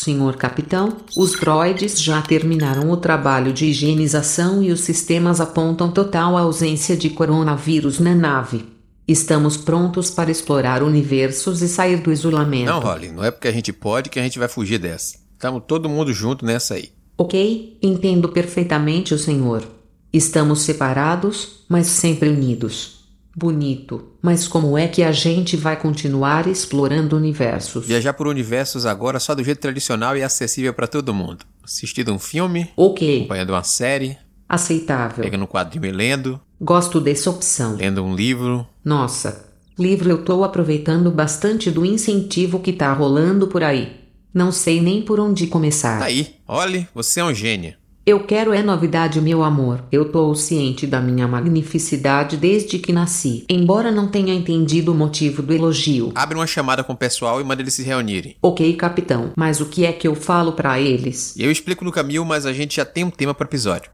Senhor 0.00 0.36
capitão, 0.36 0.96
os 1.16 1.32
droids 1.32 2.00
já 2.00 2.22
terminaram 2.22 2.90
o 2.90 2.96
trabalho 2.96 3.52
de 3.52 3.66
higienização 3.66 4.62
e 4.62 4.70
os 4.70 4.80
sistemas 4.80 5.40
apontam 5.40 5.90
total 5.90 6.36
ausência 6.36 6.96
de 6.96 7.10
coronavírus 7.10 7.98
na 7.98 8.14
nave. 8.14 8.64
Estamos 9.08 9.56
prontos 9.56 10.10
para 10.10 10.30
explorar 10.30 10.82
universos 10.82 11.62
e 11.62 11.68
sair 11.68 11.96
do 12.00 12.12
isolamento. 12.12 12.66
Não, 12.66 12.80
Holly, 12.80 13.10
não 13.10 13.24
é 13.24 13.30
porque 13.30 13.48
a 13.48 13.52
gente 13.52 13.72
pode 13.72 14.10
que 14.10 14.20
a 14.20 14.22
gente 14.22 14.38
vai 14.38 14.48
fugir 14.48 14.78
dessa. 14.78 15.16
Estamos 15.32 15.62
todo 15.66 15.88
mundo 15.88 16.12
junto 16.12 16.44
nessa 16.44 16.74
aí. 16.74 16.90
Ok, 17.16 17.78
entendo 17.82 18.28
perfeitamente 18.28 19.14
o 19.14 19.18
senhor. 19.18 19.64
Estamos 20.12 20.60
separados, 20.60 21.64
mas 21.68 21.86
sempre 21.86 22.28
unidos. 22.28 22.97
Bonito, 23.42 24.14
mas 24.20 24.48
como 24.48 24.76
é 24.76 24.88
que 24.88 25.00
a 25.00 25.12
gente 25.12 25.56
vai 25.56 25.76
continuar 25.80 26.48
explorando 26.48 27.16
universos? 27.16 27.86
Viajar 27.86 28.12
por 28.14 28.26
universos 28.26 28.84
agora 28.84 29.20
só 29.20 29.32
do 29.32 29.44
jeito 29.44 29.60
tradicional 29.60 30.16
e 30.16 30.24
acessível 30.24 30.74
para 30.74 30.88
todo 30.88 31.14
mundo. 31.14 31.44
Assistindo 31.62 32.12
um 32.12 32.18
filme, 32.18 32.68
Ok, 32.76 33.18
acompanhando 33.18 33.50
uma 33.50 33.62
série, 33.62 34.18
aceitável. 34.48 35.22
pegando 35.22 35.44
um 35.44 35.46
quadrinho 35.46 35.86
e 35.86 35.92
lendo, 35.92 36.40
Gosto 36.60 37.00
dessa 37.00 37.30
opção. 37.30 37.76
lendo 37.76 38.02
um 38.02 38.12
livro. 38.12 38.66
Nossa, 38.84 39.46
livro 39.78 40.10
eu 40.10 40.24
tô 40.24 40.42
aproveitando 40.42 41.08
bastante 41.12 41.70
do 41.70 41.84
incentivo 41.86 42.58
que 42.58 42.72
tá 42.72 42.92
rolando 42.92 43.46
por 43.46 43.62
aí. 43.62 44.00
Não 44.34 44.50
sei 44.50 44.80
nem 44.80 45.00
por 45.00 45.20
onde 45.20 45.46
começar. 45.46 46.00
Tá 46.00 46.06
aí, 46.06 46.34
Holly, 46.44 46.88
você 46.92 47.20
é 47.20 47.24
um 47.24 47.32
gênio. 47.32 47.74
Eu 48.08 48.20
quero 48.20 48.54
é 48.54 48.62
novidade, 48.62 49.20
meu 49.20 49.42
amor. 49.42 49.84
Eu 49.92 50.10
tô 50.10 50.34
ciente 50.34 50.86
da 50.86 50.98
minha 50.98 51.28
magnificidade 51.28 52.38
desde 52.38 52.78
que 52.78 52.90
nasci, 52.90 53.44
embora 53.50 53.90
não 53.90 54.08
tenha 54.08 54.32
entendido 54.32 54.92
o 54.92 54.94
motivo 54.94 55.42
do 55.42 55.52
elogio. 55.52 56.12
Abre 56.14 56.38
uma 56.38 56.46
chamada 56.46 56.82
com 56.82 56.94
o 56.94 56.96
pessoal 56.96 57.38
e 57.38 57.44
manda 57.44 57.60
eles 57.60 57.74
se 57.74 57.82
reunirem. 57.82 58.34
Ok, 58.40 58.74
capitão, 58.76 59.32
mas 59.36 59.60
o 59.60 59.66
que 59.66 59.84
é 59.84 59.92
que 59.92 60.08
eu 60.08 60.14
falo 60.14 60.52
pra 60.52 60.80
eles? 60.80 61.34
Eu 61.36 61.50
explico 61.50 61.84
no 61.84 61.92
caminho, 61.92 62.24
mas 62.24 62.46
a 62.46 62.52
gente 62.54 62.76
já 62.76 62.84
tem 62.86 63.04
um 63.04 63.10
tema 63.10 63.34
para 63.34 63.46
episódio. 63.46 63.90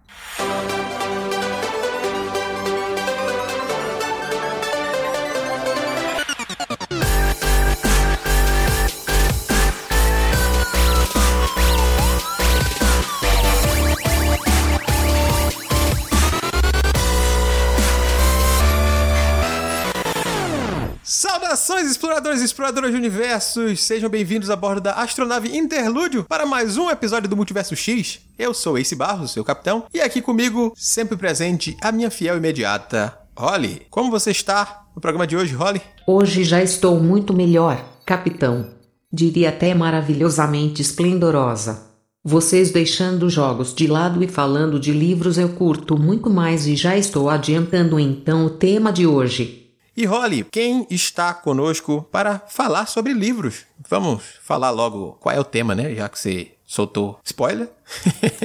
Exploradores 22.14 22.42
e 22.42 22.44
exploradoras 22.44 22.90
de 22.92 22.96
universos! 22.96 23.82
Sejam 23.82 24.08
bem-vindos 24.08 24.48
a 24.48 24.54
bordo 24.54 24.82
da 24.82 24.92
astronave 24.92 25.56
Interlúdio 25.56 26.22
para 26.22 26.46
mais 26.46 26.76
um 26.76 26.88
episódio 26.88 27.28
do 27.28 27.36
Multiverso 27.36 27.74
X. 27.74 28.20
Eu 28.38 28.54
sou 28.54 28.78
Ace 28.78 28.94
Barros, 28.94 29.32
seu 29.32 29.42
capitão, 29.42 29.86
e 29.92 30.00
aqui 30.00 30.22
comigo, 30.22 30.72
sempre 30.76 31.16
presente, 31.16 31.76
a 31.80 31.90
minha 31.90 32.12
fiel 32.12 32.36
imediata, 32.36 33.18
Holly. 33.36 33.82
Como 33.90 34.12
você 34.12 34.30
está 34.30 34.84
no 34.94 35.00
programa 35.00 35.26
de 35.26 35.36
hoje, 35.36 35.54
Holly? 35.54 35.80
Hoje 36.06 36.44
já 36.44 36.62
estou 36.62 37.00
muito 37.00 37.34
melhor, 37.34 37.84
capitão. 38.06 38.68
Diria 39.12 39.48
até 39.48 39.74
maravilhosamente 39.74 40.80
esplendorosa. 40.82 41.82
Vocês 42.22 42.70
deixando 42.70 43.28
jogos 43.28 43.74
de 43.74 43.88
lado 43.88 44.22
e 44.22 44.28
falando 44.28 44.78
de 44.78 44.92
livros 44.92 45.36
eu 45.36 45.48
curto 45.48 46.00
muito 46.00 46.30
mais 46.30 46.64
e 46.68 46.76
já 46.76 46.96
estou 46.96 47.28
adiantando 47.28 47.98
então 47.98 48.46
o 48.46 48.50
tema 48.50 48.92
de 48.92 49.04
hoje. 49.04 49.63
E 49.96 50.06
Holly, 50.06 50.44
quem 50.50 50.88
está 50.90 51.32
conosco 51.32 52.04
para 52.10 52.40
falar 52.48 52.86
sobre 52.86 53.12
livros? 53.12 53.64
Vamos 53.88 54.24
falar 54.42 54.70
logo 54.70 55.12
qual 55.20 55.36
é 55.36 55.38
o 55.38 55.44
tema, 55.44 55.72
né? 55.72 55.94
Já 55.94 56.08
que 56.08 56.18
você 56.18 56.50
soltou 56.66 57.20
spoiler. 57.24 57.68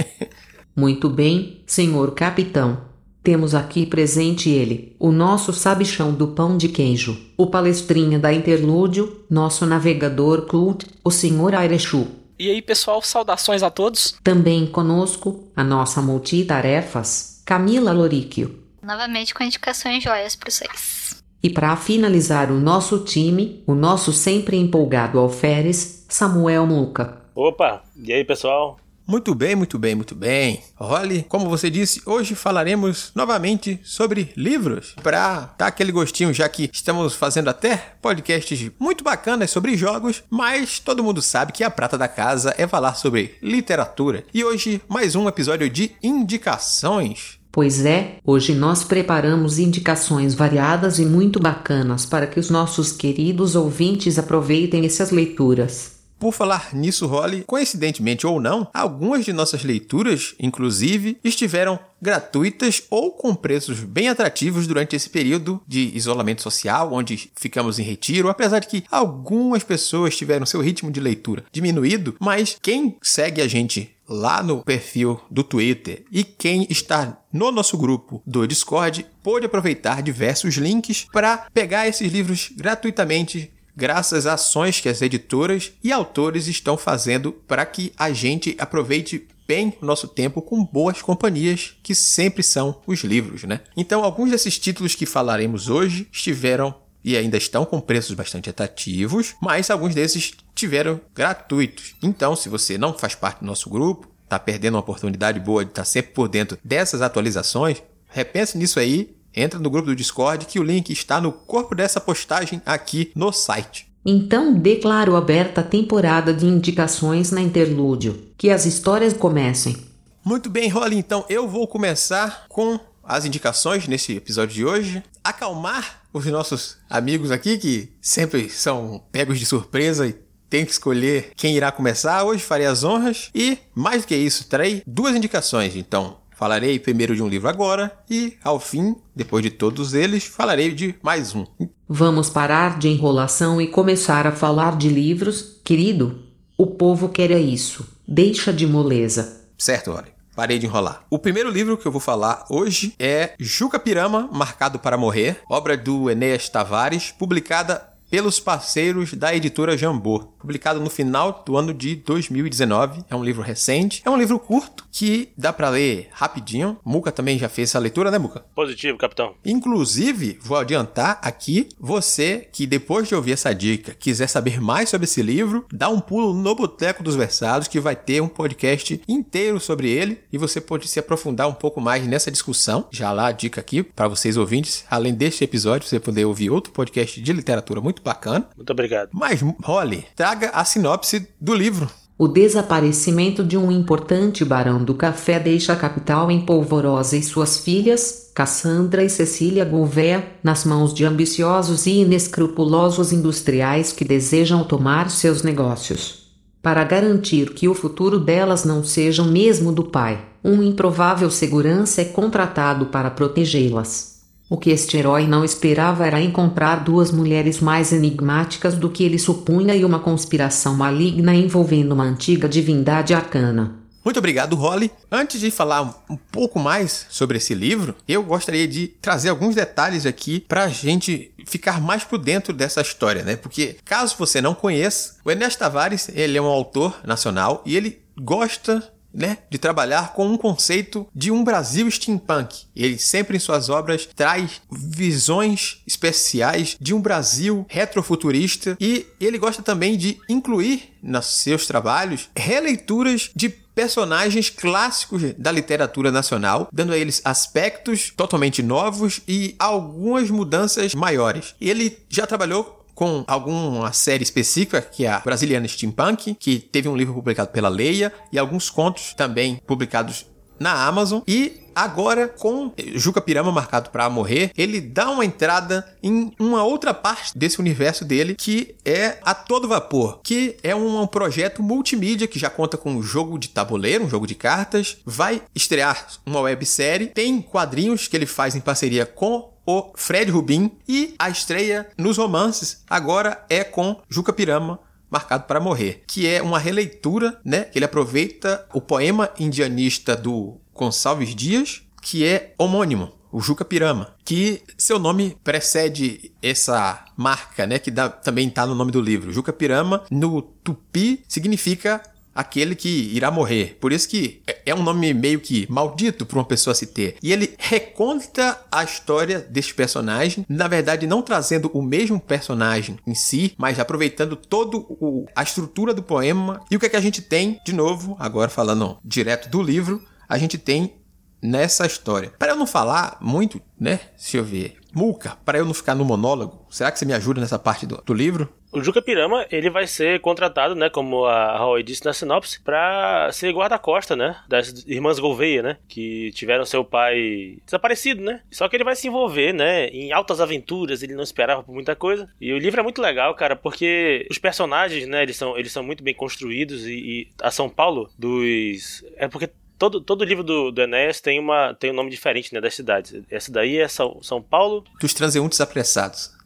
Muito 0.78 1.10
bem, 1.10 1.64
senhor 1.66 2.14
capitão. 2.14 2.82
Temos 3.24 3.56
aqui 3.56 3.86
presente 3.88 4.48
ele, 4.48 4.96
o 5.00 5.12
nosso 5.12 5.52
sabichão 5.52 6.14
do 6.14 6.30
pão 6.30 6.56
de 6.56 6.70
queijo, 6.70 7.20
o 7.36 7.48
palestrinha 7.48 8.20
da 8.20 8.32
Interlúdio, 8.32 9.26
nosso 9.28 9.66
navegador 9.66 10.44
cult, 10.44 10.86
o 11.04 11.10
senhor 11.10 11.56
Airechu. 11.56 12.08
E 12.38 12.50
aí, 12.50 12.62
pessoal, 12.62 13.02
saudações 13.02 13.64
a 13.64 13.72
todos. 13.72 14.16
Também 14.24 14.68
conosco, 14.68 15.52
a 15.56 15.64
nossa 15.64 16.00
multitarefas, 16.00 17.42
Camila 17.44 17.92
Loríquio. 17.92 18.64
Novamente 18.82 19.34
com 19.34 19.44
indicações 19.44 20.04
joias 20.04 20.36
para 20.36 20.50
vocês. 20.50 21.19
E 21.42 21.50
para 21.50 21.76
finalizar 21.76 22.52
o 22.52 22.60
nosso 22.60 23.00
time, 23.00 23.64
o 23.66 23.74
nosso 23.74 24.12
sempre 24.12 24.58
empolgado 24.58 25.18
alferes, 25.18 26.06
Samuel 26.10 26.66
Muca. 26.66 27.22
Opa, 27.34 27.82
e 27.96 28.12
aí 28.12 28.26
pessoal? 28.26 28.78
Muito 29.10 29.34
bem, 29.34 29.56
muito 29.56 29.80
bem, 29.80 29.96
muito 29.96 30.14
bem. 30.14 30.62
Holly, 30.76 31.26
como 31.28 31.50
você 31.50 31.68
disse, 31.68 32.00
hoje 32.06 32.36
falaremos 32.36 33.12
novamente 33.16 33.80
sobre 33.84 34.32
livros. 34.38 34.94
Pra 35.02 35.56
dar 35.58 35.66
aquele 35.66 35.92
gostinho, 35.92 36.32
já 36.32 36.48
que 36.48 36.70
estamos 36.72 37.16
fazendo 37.16 37.50
até 37.50 37.96
podcasts 38.04 38.70
muito 38.78 39.04
bacanas 39.04 39.50
sobre 39.50 39.76
jogos, 39.76 40.22
mas 40.30 40.78
todo 40.78 41.04
mundo 41.04 41.24
sabe 41.24 41.54
que 41.54 41.64
a 41.64 41.72
prata 41.72 41.98
da 41.98 42.08
casa 42.08 42.54
é 42.56 42.68
falar 42.68 42.94
sobre 42.94 43.36
literatura. 43.42 44.26
E 44.32 44.44
hoje, 44.44 44.80
mais 44.88 45.16
um 45.16 45.28
episódio 45.28 45.68
de 45.68 45.92
indicações. 46.04 47.39
Pois 47.60 47.84
é, 47.86 48.20
hoje 48.24 48.56
nós 48.56 48.86
preparamos 48.86 49.60
indicações 49.60 50.34
variadas 50.34 50.98
e 50.98 51.06
muito 51.06 51.42
bacanas 51.42 52.06
para 52.06 52.26
que 52.26 52.40
os 52.40 52.50
nossos 52.50 52.94
queridos 52.94 53.54
ouvintes 53.54 54.18
aproveitem 54.18 54.86
essas 54.86 55.12
leituras. 55.12 56.00
Por 56.18 56.34
falar 56.34 56.74
nisso, 56.74 57.06
Holly, 57.06 57.44
coincidentemente 57.46 58.26
ou 58.26 58.40
não, 58.40 58.66
algumas 58.74 59.26
de 59.26 59.34
nossas 59.34 59.62
leituras, 59.64 60.36
inclusive, 60.40 61.18
estiveram 61.22 61.78
gratuitas 62.02 62.84
ou 62.90 63.12
com 63.12 63.36
preços 63.36 63.82
bem 63.82 64.08
atrativos 64.08 64.66
durante 64.66 64.96
esse 64.96 65.10
período 65.10 65.62
de 65.68 65.92
isolamento 65.94 66.42
social, 66.42 66.94
onde 66.94 67.30
ficamos 67.36 67.78
em 67.78 67.84
retiro, 67.84 68.30
apesar 68.30 68.60
de 68.60 68.68
que 68.68 68.84
algumas 68.90 69.64
pessoas 69.64 70.16
tiveram 70.16 70.46
seu 70.46 70.62
ritmo 70.62 70.90
de 70.90 71.02
leitura 71.02 71.44
diminuído, 71.52 72.16
mas 72.20 72.58
quem 72.62 72.96
segue 73.02 73.42
a 73.42 73.48
gente 73.50 73.94
lá 74.10 74.42
no 74.42 74.64
perfil 74.64 75.22
do 75.30 75.44
Twitter 75.44 76.04
e 76.12 76.24
quem 76.24 76.66
está 76.70 77.22
no 77.32 77.52
nosso 77.52 77.78
grupo 77.78 78.22
do 78.26 78.48
Discord 78.48 79.06
pôde 79.22 79.46
aproveitar 79.46 80.02
diversos 80.02 80.56
links 80.56 81.08
para 81.14 81.48
pegar 81.54 81.88
esses 81.88 82.12
livros 82.12 82.52
gratuitamente 82.58 83.54
graças 83.78 84.28
a 84.28 84.34
ações 84.34 84.82
que 84.82 84.90
as 84.90 85.02
editoras 85.02 85.72
e 85.82 85.92
autores 85.92 86.48
estão 86.48 86.76
fazendo 86.76 87.32
para 87.32 87.66
que 87.66 87.94
a 87.98 88.12
gente 88.12 88.56
aproveite 88.60 89.26
bem 89.48 89.74
o 89.82 89.86
nosso 89.86 90.08
tempo 90.08 90.42
com 90.42 90.64
boas 90.64 91.02
companhias, 91.02 91.76
que 91.82 91.96
sempre 91.96 92.44
são 92.44 92.82
os 92.86 93.00
livros, 93.00 93.46
né? 93.46 93.62
Então, 93.76 94.04
alguns 94.04 94.30
desses 94.30 94.60
títulos 94.60 94.94
que 94.94 95.06
falaremos 95.06 95.70
hoje 95.70 96.08
estiveram 96.12 96.76
e 97.04 97.16
ainda 97.16 97.38
estão 97.38 97.66
com 97.66 97.80
preços 97.80 98.14
bastante 98.14 98.50
atrativos, 98.50 99.34
mas 99.42 99.70
alguns 99.70 99.96
desses 99.96 100.34
tiveram 100.60 101.00
gratuitos. 101.16 101.96
Então, 102.04 102.36
se 102.36 102.50
você 102.50 102.78
não 102.78 102.94
faz 102.94 103.16
parte 103.16 103.40
do 103.40 103.46
nosso 103.46 103.70
grupo, 103.70 104.08
está 104.24 104.38
perdendo 104.38 104.76
uma 104.76 104.82
oportunidade 104.82 105.40
boa 105.40 105.64
de 105.64 105.72
estar 105.72 105.86
sempre 105.86 106.14
por 106.14 106.28
dentro 106.28 106.58
dessas 106.64 107.02
atualizações, 107.02 107.82
repense 108.10 108.58
nisso 108.58 108.80
aí 108.80 109.16
Entra 109.36 109.60
no 109.60 109.70
grupo 109.70 109.88
do 109.88 109.96
Discord 109.96 110.46
que 110.46 110.60
o 110.60 110.64
link 110.64 110.92
está 110.92 111.22
no 111.22 111.32
corpo 111.32 111.76
dessa 111.76 112.00
postagem 112.00 112.62
aqui 112.66 113.12
no 113.16 113.32
site. 113.32 113.88
Então 114.06 114.54
declaro 114.54 115.16
aberta 115.16 115.62
a 115.62 115.64
temporada 115.64 116.34
de 116.34 116.46
indicações 116.46 117.32
na 117.32 117.42
Interlúdio. 117.42 118.28
Que 118.38 118.50
as 118.50 118.66
histórias 118.66 119.14
comecem. 119.14 119.78
Muito 120.24 120.50
bem, 120.50 120.70
Rolly, 120.70 120.98
então 120.98 121.26
eu 121.30 121.48
vou 121.48 121.68
começar 121.68 122.46
com 122.50 122.80
as 123.04 123.26
indicações 123.26 123.88
nesse 123.88 124.16
episódio 124.16 124.56
de 124.56 124.66
hoje. 124.66 125.04
Acalmar 125.24 126.02
os 126.12 126.26
nossos 126.26 126.78
amigos 126.90 127.32
aqui 127.32 127.58
que 127.58 127.90
sempre 128.02 128.50
são 128.50 129.02
pegos 129.12 129.40
de 129.40 129.46
surpresa 129.46 130.08
e 130.08 130.16
tem 130.50 130.66
que 130.66 130.72
escolher 130.72 131.32
quem 131.36 131.56
irá 131.56 131.72
começar. 131.72 132.24
Hoje 132.24 132.44
farei 132.44 132.66
as 132.66 132.84
honras 132.84 133.30
e, 133.34 133.58
mais 133.76 134.02
do 134.02 134.08
que 134.08 134.16
isso, 134.16 134.48
trarei 134.48 134.82
duas 134.86 135.16
indicações. 135.16 135.76
Então, 135.76 136.18
Falarei 136.40 136.80
primeiro 136.80 137.14
de 137.14 137.22
um 137.22 137.28
livro 137.28 137.50
agora 137.50 137.92
e, 138.10 138.38
ao 138.42 138.62
fim, 138.62 138.96
depois 139.14 139.44
de 139.44 139.50
todos 139.50 139.94
eles, 139.94 140.24
falarei 140.24 140.74
de 140.74 140.96
mais 141.04 141.36
um. 141.36 141.46
Vamos 141.86 142.30
parar 142.30 142.80
de 142.80 142.88
enrolação 142.88 143.60
e 143.60 143.68
começar 143.68 144.26
a 144.26 144.32
falar 144.32 144.78
de 144.78 144.88
livros, 144.88 145.60
querido? 145.66 146.24
O 146.58 146.66
povo 146.66 147.10
quer 147.10 147.30
é 147.32 147.40
isso. 147.40 147.86
Deixa 148.08 148.54
de 148.54 148.66
moleza. 148.66 149.50
Certo, 149.58 149.92
olha. 149.92 150.18
Parei 150.34 150.58
de 150.58 150.66
enrolar. 150.66 151.04
O 151.10 151.20
primeiro 151.20 151.52
livro 151.52 151.78
que 151.78 151.86
eu 151.86 151.92
vou 151.92 152.00
falar 152.00 152.46
hoje 152.50 152.96
é 152.98 153.34
Juca 153.38 153.78
Pirama, 153.78 154.30
Marcado 154.32 154.80
para 154.80 154.98
Morrer, 154.98 155.42
obra 155.50 155.76
do 155.76 156.10
Enéas 156.10 156.48
Tavares, 156.48 157.12
publicada 157.12 157.89
pelos 158.10 158.40
parceiros 158.40 159.14
da 159.14 159.36
editora 159.36 159.78
Jambô, 159.78 160.20
publicado 160.40 160.80
no 160.80 160.90
final 160.90 161.44
do 161.46 161.56
ano 161.58 161.74
de 161.74 161.96
2019. 161.96 163.04
É 163.10 163.16
um 163.16 163.24
livro 163.24 163.42
recente, 163.42 164.02
é 164.04 164.10
um 164.10 164.18
livro 164.18 164.40
curto 164.40 164.88
que 164.92 165.30
dá 165.38 165.54
para 165.54 165.70
ler 165.70 166.10
rapidinho. 166.12 166.78
Muca 166.84 167.12
também 167.12 167.38
já 167.38 167.48
fez 167.48 167.70
essa 167.70 167.80
leitura, 167.80 168.10
né, 168.10 168.18
Muca? 168.18 168.44
Positivo, 168.56 168.98
capitão. 168.98 169.36
Inclusive, 169.46 170.40
vou 170.42 170.58
adiantar 170.58 171.20
aqui, 171.22 171.70
você 171.80 172.48
que 172.52 172.66
depois 172.66 173.08
de 173.08 173.16
ouvir 173.16 173.34
essa 173.34 173.54
dica 173.54 173.94
quiser 173.94 174.28
saber 174.28 174.60
mais 174.60 174.90
sobre 174.90 175.06
esse 175.06 175.22
livro, 175.22 175.66
dá 175.72 175.90
um 175.90 176.00
pulo 176.00 176.34
no 176.34 176.56
Boteco 176.56 177.04
dos 177.04 177.16
Versados 177.16 177.68
que 177.68 177.80
vai 177.80 177.96
ter 177.96 178.22
um 178.22 178.28
podcast 178.28 179.02
inteiro 179.08 179.60
sobre 179.60 179.90
ele 179.90 180.20
e 180.32 180.38
você 180.38 180.60
pode 180.60 180.88
se 180.88 181.00
aprofundar 181.00 181.48
um 181.48 181.54
pouco 181.54 181.80
mais 181.80 182.06
nessa 182.08 182.32
discussão. 182.32 182.88
Já 182.92 183.12
lá 183.12 183.28
a 183.28 183.32
dica 183.32 183.62
aqui 183.62 183.84
para 183.84 184.08
vocês 184.08 184.38
ouvintes, 184.38 184.86
além 184.90 185.14
deste 185.14 185.44
episódio, 185.44 185.88
você 185.88 186.00
poder 186.00 186.26
ouvir 186.26 186.50
outro 186.50 186.74
podcast 186.74 187.22
de 187.22 187.34
literatura 187.34 187.82
muito 187.82 187.99
bacana. 188.04 188.48
Muito 188.56 188.72
obrigado. 188.72 189.10
Mas, 189.14 189.42
Holly, 189.64 190.06
traga 190.16 190.50
a 190.50 190.64
sinopse 190.66 191.28
do 191.40 191.54
livro. 191.54 191.90
O 192.22 192.28
desaparecimento 192.28 193.46
de 193.46 193.56
um 193.56 193.72
importante 193.72 194.44
barão 194.44 194.84
do 194.84 194.94
café 194.94 195.40
deixa 195.40 195.72
a 195.72 195.76
capital 195.78 196.30
em 196.30 196.42
polvorosa 196.42 197.16
e 197.16 197.24
suas 197.24 197.60
filhas, 197.60 198.30
Cassandra 198.36 199.06
e 199.06 199.10
Cecília 199.10 199.64
Gouveia, 199.64 200.28
nas 200.44 200.66
mãos 200.66 200.94
de 200.94 201.06
ambiciosos 201.06 201.86
e 201.86 202.02
inescrupulosos 202.02 203.14
industriais 203.14 203.94
que 203.94 204.04
desejam 204.04 204.66
tomar 204.66 205.10
seus 205.10 205.44
negócios. 205.44 206.28
Para 206.62 206.84
garantir 206.84 207.54
que 207.54 207.70
o 207.70 207.74
futuro 207.74 208.20
delas 208.20 208.66
não 208.66 208.84
seja 208.84 209.24
o 209.24 209.26
mesmo 209.26 209.72
do 209.72 209.86
pai, 209.86 210.22
um 210.44 210.62
improvável 210.62 211.32
segurança 211.32 212.02
é 212.02 212.06
contratado 212.06 212.88
para 212.88 213.10
protegê-las. 213.10 214.09
O 214.50 214.58
que 214.58 214.72
este 214.72 214.98
herói 214.98 215.28
não 215.28 215.46
esperava 215.46 216.08
era 216.08 216.20
encontrar 216.20 216.78
duas 216.78 217.12
mulheres 217.12 217.60
mais 217.60 217.94
enigmáticas 217.94 218.74
do 218.74 218.90
que 218.90 219.04
ele 219.04 219.20
supunha 219.20 219.76
e 219.76 219.86
uma 219.86 220.00
conspiração 220.00 220.76
maligna 220.76 221.36
envolvendo 221.36 221.92
uma 221.92 222.04
antiga 222.04 222.50
divindade 222.50 223.14
arcana. 223.14 223.76
Muito 224.04 224.18
obrigado, 224.18 224.56
Holly. 224.56 224.92
Antes 225.12 225.40
de 225.40 225.52
falar 225.52 226.04
um 226.10 226.16
pouco 226.16 226.58
mais 226.58 227.06
sobre 227.12 227.38
esse 227.38 227.54
livro, 227.54 227.94
eu 228.08 228.24
gostaria 228.24 228.68
de 228.68 228.88
trazer 229.00 229.30
alguns 229.30 229.54
detalhes 229.54 230.06
aqui 230.08 230.40
para 230.48 230.64
a 230.64 230.70
gente 230.70 231.32
ficar 231.46 231.80
mais 231.80 232.04
por 232.04 232.18
dentro 232.18 232.52
dessa 232.52 232.82
história, 232.82 233.22
né? 233.24 233.36
Porque 233.36 233.76
caso 233.86 234.16
você 234.18 234.42
não 234.42 234.56
conheça, 234.56 235.18
o 235.24 235.30
Ernesto 235.30 235.60
Tavares 235.60 236.10
ele 236.16 236.40
é 236.40 236.42
um 236.42 236.48
autor 236.48 237.00
nacional 237.06 237.62
e 237.68 237.78
ele 237.78 238.00
gosta 238.20 238.92
né, 239.14 239.40
de 239.50 239.58
trabalhar 239.58 240.14
com 240.14 240.28
um 240.28 240.38
conceito 240.38 241.08
de 241.14 241.32
um 241.32 241.44
Brasil 241.44 241.90
steampunk. 241.90 242.66
Ele 242.76 242.98
sempre 242.98 243.38
em 243.38 243.40
suas 243.40 243.70
obras 243.70 244.08
traz 244.16 244.62
visões 244.72 245.82
especiais 245.88 246.78
de 246.80 246.94
um 246.94 247.02
Brasil 247.02 247.66
retrofuturista 247.70 248.78
e 248.80 249.06
ele 249.20 249.38
gosta 249.38 249.62
também 249.62 249.98
de 249.98 250.20
incluir 250.30 250.94
nos 251.02 251.26
seus 251.26 251.66
trabalhos 251.66 252.30
releituras 252.36 253.32
de 253.36 253.50
personagens 253.50 254.50
clássicos 254.50 255.22
da 255.38 255.52
literatura 255.52 256.12
nacional, 256.12 256.68
dando 256.70 256.92
a 256.92 256.98
eles 256.98 257.22
aspectos 257.24 258.12
totalmente 258.16 258.62
novos 258.62 259.22
e 259.26 259.56
algumas 259.58 260.30
mudanças 260.30 260.94
maiores. 260.94 261.56
Ele 261.62 261.98
já 262.10 262.28
trabalhou 262.28 262.79
com 263.00 263.24
alguma 263.26 263.94
série 263.94 264.24
específica, 264.24 264.82
que 264.82 265.06
é 265.06 265.10
a 265.10 265.20
Brasiliana 265.20 265.66
Steampunk, 265.66 266.36
que 266.38 266.60
teve 266.60 266.90
um 266.90 266.98
livro 266.98 267.14
publicado 267.14 267.50
pela 267.50 267.70
Leia, 267.70 268.12
e 268.30 268.38
alguns 268.38 268.70
contos 268.70 269.14
também 269.14 269.56
publicados 269.66 270.26
na 270.60 270.86
Amazon. 270.86 271.22
E 271.26 271.62
agora 271.74 272.28
com 272.28 272.74
Juca 272.96 273.22
Pirama 273.22 273.54
marcado 273.54 273.90
para 273.90 274.10
morrer, 274.10 274.52
ele 274.58 274.82
dá 274.82 275.10
uma 275.10 275.24
entrada 275.24 275.88
em 276.04 276.34
uma 276.38 276.66
outra 276.66 276.94
parte 276.94 277.38
desse 277.38 277.62
universo 277.62 278.04
dele 278.04 278.36
que 278.36 278.76
é 278.84 279.18
a 279.22 279.34
todo 279.34 279.70
vapor, 279.70 280.20
que 280.22 280.58
é 280.62 280.76
um 280.76 281.08
projeto 281.08 281.64
multimídia 281.64 282.28
que 282.28 282.38
já 282.38 282.50
conta 282.50 282.76
com 282.76 282.92
um 282.92 283.02
jogo 283.02 283.40
de 283.40 283.48
tabuleiro, 283.48 284.04
um 284.04 284.10
jogo 284.10 284.28
de 284.28 284.36
cartas, 284.36 284.98
vai 285.06 285.42
estrear 285.56 286.06
uma 286.26 286.42
websérie, 286.42 287.08
tem 287.08 287.42
quadrinhos 287.42 288.10
que 288.10 288.18
ele 288.18 288.26
faz 288.26 288.58
em 288.58 288.60
parceria 288.60 289.06
com 289.06 289.58
o 289.70 289.94
Fred 289.96 290.32
Rubin 290.32 290.72
e 290.88 291.14
a 291.20 291.30
estreia 291.30 291.88
nos 291.96 292.18
romances 292.18 292.84
agora 292.90 293.46
é 293.48 293.64
com 293.64 294.02
Juca 294.10 294.34
Pirama 294.34 294.80
Marcado 295.12 295.44
para 295.44 295.60
Morrer, 295.60 296.04
que 296.08 296.28
é 296.28 296.42
uma 296.42 296.58
releitura, 296.58 297.40
né? 297.46 297.68
Ele 297.76 297.86
aproveita 297.86 298.68
o 298.74 298.82
poema 298.82 299.30
indianista 299.40 300.16
do 300.16 300.60
Gonçalves 300.74 301.36
Dias, 301.36 301.84
que 302.02 302.26
é 302.26 302.56
homônimo, 302.58 303.14
o 303.32 303.40
Juca 303.42 303.64
Pirama, 303.64 304.16
que 304.26 304.64
seu 304.76 304.98
nome 304.98 305.38
precede 305.44 306.32
essa 306.42 307.06
marca, 307.16 307.68
né, 307.68 307.78
que 307.78 307.92
dá, 307.92 308.10
também 308.10 308.48
está 308.48 308.66
no 308.66 308.74
nome 308.74 308.92
do 308.92 309.00
livro. 309.00 309.32
Juca 309.32 309.54
Pirama, 309.54 310.04
no 310.10 310.42
tupi, 310.42 311.24
significa 311.28 312.02
aquele 312.40 312.74
que 312.74 312.90
irá 313.14 313.30
morrer. 313.30 313.78
Por 313.82 313.92
isso 313.92 314.08
que 314.08 314.42
é, 314.48 314.62
é 314.68 314.76
um 314.76 314.82
nome 314.82 315.14
meio 315.14 315.42
que 315.42 315.68
maldito 315.70 316.26
para 316.26 316.38
uma 316.38 316.46
pessoa 316.46 316.74
se 316.74 316.88
ter. 316.88 317.18
E 317.22 317.34
ele 317.34 317.54
reconta 317.58 318.58
a 318.72 318.82
história 318.82 319.40
deste 319.40 319.74
personagem, 319.74 320.46
na 320.48 320.68
verdade 320.68 321.06
não 321.06 321.22
trazendo 321.22 321.70
o 321.74 321.82
mesmo 321.82 322.20
personagem 322.20 322.98
em 323.06 323.14
si, 323.14 323.54
mas 323.58 323.78
aproveitando 323.78 324.38
todo 324.38 324.86
o, 324.90 325.26
a 325.36 325.44
estrutura 325.44 325.94
do 325.94 326.02
poema. 326.02 326.62
E 326.72 326.78
o 326.78 326.80
que 326.80 326.86
é 326.86 326.90
que 326.90 326.96
a 326.96 327.02
gente 327.02 327.22
tem, 327.22 327.60
de 327.66 327.74
novo, 327.74 328.16
agora 328.18 328.50
falando 328.50 328.98
direto 329.04 329.50
do 329.50 329.62
livro, 329.62 330.02
a 330.28 330.38
gente 330.38 330.58
tem 330.58 330.94
nessa 331.42 331.86
história. 331.86 332.32
Para 332.40 332.54
eu 332.54 332.56
não 332.56 332.68
falar 332.68 333.18
muito, 333.20 333.62
né? 333.78 334.00
Deixa 334.18 334.38
eu 334.38 334.44
ver. 334.44 334.78
Muca, 334.94 335.38
para 335.46 335.58
eu 335.58 335.66
não 335.66 335.74
ficar 335.74 335.94
no 335.94 336.06
monólogo, 336.06 336.66
será 336.70 336.92
que 336.92 336.98
você 336.98 337.06
me 337.06 337.14
ajuda 337.14 337.42
nessa 337.42 337.60
parte 337.60 337.86
do, 337.86 338.02
do 338.04 338.14
livro? 338.14 338.50
O 338.72 338.84
Juca 338.84 339.02
Pirama, 339.02 339.48
ele 339.52 339.70
vai 339.70 339.88
ser 339.88 340.20
contratado, 340.20 340.76
né, 340.76 340.90
como 340.90 341.26
a 341.26 341.58
Roy 341.58 341.82
disse 341.82 342.06
na 342.06 342.14
sinopse, 342.14 342.62
para 342.62 343.32
ser 343.32 343.52
guarda-costa, 343.52 344.16
né, 344.16 344.38
das 344.48 344.86
irmãs 344.86 345.18
Gouveia, 345.18 345.64
né, 345.64 345.78
que 345.88 346.32
tiveram 346.34 346.66
seu 346.66 346.86
pai 346.86 347.58
desaparecido, 347.66 348.22
né. 348.22 348.42
Só 348.52 348.70
que 348.70 348.76
ele 348.76 348.84
vai 348.84 348.96
se 348.96 349.08
envolver, 349.08 349.54
né, 349.54 349.88
em 349.88 350.12
altas 350.12 350.40
aventuras, 350.40 351.02
ele 351.02 351.16
não 351.16 351.24
esperava 351.24 351.64
por 351.64 351.74
muita 351.74 351.96
coisa. 351.96 352.30
E 352.40 352.54
o 352.54 352.60
livro 352.60 352.80
é 352.80 352.84
muito 352.84 353.02
legal, 353.02 353.34
cara, 353.34 353.56
porque 353.56 354.28
os 354.30 354.38
personagens, 354.38 355.08
né, 355.08 355.24
eles 355.24 355.36
são, 355.36 355.58
eles 355.58 355.72
são 355.72 355.82
muito 355.82 356.04
bem 356.04 356.14
construídos 356.14 356.86
e, 356.86 356.94
e 356.94 357.28
a 357.42 357.50
São 357.50 357.70
Paulo 357.70 358.10
dos... 358.18 359.04
É 359.18 359.28
porque 359.28 359.50
todo, 359.80 360.00
todo 360.00 360.24
livro 360.24 360.44
do, 360.44 360.72
do 360.72 360.82
Enéas 360.82 361.20
tem, 361.20 361.40
uma, 361.40 361.74
tem 361.74 361.90
um 361.90 361.96
nome 361.96 362.12
diferente, 362.12 362.54
né, 362.54 362.62
das 362.62 362.76
cidades. 362.76 363.20
Essa 363.32 363.52
daí 363.52 363.78
é 363.78 363.88
São, 363.88 364.20
São 364.22 364.42
Paulo... 364.44 364.84
Dos 365.02 365.14
transeuntes 365.14 365.60
apressados. 365.60 366.38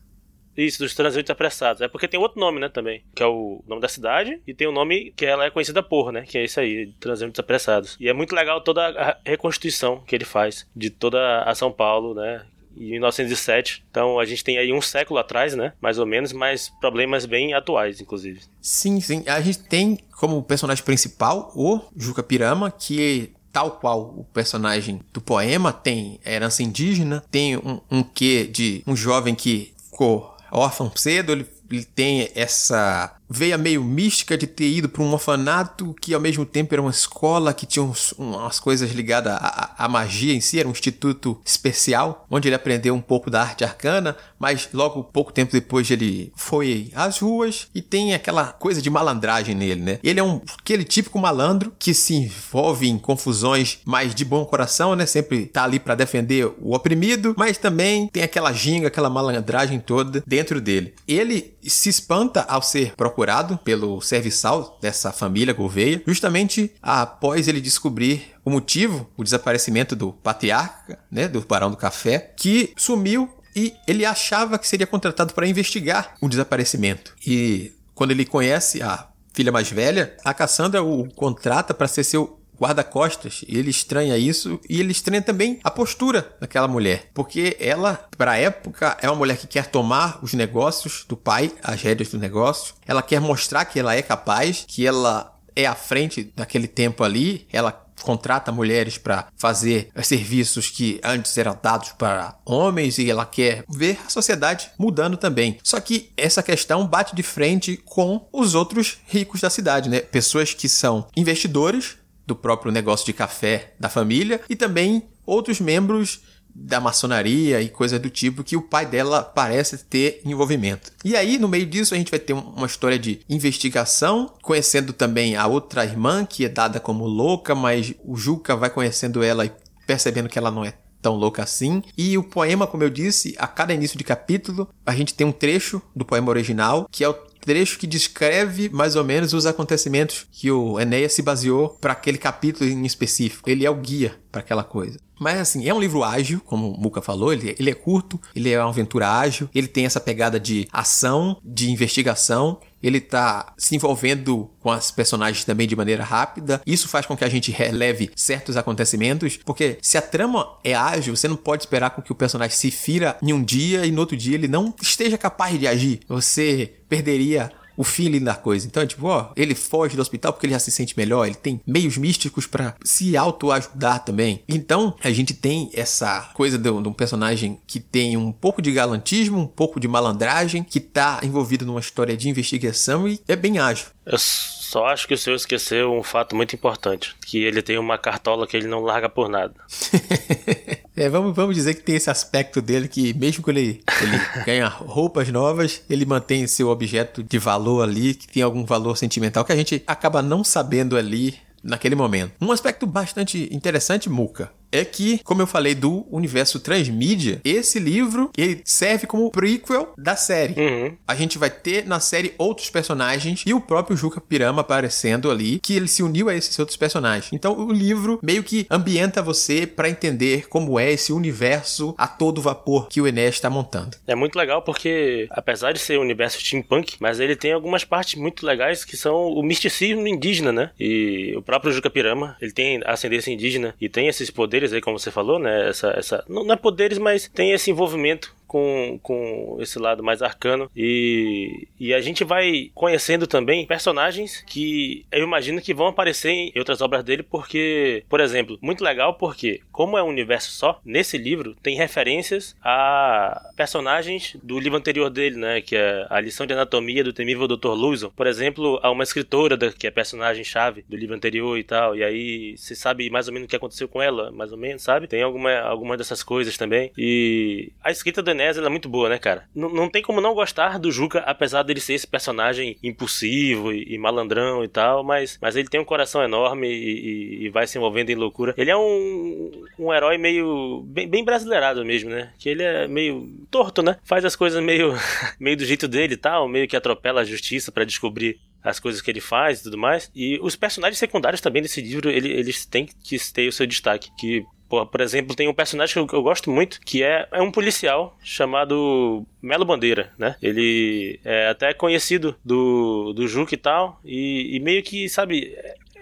Isso, 0.55 0.79
dos 0.79 0.93
transeuntes 0.93 1.29
apressados. 1.29 1.81
É 1.81 1.87
porque 1.87 2.07
tem 2.07 2.19
outro 2.19 2.39
nome, 2.39 2.59
né, 2.59 2.69
também. 2.69 3.03
Que 3.15 3.23
é 3.23 3.25
o 3.25 3.63
nome 3.67 3.81
da 3.81 3.87
cidade. 3.87 4.39
E 4.45 4.53
tem 4.53 4.67
o 4.67 4.71
um 4.71 4.73
nome 4.73 5.13
que 5.15 5.25
ela 5.25 5.45
é 5.45 5.49
conhecida 5.49 5.81
por, 5.81 6.11
né? 6.11 6.23
Que 6.27 6.37
é 6.37 6.43
esse 6.43 6.59
aí, 6.59 6.93
transeuntes 6.99 7.39
apressados. 7.39 7.97
E 7.99 8.07
é 8.07 8.13
muito 8.13 8.35
legal 8.35 8.61
toda 8.61 8.87
a 8.87 9.17
reconstituição 9.25 10.03
que 10.05 10.15
ele 10.15 10.25
faz 10.25 10.67
de 10.75 10.89
toda 10.89 11.43
a 11.43 11.55
São 11.55 11.71
Paulo, 11.71 12.13
né? 12.13 12.45
Em 12.75 12.91
1907. 12.91 13.83
Então 13.89 14.19
a 14.19 14.25
gente 14.25 14.43
tem 14.43 14.57
aí 14.57 14.73
um 14.73 14.81
século 14.81 15.19
atrás, 15.19 15.55
né? 15.55 15.73
Mais 15.79 15.99
ou 15.99 16.05
menos, 16.05 16.33
mas 16.33 16.71
problemas 16.81 17.25
bem 17.25 17.53
atuais, 17.53 18.01
inclusive. 18.01 18.41
Sim, 18.61 18.99
sim. 18.99 19.23
A 19.27 19.41
gente 19.41 19.59
tem 19.59 19.97
como 20.19 20.41
personagem 20.41 20.83
principal 20.83 21.51
o 21.55 21.79
Juca 21.95 22.23
Pirama, 22.23 22.71
que 22.71 23.31
tal 23.51 23.71
qual 23.73 24.15
o 24.17 24.25
personagem 24.33 24.99
do 25.13 25.21
poema 25.21 25.71
tem 25.71 26.19
herança 26.25 26.63
indígena, 26.63 27.23
tem 27.29 27.55
um, 27.55 27.79
um 27.89 28.01
quê 28.01 28.47
de 28.47 28.83
um 28.87 28.95
jovem 28.95 29.35
que 29.35 29.71
ficou 29.91 30.32
órfão 30.53 30.91
cedo, 30.95 31.31
ele, 31.31 31.47
ele 31.69 31.83
tem 31.83 32.31
essa 32.35 33.15
veia 33.29 33.57
meio 33.57 33.83
mística 33.83 34.37
de 34.37 34.45
ter 34.45 34.69
ido 34.69 34.89
para 34.89 35.01
um 35.01 35.11
orfanato 35.11 35.95
que 35.99 36.13
ao 36.13 36.21
mesmo 36.21 36.45
tempo 36.45 36.73
era 36.73 36.81
uma 36.81 36.91
escola 36.91 37.53
que 37.53 37.65
tinha 37.65 37.83
uns, 37.83 38.13
umas 38.13 38.59
coisas 38.59 38.91
ligadas 38.91 39.33
à, 39.33 39.73
à, 39.77 39.89
magia 39.89 40.33
em 40.33 40.41
si, 40.41 40.59
era 40.59 40.67
um 40.67 40.71
instituto 40.71 41.39
especial, 41.43 42.25
onde 42.29 42.47
ele 42.47 42.55
aprendeu 42.55 42.93
um 42.93 43.01
pouco 43.01 43.29
da 43.29 43.41
arte 43.41 43.63
arcana, 43.63 44.15
mas 44.37 44.69
logo 44.73 45.03
pouco 45.03 45.31
tempo 45.31 45.51
depois 45.51 45.89
ele 45.89 46.31
foi 46.35 46.91
às 46.93 47.19
ruas 47.19 47.67
e 47.73 47.81
tem 47.81 48.13
aquela 48.13 48.47
coisa 48.47 48.81
de 48.81 48.89
malandragem 48.89 49.55
nele, 49.55 49.81
né? 49.81 49.99
Ele 50.03 50.19
é 50.19 50.23
um 50.23 50.41
aquele 50.59 50.83
típico 50.83 51.17
malandro 51.17 51.73
que 51.79 51.93
se 51.93 52.15
envolve 52.15 52.87
em 52.87 52.97
confusões, 52.97 53.79
mas 53.85 54.13
de 54.13 54.25
bom 54.25 54.45
coração, 54.45 54.95
né? 54.95 55.05
Sempre 55.05 55.45
tá 55.45 55.63
ali 55.63 55.79
para 55.79 55.95
defender 55.95 56.53
o 56.59 56.75
oprimido, 56.75 57.33
mas 57.37 57.57
também 57.57 58.07
tem 58.07 58.23
aquela 58.23 58.51
ginga, 58.51 58.87
aquela 58.87 59.09
malandragem 59.09 59.79
toda 59.79 60.23
dentro 60.25 60.61
dele. 60.61 60.93
Ele 61.07 61.55
se 61.63 61.89
espanta 61.89 62.41
ao 62.41 62.61
ser 62.61 62.93
procurado 62.95 63.12
procurado 63.13 63.59
pelo 63.59 64.01
serviçal 64.01 64.77
dessa 64.81 65.11
família 65.11 65.53
Gouveia, 65.53 66.01
justamente 66.07 66.73
após 66.81 67.47
ele 67.47 67.61
descobrir 67.61 68.33
o 68.43 68.49
motivo, 68.49 69.07
o 69.15 69.23
desaparecimento 69.23 69.95
do 69.95 70.11
patriarca, 70.11 70.97
né, 71.11 71.27
do 71.27 71.41
Barão 71.41 71.69
do 71.69 71.77
Café, 71.77 72.33
que 72.35 72.73
sumiu 72.75 73.29
e 73.55 73.71
ele 73.87 74.03
achava 74.03 74.57
que 74.57 74.67
seria 74.67 74.87
contratado 74.87 75.33
para 75.33 75.47
investigar 75.47 76.15
o 76.19 76.27
desaparecimento. 76.27 77.13
E 77.25 77.71
quando 77.93 78.09
ele 78.09 78.25
conhece 78.25 78.81
a 78.81 79.07
filha 79.31 79.51
mais 79.51 79.69
velha, 79.69 80.17
a 80.25 80.33
Cassandra 80.33 80.83
o 80.83 81.07
contrata 81.13 81.71
para 81.71 81.87
ser 81.87 82.03
seu 82.03 82.39
guarda-costas. 82.63 83.43
Ele 83.47 83.69
estranha 83.69 84.17
isso 84.17 84.59
e 84.69 84.79
ele 84.79 84.91
estranha 84.91 85.21
também 85.21 85.59
a 85.63 85.71
postura 85.71 86.35
daquela 86.39 86.67
mulher, 86.67 87.09
porque 87.13 87.57
ela, 87.59 88.07
para 88.17 88.37
época, 88.37 88.97
é 89.01 89.09
uma 89.09 89.17
mulher 89.17 89.37
que 89.37 89.47
quer 89.47 89.67
tomar 89.67 90.19
os 90.21 90.33
negócios 90.33 91.05
do 91.07 91.17
pai, 91.17 91.51
as 91.63 91.81
rédeas 91.81 92.09
do 92.09 92.17
negócio. 92.17 92.73
Ela 92.85 93.01
quer 93.01 93.19
mostrar 93.19 93.65
que 93.65 93.79
ela 93.79 93.95
é 93.95 94.01
capaz, 94.01 94.65
que 94.67 94.85
ela 94.85 95.33
é 95.55 95.65
à 95.65 95.75
frente 95.75 96.31
daquele 96.35 96.67
tempo 96.67 97.03
ali. 97.03 97.47
Ela 97.51 97.83
contrata 98.01 98.51
mulheres 98.51 98.97
para 98.97 99.27
fazer 99.35 99.89
serviços 100.03 100.69
que 100.69 100.99
antes 101.03 101.37
eram 101.37 101.57
dados 101.61 101.93
para 101.97 102.37
homens 102.45 102.97
e 102.97 103.09
ela 103.09 103.25
quer 103.25 103.63
ver 103.69 103.97
a 104.05 104.09
sociedade 104.09 104.69
mudando 104.77 105.15
também. 105.17 105.57
Só 105.63 105.79
que 105.79 106.11
essa 106.17 106.43
questão 106.43 106.85
bate 106.85 107.15
de 107.15 107.23
frente 107.23 107.77
com 107.85 108.27
os 108.31 108.55
outros 108.55 108.97
ricos 109.07 109.41
da 109.41 109.49
cidade, 109.49 109.89
né? 109.89 109.99
Pessoas 109.99 110.53
que 110.53 110.67
são 110.67 111.07
investidores 111.15 111.97
do 112.25 112.35
próprio 112.35 112.71
negócio 112.71 113.05
de 113.05 113.13
café 113.13 113.73
da 113.79 113.89
família 113.89 114.41
e 114.49 114.55
também 114.55 115.03
outros 115.25 115.59
membros 115.59 116.21
da 116.55 116.79
maçonaria 116.79 117.61
e 117.61 117.69
coisas 117.69 117.99
do 117.99 118.09
tipo 118.09 118.43
que 118.43 118.55
o 118.55 118.61
pai 118.61 118.85
dela 118.85 119.23
parece 119.23 119.77
ter 119.85 120.21
envolvimento. 120.23 120.91
E 121.03 121.15
aí, 121.15 121.37
no 121.39 121.47
meio 121.47 121.65
disso, 121.65 121.93
a 121.93 121.97
gente 121.97 122.11
vai 122.11 122.19
ter 122.19 122.33
uma 122.33 122.67
história 122.67 122.99
de 122.99 123.21
investigação, 123.27 124.31
conhecendo 124.41 124.93
também 124.93 125.35
a 125.35 125.47
outra 125.47 125.83
irmã, 125.83 126.25
que 126.25 126.45
é 126.45 126.49
dada 126.49 126.79
como 126.79 127.05
louca, 127.05 127.55
mas 127.55 127.93
o 128.03 128.15
Juca 128.15 128.55
vai 128.55 128.69
conhecendo 128.69 129.23
ela 129.23 129.45
e 129.45 129.51
percebendo 129.87 130.29
que 130.29 130.37
ela 130.37 130.51
não 130.51 130.63
é 130.63 130.73
tão 131.01 131.15
louca 131.15 131.43
assim. 131.43 131.83
E 131.97 132.17
o 132.17 132.23
poema, 132.23 132.65
como 132.65 132.83
eu 132.83 132.89
disse, 132.89 133.35
a 133.37 133.45
cada 133.45 133.73
início 133.73 133.97
de 133.97 134.03
capítulo, 134.03 134.69
a 134.85 134.95
gente 134.95 135.13
tem 135.13 135.27
um 135.27 135.31
trecho 135.31 135.81
do 135.95 136.05
poema 136.05 136.29
original, 136.29 136.87
que 136.89 137.03
é 137.03 137.09
o 137.09 137.15
trecho 137.43 137.77
que 137.77 137.87
descreve 137.87 138.69
mais 138.69 138.95
ou 138.95 139.03
menos 139.03 139.33
os 139.33 139.45
acontecimentos 139.45 140.25
que 140.31 140.49
o 140.49 140.79
Enéas 140.79 141.13
se 141.13 141.21
baseou 141.21 141.69
para 141.81 141.93
aquele 141.93 142.17
capítulo 142.17 142.69
em 142.69 142.85
específico. 142.85 143.49
Ele 143.49 143.65
é 143.65 143.69
o 143.69 143.75
guia 143.75 144.15
para 144.31 144.41
aquela 144.41 144.63
coisa. 144.63 144.99
Mas 145.19 145.39
assim, 145.39 145.67
é 145.67 145.73
um 145.73 145.79
livro 145.79 146.03
ágil, 146.03 146.41
como 146.43 146.71
o 146.71 146.79
Muka 146.79 147.01
falou, 147.01 147.31
ele, 147.31 147.55
ele 147.57 147.69
é 147.69 147.73
curto, 147.73 148.19
ele 148.35 148.49
é 148.49 148.59
uma 148.59 148.69
aventura 148.69 149.09
ágil, 149.09 149.49
ele 149.53 149.67
tem 149.67 149.85
essa 149.85 149.99
pegada 149.99 150.39
de 150.39 150.67
ação, 150.71 151.37
de 151.43 151.71
investigação, 151.71 152.59
ele 152.83 152.99
tá 152.99 153.53
se 153.57 153.75
envolvendo 153.75 154.49
com 154.59 154.69
as 154.69 154.91
personagens 154.91 155.45
também 155.45 155.67
de 155.67 155.75
maneira 155.75 156.03
rápida. 156.03 156.61
Isso 156.67 156.87
faz 156.89 157.05
com 157.05 157.15
que 157.15 157.23
a 157.23 157.29
gente 157.29 157.51
releve 157.51 158.11
certos 158.15 158.57
acontecimentos, 158.57 159.37
porque 159.37 159.77
se 159.81 159.97
a 159.97 160.01
trama 160.01 160.57
é 160.63 160.75
ágil, 160.75 161.15
você 161.15 161.27
não 161.27 161.37
pode 161.37 161.63
esperar 161.63 161.91
com 161.91 162.01
que 162.01 162.11
o 162.11 162.15
personagem 162.15 162.55
se 162.55 162.69
fira 162.69 163.17
em 163.21 163.31
um 163.31 163.43
dia 163.43 163.85
e 163.85 163.91
no 163.91 164.01
outro 164.01 164.17
dia 164.17 164.35
ele 164.35 164.47
não 164.47 164.73
esteja 164.81 165.17
capaz 165.17 165.57
de 165.57 165.67
agir. 165.67 166.01
Você 166.07 166.73
perderia 166.89 167.51
o 167.75 167.83
feeling 167.83 168.23
da 168.23 168.35
coisa. 168.35 168.67
Então, 168.67 168.83
é 168.83 168.85
tipo, 168.85 169.07
ó, 169.07 169.31
ele 169.35 169.55
foge 169.55 169.95
do 169.95 170.01
hospital 170.01 170.33
porque 170.33 170.45
ele 170.45 170.53
já 170.53 170.59
se 170.59 170.71
sente 170.71 170.97
melhor, 170.97 171.25
ele 171.25 171.35
tem 171.35 171.61
meios 171.65 171.97
místicos 171.97 172.45
para 172.47 172.75
se 172.83 173.15
autoajudar 173.17 174.03
também. 174.03 174.43
Então, 174.47 174.95
a 175.03 175.11
gente 175.11 175.33
tem 175.33 175.69
essa 175.73 176.29
coisa 176.33 176.57
de, 176.57 176.69
um 176.69 176.93
personagem 176.93 177.59
que 177.67 177.79
tem 177.79 178.17
um 178.17 178.31
pouco 178.31 178.61
de 178.61 178.71
galantismo, 178.71 179.39
um 179.39 179.47
pouco 179.47 179.79
de 179.79 179.87
malandragem, 179.87 180.63
que 180.63 180.79
tá 180.79 181.19
envolvido 181.23 181.65
numa 181.65 181.79
história 181.79 182.15
de 182.15 182.29
investigação 182.29 183.07
e 183.07 183.19
é 183.27 183.35
bem 183.35 183.59
ágil. 183.59 183.87
Eu 184.05 184.17
só 184.17 184.85
acho 184.87 185.07
que 185.07 185.13
o 185.13 185.17
senhor 185.17 185.35
esqueceu 185.35 185.93
um 185.93 186.03
fato 186.03 186.35
muito 186.35 186.55
importante, 186.55 187.15
que 187.25 187.43
ele 187.43 187.61
tem 187.61 187.77
uma 187.77 187.97
cartola 187.97 188.45
que 188.45 188.57
ele 188.57 188.67
não 188.67 188.81
larga 188.81 189.07
por 189.07 189.29
nada. 189.29 189.53
é, 190.95 191.09
vamos, 191.09 191.35
vamos 191.35 191.55
dizer 191.55 191.73
que 191.73 191.81
tem 191.81 191.95
esse 191.95 192.09
aspecto 192.09 192.61
dele 192.61 192.87
que 192.87 193.13
mesmo 193.13 193.43
quando 193.43 193.57
ele, 193.57 193.83
ele 194.01 194.21
ganha 194.45 194.67
roupas 194.67 195.29
novas, 195.29 195.81
ele 195.89 196.05
mantém 196.05 196.45
seu 196.47 196.69
objeto 196.69 197.23
de 197.23 197.39
valor 197.39 197.81
ali, 197.81 198.13
que 198.13 198.27
tem 198.27 198.43
algum 198.43 198.63
valor 198.63 198.95
sentimental 198.97 199.43
que 199.43 199.51
a 199.51 199.55
gente 199.55 199.83
acaba 199.87 200.21
não 200.21 200.43
sabendo 200.43 200.95
ali 200.95 201.35
naquele 201.63 201.95
momento. 201.95 202.33
Um 202.41 202.51
aspecto 202.51 202.85
bastante 202.85 203.49
interessante, 203.51 204.09
Muka, 204.09 204.51
é 204.73 204.83
que, 204.83 205.19
como 205.23 205.41
eu 205.41 205.47
falei 205.47 205.75
do 205.75 206.05
universo 206.11 206.59
transmídia, 206.59 207.39
esse 207.45 207.79
livro 207.79 208.31
ele 208.35 208.61
serve 208.65 209.05
como 209.05 209.29
prequel 209.29 209.93
da 209.97 210.15
série. 210.15 210.59
Uhum. 210.59 210.97
A 211.07 211.15
gente 211.15 211.37
vai 211.37 211.49
ter 211.49 211.85
na 211.85 211.99
série 211.99 212.33
outros 212.37 212.69
personagens 212.69 213.43
e 213.45 213.53
o 213.53 213.61
próprio 213.61 213.95
Juca 213.95 214.19
Pirama 214.19 214.61
aparecendo 214.61 215.29
ali, 215.29 215.59
que 215.59 215.75
ele 215.75 215.87
se 215.87 216.01
uniu 216.01 216.27
a 216.27 216.35
esses 216.35 216.57
outros 216.57 216.75
personagens. 216.75 217.31
Então 217.31 217.57
o 217.57 217.71
livro 217.71 218.19
meio 218.23 218.43
que 218.43 218.65
ambienta 218.69 219.21
você 219.21 219.67
para 219.67 219.89
entender 219.89 220.47
como 220.47 220.79
é 220.79 220.91
esse 220.91 221.13
universo 221.13 221.93
a 221.97 222.07
todo 222.07 222.41
vapor 222.41 222.87
que 222.87 222.99
o 222.99 223.07
Enéas 223.07 223.35
está 223.35 223.49
montando. 223.49 223.97
É 224.07 224.15
muito 224.15 224.35
legal 224.35 224.61
porque, 224.61 225.27
apesar 225.29 225.71
de 225.71 225.79
ser 225.79 225.99
um 225.99 226.01
universo 226.01 226.39
steampunk, 226.39 226.95
mas 226.99 227.19
ele 227.19 227.35
tem 227.35 227.51
algumas 227.51 227.83
partes 227.83 228.15
muito 228.15 228.45
legais 228.45 228.83
que 228.83 228.97
são 228.97 229.27
o 229.27 229.43
misticismo 229.43 230.07
indígena, 230.07 230.51
né? 230.51 230.71
E 230.79 231.33
o 231.37 231.41
próprio 231.41 231.71
Juca 231.71 231.89
Pirama, 231.89 232.35
ele 232.41 232.51
tem 232.51 232.81
ascendência 232.85 233.31
indígena 233.31 233.75
e 233.79 233.87
tem 233.87 234.07
esses 234.07 234.29
poderes 234.31 234.62
poderes 234.63 234.73
aí, 234.73 234.81
como 234.81 234.97
você 234.97 235.11
falou, 235.11 235.37
né? 235.39 235.69
Essa, 235.69 235.89
essa, 235.97 236.23
não, 236.27 236.43
não 236.43 236.53
é 236.53 236.57
poderes, 236.57 236.97
mas 236.97 237.27
tem 237.27 237.51
esse 237.51 237.69
envolvimento 237.69 238.33
com, 238.53 238.99
com 239.01 239.57
esse 239.59 239.79
lado 239.79 240.03
mais 240.03 240.21
arcano. 240.21 240.69
E, 240.75 241.67
e 241.79 241.91
a 241.91 241.99
gente 241.99 242.23
vai 242.23 242.69
conhecendo 242.75 243.25
também 243.25 243.65
personagens 243.65 244.43
que 244.45 245.07
eu 245.11 245.23
imagino 245.23 245.59
que 245.59 245.73
vão 245.73 245.87
aparecer 245.87 246.29
em 246.29 246.53
outras 246.55 246.79
obras 246.79 247.03
dele, 247.03 247.23
porque, 247.23 248.03
por 248.07 248.19
exemplo, 248.19 248.59
muito 248.61 248.83
legal 248.83 249.15
porque, 249.15 249.61
como 249.71 249.97
é 249.97 250.03
um 250.03 250.09
universo 250.09 250.51
só, 250.51 250.79
nesse 250.85 251.17
livro 251.17 251.55
tem 251.63 251.75
referências 251.75 252.55
a 252.63 253.49
personagens 253.55 254.37
do 254.43 254.59
livro 254.59 254.77
anterior 254.77 255.09
dele, 255.09 255.37
né? 255.37 255.59
Que 255.59 255.75
é 255.75 256.05
a 256.07 256.19
lição 256.19 256.45
de 256.45 256.53
anatomia 256.53 257.03
do 257.03 257.11
temível 257.11 257.47
Dr. 257.47 257.69
Luzon. 257.69 258.11
Por 258.15 258.27
exemplo, 258.27 258.79
a 258.83 258.91
uma 258.91 259.03
escritora 259.03 259.57
que 259.71 259.87
é 259.87 259.91
personagem-chave 259.91 260.85
do 260.87 260.95
livro 260.95 261.15
anterior 261.15 261.57
e 261.57 261.63
tal. 261.63 261.95
E 261.95 262.03
aí 262.03 262.55
você 262.55 262.75
sabe 262.75 263.09
mais 263.09 263.27
ou 263.27 263.33
menos 263.33 263.47
o 263.47 263.49
que 263.49 263.55
aconteceu 263.55 263.87
com 263.87 263.99
ela, 263.99 264.31
mais 264.31 264.51
ou 264.51 264.59
menos, 264.59 264.83
sabe? 264.83 265.07
Tem 265.07 265.23
alguma, 265.23 265.57
alguma 265.61 265.97
dessas 265.97 266.21
coisas 266.21 266.55
também. 266.55 266.91
E 266.95 267.71
a 267.83 267.89
escrita 267.89 268.21
do 268.21 268.29
Inés 268.43 268.57
é 268.57 268.69
muito 268.69 268.89
boa, 268.89 269.09
né, 269.09 269.17
cara? 269.17 269.45
N 269.55 269.73
não 269.73 269.89
tem 269.89 270.01
como 270.01 270.19
não 270.19 270.33
gostar 270.33 270.77
do 270.77 270.91
Juca, 270.91 271.19
apesar 271.19 271.63
dele 271.63 271.79
ser 271.79 271.93
esse 271.93 272.05
personagem 272.07 272.77
impulsivo 272.83 273.71
e, 273.71 273.93
e 273.93 273.97
malandrão 273.97 274.63
e 274.63 274.67
tal, 274.67 275.03
mas, 275.03 275.37
mas 275.41 275.55
ele 275.55 275.69
tem 275.69 275.79
um 275.79 275.85
coração 275.85 276.21
enorme 276.23 276.67
e, 276.67 276.73
e, 276.73 277.45
e, 277.45 277.49
vai 277.49 277.65
se 277.65 277.77
envolvendo 277.77 278.09
em 278.09 278.15
loucura. 278.15 278.53
Ele 278.57 278.69
é 278.69 278.77
um, 278.77 279.51
um 279.79 279.93
herói 279.93 280.17
meio. 280.17 280.83
Bem, 280.87 281.07
bem 281.07 281.23
brasileirado 281.23 281.85
mesmo, 281.85 282.09
né? 282.09 282.31
Que 282.37 282.49
ele 282.49 282.63
é 282.63 282.87
meio 282.87 283.29
torto, 283.49 283.81
né? 283.81 283.97
Faz 284.03 284.25
as 284.25 284.35
coisas 284.35 284.61
meio, 284.61 284.93
meio 285.39 285.57
do 285.57 285.65
jeito 285.65 285.87
dele 285.87 286.15
e 286.15 286.17
tal, 286.17 286.47
meio 286.47 286.67
que 286.67 286.75
atropela 286.75 287.21
a 287.21 287.25
justiça 287.25 287.71
para 287.71 287.85
descobrir 287.85 288.39
as 288.63 288.79
coisas 288.79 289.01
que 289.01 289.11
ele 289.11 289.19
faz 289.19 289.59
e 289.59 289.63
tudo 289.63 289.77
mais. 289.77 290.09
E 290.15 290.39
os 290.41 290.55
personagens 290.55 290.97
secundários 290.97 291.41
também 291.41 291.61
desse 291.61 291.81
livro, 291.81 292.09
ele, 292.09 292.31
eles 292.31 292.65
têm 292.65 292.85
que 292.85 293.19
ter 293.33 293.47
o 293.47 293.51
seu 293.51 293.67
destaque. 293.67 294.09
Que 294.17 294.45
Por, 294.67 295.01
exemplo, 295.01 295.35
tem 295.35 295.47
um 295.47 295.53
personagem 295.53 295.93
que 295.93 295.99
eu, 295.99 296.19
eu, 296.19 296.23
gosto 296.23 296.49
muito, 296.49 296.81
que 296.81 297.03
é, 297.03 297.27
é 297.31 297.41
um 297.41 297.51
policial 297.51 298.17
chamado 298.23 299.23
Melo 299.41 299.65
Bandeira, 299.65 300.11
né? 300.17 300.35
Ele 300.41 301.19
é 301.23 301.47
até 301.49 301.73
conhecido 301.73 302.35
do, 302.43 303.13
do 303.13 303.27
Juca 303.27 303.53
e 303.53 303.57
tal, 303.57 303.99
e, 304.03 304.55
e 304.55 304.59
meio 304.59 304.81
que, 304.81 305.07
sabe, 305.07 305.55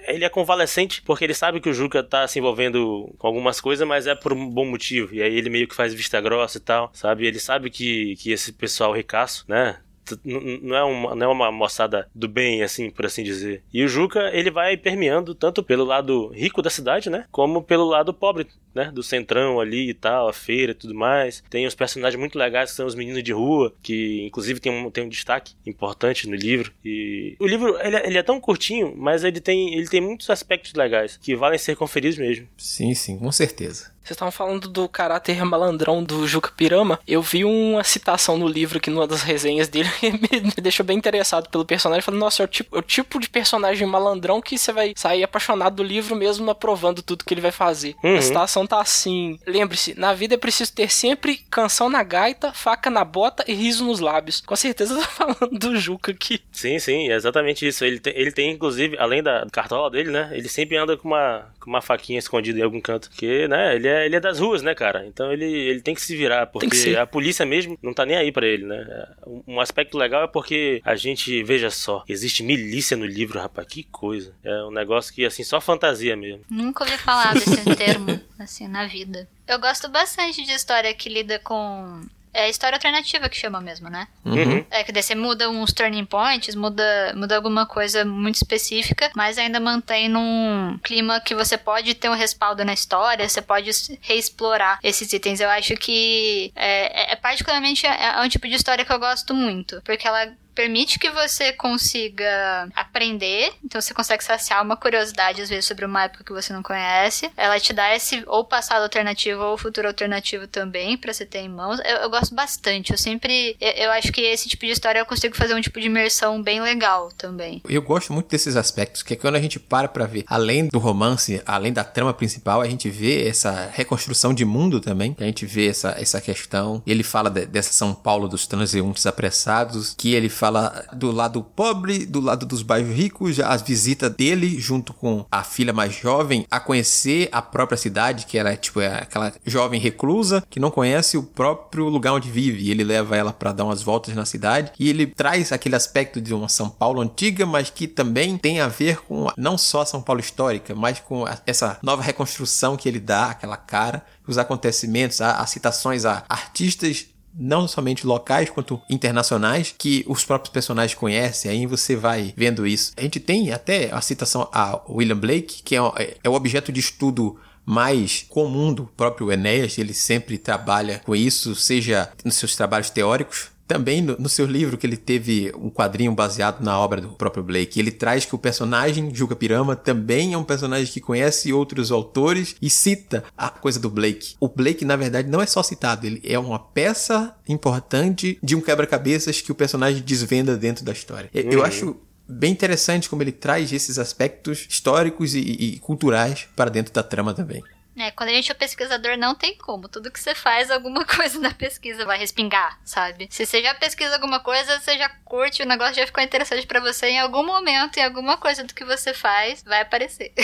ele 0.08 0.26
é 0.26 0.30
convalescente 0.30 1.02
porque 1.02 1.24
ele 1.24 1.34
sabe 1.34 1.60
que 1.60 1.70
o 1.70 1.74
Juca 1.74 2.04
tá 2.04 2.28
se 2.28 2.40
envolvendo 2.40 3.14
com 3.18 3.28
algumas 3.28 3.60
coisas, 3.60 3.88
mas 3.88 4.08
é 4.08 4.16
por 4.16 4.34
um 4.34 4.50
bom 4.50 4.66
motivo. 4.66 5.14
E 5.14 5.22
aí 5.22 5.36
ele 5.36 5.50
meio 5.50 5.68
que 5.68 5.76
faz 5.76 5.94
vista 5.94 6.20
grossa 6.22 6.58
e 6.58 6.62
tal, 6.62 6.90
sabe? 6.94 7.26
Ele 7.26 7.40
sabe 7.40 7.70
que, 7.70 8.16
que 8.18 8.32
esse 8.32 8.52
pessoal 8.54 8.94
ricaço, 8.94 9.46
né? 9.48 9.80
Não 10.24 10.76
é, 10.76 10.84
uma, 10.84 11.16
não 11.16 11.26
é 11.28 11.30
uma 11.30 11.52
moçada 11.52 12.08
do 12.14 12.28
bem, 12.28 12.64
assim, 12.64 12.90
por 12.90 13.06
assim 13.06 13.24
dizer. 13.24 13.64
E 13.74 13.84
o 13.84 13.88
Juca, 13.88 14.30
ele 14.34 14.52
vai 14.52 14.78
permeando 14.78 15.36
tanto 15.36 15.64
pelo 15.64 15.84
lado 15.84 16.28
rico 16.30 16.62
da 16.62 16.70
cidade, 16.70 17.10
né? 17.10 17.26
Como 17.32 17.62
pelo 17.62 17.86
lado 17.86 18.14
pobre, 18.14 18.48
né? 18.74 18.92
Do 18.94 19.04
centrão 19.04 19.60
ali 19.60 19.90
e 19.90 19.94
tal, 19.94 20.28
a 20.28 20.34
feira 20.34 20.72
e 20.72 20.76
tudo 20.76 20.94
mais. 20.94 21.44
Tem 21.50 21.66
os 21.66 21.76
personagens 21.76 22.20
muito 22.20 22.38
legais 22.38 22.72
que 22.72 22.76
são 22.76 22.86
os 22.86 22.96
meninos 22.96 23.24
de 23.24 23.32
rua, 23.32 23.74
que 23.82 24.26
inclusive 24.26 24.60
tem 24.60 24.72
um, 24.72 24.90
tem 24.90 25.04
um 25.04 25.10
destaque 25.10 25.54
importante 25.66 26.28
no 26.28 26.36
livro. 26.36 26.72
E 26.84 27.36
o 27.40 27.48
livro, 27.48 27.78
ele, 27.82 27.96
é, 27.96 28.08
ele 28.08 28.18
é 28.18 28.24
tão 28.24 28.40
curtinho, 28.40 28.94
mas 28.96 29.24
ele 29.24 29.40
tem, 29.40 29.74
ele 29.74 29.88
tem 29.88 30.02
muitos 30.02 30.30
aspectos 30.30 30.74
legais 30.74 31.18
que 31.18 31.36
valem 31.36 31.58
ser 31.58 31.76
conferidos 31.76 32.18
mesmo. 32.18 32.48
Sim, 32.58 32.94
sim, 32.94 33.18
com 33.18 33.32
certeza. 33.32 33.92
Vocês 34.04 34.16
estavam 34.16 34.32
falando 34.32 34.68
do 34.68 34.90
caráter 34.90 35.44
malandrão 35.46 36.04
do 36.04 36.28
Juca 36.28 36.52
Pirama. 36.56 37.00
Eu 37.08 37.22
vi 37.22 37.46
uma 37.46 37.84
citação 37.84 38.38
no 38.38 38.48
livro 38.48 38.80
que 38.80 38.90
numa 38.90 39.06
das 39.06 39.22
resenhas 39.22 39.68
dele 39.68 39.90
me 40.02 40.62
deixou 40.62 40.86
bem 40.86 40.98
interessado 40.98 41.50
pelo 41.50 41.66
personagem. 41.66 42.02
Falei, 42.02 42.20
nossa, 42.20 42.42
é 42.42 42.46
o, 42.46 42.48
tipo, 42.48 42.76
é 42.76 42.80
o 42.80 42.82
tipo 42.82 43.20
de 43.20 43.30
personagem 43.30 43.88
malandrão 43.88 44.42
que 44.42 44.58
você 44.58 44.74
vai 44.74 44.94
sair 44.96 45.24
apaixonado 45.24 45.76
do 45.76 45.84
livro 45.84 46.16
mesmo 46.16 46.50
aprovando 46.50 47.04
tudo 47.04 47.24
que 47.24 47.34
ele 47.34 47.42
vai 47.42 47.52
fazer. 47.52 47.96
Uhum. 48.04 48.18
A 48.18 48.22
citação 48.22 48.66
tá 48.66 48.82
assim: 48.82 49.40
lembre-se, 49.46 49.98
na 49.98 50.14
vida 50.14 50.34
é 50.34 50.38
preciso 50.38 50.74
ter 50.74 50.92
sempre 50.92 51.38
canção 51.50 51.90
na 51.90 52.02
gaita, 52.02 52.52
faca 52.54 52.90
na 52.90 53.06
bota 53.06 53.46
e 53.48 53.54
riso 53.54 53.86
nos 53.86 54.00
lábios. 54.00 54.42
Com 54.42 54.56
certeza 54.56 54.96
eu 54.96 54.98
tô 55.02 55.08
falando 55.08 55.60
do 55.60 55.80
Juca 55.80 56.12
aqui. 56.12 56.42
Sim, 56.52 56.80
sim, 56.80 57.10
é 57.10 57.16
exatamente 57.16 57.68
isso. 57.68 57.86
Ele 57.86 58.00
tem, 58.00 58.14
ele 58.16 58.32
tem 58.32 58.52
inclusive, 58.52 58.98
além 58.98 59.22
da 59.22 59.46
cartola 59.52 59.92
dele, 59.92 60.10
né? 60.10 60.32
Ele 60.34 60.50
sempre 60.50 60.76
anda 60.76 60.98
com 60.98 61.08
uma, 61.08 61.46
com 61.60 61.70
uma 61.70 61.82
faquinha 61.82 62.18
escondida 62.18 62.60
em 62.60 62.64
algum 62.64 62.82
canto. 62.82 63.10
Que, 63.12 63.48
né, 63.48 63.76
ele 63.76 63.88
é, 63.88 63.91
ele 64.06 64.16
é 64.16 64.20
das 64.20 64.40
ruas, 64.40 64.62
né, 64.62 64.74
cara? 64.76 65.06
Então 65.06 65.32
ele, 65.32 65.46
ele 65.46 65.82
tem 65.82 65.96
que 65.96 66.02
se 66.02 66.16
virar, 66.16 66.48
porque 66.48 66.96
a 66.96 67.06
polícia 67.06 67.46
mesmo 67.46 67.78
não 67.82 67.94
tá 67.94 68.06
nem 68.06 68.18
aí 68.18 68.32
para 68.32 68.48
ele, 68.48 68.66
né? 68.66 69.08
Um 69.48 69.60
aspecto 69.60 69.98
legal 69.98 70.24
é 70.24 70.28
porque 70.28 70.82
a 70.84 70.96
gente, 70.96 71.44
veja 71.44 71.70
só, 71.70 72.04
existe 72.08 72.44
milícia 72.44 72.98
no 72.98 73.06
livro, 73.06 73.40
rapaz, 73.40 73.68
que 73.68 73.84
coisa. 73.84 74.34
É 74.44 74.64
um 74.64 74.72
negócio 74.72 75.14
que, 75.14 75.26
assim, 75.26 75.44
só 75.44 75.60
fantasia 75.60 76.16
mesmo. 76.16 76.44
Nunca 76.50 76.84
ouvi 76.84 76.98
falar 76.98 77.34
desse 77.34 77.64
termo, 77.76 78.20
assim, 78.40 78.68
na 78.68 78.88
vida. 78.88 79.28
Eu 79.48 79.60
gosto 79.60 79.90
bastante 79.90 80.44
de 80.44 80.52
história 80.52 80.94
que 80.94 81.10
lida 81.10 81.40
com 81.40 82.02
é 82.34 82.50
história 82.50 82.76
alternativa 82.76 83.28
que 83.30 83.38
chama 83.38 83.60
mesmo, 83.62 83.90
né? 83.90 84.08
Uhum. 84.26 84.66
É 84.70 84.84
que 84.84 84.92
daí 84.92 85.04
você 85.04 85.16
muda 85.16 85.50
uns 85.50 85.74
turning 85.74 86.06
points, 86.06 86.56
muda, 86.56 87.14
muda 87.16 87.36
alguma 87.36 87.66
coisa 87.66 88.06
muito 88.06 88.36
específica, 88.36 89.12
mas 89.16 89.38
ainda 89.38 89.60
mantém 89.60 90.08
num 90.08 90.80
clima 90.84 91.20
que 91.20 91.36
você 91.36 91.58
pode 91.58 91.94
ter 91.96 92.10
um 92.10 92.16
respaldo 92.16 92.64
na 92.64 92.74
história, 92.74 93.28
você 93.28 93.42
pode 93.42 93.72
reexplorar 94.02 94.80
esses 94.84 95.12
itens. 95.12 95.40
Eu 95.40 95.50
acho 95.50 95.76
que 95.76 96.52
é, 96.56 97.12
é, 97.12 97.14
é 97.14 97.16
particularmente 97.16 97.86
é, 97.86 98.16
é 98.16 98.22
um 98.22 98.30
tipo 98.30 98.48
de 98.48 98.56
história 98.56 98.86
que 98.86 98.92
eu 98.92 99.00
gosto 99.00 99.34
muito, 99.34 99.82
porque 99.84 100.08
ela 100.08 100.34
permite 100.62 101.00
que 101.00 101.10
você 101.10 101.52
consiga 101.54 102.70
aprender, 102.76 103.52
então 103.64 103.82
você 103.82 103.96
consegue 103.96 104.24
saciar 104.24 104.64
uma 104.64 104.78
curiosidade 104.78 105.42
às 105.42 105.50
vezes 105.50 105.66
sobre 105.66 105.86
uma 105.86 106.04
época 106.04 106.24
que 106.24 106.32
você 106.32 106.54
não 106.54 106.62
conhece. 106.62 107.32
Ela 107.36 107.60
te 107.60 107.74
dá 107.74 107.96
esse 107.96 108.24
ou 108.28 108.46
passado 108.46 108.84
alternativo 108.84 109.42
ou 109.42 109.58
futuro 109.58 109.88
alternativo 109.88 110.46
também 110.46 110.96
para 110.98 111.12
você 111.12 111.26
ter 111.26 111.40
em 111.40 111.50
mãos. 111.50 111.80
Eu, 111.80 111.98
eu, 111.98 112.10
gosto 112.12 112.36
bastante. 112.36 112.92
Eu 112.92 112.98
sempre 112.98 113.58
eu, 113.60 113.72
eu, 113.72 113.92
acho 113.92 114.12
que 114.12 114.22
esse 114.22 114.48
tipo 114.48 114.68
de 114.68 114.72
história 114.72 115.00
eu 115.00 115.06
consigo 115.06 115.36
fazer 115.36 115.56
um 115.56 115.62
tipo 115.62 115.80
de 115.80 115.88
imersão 115.88 116.44
bem 116.44 116.62
legal 116.62 117.10
também. 117.18 117.62
Eu 117.68 117.82
gosto 117.82 118.14
muito 118.14 118.30
desses 118.30 118.56
aspectos, 118.56 119.02
que 119.02 119.14
é 119.14 119.18
quando 119.18 119.36
a 119.36 119.42
gente 119.42 119.60
para 119.60 119.88
para 119.88 120.06
ver, 120.06 120.26
além 120.28 120.68
do 120.68 120.78
romance, 120.78 121.42
além 121.44 121.74
da 121.74 121.84
trama 121.84 122.14
principal, 122.14 122.62
a 122.62 122.70
gente 122.70 122.88
vê 122.88 123.28
essa 123.28 123.68
reconstrução 123.74 124.32
de 124.32 124.46
mundo 124.46 124.80
também, 124.80 125.16
a 125.20 125.24
gente 125.24 125.44
vê 125.46 125.70
essa 125.70 125.96
essa 125.98 126.22
questão. 126.22 126.84
Ele 126.86 127.02
fala 127.02 127.32
de, 127.32 127.48
dessa 127.48 127.74
São 127.74 127.96
Paulo 127.96 128.28
dos 128.28 128.46
transeuntes 128.46 129.08
apressados, 129.08 129.96
que 129.98 130.14
ele 130.14 130.30
fala 130.30 130.51
do 130.94 131.12
lado 131.12 131.44
pobre, 131.44 132.06
do 132.06 132.20
lado 132.20 132.46
dos 132.46 132.62
bairros 132.62 132.96
ricos, 132.96 133.40
as 133.40 133.62
visitas 133.62 134.12
dele 134.12 134.60
junto 134.60 134.94
com 134.94 135.26
a 135.32 135.44
filha 135.44 135.74
mais 135.74 135.94
jovem 135.94 136.46
a 136.50 136.60
conhecer 136.60 137.30
a 137.32 137.42
própria 137.42 137.78
cidade, 137.78 138.26
que 138.26 138.38
era 138.38 138.56
tipo 138.56 138.80
é 138.82 139.02
aquela 139.02 139.34
jovem 139.46 139.80
reclusa 139.80 140.44
que 140.50 140.60
não 140.60 140.72
conhece 140.72 141.18
o 141.18 141.24
próprio 141.24 141.88
lugar 141.88 142.14
onde 142.14 142.30
vive. 142.30 142.70
Ele 142.70 142.84
leva 142.84 143.16
ela 143.16 143.34
para 143.34 143.52
dar 143.52 143.66
umas 143.66 143.82
voltas 143.82 144.16
na 144.16 144.26
cidade 144.26 144.72
e 144.80 144.90
ele 144.90 145.08
traz 145.08 145.52
aquele 145.52 145.76
aspecto 145.76 146.22
de 146.22 146.34
uma 146.34 146.50
São 146.50 146.70
Paulo 146.70 147.02
antiga, 147.02 147.46
mas 147.46 147.70
que 147.70 147.88
também 147.88 148.38
tem 148.38 148.60
a 148.60 148.68
ver 148.68 149.02
com 149.02 149.28
não 149.38 149.58
só 149.58 149.82
a 149.82 149.86
São 149.86 150.02
Paulo 150.02 150.20
histórica, 150.20 150.76
mas 150.76 151.00
com 151.00 151.26
essa 151.46 151.78
nova 151.82 152.02
reconstrução 152.02 152.78
que 152.78 152.88
ele 152.88 153.00
dá, 153.00 153.32
aquela 153.32 153.58
cara, 153.58 154.04
os 154.28 154.38
acontecimentos, 154.38 155.22
as 155.22 155.50
citações 155.50 156.06
a 156.06 156.24
artistas 156.30 157.08
não 157.34 157.68
somente 157.68 158.06
locais 158.06 158.50
quanto 158.50 158.82
internacionais 158.90 159.74
que 159.78 160.04
os 160.08 160.26
próprios 160.26 160.52
personagens 160.52 160.98
conhecem, 160.98 161.50
aí 161.52 161.66
você 161.66 161.96
vai 161.96 162.34
vendo 162.36 162.68
isso. 162.68 162.92
A 162.98 163.02
gente 163.02 163.20
tem 163.20 163.52
até 163.52 163.92
a 163.92 164.02
citação 164.02 164.50
a 164.52 164.82
William 164.90 165.18
Blake, 165.18 165.64
que 165.64 165.76
é, 165.76 165.80
é 166.24 166.30
o 166.30 166.34
objeto 166.34 166.72
de 166.72 166.80
estudo 166.80 167.40
mais 167.66 168.26
comum 168.28 168.74
do 168.74 168.86
próprio 168.86 169.32
Enéas, 169.32 169.78
ele 169.78 169.94
sempre 169.94 170.38
trabalha 170.38 171.00
com 171.06 171.16
isso, 171.16 171.56
seja 171.56 172.12
nos 172.26 172.36
seus 172.36 172.56
trabalhos 172.56 172.90
teóricos, 172.90 173.51
também 173.72 174.02
no, 174.02 174.18
no, 174.18 174.28
seu 174.28 174.46
livro, 174.46 174.78
que 174.78 174.86
ele 174.86 174.98
teve 174.98 175.50
um 175.56 175.70
quadrinho 175.70 176.12
baseado 176.14 176.62
na 176.62 176.78
obra 176.78 177.00
do 177.00 177.08
próprio 177.08 177.42
Blake, 177.42 177.80
ele 177.80 177.90
traz 177.90 178.26
que 178.26 178.36
o 178.36 178.38
personagem, 178.38 179.16
Juca 179.16 179.34
Pirama, 179.34 179.78
também 179.78 180.34
é 180.34 180.38
um 180.38 180.44
personagem 180.44 180.92
que 180.92 181.00
conhece 181.00 181.54
outros 181.54 181.90
autores 181.90 182.54
e 182.62 182.70
cita 182.70 183.24
a 183.38 183.48
coisa 183.48 183.80
do 183.80 183.90
Blake. 183.90 184.36
O 184.42 184.50
Blake, 184.50 184.84
na 184.84 184.98
verdade, 184.98 185.30
não 185.30 185.42
é 185.42 185.46
só 185.46 185.64
citado, 185.64 186.06
ele 186.06 186.22
é 186.26 186.38
uma 186.38 186.60
peça 186.60 187.34
importante 187.48 188.38
de 188.44 188.58
um 188.58 188.60
quebra-cabeças 188.60 189.40
que 189.40 189.54
o 189.54 189.56
personagem 189.56 190.02
desvenda 190.02 190.58
dentro 190.58 190.84
da 190.84 190.92
história. 190.92 191.30
Uhum. 191.34 191.50
Eu 191.50 191.64
acho 191.64 191.96
bem 192.28 192.52
interessante 192.52 193.10
como 193.10 193.24
ele 193.24 193.32
traz 193.32 193.72
esses 193.72 193.98
aspectos 193.98 194.68
históricos 194.70 195.34
e, 195.34 195.40
e 195.40 195.80
culturais 195.80 196.46
para 196.58 196.70
dentro 196.70 196.94
da 196.94 197.04
trama 197.04 197.34
também. 197.34 197.64
É, 197.98 198.10
quando 198.12 198.30
a 198.30 198.34
gente 198.34 198.52
é 198.52 198.56
pesquisador, 198.56 199.18
não 199.18 199.36
tem 199.36 199.58
como. 199.58 199.90
Tudo 199.90 200.12
que 200.12 200.20
você 200.20 200.34
faz, 200.34 200.72
alguma 200.72 201.04
coisa 201.06 201.40
na 201.40 201.54
pesquisa 201.54 202.06
vai 202.06 202.18
respingar, 202.18 202.80
sabe? 202.86 203.28
Se 203.30 203.46
você 203.46 203.62
já 203.62 203.74
pesquisa 203.76 204.16
alguma 204.16 204.40
coisa, 204.40 204.80
você 204.80 204.98
já 204.98 205.10
curte, 205.26 205.62
o 205.62 205.66
negócio 205.66 205.96
já 205.96 206.06
ficou 206.06 206.24
interessante 206.24 206.66
para 206.66 206.80
você, 206.80 207.08
em 207.08 207.20
algum 207.20 207.46
momento, 207.46 207.98
em 207.98 208.04
alguma 208.04 208.38
coisa 208.38 208.64
do 208.64 208.74
que 208.74 208.86
você 208.86 209.14
faz, 209.14 209.64
vai 209.64 209.82
aparecer. 209.82 210.34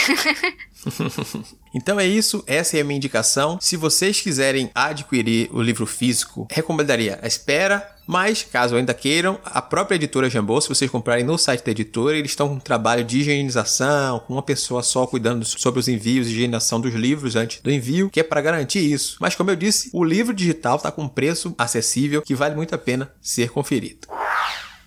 Então 1.78 2.00
é 2.00 2.08
isso, 2.08 2.44
essa 2.48 2.76
é 2.76 2.82
a 2.82 2.84
minha 2.84 2.98
indicação. 2.98 3.60
Se 3.62 3.78
vocês 3.78 4.20
quiserem 4.20 4.72
adquirir 4.74 5.48
o 5.54 5.62
livro 5.62 5.86
físico, 5.86 6.48
recomendaria 6.50 7.20
a 7.22 7.28
espera, 7.28 7.88
mas, 8.08 8.42
caso 8.42 8.76
ainda 8.76 8.96
queiram, 8.96 9.40
a 9.46 9.62
própria 9.62 9.96
editora 9.96 10.28
Jambô, 10.28 10.60
se 10.60 10.70
vocês 10.70 10.90
comprarem 10.90 11.24
no 11.24 11.38
site 11.38 11.64
da 11.64 11.70
editora, 11.70 12.18
eles 12.18 12.32
estão 12.32 12.50
com 12.50 12.56
um 12.56 12.60
trabalho 12.60 13.04
de 13.04 13.20
higienização, 13.20 14.20
com 14.22 14.34
uma 14.34 14.42
pessoa 14.42 14.82
só 14.82 15.06
cuidando 15.06 15.46
sobre 15.46 15.80
os 15.80 15.88
envios 15.88 16.26
e 16.28 16.32
higienização 16.32 16.82
dos 16.82 16.96
livros 16.96 17.36
antes 17.36 17.62
do 17.62 17.70
envio, 17.70 18.10
que 18.10 18.22
é 18.22 18.24
para 18.24 18.42
garantir 18.42 18.80
isso. 18.80 19.18
Mas, 19.20 19.36
como 19.36 19.52
eu 19.52 19.56
disse, 19.56 19.92
o 19.94 20.04
livro 20.04 20.34
digital 20.34 20.78
está 20.78 20.92
com 20.92 21.04
um 21.04 21.08
preço 21.08 21.54
acessível 21.60 22.24
que 22.24 22.34
vale 22.34 22.56
muito 22.56 22.74
a 22.74 22.78
pena 22.80 23.12
ser 23.22 23.52
conferido. 23.52 24.08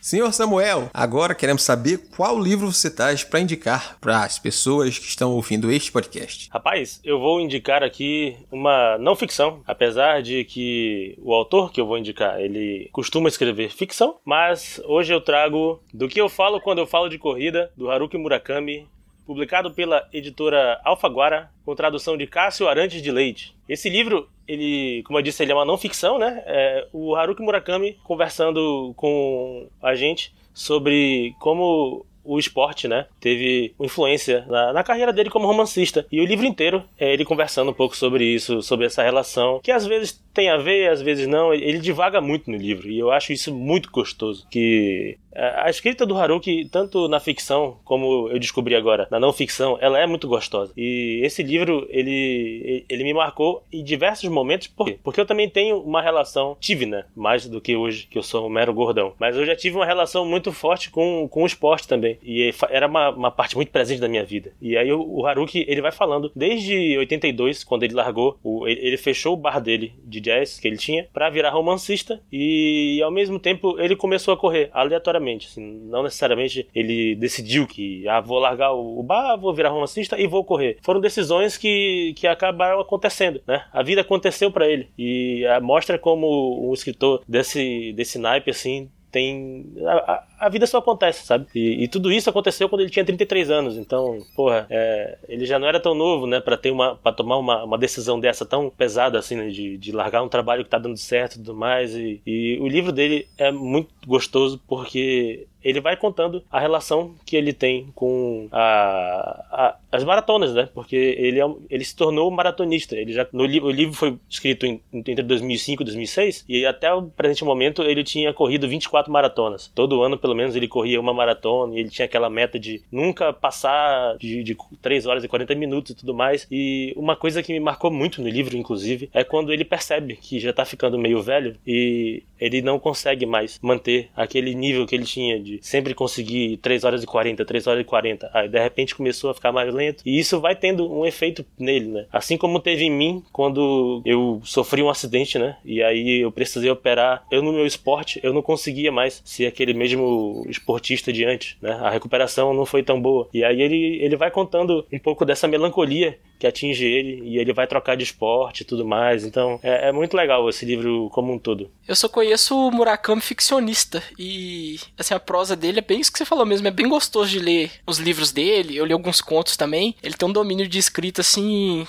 Senhor 0.01 0.33
Samuel, 0.33 0.89
agora 0.95 1.35
queremos 1.35 1.63
saber 1.63 1.99
qual 2.17 2.41
livro 2.41 2.73
você 2.73 2.91
traz 2.91 3.23
para 3.23 3.41
indicar 3.41 3.99
para 4.01 4.25
as 4.25 4.39
pessoas 4.39 4.99
que 4.99 5.05
estão 5.05 5.33
ouvindo 5.33 5.71
este 5.71 5.93
podcast. 5.93 6.49
Rapaz, 6.51 7.01
eu 7.05 7.21
vou 7.21 7.39
indicar 7.39 7.83
aqui 7.83 8.35
uma 8.51 8.97
não 8.97 9.15
ficção, 9.15 9.63
apesar 9.67 10.23
de 10.23 10.43
que 10.45 11.19
o 11.23 11.35
autor 11.35 11.71
que 11.71 11.81
eu 11.81 11.87
vou 11.87 11.99
indicar, 11.99 12.41
ele 12.41 12.89
costuma 12.93 13.29
escrever 13.29 13.71
ficção, 13.71 14.17
mas 14.25 14.81
hoje 14.87 15.13
eu 15.13 15.21
trago 15.21 15.83
Do 15.93 16.09
que 16.09 16.21
eu 16.21 16.31
falo 16.31 16.61
quando 16.61 16.79
eu 16.79 16.87
falo 16.87 17.09
de 17.09 17.19
corrida, 17.19 17.71
do 17.77 17.91
Haruki 17.91 18.17
Murakami, 18.17 18.89
publicado 19.31 19.71
pela 19.71 20.09
editora 20.13 20.81
Alfaguara, 20.85 21.53
com 21.65 21.73
tradução 21.77 22.17
de 22.17 22.27
Cássio 22.27 22.67
Arantes 22.67 23.01
de 23.01 23.13
Leite. 23.13 23.55
Esse 23.69 23.89
livro, 23.89 24.29
ele, 24.47 25.05
como 25.05 25.21
eu 25.21 25.23
disse, 25.23 25.41
ele 25.41 25.53
é 25.53 25.55
uma 25.55 25.65
não 25.65 25.79
ficção, 25.79 26.19
né? 26.19 26.43
É 26.45 26.89
o 26.93 27.15
Haruki 27.15 27.41
Murakami 27.41 27.97
conversando 28.03 28.93
com 28.97 29.69
a 29.81 29.95
gente 29.95 30.35
sobre 30.53 31.33
como 31.39 32.05
o 32.25 32.39
esporte, 32.41 32.89
né? 32.89 33.07
Teve 33.21 33.73
influência 33.79 34.45
na, 34.49 34.73
na, 34.73 34.83
carreira 34.83 35.13
dele 35.13 35.31
como 35.31 35.47
romancista. 35.47 36.05
E 36.11 36.21
o 36.21 36.27
livro 36.27 36.45
inteiro 36.45 36.83
é 36.99 37.13
ele 37.13 37.25
conversando 37.25 37.71
um 37.71 37.75
pouco 37.75 37.97
sobre 37.97 38.25
isso, 38.25 38.63
sobre 38.63 38.87
essa 38.87 39.03
relação, 39.03 39.61
que 39.63 39.71
às 39.71 39.87
vezes 39.87 40.21
tem 40.35 40.51
a 40.51 40.57
ver, 40.57 40.91
às 40.91 41.01
vezes 41.01 41.27
não. 41.29 41.55
Ele 41.55 41.79
divaga 41.79 42.21
muito 42.21 42.51
no 42.51 42.57
livro. 42.57 42.89
E 42.89 42.99
eu 42.99 43.11
acho 43.11 43.33
isso 43.33 43.55
muito 43.55 43.91
gostoso. 43.91 44.47
Que 44.51 45.17
a 45.41 45.71
escrita 45.71 46.05
do 46.05 46.17
Haruki, 46.17 46.69
tanto 46.71 47.09
na 47.09 47.19
ficção 47.19 47.79
como 47.85 48.29
eu 48.29 48.39
descobri 48.39 48.75
agora, 48.75 49.09
na 49.11 49.19
não 49.19 49.33
ficção, 49.33 49.79
ela 49.81 49.99
é 49.99 50.07
muito 50.07 50.29
gostosa. 50.29 50.73
E 50.77 51.21
esse 51.25 51.43
livro, 51.43 51.87
ele, 51.89 52.85
ele 52.89 53.05
me 53.05 53.15
marcou 53.15 53.65
em 53.73 53.83
diversos 53.83 54.29
momentos. 54.29 54.67
Por 54.67 54.87
quê? 54.87 54.99
Porque 55.03 55.21
eu 55.21 55.27
também 55.27 55.49
tenho 55.49 55.81
uma 55.81 56.03
relação, 56.03 56.57
tive, 56.61 56.85
né? 56.85 57.05
Mais 57.17 57.47
do 57.47 57.61
que 57.61 57.75
hoje, 57.75 58.07
que 58.11 58.19
eu 58.19 58.23
sou 58.23 58.47
um 58.47 58.51
mero 58.51 58.75
gordão. 58.75 59.15
Mas 59.19 59.37
eu 59.37 59.47
já 59.47 59.57
tive 59.57 59.77
uma 59.77 59.87
relação 59.87 60.27
muito 60.27 60.53
forte 60.53 60.91
com, 60.91 61.27
com 61.29 61.43
o 61.43 61.47
esporte 61.47 61.89
também. 61.89 62.19
E 62.23 62.53
era 62.69 62.87
uma, 62.87 63.11
uma 63.11 63.31
parte 63.31 63.57
muito 63.57 63.71
presente 63.71 64.01
da 64.01 64.09
minha 64.09 64.25
vida. 64.25 64.53
E 64.61 64.77
aí 64.77 64.93
o, 64.93 65.01
o 65.01 65.27
Haruki, 65.27 65.65
ele 65.67 65.81
vai 65.81 65.93
falando, 65.93 66.31
desde 66.37 66.99
82, 66.99 67.65
quando 67.65 67.85
ele 67.85 67.95
largou, 67.95 68.39
o, 68.43 68.67
ele, 68.69 68.81
ele, 68.87 68.97
fechou 68.97 69.35
o 69.35 69.37
bar 69.37 69.61
dele 69.61 69.95
de 70.05 70.21
jazz 70.21 70.59
que 70.59 70.69
ele 70.69 70.77
tinha 70.77 71.09
para 71.13 71.31
virar 71.31 71.51
romancista. 71.51 72.21
E 72.31 73.01
ao 73.03 73.11
mesmo 73.11 73.39
tempo 73.39 73.79
ele 73.81 73.97
começou 73.97 74.35
a 74.35 74.37
correr 74.37 74.69
aleatoriamente 74.73 75.30
Assim, 75.37 75.81
não 75.85 76.03
necessariamente 76.03 76.67
ele 76.75 77.15
decidiu 77.17 77.67
que 77.67 78.07
ah, 78.09 78.21
vou 78.21 78.39
largar 78.39 78.73
o 78.73 79.03
bar, 79.03 79.37
vou 79.37 79.55
virar 79.55 79.71
romancista 79.71 80.19
e 80.19 80.27
vou 80.27 80.45
correr. 80.45 80.79
Foram 80.83 81.01
decisões 81.01 81.57
que, 81.57 82.15
que 82.17 82.27
acabaram 82.27 82.81
acontecendo, 82.81 83.41
né? 83.47 83.65
A 83.73 83.83
vida 83.83 84.01
aconteceu 84.01 84.51
para 84.51 84.69
ele 84.69 84.89
e 84.99 85.45
ah, 85.47 85.61
mostra 85.61 85.99
como 85.99 86.71
um 86.71 86.73
escritor 86.73 87.23
desse 87.29 87.93
desse 87.93 88.19
naipe 88.19 88.51
assim 88.51 88.91
tem. 89.11 89.67
A, 89.87 90.25
a, 90.41 90.49
vida 90.49 90.67
só 90.67 90.79
acontece, 90.79 91.27
sabe? 91.27 91.47
E, 91.55 91.85
e, 91.85 91.89
tudo 91.89 92.13
isso 92.13 92.31
aconteceu 92.31 92.69
quando 92.69 92.83
ele 92.83 92.91
tinha 92.91 93.05
33 93.05 93.51
anos. 93.51 93.77
Então, 93.77 94.19
porra, 94.35 94.67
é, 94.71 95.19
ele 95.29 95.45
já 95.45 95.59
não 95.59 95.67
era 95.67 95.81
tão 95.81 95.95
novo, 95.95 96.27
né? 96.27 96.41
Pra, 96.41 96.57
ter 96.57 96.71
uma, 96.71 96.97
pra 96.97 97.13
tomar 97.13 97.37
uma, 97.39 97.65
uma 97.65 97.79
decisão 97.79 98.19
dessa 98.19 98.47
tão 98.47 98.71
pesada, 98.71 99.19
assim, 99.19 99.37
né? 99.37 99.49
de, 99.49 99.77
de 99.77 99.93
largar 99.93 100.23
um 100.23 100.29
trabalho 100.29 100.65
que 100.65 100.71
tá 100.71 100.79
dando 100.79 100.97
certo 100.97 101.35
e 101.35 101.39
tudo 101.39 101.55
mais. 101.55 101.95
E, 101.95 102.21
e 102.27 102.59
o 102.61 102.69
livro 102.69 102.93
dele 102.93 103.27
é 103.37 103.51
muito 103.51 103.91
gostoso 104.07 104.61
porque 104.67 105.47
ele 105.63 105.81
vai 105.81 105.97
contando 105.97 106.43
a 106.51 106.61
relação 106.61 107.15
que 107.25 107.37
ele 107.37 107.53
tem 107.53 107.91
com 107.95 108.49
a, 108.51 109.45
a, 109.51 109.77
as 109.93 110.05
maratonas, 110.05 110.55
né? 110.55 110.69
Porque 110.73 110.97
ele, 110.97 111.41
é, 111.41 111.45
ele 111.69 111.85
se 111.85 111.95
tornou 111.95 112.31
maratonista. 112.31 112.97
Ele 112.97 113.13
já, 113.13 113.27
no, 113.33 113.45
o 113.45 113.71
livro 113.71 113.95
foi 113.95 114.19
escrito 114.29 114.67
em, 114.67 114.81
entre 114.93 115.23
2005 115.23 115.83
e 115.83 115.85
2006 115.85 116.45
e 116.49 116.67
até 116.67 116.93
o 116.93 117.03
presente 117.03 117.45
momento 117.45 117.83
ele 117.83 118.05
tinha 118.05 118.33
corrido 118.33 118.69
24 118.69 119.13
maratonas. 119.13 119.71
Todo 119.75 120.03
ano, 120.03 120.19
pelo 120.19 120.35
menos, 120.35 120.57
ele 120.57 120.69
corria 120.69 121.01
uma 121.01 121.15
maratona 121.15 121.75
e 121.75 121.81
ele 121.81 121.91
tinha 121.91 122.07
aquela 122.07 122.31
meta 122.31 122.59
de 122.59 122.83
nunca 122.91 123.33
passar 123.33 124.17
de, 124.19 124.43
de 124.43 124.57
3 124.81 125.07
horas 125.07 125.25
e 125.25 125.29
40 125.29 125.55
minutos 125.55 125.93
e 125.93 125.95
tudo 125.95 126.15
mais. 126.15 126.47
E 126.51 126.93
uma 126.97 127.17
coisa 127.17 127.43
que 127.43 127.53
me 127.53 127.61
marcou 127.61 127.91
muito 127.91 128.23
no 128.23 128.29
livro, 128.29 128.57
inclusive, 128.57 129.11
é 129.13 129.25
quando 129.25 129.53
ele 129.53 129.65
percebe 129.65 130.17
que 130.17 130.39
já 130.39 130.53
tá 130.53 130.65
ficando 130.65 130.99
meio 130.99 131.23
velho 131.23 131.57
e 131.67 132.23
ele 132.41 132.63
não 132.63 132.79
consegue 132.79 133.27
mais 133.27 133.59
manter 133.63 134.09
aquele 134.17 134.55
nível 134.55 134.87
que 134.87 134.95
ele 134.95 135.05
tinha 135.05 135.39
de 135.39 135.50
sempre 135.63 135.95
conseguir 135.95 136.59
3 136.59 136.85
horas 136.85 137.03
e 137.03 137.07
40, 137.07 137.45
3 137.45 137.67
horas 137.67 137.81
e 137.81 137.85
40. 137.85 138.31
Aí 138.33 138.49
de 138.49 138.59
repente 138.59 138.95
começou 138.95 139.31
a 139.31 139.35
ficar 139.35 139.53
mais 139.53 139.73
lento. 139.73 140.03
E 140.07 140.19
isso 140.19 140.41
vai 140.41 140.55
tendo 140.55 140.91
um 140.91 141.05
efeito 141.05 141.45
nele, 141.59 141.89
né? 141.89 142.07
Assim 142.13 142.37
como 142.37 142.61
teve 142.61 142.85
em 142.85 142.91
mim 142.91 143.23
quando 143.33 144.03
eu 144.05 144.41
sofri 144.45 144.83
um 144.83 144.91
acidente, 144.91 145.39
né? 145.39 145.57
E 145.65 145.83
aí 145.83 146.21
eu 146.21 146.31
precisei 146.31 146.71
operar. 146.71 147.25
Eu 147.31 147.43
no 147.43 147.53
meu 147.53 147.67
esporte, 147.67 148.21
eu 148.23 148.33
não 148.33 148.43
conseguia 148.43 148.93
mais 148.93 149.23
ser 149.25 149.47
aquele 149.47 149.75
mesmo 149.75 150.45
esportista 150.49 151.13
de 151.13 151.25
antes, 151.25 151.57
né? 151.61 151.73
A 151.83 151.91
recuperação 151.91 152.55
não 152.55 152.67
foi 152.67 152.83
tão 152.83 153.01
boa. 153.01 153.29
E 153.33 153.45
aí 153.45 153.61
ele, 153.61 153.99
ele 154.03 154.17
vai 154.17 154.31
contando 154.31 154.87
um 154.93 154.99
pouco 154.99 155.25
dessa 155.25 155.49
melancolia 155.49 156.19
que 156.41 156.47
atinge 156.47 156.87
ele 156.87 157.21
e 157.23 157.39
ele 157.39 157.53
vai 157.53 157.67
trocar 157.67 157.97
de 157.97 158.03
esporte 158.03 158.63
e 158.63 158.65
tudo 158.65 158.85
mais. 158.85 159.25
Então 159.25 159.61
é, 159.63 159.89
é, 159.89 159.93
muito 159.93 160.17
legal 160.17 160.49
esse 160.49 160.65
livro 160.65 161.11
como 161.13 161.33
um 161.33 161.39
todo. 161.39 161.71
Eu 161.87 161.95
só 161.95 162.09
conheço 162.09 162.57
o 162.57 162.71
Murakami 162.71 163.21
ficcionista 163.21 164.03
e 164.19 164.79
assim 164.99 165.13
a 165.13 165.21
prosa 165.41 165.57
dele 165.57 165.79
é 165.79 165.83
bem 165.83 165.99
isso 165.99 166.13
que 166.13 166.19
você 166.19 166.25
falou 166.27 166.45
mesmo, 166.45 166.69
é 166.69 166.71
bem 166.71 166.87
gostoso 166.87 167.31
de 167.31 167.39
ler 167.39 167.71
os 167.87 167.99
livros 167.99 168.31
dele. 168.31 168.77
Eu 168.77 168.85
li 168.85 168.93
alguns 168.93 169.23
contos 169.23 169.57
também. 169.57 169.97
Ele 170.03 170.15
tem 170.15 170.29
um 170.29 170.33
domínio 170.33 170.69
de 170.69 170.79
escrita 170.79 171.23
assim 171.23 171.87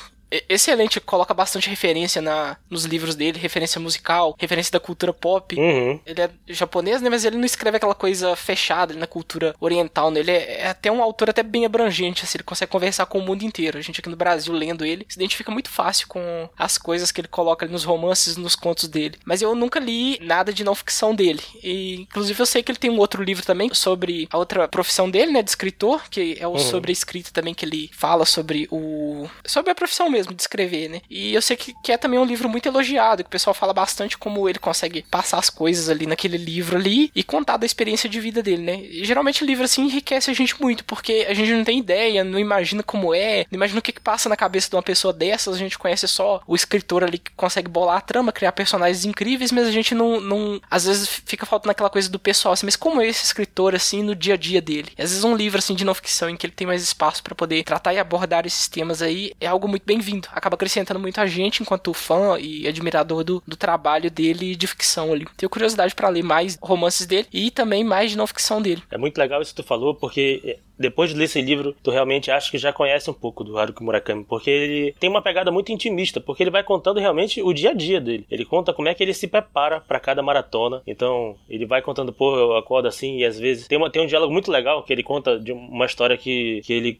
excelente, 0.48 1.00
coloca 1.00 1.34
bastante 1.34 1.70
referência 1.70 2.22
na, 2.22 2.58
nos 2.70 2.86
livros 2.86 3.16
dele, 3.16 3.38
referência 3.38 3.80
musical, 3.80 4.36
referência 4.40 4.72
da 4.72 4.80
cultura 4.80 5.12
pop. 5.14 5.60
Uhum. 5.60 6.00
Ele 6.06 6.22
é 6.22 6.30
japonês, 6.48 7.02
né? 7.02 7.10
Mas 7.10 7.26
ele 7.26 7.38
não 7.38 7.46
escreve 7.46 7.78
aquela 7.78 7.94
coisa 7.96 8.36
fechada 8.36 8.94
na 8.94 9.08
cultura 9.08 9.54
oriental, 9.60 10.10
né? 10.10 10.22
Ele 10.22 10.32
é, 10.32 10.62
é, 10.62 10.68
até 10.68 10.92
um 10.92 11.04
autor 11.04 11.30
até 11.30 11.44
bem 11.44 11.66
abrangente, 11.66 12.24
assim, 12.24 12.38
ele 12.38 12.44
consegue 12.44 12.72
conversar 12.72 13.06
com 13.06 13.20
o 13.20 13.22
mundo 13.22 13.44
inteiro. 13.44 13.78
A 13.78 13.82
gente 13.82 14.00
aqui 14.00 14.10
no 14.10 14.16
Brasil, 14.16 14.54
lendo 14.54 14.86
ele, 14.86 15.06
se 15.10 15.18
identifica 15.18 15.52
muito 15.52 15.70
fácil 15.70 16.08
com 16.08 16.50
as 16.58 16.78
coisas 16.78 17.12
que 17.12 17.20
ele 17.20 17.28
coloca 17.28 17.68
nos 17.68 17.84
romances, 17.84 18.38
nos 18.38 18.56
contos 18.56 18.88
dele. 18.88 19.18
Mas 19.26 19.42
eu 19.42 19.54
nunca 19.54 19.80
li 19.80 20.18
nada 20.22 20.54
de 20.54 20.64
não 20.64 20.76
ficção 20.76 21.14
dele. 21.14 21.42
E, 21.62 22.02
inclusive, 22.02 22.40
eu 22.40 22.46
sei 22.46 22.64
que 22.64 22.72
ele 22.72 22.80
tem 22.80 22.90
um 22.90 23.00
outro 23.00 23.22
livro 23.24 23.46
também 23.46 23.74
sobre 23.74 24.28
a 24.32 24.38
outra 24.38 24.68
profissão 24.68 25.10
dele, 25.10 25.32
né? 25.32 25.44
De 25.44 25.50
escritor, 25.50 26.04
que 26.10 26.38
é 26.40 26.48
o 26.48 26.52
uhum. 26.52 26.60
sobre 26.60 26.92
a 26.92 26.94
escrita 26.94 27.32
também, 27.32 27.54
que 27.54 27.66
ele 27.66 27.90
fala 27.94 28.26
sobre 28.26 28.68
o... 28.72 29.28
sobre 29.46 29.72
a 29.72 29.76
profissão 29.76 30.10
mesmo 30.10 30.21
mesmo 30.22 30.34
de 30.34 30.42
escrever, 30.42 30.90
né? 30.90 31.02
E 31.10 31.34
eu 31.34 31.42
sei 31.42 31.58
que, 31.58 31.74
que 31.84 31.92
é 31.92 31.98
também 31.98 32.20
um 32.20 32.26
livro 32.26 32.48
muito 32.48 32.68
elogiado, 32.68 33.24
que 33.24 33.28
o 33.28 33.32
pessoal 33.32 33.54
fala 33.54 33.74
bastante 33.74 34.18
como 34.18 34.48
ele 34.48 34.60
consegue 34.60 35.04
passar 35.10 35.40
as 35.40 35.50
coisas 35.50 35.90
ali 35.90 36.06
naquele 36.06 36.38
livro 36.38 36.78
ali 36.78 37.12
e 37.16 37.24
contar 37.24 37.58
da 37.58 37.66
experiência 37.66 38.08
de 38.08 38.20
vida 38.20 38.42
dele, 38.44 38.62
né? 38.62 38.76
E 38.82 39.04
geralmente 39.04 39.44
o 39.44 39.48
livro 39.48 39.64
assim 39.64 39.84
enriquece 39.84 40.30
a 40.30 40.34
gente 40.34 40.60
muito, 40.62 40.86
porque 40.86 41.26
a 41.28 41.34
gente 41.34 41.52
não 41.52 41.64
tem 41.64 41.80
ideia, 41.80 42.24
não 42.24 42.40
imagina 42.40 42.84
como 42.84 43.14
é, 43.14 43.46
não 43.52 43.58
imagina 43.58 43.80
o 43.80 43.82
que, 43.82 43.92
que 43.92 44.02
passa 44.02 44.30
na 44.30 44.38
cabeça 44.38 44.70
de 44.70 44.76
uma 44.76 44.84
pessoa 44.84 45.14
dessas, 45.14 45.56
a 45.56 45.60
gente 45.60 45.78
conhece 45.78 46.08
só 46.08 46.42
o 46.48 46.56
escritor 46.56 47.04
ali 47.04 47.18
que 47.18 47.32
consegue 47.32 47.70
bolar 47.70 47.98
a 47.98 48.02
trama, 48.02 48.32
criar 48.32 48.52
personagens 48.52 49.06
incríveis, 49.06 49.52
mas 49.52 49.68
a 49.68 49.72
gente 49.72 49.96
não, 49.96 50.20
não 50.22 50.62
às 50.70 50.86
vezes 50.86 51.08
fica 51.26 51.46
faltando 51.46 51.72
aquela 51.72 51.90
coisa 51.90 52.10
do 52.10 52.20
pessoal, 52.20 52.54
assim, 52.54 52.66
mas 52.66 52.76
como 52.76 53.02
é 53.02 53.08
esse 53.08 53.24
escritor 53.24 53.74
assim 53.76 54.04
no 54.04 54.16
dia 54.16 54.36
a 54.36 54.38
dia 54.38 54.62
dele? 54.62 54.92
E 54.98 55.02
às 55.02 55.10
vezes 55.10 55.24
um 55.24 55.36
livro 55.36 55.60
assim 55.60 55.74
de 55.74 55.84
não 55.84 55.96
ficção 55.96 56.30
em 56.30 56.38
que 56.38 56.46
ele 56.46 56.54
tem 56.54 56.68
mais 56.68 56.84
espaço 56.84 57.24
para 57.24 57.36
poder 57.36 57.64
tratar 57.64 57.94
e 57.94 58.00
abordar 58.00 58.46
esses 58.46 58.68
temas 58.68 59.02
aí 59.02 59.32
é 59.40 59.48
algo 59.48 59.68
muito 59.68 59.84
bem-vindo 60.12 60.28
acaba 60.32 60.56
acrescentando 60.56 61.00
muito 61.00 61.20
a 61.20 61.26
gente 61.26 61.62
enquanto 61.62 61.94
fã 61.94 62.38
e 62.40 62.68
admirador 62.68 63.24
do, 63.24 63.42
do 63.48 63.56
trabalho 63.56 64.12
dele 64.12 64.56
de 64.56 64.68
ficção 64.68 65.14
ali. 65.14 65.26
Tenho 65.38 65.50
curiosidade 65.50 65.96
para 65.96 66.10
ler 66.10 66.24
mais 66.24 66.58
romances 66.62 67.08
dele 67.08 67.28
e 67.32 67.50
também 67.50 67.84
mais 67.84 68.12
de 68.12 68.18
não 68.18 68.28
ficção 68.28 68.62
dele. 68.62 68.84
É 68.92 68.98
muito 68.98 69.18
legal 69.18 69.42
isso 69.42 69.56
que 69.56 69.62
tu 69.62 69.68
falou, 69.68 69.96
porque 69.96 70.42
eh, 70.44 70.60
depois 70.78 71.12
de 71.12 71.16
ler 71.16 71.26
esse 71.26 71.42
livro, 71.42 71.76
tu 71.82 71.92
realmente 71.92 72.32
acha 72.32 72.50
que 72.50 72.58
já 72.58 72.74
conhece 72.74 73.10
um 73.10 73.14
pouco 73.14 73.44
do 73.44 73.58
Haruki 73.58 73.84
Murakami, 73.84 74.26
porque 74.26 74.50
ele 74.50 74.96
tem 75.00 75.10
uma 75.10 75.22
pegada 75.22 75.52
muito 75.52 75.72
intimista, 75.72 76.20
porque 76.20 76.44
ele 76.44 76.50
vai 76.50 76.64
contando 76.64 77.00
realmente 77.00 77.42
o 77.42 77.54
dia 77.54 77.70
a 77.70 77.74
dia 77.74 78.02
dele. 78.02 78.26
Ele 78.30 78.44
conta 78.44 78.74
como 78.74 78.88
é 78.88 78.94
que 78.94 79.04
ele 79.04 79.14
se 79.14 79.28
prepara 79.28 79.80
para 79.80 80.00
cada 80.00 80.22
maratona. 80.22 80.82
Então, 80.86 81.36
ele 81.50 81.66
vai 81.66 81.82
contando, 81.82 82.12
pô, 82.12 82.36
eu 82.36 82.58
acordo 82.58 82.88
assim, 82.88 83.20
e 83.20 83.26
às 83.26 83.38
vezes 83.40 83.68
tem, 83.68 83.78
uma, 83.78 83.90
tem 83.90 84.02
um 84.02 84.08
diálogo 84.08 84.34
muito 84.34 84.52
legal 84.52 84.84
que 84.84 84.92
ele 84.92 85.04
conta 85.04 85.40
de 85.40 85.52
uma 85.52 85.86
história 85.86 86.18
que, 86.18 86.62
que 86.66 86.74
ele 86.74 87.00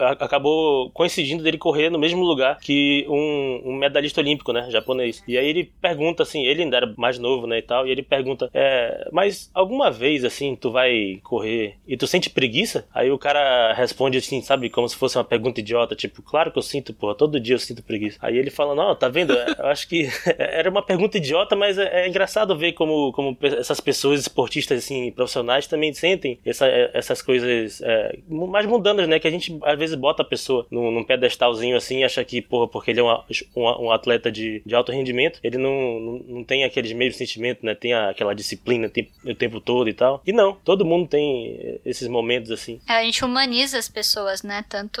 acabou 0.00 0.90
coincidindo 0.90 1.42
dele 1.42 1.58
correr 1.58 1.90
no 1.90 1.98
mesmo 1.98 2.22
lugar 2.22 2.58
que 2.60 3.06
um, 3.08 3.62
um, 3.64 3.76
medalhista 3.76 4.20
olímpico, 4.20 4.52
né, 4.52 4.70
japonês. 4.70 5.22
E 5.26 5.36
aí 5.36 5.46
ele 5.46 5.70
pergunta 5.80 6.22
assim, 6.22 6.44
ele 6.44 6.62
ainda 6.62 6.76
era 6.76 6.94
mais 6.96 7.18
novo, 7.18 7.46
né, 7.46 7.58
e 7.58 7.62
tal, 7.62 7.86
e 7.86 7.90
ele 7.90 8.02
pergunta, 8.02 8.50
é, 8.52 9.08
mas 9.12 9.50
alguma 9.54 9.90
vez, 9.90 10.24
assim, 10.24 10.56
tu 10.56 10.70
vai 10.70 11.20
correr 11.22 11.76
e 11.86 11.96
tu 11.96 12.06
sente 12.06 12.30
preguiça? 12.30 12.86
Aí 12.94 13.10
o 13.10 13.18
cara 13.18 13.72
responde 13.72 14.18
assim, 14.18 14.40
sabe, 14.40 14.70
como 14.70 14.88
se 14.88 14.96
fosse 14.96 15.16
uma 15.16 15.24
pergunta 15.24 15.60
idiota, 15.60 15.94
tipo, 15.94 16.22
claro 16.22 16.50
que 16.50 16.58
eu 16.58 16.62
sinto, 16.62 16.92
porra, 16.92 17.14
todo 17.14 17.40
dia 17.40 17.54
eu 17.54 17.58
sinto 17.58 17.82
preguiça. 17.82 18.18
Aí 18.20 18.36
ele 18.36 18.50
fala, 18.50 18.74
não, 18.74 18.94
tá 18.94 19.08
vendo, 19.08 19.32
eu 19.32 19.66
acho 19.66 19.88
que 19.88 20.08
era 20.38 20.70
uma 20.70 20.82
pergunta 20.82 21.16
idiota, 21.16 21.56
mas 21.56 21.78
é, 21.78 22.04
é, 22.04 22.08
engraçado 22.08 22.56
ver 22.56 22.72
como, 22.72 23.12
como 23.12 23.36
essas 23.42 23.80
pessoas 23.80 24.20
esportistas, 24.20 24.78
assim, 24.78 25.10
profissionais 25.12 25.66
também 25.66 25.92
sentem 25.92 26.38
essa, 26.44 26.66
essas 26.92 27.22
coisas 27.22 27.80
é, 27.82 28.18
mais 28.28 28.66
mundanas, 28.66 29.08
né, 29.08 29.18
que 29.18 29.28
a 29.28 29.30
gente 29.30 29.58
às 29.70 29.78
vezes 29.78 29.94
bota 29.94 30.22
a 30.22 30.24
pessoa 30.24 30.66
num, 30.70 30.90
num 30.90 31.04
pedestalzinho 31.04 31.76
assim 31.76 32.00
e 32.00 32.04
acha 32.04 32.24
que, 32.24 32.40
porra, 32.40 32.68
porque 32.68 32.90
ele 32.90 33.00
é 33.00 33.02
uma, 33.02 33.24
um, 33.56 33.86
um 33.86 33.90
atleta 33.90 34.30
de, 34.30 34.62
de 34.64 34.74
alto 34.74 34.92
rendimento, 34.92 35.40
ele 35.42 35.58
não, 35.58 36.00
não, 36.00 36.24
não 36.28 36.44
tem 36.44 36.64
aqueles 36.64 36.92
meios 36.92 37.16
sentimentos, 37.16 37.62
né? 37.62 37.74
Tem 37.74 37.92
aquela 37.94 38.34
disciplina 38.34 38.88
tem, 38.88 39.08
o 39.24 39.34
tempo 39.34 39.60
todo 39.60 39.88
e 39.88 39.92
tal. 39.92 40.22
E 40.26 40.32
não, 40.32 40.54
todo 40.64 40.84
mundo 40.84 41.08
tem 41.08 41.80
esses 41.84 42.08
momentos 42.08 42.50
assim. 42.50 42.80
É, 42.88 42.94
a 42.94 43.04
gente 43.04 43.24
humaniza 43.24 43.78
as 43.78 43.88
pessoas, 43.88 44.42
né? 44.42 44.64
Tanto. 44.68 45.00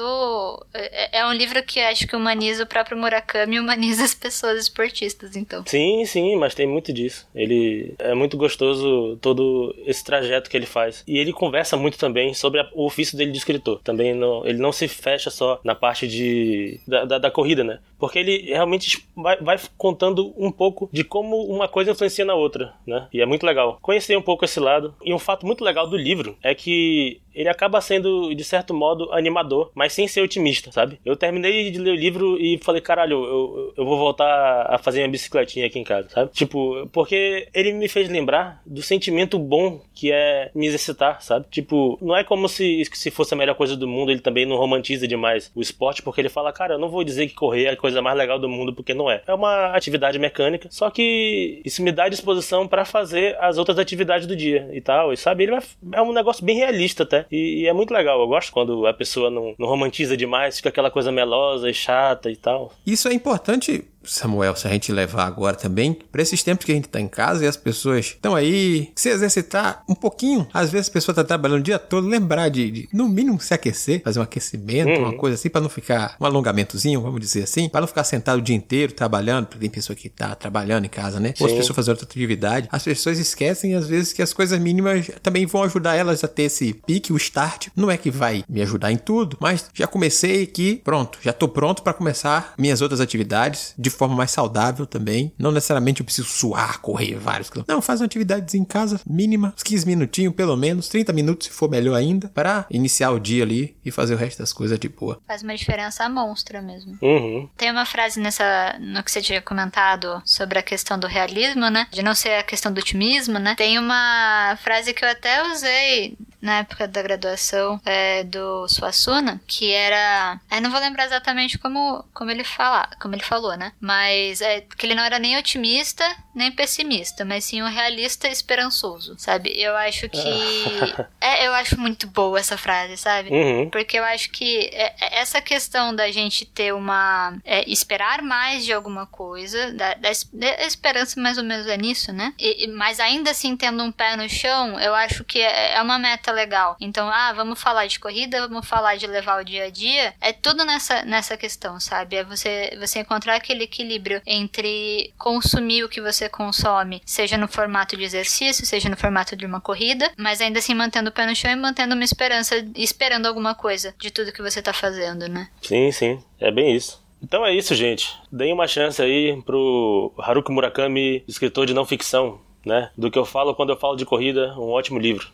É, 0.72 1.20
é 1.20 1.26
um 1.26 1.32
livro 1.32 1.62
que 1.62 1.80
acho 1.80 2.06
que 2.06 2.16
humaniza 2.16 2.64
o 2.64 2.66
próprio 2.66 2.96
Murakami 2.96 3.56
e 3.56 3.60
humaniza 3.60 4.04
as 4.04 4.14
pessoas 4.14 4.62
esportistas, 4.62 5.36
então. 5.36 5.64
Sim, 5.66 6.04
sim, 6.04 6.36
mas 6.36 6.54
tem 6.54 6.66
muito 6.66 6.92
disso. 6.92 7.26
Ele 7.34 7.94
é 7.98 8.14
muito 8.14 8.36
gostoso 8.36 9.18
todo 9.20 9.74
esse 9.86 10.04
trajeto 10.04 10.50
que 10.50 10.56
ele 10.56 10.66
faz. 10.66 11.02
E 11.06 11.18
ele 11.18 11.32
conversa 11.32 11.76
muito 11.76 11.98
também 11.98 12.34
sobre 12.34 12.60
a, 12.60 12.68
o 12.74 12.86
ofício 12.86 13.16
dele 13.16 13.32
de 13.32 13.38
escritor. 13.38 13.80
Também 13.82 14.14
não, 14.14 14.46
ele 14.46 14.58
não 14.60 14.72
se 14.72 14.86
fecha 14.86 15.30
só 15.30 15.60
na 15.64 15.74
parte 15.74 16.06
de, 16.06 16.80
da, 16.86 17.04
da, 17.04 17.18
da 17.18 17.30
corrida, 17.30 17.64
né? 17.64 17.80
Porque 17.98 18.18
ele 18.18 18.52
realmente 18.52 19.04
vai, 19.16 19.36
vai, 19.38 19.58
contando 19.76 20.32
um 20.36 20.50
pouco 20.50 20.88
de 20.92 21.04
como 21.04 21.42
uma 21.44 21.68
coisa 21.68 21.90
influencia 21.90 22.24
na 22.24 22.34
outra, 22.34 22.74
né? 22.86 23.08
E 23.12 23.20
é 23.20 23.26
muito 23.26 23.44
legal. 23.44 23.78
Conhecer 23.82 24.16
um 24.16 24.22
pouco 24.22 24.44
esse 24.44 24.60
lado. 24.60 24.94
E 25.04 25.12
um 25.12 25.18
fato 25.18 25.46
muito 25.46 25.64
legal 25.64 25.86
do 25.86 25.96
livro 25.96 26.36
é 26.42 26.54
que 26.54 27.20
ele 27.34 27.48
acaba 27.48 27.80
sendo, 27.80 28.34
de 28.34 28.44
certo 28.44 28.74
modo, 28.74 29.12
animador, 29.12 29.70
mas 29.74 29.92
sem 29.92 30.08
ser 30.08 30.20
otimista, 30.20 30.72
sabe? 30.72 30.98
Eu 31.04 31.16
terminei 31.16 31.70
de 31.70 31.78
ler 31.78 31.92
o 31.92 31.96
livro 31.96 32.40
e 32.40 32.58
falei, 32.58 32.80
caralho, 32.80 33.24
eu, 33.24 33.74
eu 33.76 33.84
vou 33.84 33.98
voltar 33.98 34.66
a 34.68 34.78
fazer 34.78 34.98
minha 34.98 35.10
bicicletinha 35.10 35.66
aqui 35.66 35.78
em 35.78 35.84
casa, 35.84 36.08
sabe? 36.08 36.30
Tipo, 36.32 36.88
porque 36.92 37.48
ele 37.54 37.72
me 37.72 37.88
fez 37.88 38.08
lembrar 38.08 38.60
do 38.66 38.82
sentimento 38.82 39.38
bom 39.38 39.80
que 39.94 40.10
é 40.12 40.50
me 40.54 40.66
exercitar, 40.66 41.22
sabe? 41.22 41.46
Tipo, 41.50 41.98
não 42.02 42.16
é 42.16 42.24
como 42.24 42.48
se, 42.48 42.82
se 42.92 43.10
fosse 43.10 43.34
a 43.34 43.36
melhor 43.36 43.54
coisa 43.54 43.76
do 43.76 43.86
mundo, 43.86 44.10
ele 44.10 44.20
também 44.20 44.46
não 44.50 44.56
romantiza 44.56 45.08
demais 45.08 45.50
o 45.54 45.60
esporte, 45.60 46.02
porque 46.02 46.20
ele 46.20 46.28
fala, 46.28 46.52
cara, 46.52 46.74
eu 46.74 46.78
não 46.78 46.88
vou 46.88 47.02
dizer 47.02 47.26
que 47.28 47.34
correr 47.34 47.64
é 47.64 47.70
a 47.70 47.76
coisa 47.76 48.02
mais 48.02 48.16
legal 48.16 48.38
do 48.38 48.48
mundo, 48.48 48.74
porque 48.74 48.92
não 48.92 49.10
é. 49.10 49.22
É 49.26 49.32
uma 49.34 49.74
atividade 49.74 50.18
mecânica, 50.18 50.68
só 50.70 50.90
que 50.90 51.62
isso 51.64 51.82
me 51.82 51.92
dá 51.92 52.08
disposição 52.08 52.66
para 52.68 52.84
fazer 52.84 53.36
as 53.40 53.58
outras 53.58 53.78
atividades 53.78 54.26
do 54.26 54.36
dia 54.36 54.68
e 54.72 54.80
tal, 54.80 55.12
e 55.12 55.16
sabe? 55.16 55.44
Ele 55.44 55.56
é 55.92 56.02
um 56.02 56.12
negócio 56.12 56.44
bem 56.44 56.56
realista 56.56 57.02
até. 57.02 57.26
E, 57.30 57.62
e, 57.62 57.66
é 57.66 57.72
muito 57.72 57.94
legal. 57.94 58.20
Eu 58.20 58.26
gosto 58.26 58.52
quando 58.52 58.86
a 58.86 58.92
pessoa 58.92 59.30
não, 59.30 59.54
não 59.58 59.68
romantiza 59.68 60.16
demais, 60.16 60.56
fica 60.56 60.68
aquela 60.68 60.90
coisa 60.90 61.12
melosa 61.12 61.70
e 61.70 61.74
chata 61.74 62.30
e 62.30 62.36
tal. 62.36 62.72
Isso 62.86 63.08
é 63.08 63.14
importante 63.14 63.84
Samuel, 64.04 64.56
se 64.56 64.66
a 64.66 64.70
gente 64.70 64.92
levar 64.92 65.26
agora 65.26 65.56
também, 65.56 65.96
para 66.10 66.22
esses 66.22 66.42
tempos 66.42 66.64
que 66.64 66.72
a 66.72 66.74
gente 66.74 66.88
tá 66.88 67.00
em 67.00 67.08
casa 67.08 67.44
e 67.44 67.48
as 67.48 67.56
pessoas 67.56 68.06
estão 68.06 68.34
aí, 68.34 68.90
se 68.94 69.08
exercitar 69.08 69.82
um 69.88 69.94
pouquinho, 69.94 70.46
às 70.52 70.70
vezes 70.70 70.88
a 70.88 70.92
pessoa 70.92 71.14
tá 71.14 71.22
trabalhando 71.24 71.60
o 71.60 71.62
dia 71.62 71.78
todo, 71.78 72.06
lembrar 72.06 72.48
de, 72.48 72.70
de 72.70 72.88
no 72.92 73.08
mínimo, 73.08 73.40
se 73.40 73.52
aquecer, 73.52 74.02
fazer 74.02 74.20
um 74.20 74.22
aquecimento, 74.22 74.90
uhum. 74.90 75.08
uma 75.08 75.16
coisa 75.16 75.34
assim, 75.34 75.48
para 75.48 75.60
não 75.60 75.68
ficar 75.68 76.16
um 76.20 76.24
alongamentozinho, 76.24 77.00
vamos 77.00 77.20
dizer 77.20 77.42
assim, 77.42 77.68
para 77.68 77.80
não 77.80 77.88
ficar 77.88 78.04
sentado 78.04 78.38
o 78.38 78.42
dia 78.42 78.56
inteiro 78.56 78.92
trabalhando, 78.92 79.46
porque 79.46 79.60
tem 79.60 79.70
pessoa 79.70 79.96
que 79.96 80.08
tá 80.08 80.34
trabalhando 80.34 80.84
em 80.84 80.88
casa, 80.88 81.20
né? 81.20 81.34
Sim. 81.36 81.44
Ou 81.44 81.50
as 81.50 81.56
pessoas 81.56 81.76
fazendo 81.76 81.92
outra 81.92 82.06
atividade. 82.06 82.68
As 82.70 82.82
pessoas 82.82 83.18
esquecem, 83.18 83.74
às 83.74 83.86
vezes, 83.86 84.12
que 84.12 84.22
as 84.22 84.32
coisas 84.32 84.58
mínimas 84.58 85.10
também 85.22 85.46
vão 85.46 85.62
ajudar 85.64 85.94
elas 85.94 86.24
a 86.24 86.28
ter 86.28 86.44
esse 86.44 86.72
pique, 86.72 87.12
o 87.12 87.16
start. 87.16 87.68
Não 87.76 87.90
é 87.90 87.96
que 87.96 88.10
vai 88.10 88.44
me 88.48 88.62
ajudar 88.62 88.90
em 88.90 88.96
tudo, 88.96 89.36
mas 89.40 89.66
já 89.74 89.86
comecei 89.86 90.42
aqui, 90.42 90.80
pronto, 90.82 91.18
já 91.22 91.32
tô 91.32 91.48
pronto 91.48 91.82
para 91.82 91.92
começar 91.92 92.54
minhas 92.58 92.80
outras 92.80 93.00
atividades 93.00 93.74
de 93.78 93.89
de 93.90 93.96
forma 93.96 94.14
mais 94.14 94.30
saudável 94.30 94.86
também. 94.86 95.32
Não 95.38 95.52
necessariamente 95.52 96.00
eu 96.00 96.04
preciso 96.04 96.28
suar, 96.28 96.80
correr 96.80 97.16
vários 97.16 97.50
quilômetros. 97.50 97.74
Não, 97.74 97.82
faz 97.82 98.00
uma 98.00 98.06
atividade 98.06 98.56
em 98.56 98.64
casa 98.64 99.00
mínima, 99.06 99.52
uns 99.56 99.62
15 99.62 99.86
minutinhos 99.86 100.34
pelo 100.34 100.56
menos, 100.56 100.88
30 100.88 101.12
minutos 101.12 101.46
se 101.46 101.52
for 101.52 101.70
melhor 101.70 101.94
ainda, 101.94 102.28
para 102.28 102.66
iniciar 102.70 103.10
o 103.10 103.20
dia 103.20 103.42
ali 103.42 103.76
e 103.84 103.90
fazer 103.90 104.14
o 104.14 104.16
resto 104.16 104.38
das 104.38 104.52
coisas 104.52 104.78
de 104.78 104.88
boa. 104.88 105.20
Faz 105.26 105.42
uma 105.42 105.54
diferença 105.54 106.08
monstra 106.08 106.60
mesmo. 106.60 106.98
Uhum. 107.00 107.48
Tem 107.56 107.70
uma 107.70 107.86
frase 107.86 108.20
nessa 108.20 108.76
no 108.78 109.02
que 109.02 109.10
você 109.10 109.20
tinha 109.20 109.40
comentado 109.40 110.20
sobre 110.24 110.58
a 110.58 110.62
questão 110.62 110.98
do 110.98 111.06
realismo, 111.06 111.68
né? 111.68 111.86
De 111.90 112.02
não 112.02 112.14
ser 112.14 112.34
a 112.34 112.42
questão 112.42 112.72
do 112.72 112.78
otimismo, 112.78 113.38
né? 113.38 113.54
Tem 113.56 113.78
uma 113.78 114.56
frase 114.62 114.92
que 114.92 115.04
eu 115.04 115.08
até 115.08 115.42
usei 115.52 116.16
na 116.40 116.58
época 116.58 116.88
da 116.88 117.02
graduação 117.02 117.80
é, 117.84 118.24
do 118.24 118.66
Suassuna, 118.68 119.40
que 119.46 119.70
era. 119.70 120.40
Eu 120.50 120.60
não 120.60 120.70
vou 120.70 120.80
lembrar 120.80 121.04
exatamente 121.04 121.58
como, 121.58 122.04
como 122.14 122.30
ele 122.30 122.44
fala, 122.44 122.88
como 123.00 123.14
ele 123.14 123.22
falou, 123.22 123.56
né? 123.56 123.72
Mas 123.80 124.40
é 124.40 124.60
que 124.60 124.86
ele 124.86 124.94
não 124.94 125.02
era 125.02 125.18
nem 125.18 125.38
otimista 125.38 126.04
nem 126.34 126.52
pessimista, 126.52 127.24
mas 127.24 127.44
sim 127.44 127.62
um 127.62 127.68
realista 127.68 128.28
esperançoso, 128.28 129.14
sabe? 129.18 129.50
Eu 129.60 129.76
acho 129.76 130.08
que. 130.08 130.18
é, 131.20 131.46
eu 131.46 131.52
acho 131.54 131.78
muito 131.78 132.06
boa 132.06 132.38
essa 132.38 132.56
frase, 132.56 132.96
sabe? 132.96 133.30
Uhum. 133.30 133.70
Porque 133.70 133.98
eu 133.98 134.04
acho 134.04 134.30
que 134.30 134.70
é, 134.72 134.94
é 135.00 135.20
essa 135.20 135.40
questão 135.40 135.94
da 135.94 136.10
gente 136.10 136.46
ter 136.46 136.72
uma. 136.72 137.36
É, 137.44 137.68
esperar 137.68 138.22
mais 138.22 138.64
de 138.64 138.72
alguma 138.72 139.06
coisa, 139.06 139.72
da, 139.72 139.94
da, 139.94 140.10
da, 140.32 140.66
esperança 140.66 141.20
mais 141.20 141.36
ou 141.36 141.44
menos 141.44 141.66
é 141.66 141.76
nisso, 141.76 142.12
né? 142.12 142.32
E, 142.38 142.68
mas 142.68 143.00
ainda 143.00 143.30
assim 143.30 143.56
tendo 143.56 143.82
um 143.82 143.90
pé 143.90 144.16
no 144.16 144.28
chão, 144.28 144.78
eu 144.78 144.94
acho 144.94 145.24
que 145.24 145.40
é, 145.40 145.74
é 145.74 145.82
uma 145.82 145.98
meta 145.98 146.30
legal. 146.30 146.76
Então, 146.80 147.08
ah, 147.08 147.32
vamos 147.32 147.60
falar 147.60 147.86
de 147.86 147.98
corrida, 147.98 148.46
vamos 148.46 148.66
falar 148.66 148.96
de 148.96 149.06
levar 149.06 149.40
o 149.40 149.44
dia 149.44 149.64
a 149.64 149.70
dia. 149.70 150.14
É 150.20 150.32
tudo 150.32 150.64
nessa, 150.64 151.02
nessa 151.02 151.36
questão, 151.36 151.80
sabe? 151.80 152.16
É 152.16 152.24
você, 152.24 152.76
você 152.78 153.00
encontrar 153.00 153.34
aquele 153.34 153.66
equilíbrio 153.70 154.20
entre 154.26 155.14
consumir 155.16 155.84
o 155.84 155.88
que 155.88 156.00
você 156.00 156.28
consome, 156.28 157.00
seja 157.06 157.38
no 157.38 157.46
formato 157.46 157.96
de 157.96 158.02
exercício, 158.02 158.66
seja 158.66 158.88
no 158.88 158.96
formato 158.96 159.36
de 159.36 159.46
uma 159.46 159.60
corrida, 159.60 160.10
mas 160.18 160.40
ainda 160.40 160.58
assim 160.58 160.74
mantendo 160.74 161.10
o 161.10 161.12
pé 161.12 161.24
no 161.24 161.36
chão 161.36 161.50
e 161.50 161.56
mantendo 161.56 161.94
uma 161.94 162.04
esperança, 162.04 162.56
esperando 162.74 163.26
alguma 163.26 163.54
coisa 163.54 163.94
de 163.98 164.10
tudo 164.10 164.32
que 164.32 164.42
você 164.42 164.60
tá 164.60 164.72
fazendo, 164.72 165.28
né? 165.28 165.48
Sim, 165.62 165.92
sim. 165.92 166.22
É 166.40 166.50
bem 166.50 166.74
isso. 166.74 167.00
Então 167.22 167.44
é 167.46 167.54
isso, 167.54 167.74
gente. 167.74 168.16
Deem 168.32 168.52
uma 168.52 168.66
chance 168.66 169.00
aí 169.00 169.40
pro 169.42 170.12
Haruki 170.18 170.50
Murakami, 170.50 171.22
escritor 171.28 171.66
de 171.66 171.74
não 171.74 171.86
ficção, 171.86 172.40
né? 172.64 172.90
Do 172.96 173.10
que 173.10 173.18
eu 173.18 173.24
falo 173.24 173.54
quando 173.54 173.70
eu 173.70 173.76
falo 173.76 173.96
de 173.96 174.06
corrida, 174.06 174.54
um 174.58 174.70
ótimo 174.70 174.98
livro. 174.98 175.28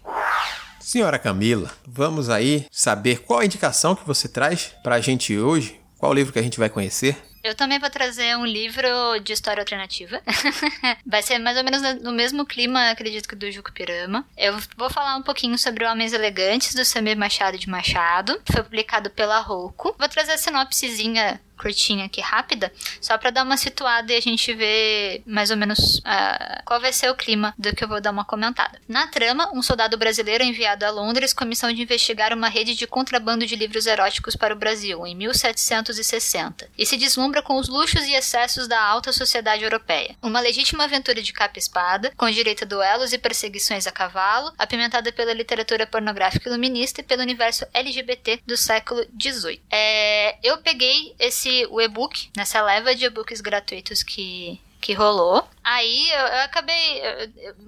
Senhora 0.80 1.18
Camila, 1.18 1.70
vamos 1.86 2.28
aí 2.28 2.66
saber 2.70 3.20
qual 3.20 3.40
a 3.40 3.44
indicação 3.44 3.94
que 3.94 4.06
você 4.06 4.28
traz 4.28 4.74
pra 4.82 5.00
gente 5.00 5.36
hoje? 5.36 5.80
Qual 5.98 6.12
livro 6.12 6.32
que 6.32 6.38
a 6.38 6.42
gente 6.42 6.58
vai 6.58 6.68
conhecer? 6.68 7.16
Eu 7.46 7.54
também 7.54 7.78
vou 7.78 7.88
trazer 7.88 8.36
um 8.36 8.44
livro 8.44 8.88
de 9.22 9.32
história 9.32 9.60
alternativa. 9.60 10.20
Vai 11.06 11.22
ser 11.22 11.38
mais 11.38 11.56
ou 11.56 11.62
menos 11.62 12.02
no 12.02 12.10
mesmo 12.10 12.44
clima, 12.44 12.90
acredito 12.90 13.28
que 13.28 13.36
do 13.36 13.50
Juco 13.52 13.72
Pirama. 13.72 14.26
Eu 14.36 14.58
vou 14.76 14.90
falar 14.90 15.16
um 15.16 15.22
pouquinho 15.22 15.56
sobre 15.56 15.86
Homens 15.86 16.12
Elegantes, 16.12 16.74
do 16.74 16.84
Samir 16.84 17.16
Machado 17.16 17.56
de 17.56 17.68
Machado. 17.68 18.42
Foi 18.50 18.64
publicado 18.64 19.10
pela 19.10 19.38
Rouco. 19.38 19.94
Vou 19.96 20.08
trazer 20.08 20.32
a 20.32 20.38
sinopsezinha 20.38 21.40
curtinha 21.56 22.06
aqui, 22.06 22.20
rápida, 22.20 22.72
só 23.00 23.16
para 23.18 23.30
dar 23.30 23.42
uma 23.42 23.56
situada 23.56 24.12
e 24.12 24.16
a 24.16 24.20
gente 24.20 24.52
ver 24.54 25.22
mais 25.26 25.50
ou 25.50 25.56
menos 25.56 25.98
uh, 25.98 26.62
qual 26.64 26.80
vai 26.80 26.92
ser 26.92 27.10
o 27.10 27.14
clima 27.14 27.54
do 27.58 27.74
que 27.74 27.82
eu 27.82 27.88
vou 27.88 28.00
dar 28.00 28.10
uma 28.10 28.24
comentada. 28.24 28.80
Na 28.88 29.06
trama, 29.06 29.50
um 29.52 29.62
soldado 29.62 29.96
brasileiro 29.96 30.44
é 30.44 30.46
enviado 30.46 30.84
a 30.84 30.90
Londres 30.90 31.32
com 31.32 31.44
a 31.44 31.46
missão 31.46 31.72
de 31.72 31.82
investigar 31.82 32.32
uma 32.32 32.48
rede 32.48 32.74
de 32.74 32.86
contrabando 32.86 33.46
de 33.46 33.56
livros 33.56 33.86
eróticos 33.86 34.36
para 34.36 34.54
o 34.54 34.58
Brasil, 34.58 35.06
em 35.06 35.14
1760, 35.14 36.68
e 36.76 36.86
se 36.86 36.96
deslumbra 36.96 37.42
com 37.42 37.56
os 37.56 37.68
luxos 37.68 38.04
e 38.04 38.12
excessos 38.12 38.68
da 38.68 38.80
alta 38.82 39.12
sociedade 39.12 39.64
europeia. 39.64 40.16
Uma 40.22 40.40
legítima 40.40 40.84
aventura 40.84 41.22
de 41.22 41.32
capa 41.32 41.54
e 41.56 41.58
espada, 41.58 42.12
com 42.16 42.30
direito 42.30 42.64
a 42.64 42.66
duelos 42.66 43.12
e 43.12 43.18
perseguições 43.18 43.86
a 43.86 43.92
cavalo, 43.92 44.52
apimentada 44.58 45.10
pela 45.12 45.32
literatura 45.32 45.86
pornográfica 45.86 46.48
iluminista 46.48 47.00
e 47.00 47.04
pelo 47.04 47.22
universo 47.22 47.66
LGBT 47.72 48.40
do 48.46 48.56
século 48.56 49.04
XVIII. 49.20 49.60
É, 49.70 50.36
eu 50.42 50.58
peguei 50.58 51.14
esse 51.18 51.45
esse 51.46 51.66
o 51.70 51.80
e-book, 51.80 52.28
nessa 52.36 52.60
leva 52.62 52.94
de 52.94 53.04
e-books 53.04 53.40
gratuitos 53.40 54.02
que, 54.02 54.60
que 54.80 54.92
rolou. 54.92 55.48
Aí 55.62 56.10
eu, 56.10 56.18
eu 56.18 56.40
acabei. 56.42 57.02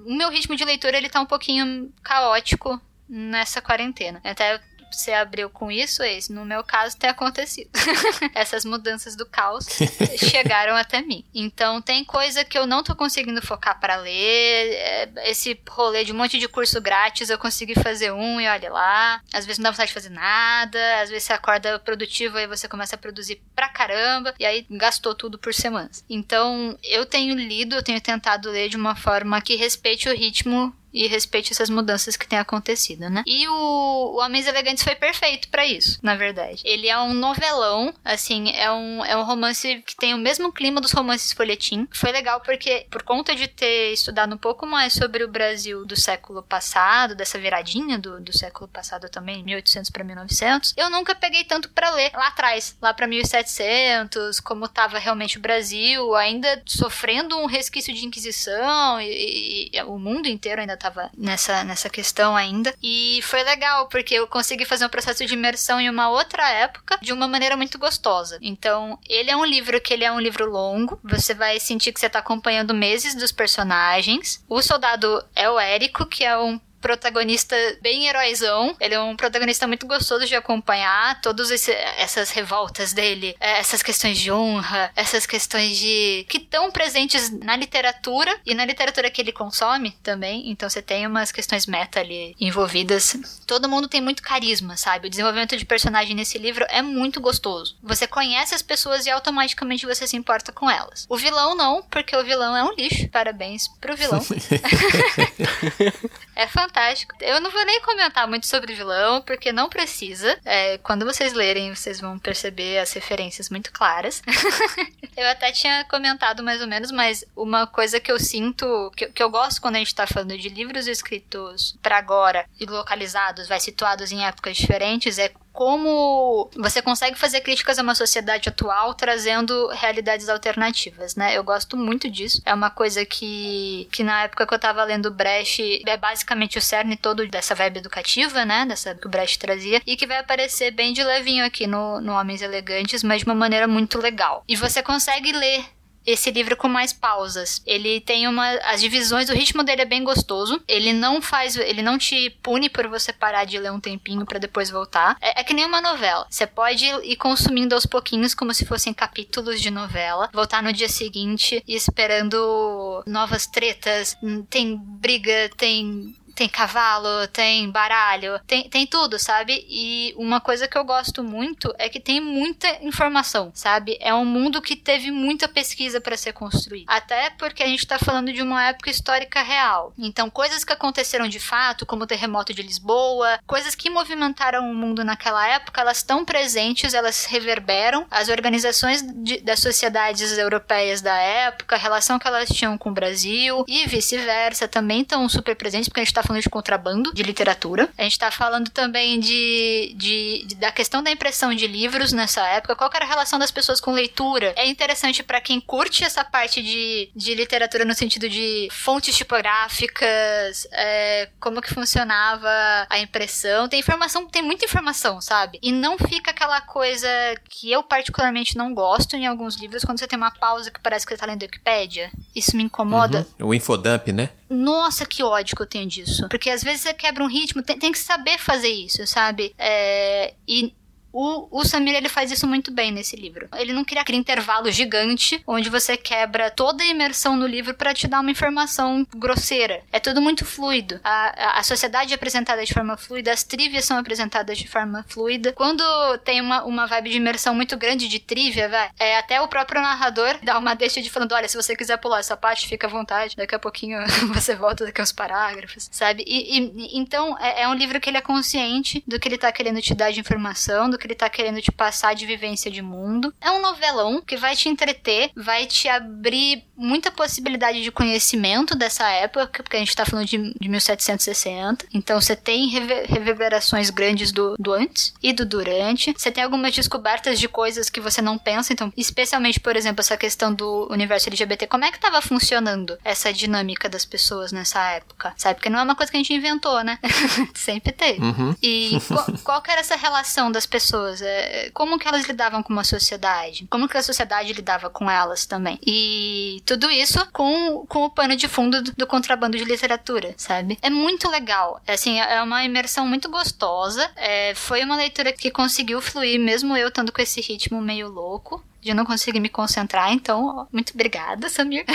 o 0.05 0.15
meu 0.15 0.29
ritmo 0.31 0.57
de 0.57 0.65
leitura 0.65 0.97
ele 0.97 1.09
tá 1.09 1.21
um 1.21 1.27
pouquinho 1.27 1.93
caótico 2.03 2.81
nessa 3.09 3.63
quarentena. 3.63 4.21
Até 4.25 4.61
você 4.91 5.13
abriu 5.13 5.51
com 5.51 5.71
isso, 5.71 6.03
ex, 6.03 6.29
no 6.29 6.45
meu 6.45 6.63
caso 6.65 6.97
tem 6.97 7.11
acontecido. 7.11 7.71
Essas 8.35 8.65
mudanças 8.65 9.17
do 9.17 9.27
caos 9.27 9.67
chegaram 10.19 10.77
até 10.77 11.03
mim. 11.03 11.25
Então 11.35 11.81
tem 11.81 12.05
coisa 12.05 12.45
que 12.45 12.59
eu 12.59 12.67
não 12.67 12.83
tô 12.83 12.95
conseguindo 12.95 13.41
focar 13.43 13.79
para 13.81 13.97
ler. 13.97 14.73
É, 14.75 15.11
esse 15.31 15.61
rolê 15.69 16.05
de 16.05 16.13
um 16.13 16.17
monte 16.17 16.39
de 16.39 16.49
curso 16.49 16.81
grátis, 16.81 17.31
eu 17.31 17.39
consegui 17.39 17.75
fazer 17.75 18.13
um 18.13 18.41
e 18.41 18.49
olha 18.49 18.73
lá. 18.73 19.21
Às 19.33 19.45
vezes 19.45 19.59
não 19.59 19.65
dá 19.65 19.71
vontade 19.71 19.89
de 19.89 19.95
fazer 19.95 20.11
nada, 20.11 21.01
às 21.01 21.11
vezes 21.11 21.25
você 21.25 21.33
acorda 21.33 21.79
produtivo 21.79 22.39
e 22.39 22.47
você 22.47 22.69
começa 22.69 22.95
a 22.95 22.99
produzir 22.99 23.41
pra 23.55 23.69
caramba, 23.69 24.35
e 24.39 24.45
aí 24.45 24.67
gastou 24.71 25.15
tudo 25.15 25.39
por 25.39 25.55
semanas. 25.55 26.05
Então 26.09 26.79
eu 26.83 27.07
tenho 27.07 27.35
lido, 27.35 27.77
eu 27.77 27.83
tenho 27.83 28.01
tentado 28.01 28.51
ler 28.51 28.69
de 28.69 28.77
uma 28.77 28.95
forma 28.95 29.41
que 29.41 29.57
respeite 29.57 30.09
o 30.09 30.15
ritmo 30.15 30.75
e 30.93 31.07
respeite 31.07 31.53
essas 31.53 31.71
mudanças 31.71 32.17
que 32.17 32.27
têm 32.27 32.39
acontecido, 32.39 33.09
né? 33.11 33.23
E 33.27 33.47
o, 33.49 33.53
o 33.53 34.21
Homens 34.21 34.47
Elegantes 34.47 34.83
foi 34.83 34.95
perfeito 34.95 35.49
para 35.49 35.67
isso, 35.67 35.99
na 36.03 36.17
verdade. 36.17 36.63
Ele 36.65 36.89
é 36.89 36.99
um 36.99 37.13
novelão, 37.15 37.95
assim, 38.05 38.51
é 38.51 38.71
um, 38.71 39.05
é 39.05 39.17
um 39.17 39.23
romance 39.23 39.83
que 39.87 39.97
tem 39.97 40.15
o 40.15 40.19
mesmo 40.19 40.53
clima 40.53 40.81
dos 40.81 40.93
romances 40.93 41.33
folhetim. 41.33 41.87
Foi 41.93 42.11
legal 42.11 42.41
porque, 42.41 42.87
por 42.91 43.03
conta 43.03 43.35
de 43.35 43.49
ter 43.49 43.93
estudado 43.93 44.35
um 44.35 44.39
pouco 44.39 44.67
mais 44.67 44.93
sobre 44.93 45.23
o 45.23 45.29
Brasil 45.29 45.85
do 45.85 45.97
século 45.97 46.43
passado, 46.43 47.15
dessa 47.15 47.39
viradinha 47.39 47.99
do, 47.99 48.21
do 48.21 48.37
século 48.37 48.69
passado 48.69 49.09
também, 49.09 49.43
1800 49.45 49.91
para 49.91 50.05
1900, 50.05 50.75
eu 50.77 50.91
nunca 50.91 51.15
peguei 51.15 51.45
tanto 51.45 51.69
para 51.71 51.91
ler 51.91 52.11
lá 52.15 52.29
atrás, 52.29 52.77
lá 52.81 52.95
para 52.95 53.07
1700, 53.07 54.41
como 54.41 54.69
tava 54.69 54.99
realmente 54.99 55.39
o 55.39 55.41
Brasil, 55.41 56.15
ainda 56.15 56.63
sofrendo 56.67 57.37
um 57.39 57.47
resquício 57.47 57.93
de 57.93 58.07
Inquisição 58.07 59.01
e, 59.01 59.71
e, 59.73 59.77
e 59.77 59.83
o 59.83 59.99
mundo 59.99 60.29
inteiro 60.29 60.61
ainda 60.61 60.78
tava 60.79 61.11
nessa, 61.17 61.65
nessa 61.65 61.91
questão 61.91 62.37
ainda. 62.37 62.75
E 62.83 63.21
foi 63.23 63.43
legal, 63.43 63.89
porque 63.89 64.15
eu 64.15 64.27
consegui 64.27 64.65
fazer 64.65 64.87
um 64.87 64.91
processo 64.91 65.25
de 65.25 65.35
imersão 65.35 65.81
em 65.81 65.91
uma 65.91 66.09
outra 66.11 66.49
época 66.49 66.99
de 67.03 67.13
uma 67.13 67.29
maneira 67.29 67.57
muito 67.57 67.79
gostosa. 67.79 68.39
Então, 68.41 68.99
ele 69.09 69.31
é 69.31 69.37
um 69.37 69.45
livro 69.45 69.81
que 69.81 69.93
ele 69.93 70.05
é 70.05 70.13
um 70.13 70.21
livro 70.21 70.51
longo. 70.51 70.99
Você 71.05 71.35
vai 71.35 71.59
sentir 71.61 71.93
que 71.93 72.01
você 72.01 72.09
tá 72.09 72.21
acompanhando 72.21 72.73
meses 72.73 73.15
dos 73.15 73.33
personagens. 73.33 74.45
O 74.49 74.63
soldado 74.63 75.25
é 75.35 75.51
o 75.51 75.59
Érico, 75.59 76.07
que 76.07 76.25
é 76.25 76.39
um 76.39 76.61
protagonista 76.81 77.57
bem 77.81 78.07
heróizão. 78.07 78.77
Ele 78.81 78.95
é 78.95 79.01
um 79.01 79.17
protagonista 79.17 79.67
muito 79.67 79.87
gostoso 79.87 80.27
de 80.27 80.35
acompanhar. 80.35 81.21
Todas 81.21 81.51
essas 81.69 82.31
revoltas 82.31 82.93
dele, 82.93 83.37
é, 83.41 83.59
essas 83.59 83.83
questões 83.83 84.19
de 84.19 84.33
honra, 84.33 84.91
essas 84.97 85.27
questões 85.27 85.77
de. 85.77 86.25
que 86.29 86.39
estão 86.39 86.71
presentes 86.71 87.31
na 87.31 87.57
literatura 87.57 88.35
e 88.47 88.55
na 88.55 88.65
literatura 88.65 89.11
que 89.11 89.21
ele 89.21 89.33
consome 89.33 89.93
também. 90.03 90.51
Então 90.51 90.69
você 90.69 90.81
tem 90.81 91.07
umas 91.07 91.33
questões 91.33 91.67
meta 91.67 92.01
ali 92.01 92.35
envolvidas. 92.41 93.17
Todo 93.47 93.69
mundo 93.69 93.89
tem 93.89 94.01
muito 94.01 94.23
carisma, 94.23 94.77
sabe? 94.77 95.09
O 95.09 95.11
desenvolvimento 95.11 95.57
de 95.57 95.65
personagem 95.65 96.15
nesse 96.15 96.39
livro 96.39 96.65
é 96.69 96.83
muito 96.83 97.21
gostoso. 97.21 97.77
Você 97.83 98.07
conhece 98.07 98.55
as 98.55 98.63
pessoas 98.63 99.07
e 99.07 99.11
automaticamente 99.11 99.87
você 99.87 100.07
se 100.07 100.17
importa 100.17 100.53
com 100.53 100.71
elas. 100.71 101.07
O 101.09 101.17
vilão 101.17 101.57
não, 101.57 101.83
porque 101.83 102.17
o 102.17 102.25
vilão 102.25 102.57
é 102.57 102.63
um 102.63 102.75
lixo. 102.75 103.09
Parabéns 103.09 103.69
pro 103.81 103.97
vilão. 103.97 104.21
é 106.35 106.47
fantástico 106.47 106.68
fantástico. 106.69 107.15
Eu 107.21 107.41
não 107.41 107.51
vou 107.51 107.65
nem 107.65 107.81
comentar 107.81 108.29
muito 108.29 108.47
sobre 108.47 108.73
o 108.73 108.77
vilão, 108.77 109.23
porque 109.23 109.51
não 109.51 109.69
precisa. 109.69 110.39
É, 110.45 110.79
quando 110.79 111.05
vocês 111.05 111.33
lerem, 111.33 111.75
vocês 111.75 112.01
vão 112.01 112.19
perceber 112.19 112.79
as 112.79 112.93
referências 112.93 113.49
muito 113.49 113.73
claras. 113.73 114.23
eu 115.17 115.27
até 115.29 115.51
tinha 115.51 115.85
comentado 115.85 116.43
mais 116.43 116.61
ou 116.61 116.69
menos, 116.69 116.91
mas 116.93 117.25
uma 117.35 117.67
coisa 117.67 117.99
que 117.99 118.13
eu 118.13 118.21
sinto, 118.21 118.93
que, 118.95 119.07
que 119.07 119.23
eu 119.23 119.31
gosto 119.31 119.61
quando 119.61 119.77
a 119.77 119.79
gente 119.79 119.95
tá 119.95 120.07
falando 120.07 120.37
de 120.37 120.49
livros 120.49 120.87
escritos 120.87 121.77
para 121.83 121.97
agora 121.97 122.47
e 122.61 122.67
localizados, 122.67 123.49
vai 123.49 123.59
situados 123.59 124.13
em 124.13 124.25
épocas 124.25 124.57
diferentes, 124.57 125.19
é 125.19 125.33
como 125.53 126.51
você 126.57 126.81
consegue 126.81 127.19
fazer 127.19 127.41
críticas 127.41 127.79
a 127.79 127.83
uma 127.83 127.95
sociedade 127.95 128.49
atual 128.49 128.95
trazendo 128.95 129.69
realidades 129.69 130.29
alternativas, 130.29 131.17
né? 131.17 131.37
Eu 131.37 131.43
gosto 131.43 131.77
muito 131.77 132.11
disso. 132.11 132.41
É 132.45 132.55
uma 132.55 132.71
coisa 132.71 133.05
que, 133.05 133.89
que 133.91 134.03
na 134.03 134.25
época 134.25 134.47
que 134.47 134.55
eu 134.55 134.59
tava 134.59 134.85
lendo 134.85 135.11
Brecht, 135.11 135.83
é 135.87 135.97
basicamente 135.97 136.59
o 136.59 136.63
cerne 136.63 136.97
todo 136.97 137.27
dessa 137.29 137.55
vibe 137.55 137.79
educativa, 137.79 138.45
né? 138.45 138.67
Dessa 138.67 138.95
que 138.95 139.07
o 139.07 139.11
Brecht 139.11 139.39
trazia, 139.39 139.83
e 139.87 139.97
que 139.97 140.07
vai 140.07 140.19
aparecer 140.19 140.71
bem 140.71 140.93
de 140.93 141.03
levinho 141.03 141.45
aqui 141.45 141.67
no, 141.67 142.01
no 142.01 142.13
Homens 142.13 142.43
Elegantes, 142.43 143.03
mas 143.03 143.21
de 143.21 143.27
uma 143.27 143.35
maneira 143.35 143.67
muito 143.67 143.99
legal. 143.99 144.45
E 144.49 144.57
você 144.57 144.83
consegue 144.83 145.33
ler 145.33 145.65
esse 146.09 146.31
livro 146.31 146.57
com 146.57 146.69
mais 146.69 146.91
pausas. 146.91 147.63
Ele 147.67 148.01
tem 148.01 148.27
uma. 148.27 148.49
As 148.65 148.81
divisões, 148.81 149.29
o 149.29 149.35
ritmo 149.35 149.63
dele 149.63 149.83
é 149.83 149.85
bem 149.85 150.03
gostoso. 150.03 150.59
Ele 150.67 150.93
não 150.95 151.21
faz. 151.21 151.55
Ele 151.57 151.83
não 151.83 151.99
te 151.99 152.31
pune 152.43 152.71
por 152.71 152.89
você 152.89 153.13
parar 153.13 153.45
de 153.45 153.59
ler 153.59 153.71
um 153.71 153.79
tempinho 153.79 154.25
para 154.25 154.39
depois 154.39 154.71
voltar. 154.71 155.19
É, 155.21 155.41
é, 155.41 155.45
que 155.45 155.53
nem 155.53 155.67
uma 155.67 155.83
novela. 155.83 156.27
Você 156.31 156.47
pode 156.47 156.87
ir 156.87 157.17
consumindo 157.17 157.75
aos 157.75 157.85
pouquinhos, 157.85 158.35
como 158.35 158.55
se 158.55 158.65
fossem 158.65 158.95
capítulos 158.95 159.61
de 159.61 159.71
novela. 159.71 160.31
Voltar 160.33 160.63
no 160.63 160.73
dia 160.73 160.89
seguinte 160.89 161.63
e 161.67 161.75
esperando 161.75 163.03
novas 163.07 163.47
tretas. 163.47 164.17
Tem 164.49 164.77
briga, 164.77 165.51
tem 165.59 166.17
tem 166.39 166.49
cavalo, 166.49 167.27
tem 167.33 167.69
baralho, 167.69 168.41
tem, 168.47 168.69
tem 168.71 168.87
tudo, 168.87 169.19
sabe? 169.19 169.67
E 169.69 170.15
uma 170.17 170.41
coisa 170.41 170.69
que 170.69 170.79
eu 170.79 170.85
gosto 170.85 171.25
muito 171.25 171.75
é 171.77 171.89
que 171.89 171.99
tem 171.99 172.21
muita 172.21 172.69
informação, 172.85 173.51
sabe? 173.53 173.99
É 174.01 174.15
um 174.15 174.25
mundo 174.25 174.63
que 174.63 174.77
teve 174.77 175.11
muita 175.11 175.49
pesquisa 175.49 176.01
para 176.01 176.17
ser 176.17 176.33
construído. 176.33 176.87
Até 176.87 177.31
porque 177.31 177.61
a 177.61 177.67
gente 177.67 177.85
tá 177.85 177.99
falando 177.99 178.33
de 178.33 178.41
uma 178.41 178.69
época 178.69 178.89
histórica 178.89 179.43
real. 179.43 179.93
Então, 179.99 180.31
coisas 180.31 180.63
que 180.63 180.73
aconteceram 180.73 181.27
de 181.27 181.41
fato, 181.41 181.85
como 181.85 182.05
o 182.05 182.07
terremoto 182.07 182.55
de 182.55 182.63
Lisboa, 182.63 183.41
coisas 183.45 183.75
que 183.75 183.91
movimentaram 183.91 184.71
o 184.71 184.75
mundo 184.77 185.03
naquela 185.03 185.45
época, 185.45 185.81
elas 185.81 185.97
estão 185.97 186.25
presentes, 186.25 186.95
elas 186.95 187.25
reverberam. 187.25 188.07
As 188.09 188.29
organizações 188.29 189.03
de, 189.03 189.41
das 189.41 189.59
sociedades 189.59 190.39
europeias 190.39 191.01
da 191.01 191.17
época, 191.17 191.75
a 191.75 191.79
relação 191.81 192.17
que 192.17 192.29
elas 192.29 192.49
tinham 192.49 192.79
com 192.79 192.91
o 192.91 192.95
Brasil 192.95 193.65
e 193.67 193.89
vice-versa, 193.89 194.69
também 194.69 195.01
estão 195.01 195.29
super 195.29 195.57
presentes, 195.57 195.89
porque 195.89 195.99
a 195.99 196.05
gente 196.05 196.15
tá 196.15 196.28
falando 196.29 196.43
de 196.43 196.51
contrabando 196.51 197.13
de 197.13 197.23
literatura. 197.23 197.89
A 197.97 198.03
gente 198.03 198.13
está 198.13 198.31
falando 198.31 198.71
também 198.71 199.19
de, 199.19 199.95
de, 199.97 200.45
de, 200.47 200.55
da 200.57 200.71
questão 200.71 201.03
da 201.03 201.11
impressão 201.11 201.55
de 201.55 201.67
livros 201.67 202.13
nessa 202.13 202.47
época. 202.47 202.77
Qual 202.77 202.91
era 202.95 203.05
a 203.05 203.09
relação 203.09 203.39
das 203.39 203.51
pessoas 203.51 203.81
com 203.81 203.93
leitura? 203.93 204.53
É 204.57 204.67
interessante 204.67 205.23
para 205.23 205.41
quem 205.41 205.61
curte 205.61 206.05
essa 206.05 206.23
parte 206.25 206.63
de, 206.63 207.11
de 207.15 207.35
literatura 207.35 207.85
no 207.85 207.95
sentido 207.95 208.29
de 208.29 208.69
fontes 208.71 209.17
tipográficas, 209.17 210.69
é, 210.73 211.31
como 211.41 211.63
que 211.63 211.73
funcionava 211.73 212.49
a 212.89 212.99
impressão. 212.99 213.69
Tem 213.69 213.81
informação, 213.81 214.27
tem 214.27 214.43
muita 214.43 214.65
informação, 214.65 215.21
sabe? 215.21 215.59
E 215.63 215.73
não 215.73 215.97
fica 215.99 216.31
aquela 216.31 216.61
coisa 216.61 217.09
que 217.49 217.71
eu 217.73 217.83
particularmente 217.83 218.57
não 218.57 218.75
gosto 218.75 219.17
em 219.17 219.27
alguns 219.27 219.57
livros 219.57 219.85
quando 219.85 219.99
você 219.99 220.07
tem 220.07 220.19
uma 220.19 220.31
pausa 220.31 220.71
que 220.71 220.81
parece 220.81 221.07
que 221.07 221.13
você 221.13 221.19
tá 221.19 221.27
lendo 221.27 221.43
Wikipédia. 221.43 222.11
Isso 222.35 222.57
me 222.57 222.63
incomoda. 222.63 223.27
Uhum. 223.39 223.49
O 223.49 223.55
infodump, 223.55 224.13
né? 224.13 224.31
Nossa, 224.49 225.05
que 225.05 225.23
ódio 225.23 225.55
que 225.55 225.63
eu 225.63 225.67
tenho 225.67 225.87
disso. 225.87 226.18
Porque 226.27 226.49
às 226.51 226.65
vezes 226.65 226.81
você 226.81 226.95
quebra 226.95 227.23
um 227.23 227.29
ritmo, 227.29 227.63
tem, 227.63 227.79
tem 227.79 227.93
que 227.93 227.99
saber 227.99 228.39
fazer 228.39 228.69
isso, 228.69 229.07
sabe? 229.07 229.55
É, 229.59 230.35
e 230.47 230.75
o, 231.13 231.61
o 231.61 231.65
Samir 231.65 231.95
ele 231.95 232.09
faz 232.09 232.31
isso 232.31 232.47
muito 232.47 232.71
bem 232.71 232.93
nesse 232.93 233.17
livro. 233.17 233.49
Ele 233.57 233.73
não 233.73 233.85
cria 233.85 234.03
aquele 234.03 234.19
intervalo 234.19 234.71
gigante 234.71 235.43
onde 235.47 235.69
você 235.69 235.97
quebra 235.97 236.51
toda 236.51 236.83
a 236.83 236.87
imersão 236.87 237.37
no 237.37 237.47
livro 237.47 237.75
para 237.75 237.95
te 237.95 238.07
dar 238.07 238.21
uma 238.21 238.31
informação 238.31 239.07
grosseira. 239.17 239.83
É 239.93 239.99
tudo 239.99 240.21
muito 240.21 240.45
fluido. 240.45 241.01
A, 241.03 241.11
a, 241.11 241.59
a, 241.59 241.63
sociedade 241.63 242.13
é 242.13 242.15
apresentada 242.15 242.65
de 242.65 242.73
forma 242.73 242.97
fluida, 242.97 243.33
as 243.33 243.43
trivias 243.43 243.85
são 243.85 243.99
apresentadas 243.99 244.59
de 244.59 244.69
forma 244.69 245.05
fluida. 245.09 245.53
Quando 245.53 245.83
tem 246.25 246.41
uma, 246.41 246.65
uma 246.65 246.87
vibe 246.87 247.11
de 247.11 247.17
imersão 247.17 247.55
muito 247.55 247.77
grande 247.77 248.09
de 248.09 248.19
trivia, 248.19 248.69
vai, 248.69 248.91
é, 248.99 249.19
até 249.19 249.41
o 249.41 249.49
próprio 249.49 249.83
narrador 249.83 250.39
dá 250.43 250.59
uma 250.59 250.75
deixa 250.75 251.01
de 251.01 251.11
falando: 251.11 251.33
olha, 251.33 251.49
se 251.49 251.57
você 251.57 251.75
quiser 251.75 251.97
pular 251.99 252.21
essa 252.21 252.37
parte, 252.37 252.69
fica 252.69 252.87
à 252.87 252.91
vontade. 252.91 253.37
Daqui 253.37 253.55
a 253.55 253.59
pouquinho 253.59 253.99
você 254.33 254.55
volta 254.55 254.85
daqui 254.85 255.01
aos 255.01 255.13
parágrafos, 255.13 255.89
sabe? 255.91 256.25
E, 256.27 256.59
e 256.59 256.99
então 256.99 257.37
é, 257.39 257.63
é 257.63 257.69
um 257.69 257.75
livro 257.75 258.01
que 258.01 258.11
ele 258.11 258.19
é 258.19 258.23
consciente 258.23 259.03
do 259.07 259.19
que 259.19 259.29
ele 259.29 259.39
tá 259.39 259.51
querendo 259.51 259.81
te 259.81 259.95
dar 259.95 260.13
de 260.13 260.21
informação, 260.21 260.89
do 260.89 260.99
que 260.99 261.08
ele 261.09 261.15
tá 261.15 261.29
querendo 261.29 261.61
te 261.63 261.73
passar 261.73 262.15
de 262.15 262.27
vivência 262.27 262.71
de 262.71 262.83
mundo. 262.83 263.33
É 263.41 263.51
um 263.51 263.63
novelão 263.63 264.21
que 264.21 264.37
vai 264.37 264.55
te 264.55 264.69
entreter, 264.69 265.31
vai 265.35 265.67
te 265.67 265.89
abrir 265.89 266.68
muita 266.79 267.11
possibilidade 267.11 267.83
de 267.83 267.91
conhecimento 267.91 268.75
dessa 268.75 269.09
época, 269.11 269.63
porque 269.63 269.77
a 269.77 269.81
gente 269.81 269.95
tá 269.95 270.07
falando 270.07 270.27
de, 270.27 270.55
de 270.59 270.69
1760. 270.69 271.87
Então 271.93 272.21
você 272.21 272.35
tem 272.35 272.69
rever, 272.69 273.07
reverberações 273.07 273.91
grandes 273.91 274.33
do, 274.33 274.57
do 274.59 274.73
antes 274.73 275.13
e 275.23 275.33
do 275.33 275.45
durante. 275.45 276.15
Você 276.17 276.31
tem 276.31 276.45
algumas 276.45 276.75
descobertas 276.75 277.39
de 277.39 277.49
coisas 277.49 277.91
que 277.91 278.01
você 278.01 278.23
não 278.23 278.39
pensa. 278.39 278.73
Então, 278.73 278.93
especialmente, 278.97 279.61
por 279.61 279.77
exemplo, 279.77 280.01
essa 280.01 280.17
questão 280.17 280.53
do 280.55 280.89
universo 280.91 281.29
LGBT. 281.29 281.67
Como 281.67 281.85
é 281.85 281.93
que 281.93 282.01
tava 282.01 282.23
funcionando 282.23 282.99
essa 283.05 283.33
dinâmica 283.33 283.89
das 283.89 284.05
pessoas 284.05 284.53
nessa 284.53 284.83
época? 284.93 285.35
Sabe? 285.37 285.57
Porque 285.57 285.69
não 285.69 285.79
é 285.79 285.83
uma 285.83 285.95
coisa 285.95 286.11
que 286.11 286.17
a 286.17 286.21
gente 286.21 286.33
inventou, 286.33 286.83
né? 286.83 286.99
Sempre 287.55 287.93
teve. 287.93 288.21
Uhum. 288.23 288.55
E 288.63 288.99
qual, 289.09 289.27
qual 289.45 289.63
era 289.69 289.81
essa 289.81 289.97
relação 289.97 290.51
das 290.51 290.65
pessoas? 290.65 290.79
pessoas, 290.79 291.23
é, 291.23 291.71
como 291.75 291.99
que 291.99 292.07
elas 292.07 292.27
lidavam 292.27 292.63
com 292.63 292.73
uma 292.73 292.85
sociedade, 292.85 293.67
como 293.69 293.89
que 293.89 293.97
a 293.97 294.03
sociedade 294.03 294.53
lidava 294.53 294.89
com 294.89 295.11
elas 295.11 295.45
também. 295.45 295.79
E 295.85 296.63
tudo 296.69 296.91
isso 296.91 297.27
com, 297.33 297.87
com 297.87 298.05
o 298.05 298.11
pano 298.11 298.37
de 298.37 298.47
fundo 298.47 298.83
do, 298.83 298.93
do 298.93 299.07
contrabando 299.07 299.57
de 299.57 299.65
literatura, 299.65 300.35
sabe? 300.37 300.79
É 300.83 300.91
muito 300.91 301.27
legal. 301.27 301.81
É, 301.87 301.95
assim, 301.95 302.21
é 302.21 302.43
uma 302.43 302.63
imersão 302.63 303.09
muito 303.09 303.31
gostosa. 303.31 304.07
É, 304.15 304.55
foi 304.55 304.85
uma 304.85 304.95
leitura 304.95 305.33
que 305.33 305.51
conseguiu 305.51 306.03
fluir, 306.03 306.39
mesmo 306.39 306.77
eu 306.77 306.89
estando 306.89 307.11
com 307.11 307.23
esse 307.23 307.41
ritmo 307.41 307.81
meio 307.81 308.11
louco 308.11 308.63
de 308.83 308.93
não 308.93 309.07
conseguir 309.07 309.41
me 309.41 309.49
concentrar. 309.49 310.13
Então, 310.13 310.69
muito 310.71 310.93
obrigada, 310.93 311.49
Samir. 311.49 311.87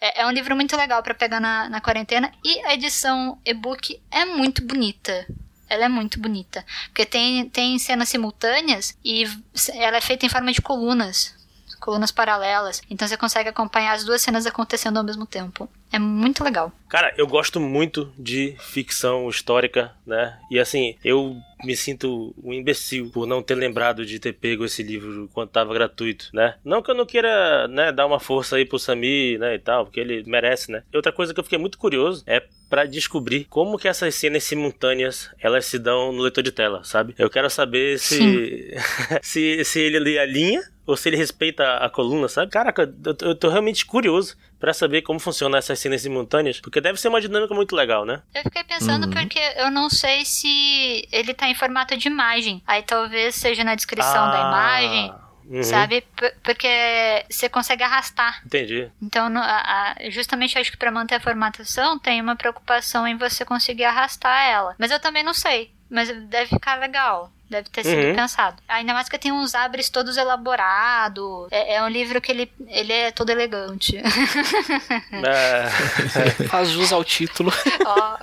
É, 0.00 0.20
é, 0.22 0.26
um 0.28 0.30
livro 0.30 0.54
muito 0.54 0.76
legal 0.76 1.02
para 1.02 1.12
pegar 1.12 1.40
na, 1.40 1.68
na 1.68 1.80
quarentena 1.80 2.30
e 2.44 2.60
a 2.60 2.72
edição 2.72 3.36
e-book 3.44 4.00
é 4.12 4.24
muito 4.24 4.64
bonita 4.64 5.26
ela 5.68 5.84
é 5.84 5.88
muito 5.88 6.20
bonita. 6.20 6.64
Porque 6.86 7.04
tem, 7.04 7.48
tem 7.48 7.78
cenas 7.78 8.08
simultâneas 8.08 8.96
e 9.04 9.24
ela 9.74 9.96
é 9.96 10.00
feita 10.00 10.24
em 10.24 10.28
forma 10.28 10.52
de 10.52 10.62
colunas. 10.62 11.36
Colunas 11.78 12.10
paralelas. 12.10 12.82
Então 12.90 13.06
você 13.06 13.16
consegue 13.16 13.48
acompanhar 13.48 13.92
as 13.92 14.04
duas 14.04 14.20
cenas 14.20 14.46
acontecendo 14.46 14.98
ao 14.98 15.04
mesmo 15.04 15.26
tempo. 15.26 15.68
É 15.90 15.98
muito 15.98 16.44
legal. 16.44 16.70
Cara, 16.88 17.12
eu 17.16 17.26
gosto 17.26 17.58
muito 17.58 18.12
de 18.18 18.54
ficção 18.58 19.28
histórica, 19.28 19.92
né? 20.06 20.38
E 20.50 20.58
assim, 20.58 20.96
eu 21.02 21.36
me 21.64 21.74
sinto 21.74 22.34
um 22.42 22.52
imbecil 22.52 23.10
por 23.10 23.26
não 23.26 23.42
ter 23.42 23.54
lembrado 23.54 24.04
de 24.04 24.18
ter 24.18 24.32
pego 24.32 24.64
esse 24.64 24.82
livro 24.82 25.28
quando 25.32 25.48
tava 25.48 25.72
gratuito, 25.72 26.28
né? 26.32 26.54
Não 26.64 26.82
que 26.82 26.90
eu 26.90 26.94
não 26.94 27.06
queira, 27.06 27.66
né, 27.68 27.90
dar 27.90 28.06
uma 28.06 28.20
força 28.20 28.56
aí 28.56 28.64
pro 28.64 28.78
Sami, 28.78 29.38
né, 29.38 29.54
e 29.54 29.58
tal, 29.58 29.84
porque 29.86 30.00
ele 30.00 30.22
merece, 30.26 30.70
né? 30.70 30.82
Outra 30.94 31.12
coisa 31.12 31.32
que 31.32 31.40
eu 31.40 31.44
fiquei 31.44 31.58
muito 31.58 31.78
curioso 31.78 32.22
é 32.26 32.42
para 32.68 32.84
descobrir 32.84 33.44
como 33.44 33.78
que 33.78 33.88
essas 33.88 34.14
cenas 34.14 34.44
simultâneas 34.44 35.30
elas 35.40 35.64
se 35.64 35.78
dão 35.78 36.12
no 36.12 36.22
leitor 36.22 36.44
de 36.44 36.52
tela, 36.52 36.84
sabe? 36.84 37.14
Eu 37.18 37.30
quero 37.30 37.48
saber 37.48 37.98
se 37.98 38.74
se, 39.22 39.64
se 39.64 39.80
ele 39.80 39.98
lê 39.98 40.18
a 40.18 40.26
linha 40.26 40.62
ou 40.88 40.96
se 40.96 41.06
ele 41.10 41.18
respeita 41.18 41.76
a 41.76 41.90
coluna, 41.90 42.28
sabe? 42.28 42.50
Caraca, 42.50 42.90
eu, 43.04 43.28
eu 43.28 43.34
tô 43.34 43.50
realmente 43.50 43.84
curioso 43.84 44.34
para 44.58 44.72
saber 44.72 45.02
como 45.02 45.20
funciona 45.20 45.58
essas 45.58 45.78
cenas 45.78 46.00
simultâneas, 46.00 46.60
porque 46.60 46.80
deve 46.80 46.98
ser 46.98 47.08
uma 47.08 47.20
dinâmica 47.20 47.54
muito 47.54 47.76
legal, 47.76 48.06
né? 48.06 48.22
Eu 48.34 48.42
fiquei 48.44 48.64
pensando 48.64 49.04
uhum. 49.04 49.12
porque 49.12 49.38
eu 49.56 49.70
não 49.70 49.90
sei 49.90 50.24
se 50.24 51.06
ele 51.12 51.34
tá 51.34 51.46
em 51.46 51.54
formato 51.54 51.94
de 51.94 52.08
imagem. 52.08 52.62
Aí 52.66 52.82
talvez 52.82 53.34
seja 53.34 53.62
na 53.62 53.74
descrição 53.74 54.24
ah. 54.24 54.30
da 54.30 54.40
imagem. 54.40 55.14
Uhum. 55.44 55.62
Sabe? 55.62 56.02
P 56.16 56.34
porque 56.42 56.68
você 57.28 57.50
consegue 57.50 57.82
arrastar. 57.82 58.40
Entendi. 58.46 58.90
Então, 59.02 59.28
no, 59.28 59.40
a, 59.40 59.96
a, 59.98 60.10
justamente 60.10 60.58
acho 60.58 60.70
que 60.70 60.76
para 60.76 60.90
manter 60.90 61.16
a 61.16 61.20
formatação 61.20 61.98
tem 61.98 62.20
uma 62.20 62.36
preocupação 62.36 63.06
em 63.06 63.16
você 63.16 63.44
conseguir 63.44 63.84
arrastar 63.84 64.46
ela. 64.46 64.74
Mas 64.78 64.90
eu 64.90 65.00
também 65.00 65.22
não 65.22 65.34
sei. 65.34 65.70
Mas 65.90 66.08
deve 66.28 66.48
ficar 66.50 66.76
legal. 66.76 67.30
Deve 67.48 67.68
ter 67.70 67.84
sido 67.84 68.08
uhum. 68.08 68.14
pensado. 68.14 68.56
Ainda 68.68 68.92
mais 68.92 69.08
que 69.08 69.18
tem 69.18 69.32
uns 69.32 69.54
abres 69.54 69.88
todos 69.88 70.16
elaborados. 70.16 71.48
É, 71.50 71.76
é, 71.76 71.82
um 71.82 71.88
livro 71.88 72.20
que 72.20 72.30
ele, 72.30 72.52
ele 72.66 72.92
é 72.92 73.10
todo 73.10 73.30
elegante. 73.30 73.96
É. 73.96 75.68
Faz 76.48 76.68
jus 76.68 76.92
ao 76.92 77.02
título. 77.02 77.52
Oh. 77.86 78.18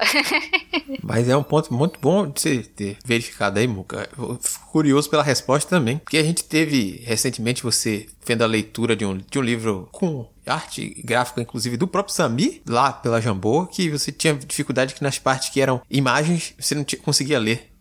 Mas 1.01 1.27
é 1.27 1.35
um 1.35 1.43
ponto 1.43 1.73
muito 1.73 1.99
bom 1.99 2.27
de 2.27 2.39
você 2.39 2.63
ter 2.63 2.97
verificado 3.03 3.59
aí, 3.59 3.67
Muca. 3.67 4.07
Eu 4.17 4.39
fico 4.41 4.69
curioso 4.71 5.09
pela 5.09 5.23
resposta 5.23 5.69
também. 5.69 5.97
Porque 5.97 6.17
a 6.17 6.23
gente 6.23 6.43
teve 6.43 7.03
recentemente 7.05 7.63
você 7.63 8.07
vendo 8.25 8.43
a 8.43 8.47
leitura 8.47 8.95
de 8.95 9.05
um, 9.05 9.17
de 9.17 9.39
um 9.39 9.41
livro 9.41 9.87
com 9.91 10.27
arte 10.45 11.01
gráfica, 11.03 11.41
inclusive, 11.41 11.77
do 11.77 11.87
próprio 11.87 12.13
Sami, 12.13 12.61
lá 12.67 12.91
pela 12.91 13.21
Jambô, 13.21 13.65
que 13.65 13.89
você 13.89 14.11
tinha 14.11 14.33
dificuldade 14.33 14.93
que 14.93 15.03
nas 15.03 15.17
partes 15.17 15.49
que 15.49 15.61
eram 15.61 15.81
imagens, 15.89 16.53
você 16.59 16.75
não 16.75 16.85
conseguia 17.03 17.39
ler. 17.39 17.74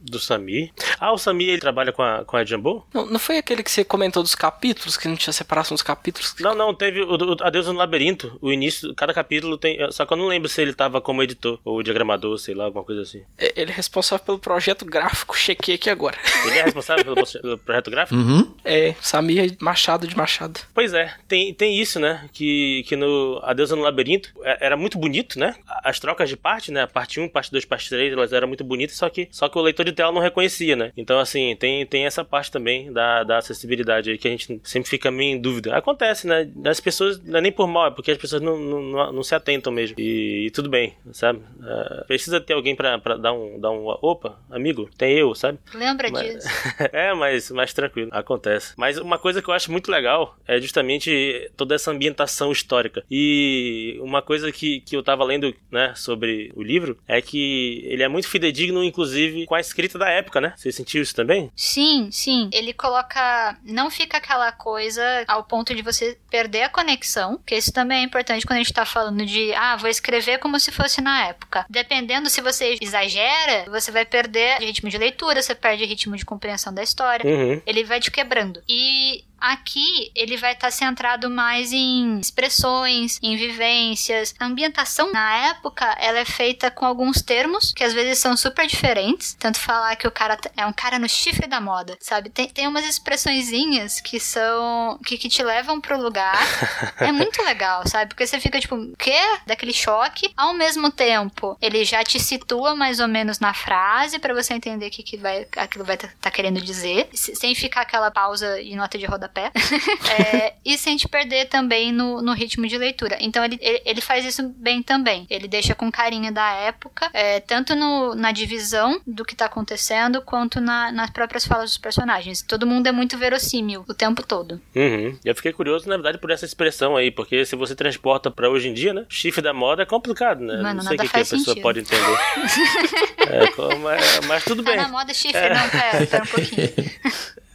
Do 0.00 0.18
Sami. 0.18 0.72
Ah, 0.98 1.12
o 1.12 1.18
Sami 1.18 1.44
ele 1.44 1.60
trabalha 1.60 1.92
com 1.92 2.02
a, 2.02 2.24
com 2.24 2.36
a 2.36 2.44
Jumbo? 2.44 2.86
Não, 2.92 3.06
não 3.06 3.18
foi 3.18 3.38
aquele 3.38 3.62
que 3.62 3.70
você 3.70 3.84
comentou 3.84 4.22
dos 4.22 4.34
capítulos, 4.34 4.96
que 4.96 5.08
não 5.08 5.16
tinha 5.16 5.32
separação 5.32 5.74
dos 5.74 5.82
capítulos? 5.82 6.34
Não, 6.40 6.54
não, 6.54 6.74
teve 6.74 7.02
o, 7.02 7.10
o 7.10 7.36
Adeus 7.42 7.66
no 7.66 7.74
Labirinto. 7.74 8.38
O 8.40 8.50
início, 8.52 8.94
cada 8.94 9.12
capítulo 9.12 9.58
tem. 9.58 9.78
Só 9.92 10.06
que 10.06 10.12
eu 10.12 10.16
não 10.16 10.26
lembro 10.26 10.48
se 10.48 10.60
ele 10.62 10.72
tava 10.72 11.00
como 11.00 11.22
editor 11.22 11.58
ou 11.64 11.82
diagramador, 11.82 12.38
sei 12.38 12.54
lá, 12.54 12.64
alguma 12.64 12.84
coisa 12.84 13.02
assim. 13.02 13.22
É, 13.36 13.52
ele 13.56 13.70
é 13.70 13.74
responsável 13.74 14.24
pelo 14.24 14.38
projeto 14.38 14.84
gráfico, 14.84 15.36
chequei 15.36 15.74
aqui 15.74 15.90
agora. 15.90 16.16
Ele 16.46 16.58
é 16.58 16.64
responsável 16.64 17.04
pelo, 17.04 17.26
pelo, 17.26 17.58
projeto 17.58 17.90
gráfico? 17.90 18.18
Uhum. 18.18 18.54
É, 18.64 18.94
Sami 19.00 19.38
é 19.38 19.56
Machado 19.60 20.06
de 20.06 20.16
Machado. 20.16 20.60
Pois 20.74 20.94
é, 20.94 21.14
tem, 21.28 21.52
tem 21.52 21.78
isso, 21.78 22.00
né? 22.00 22.28
Que, 22.32 22.84
que 22.86 22.96
no 22.96 23.40
Adeus 23.42 23.70
no 23.70 23.82
Labirinto 23.82 24.32
é, 24.42 24.66
era 24.66 24.76
muito 24.76 24.98
bonito, 24.98 25.38
né? 25.38 25.54
As 25.84 26.00
trocas 26.00 26.28
de 26.28 26.36
parte, 26.36 26.70
né? 26.72 26.86
Parte 26.86 27.20
1, 27.20 27.28
parte 27.28 27.50
2, 27.50 27.64
parte 27.64 27.88
3, 27.88 28.12
elas 28.12 28.32
eram 28.32 28.48
muito 28.48 28.64
bonitas, 28.64 28.96
só 28.96 29.08
que, 29.08 29.28
só 29.30 29.48
que 29.48 29.58
o 29.58 29.62
leitor 29.62 29.89
de 29.90 29.96
tela 29.96 30.12
não 30.12 30.20
reconhecia, 30.20 30.76
né? 30.76 30.92
Então, 30.96 31.18
assim, 31.18 31.56
tem, 31.56 31.84
tem 31.86 32.06
essa 32.06 32.24
parte 32.24 32.50
também 32.50 32.92
da, 32.92 33.24
da 33.24 33.38
acessibilidade 33.38 34.10
aí 34.10 34.18
que 34.18 34.28
a 34.28 34.30
gente 34.30 34.60
sempre 34.64 34.88
fica 34.88 35.10
meio 35.10 35.36
em 35.36 35.40
dúvida. 35.40 35.76
Acontece, 35.76 36.26
né? 36.26 36.44
Das 36.54 36.80
pessoas, 36.80 37.22
não 37.22 37.38
é 37.38 37.42
nem 37.42 37.52
por 37.52 37.66
mal, 37.66 37.88
é 37.88 37.90
porque 37.90 38.10
as 38.10 38.18
pessoas 38.18 38.42
não, 38.42 38.58
não, 38.58 39.12
não, 39.12 39.22
se 39.22 39.34
atentam 39.34 39.72
mesmo. 39.72 39.96
E, 39.98 40.46
e, 40.46 40.50
tudo 40.50 40.68
bem, 40.68 40.94
sabe? 41.12 41.38
Uh, 41.38 42.06
precisa 42.06 42.40
ter 42.40 42.54
alguém 42.54 42.74
pra, 42.74 42.98
pra 42.98 43.16
dar 43.16 43.32
um, 43.32 43.58
dar 43.60 43.70
um. 43.70 43.86
Opa, 43.86 44.38
amigo, 44.50 44.88
tem 44.96 45.16
eu, 45.16 45.34
sabe? 45.34 45.58
Lembra 45.74 46.10
mas, 46.10 46.34
disso. 46.34 46.48
é, 46.92 47.14
mas 47.14 47.50
mais 47.50 47.72
tranquilo, 47.72 48.10
acontece. 48.12 48.74
Mas 48.76 48.98
uma 48.98 49.18
coisa 49.18 49.42
que 49.42 49.48
eu 49.48 49.54
acho 49.54 49.70
muito 49.70 49.90
legal 49.90 50.36
é 50.46 50.60
justamente 50.60 51.50
toda 51.56 51.74
essa 51.74 51.90
ambientação 51.90 52.52
histórica. 52.52 53.04
E 53.10 53.98
uma 54.00 54.22
coisa 54.22 54.50
que, 54.52 54.80
que 54.80 54.96
eu 54.96 55.02
tava 55.02 55.24
lendo, 55.24 55.54
né, 55.70 55.92
sobre 55.96 56.52
o 56.54 56.62
livro 56.62 56.98
é 57.06 57.20
que 57.20 57.82
ele 57.86 58.02
é 58.02 58.08
muito 58.08 58.28
fidedigno, 58.28 58.82
inclusive, 58.84 59.46
com 59.46 59.54
a 59.54 59.60
escrita 59.80 59.98
da 59.98 60.08
época, 60.08 60.40
né? 60.40 60.52
Você 60.56 60.70
sentiu 60.70 61.02
isso 61.02 61.14
também? 61.14 61.50
Sim, 61.56 62.10
sim. 62.10 62.50
Ele 62.52 62.72
coloca. 62.72 63.56
Não 63.64 63.90
fica 63.90 64.18
aquela 64.18 64.52
coisa 64.52 65.02
ao 65.26 65.44
ponto 65.44 65.74
de 65.74 65.82
você 65.82 66.18
perder 66.30 66.62
a 66.62 66.68
conexão, 66.68 67.40
que 67.44 67.54
isso 67.54 67.72
também 67.72 68.00
é 68.00 68.04
importante 68.04 68.46
quando 68.46 68.58
a 68.58 68.62
gente 68.62 68.72
tá 68.72 68.84
falando 68.84 69.24
de, 69.24 69.52
ah, 69.54 69.76
vou 69.76 69.88
escrever 69.88 70.38
como 70.38 70.58
se 70.60 70.70
fosse 70.70 71.00
na 71.00 71.26
época. 71.26 71.64
Dependendo 71.68 72.28
se 72.28 72.40
você 72.40 72.76
exagera, 72.80 73.64
você 73.68 73.90
vai 73.90 74.04
perder 74.04 74.58
ritmo 74.58 74.88
de 74.88 74.98
leitura, 74.98 75.42
você 75.42 75.54
perde 75.54 75.84
ritmo 75.84 76.16
de 76.16 76.24
compreensão 76.24 76.72
da 76.72 76.82
história. 76.82 77.26
Uhum. 77.26 77.60
Ele 77.66 77.84
vai 77.84 78.00
te 78.00 78.10
quebrando. 78.10 78.62
E 78.68 79.24
Aqui 79.40 80.12
ele 80.14 80.36
vai 80.36 80.52
estar 80.52 80.66
tá 80.66 80.70
centrado 80.70 81.30
mais 81.30 81.72
em 81.72 82.20
expressões, 82.20 83.18
em 83.22 83.36
vivências. 83.36 84.34
A 84.38 84.44
ambientação 84.44 85.10
na 85.12 85.48
época 85.48 85.86
ela 85.98 86.18
é 86.18 86.24
feita 86.26 86.70
com 86.70 86.84
alguns 86.84 87.22
termos 87.22 87.72
que 87.72 87.82
às 87.82 87.94
vezes 87.94 88.18
são 88.18 88.36
super 88.36 88.66
diferentes. 88.66 89.34
Tanto 89.38 89.58
falar 89.58 89.96
que 89.96 90.06
o 90.06 90.10
cara 90.10 90.38
é 90.56 90.66
um 90.66 90.72
cara 90.72 90.98
no 90.98 91.08
chifre 91.08 91.46
da 91.46 91.60
moda, 91.60 91.96
sabe? 92.00 92.28
Tem, 92.28 92.48
tem 92.48 92.68
umas 92.68 92.86
expressõezinhas 92.86 94.00
que 94.00 94.20
são 94.20 94.98
que, 95.06 95.16
que 95.16 95.28
te 95.28 95.42
levam 95.42 95.80
pro 95.80 96.00
lugar. 96.00 96.38
é 97.00 97.10
muito 97.10 97.42
legal, 97.42 97.82
sabe? 97.88 98.10
Porque 98.10 98.26
você 98.26 98.38
fica 98.38 98.60
tipo, 98.60 98.74
o 98.74 98.96
quê? 98.96 99.18
Daquele 99.46 99.72
choque. 99.72 100.30
Ao 100.36 100.52
mesmo 100.52 100.90
tempo, 100.90 101.56
ele 101.62 101.82
já 101.84 102.04
te 102.04 102.20
situa 102.20 102.76
mais 102.76 103.00
ou 103.00 103.08
menos 103.08 103.38
na 103.38 103.54
frase 103.54 104.18
para 104.18 104.34
você 104.34 104.52
entender 104.52 104.88
o 104.88 104.90
que, 104.90 105.02
que 105.02 105.16
vai, 105.16 105.46
aquilo 105.56 105.84
vai 105.84 105.94
estar 105.94 106.08
tá, 106.08 106.14
tá 106.20 106.30
querendo 106.30 106.60
dizer, 106.60 107.08
sem 107.14 107.54
ficar 107.54 107.82
aquela 107.82 108.10
pausa 108.10 108.60
e 108.60 108.76
nota 108.76 108.98
de 108.98 109.06
rodapé 109.06 109.29
rodapé. 109.30 109.50
é, 110.18 110.54
e 110.64 110.76
sem 110.76 110.96
te 110.96 111.08
perder 111.08 111.46
também 111.46 111.92
no, 111.92 112.20
no 112.20 112.32
ritmo 112.32 112.66
de 112.66 112.76
leitura. 112.76 113.16
Então 113.20 113.44
ele, 113.44 113.58
ele, 113.60 113.82
ele, 113.84 114.00
faz 114.00 114.24
isso 114.24 114.48
bem 114.56 114.82
também. 114.82 115.26
Ele 115.30 115.46
deixa 115.46 115.74
com 115.74 115.90
carinho 115.90 116.32
da 116.32 116.50
época, 116.52 117.08
é, 117.12 117.40
tanto 117.40 117.74
no, 117.74 118.14
na 118.14 118.32
divisão 118.32 119.00
do 119.06 119.24
que 119.24 119.36
tá 119.36 119.46
acontecendo, 119.46 120.20
quanto 120.20 120.60
na, 120.60 120.90
nas 120.92 121.10
próprias 121.10 121.46
falas 121.46 121.70
dos 121.70 121.78
personagens. 121.78 122.42
Todo 122.42 122.66
mundo 122.66 122.86
é 122.86 122.92
muito 122.92 123.16
verossímil 123.16 123.84
o 123.88 123.94
tempo 123.94 124.22
todo. 124.22 124.60
Uhum. 124.74 125.16
Eu 125.24 125.34
fiquei 125.34 125.52
curioso, 125.52 125.88
na 125.88 125.96
verdade, 125.96 126.18
por 126.18 126.30
essa 126.30 126.44
expressão 126.44 126.96
aí, 126.96 127.10
porque 127.10 127.44
se 127.44 127.56
você 127.56 127.74
transporta 127.74 128.30
para 128.30 128.50
hoje 128.50 128.68
em 128.68 128.74
dia, 128.74 128.92
né? 128.92 129.06
Chifre 129.08 129.42
da 129.42 129.52
moda 129.52 129.82
é 129.82 129.86
complicado, 129.86 130.40
né? 130.40 130.60
Mano, 130.60 130.74
não 130.74 130.82
sei 130.82 130.96
o 130.96 131.00
que, 131.00 131.08
que, 131.08 131.16
a 131.16 131.20
pessoa 131.20 131.40
sentido. 131.40 131.62
pode 131.62 131.80
entender. 131.80 132.00
é, 133.28 133.76
mas, 133.78 134.20
mas, 134.26 134.44
tudo 134.44 134.62
bem. 134.62 134.76
Tá 134.76 134.82
na 134.82 134.88
moda 134.88 135.14
chifre, 135.14 135.48
não, 135.48 135.68
pera, 135.68 136.06
pera 136.06 136.24
um 136.24 136.26
pouquinho. 136.26 136.90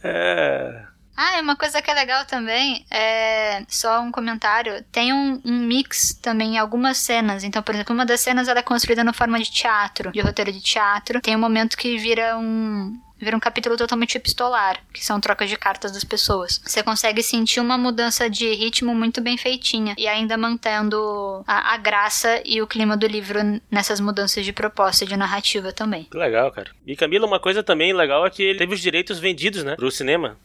É. 0.02 0.85
Ah, 1.16 1.38
e 1.38 1.40
uma 1.40 1.56
coisa 1.56 1.80
que 1.80 1.90
é 1.90 1.94
legal 1.94 2.26
também 2.26 2.84
é 2.90 3.64
só 3.68 4.00
um 4.02 4.12
comentário. 4.12 4.84
Tem 4.92 5.12
um, 5.12 5.40
um, 5.44 5.60
mix 5.66 6.12
também 6.14 6.56
em 6.56 6.58
algumas 6.58 6.98
cenas. 6.98 7.42
Então, 7.42 7.62
por 7.62 7.74
exemplo, 7.74 7.94
uma 7.94 8.04
das 8.04 8.20
cenas 8.20 8.48
ela 8.48 8.58
é 8.58 8.62
construída 8.62 9.02
no 9.02 9.14
forma 9.14 9.38
de 9.38 9.50
teatro, 9.50 10.12
de 10.12 10.20
roteiro 10.20 10.52
de 10.52 10.60
teatro. 10.60 11.20
Tem 11.22 11.34
um 11.34 11.40
momento 11.40 11.76
que 11.76 11.96
vira 11.96 12.36
um, 12.36 13.00
vira 13.18 13.36
um 13.36 13.40
capítulo 13.40 13.76
totalmente 13.76 14.16
epistolar, 14.16 14.80
que 14.92 15.04
são 15.04 15.20
trocas 15.20 15.48
de 15.48 15.56
cartas 15.56 15.92
das 15.92 16.04
pessoas. 16.04 16.60
Você 16.64 16.82
consegue 16.82 17.22
sentir 17.22 17.60
uma 17.60 17.78
mudança 17.78 18.28
de 18.28 18.52
ritmo 18.54 18.94
muito 18.94 19.20
bem 19.20 19.36
feitinha 19.36 19.94
e 19.98 20.06
ainda 20.06 20.36
mantendo 20.36 21.42
a, 21.46 21.74
a 21.74 21.76
graça 21.76 22.42
e 22.44 22.60
o 22.60 22.66
clima 22.66 22.96
do 22.96 23.06
livro 23.06 23.38
nessas 23.70 24.00
mudanças 24.00 24.44
de 24.44 24.52
proposta 24.52 25.06
de 25.06 25.16
narrativa 25.16 25.72
também. 25.72 26.04
Que 26.04 26.16
legal, 26.16 26.50
cara. 26.50 26.70
E 26.86 26.96
Camila, 26.96 27.26
uma 27.26 27.40
coisa 27.40 27.62
também 27.62 27.92
legal 27.92 28.26
é 28.26 28.30
que 28.30 28.42
ele 28.42 28.58
teve 28.58 28.74
os 28.74 28.80
direitos 28.80 29.18
vendidos, 29.18 29.64
né, 29.64 29.76
pro 29.76 29.90
cinema. 29.90 30.36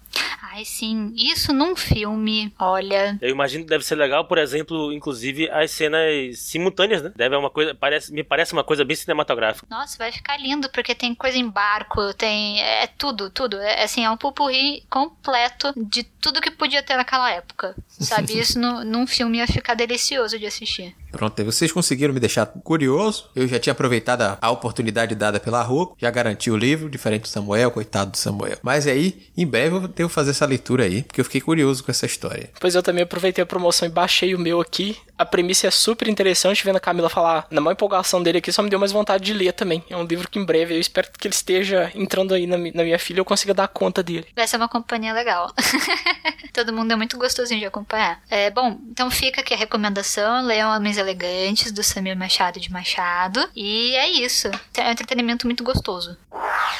Ai, 0.53 0.65
sim. 0.65 1.13
Isso 1.15 1.53
num 1.53 1.77
filme, 1.77 2.53
olha. 2.59 3.17
Eu 3.21 3.29
imagino 3.29 3.63
que 3.63 3.69
deve 3.69 3.85
ser 3.85 3.95
legal, 3.95 4.25
por 4.25 4.37
exemplo, 4.37 4.91
inclusive 4.91 5.49
as 5.49 5.71
cenas 5.71 6.39
simultâneas, 6.39 7.01
né? 7.01 7.13
Deve 7.15 7.35
é 7.35 7.37
uma 7.37 7.49
coisa, 7.49 7.73
parece, 7.73 8.11
me 8.11 8.21
parece 8.21 8.51
uma 8.51 8.63
coisa 8.63 8.83
bem 8.83 8.95
cinematográfica. 8.97 9.65
Nossa, 9.69 9.97
vai 9.97 10.11
ficar 10.11 10.35
lindo, 10.35 10.69
porque 10.69 10.93
tem 10.93 11.15
coisa 11.15 11.37
em 11.37 11.47
barco, 11.47 12.13
tem. 12.15 12.60
É, 12.61 12.83
é 12.83 12.87
tudo, 12.87 13.29
tudo. 13.29 13.59
É 13.59 13.83
assim, 13.83 14.05
é 14.05 14.09
um 14.09 14.17
pupurri 14.17 14.83
completo 14.89 15.73
de 15.75 16.03
tudo 16.03 16.41
que 16.41 16.51
podia 16.51 16.83
ter 16.83 16.95
naquela 16.95 17.31
época. 17.31 17.75
Sabe? 17.87 18.33
Isso 18.39 18.59
no, 18.59 18.83
num 18.83 19.07
filme 19.07 19.39
ia 19.39 19.47
ficar 19.47 19.73
delicioso 19.73 20.37
de 20.37 20.45
assistir. 20.45 20.95
Pronto, 21.11 21.39
aí 21.39 21.45
vocês 21.45 21.71
conseguiram 21.71 22.13
me 22.13 22.19
deixar 22.19 22.45
curioso. 22.45 23.29
Eu 23.35 23.47
já 23.47 23.59
tinha 23.59 23.73
aproveitado 23.73 24.21
a, 24.21 24.37
a 24.41 24.51
oportunidade 24.51 25.15
dada 25.15 25.39
pela 25.39 25.61
rua, 25.61 25.93
já 25.97 26.09
garanti 26.09 26.49
o 26.49 26.57
livro, 26.57 26.89
diferente 26.89 27.23
do 27.23 27.27
Samuel, 27.27 27.71
coitado 27.71 28.11
do 28.11 28.17
Samuel. 28.17 28.57
Mas 28.61 28.87
aí, 28.87 29.27
em 29.35 29.45
breve 29.45 29.75
eu 29.75 29.87
devo 29.87 30.09
fazer 30.09 30.31
essa 30.31 30.45
leitura 30.45 30.85
aí, 30.85 31.03
porque 31.03 31.21
eu 31.21 31.25
fiquei 31.25 31.41
curioso 31.41 31.83
com 31.83 31.91
essa 31.91 32.05
história. 32.05 32.49
Pois 32.59 32.75
eu 32.75 32.83
também 32.83 33.03
aproveitei 33.03 33.43
a 33.43 33.45
promoção 33.45 33.87
e 33.87 33.91
baixei 33.91 34.33
o 34.33 34.39
meu 34.39 34.61
aqui. 34.61 34.97
A 35.17 35.25
premissa 35.25 35.67
é 35.67 35.71
super 35.71 36.07
interessante, 36.07 36.63
vendo 36.63 36.77
a 36.77 36.79
Camila 36.79 37.09
falar 37.09 37.45
na 37.51 37.61
maior 37.61 37.73
empolgação 37.73 38.23
dele 38.23 38.39
aqui, 38.39 38.51
só 38.51 38.63
me 38.63 38.69
deu 38.69 38.79
mais 38.79 38.91
vontade 38.91 39.23
de 39.23 39.33
ler 39.33 39.53
também. 39.53 39.83
É 39.89 39.95
um 39.95 40.03
livro 40.03 40.27
que 40.27 40.39
em 40.39 40.45
breve 40.45 40.73
eu 40.73 40.79
espero 40.79 41.09
que 41.11 41.27
ele 41.27 41.35
esteja 41.35 41.91
entrando 41.93 42.33
aí 42.33 42.47
na, 42.47 42.57
na 42.57 42.83
minha 42.83 42.97
filha 42.97 43.19
e 43.19 43.21
eu 43.21 43.25
consiga 43.25 43.53
dar 43.53 43.67
conta 43.67 44.01
dele. 44.01 44.25
Vai 44.35 44.47
ser 44.47 44.57
uma 44.57 44.67
companhia 44.67 45.13
legal. 45.13 45.53
Todo 46.53 46.73
mundo 46.73 46.91
é 46.91 46.95
muito 46.95 47.17
gostosinho 47.17 47.59
de 47.59 47.65
acompanhar. 47.67 48.21
É, 48.29 48.49
bom, 48.49 48.79
então 48.89 49.11
fica 49.11 49.41
aqui 49.41 49.53
a 49.53 49.57
recomendação: 49.57 50.43
leiam 50.45 50.75
Homens 50.75 50.97
Elegantes, 51.01 51.71
do 51.71 51.83
Samir 51.83 52.17
Machado 52.17 52.59
de 52.59 52.71
Machado. 52.71 53.49
E 53.55 53.95
é 53.95 54.09
isso. 54.09 54.49
É 54.75 54.87
um 54.87 54.91
entretenimento 54.91 55.45
muito 55.45 55.63
gostoso. 55.63 56.17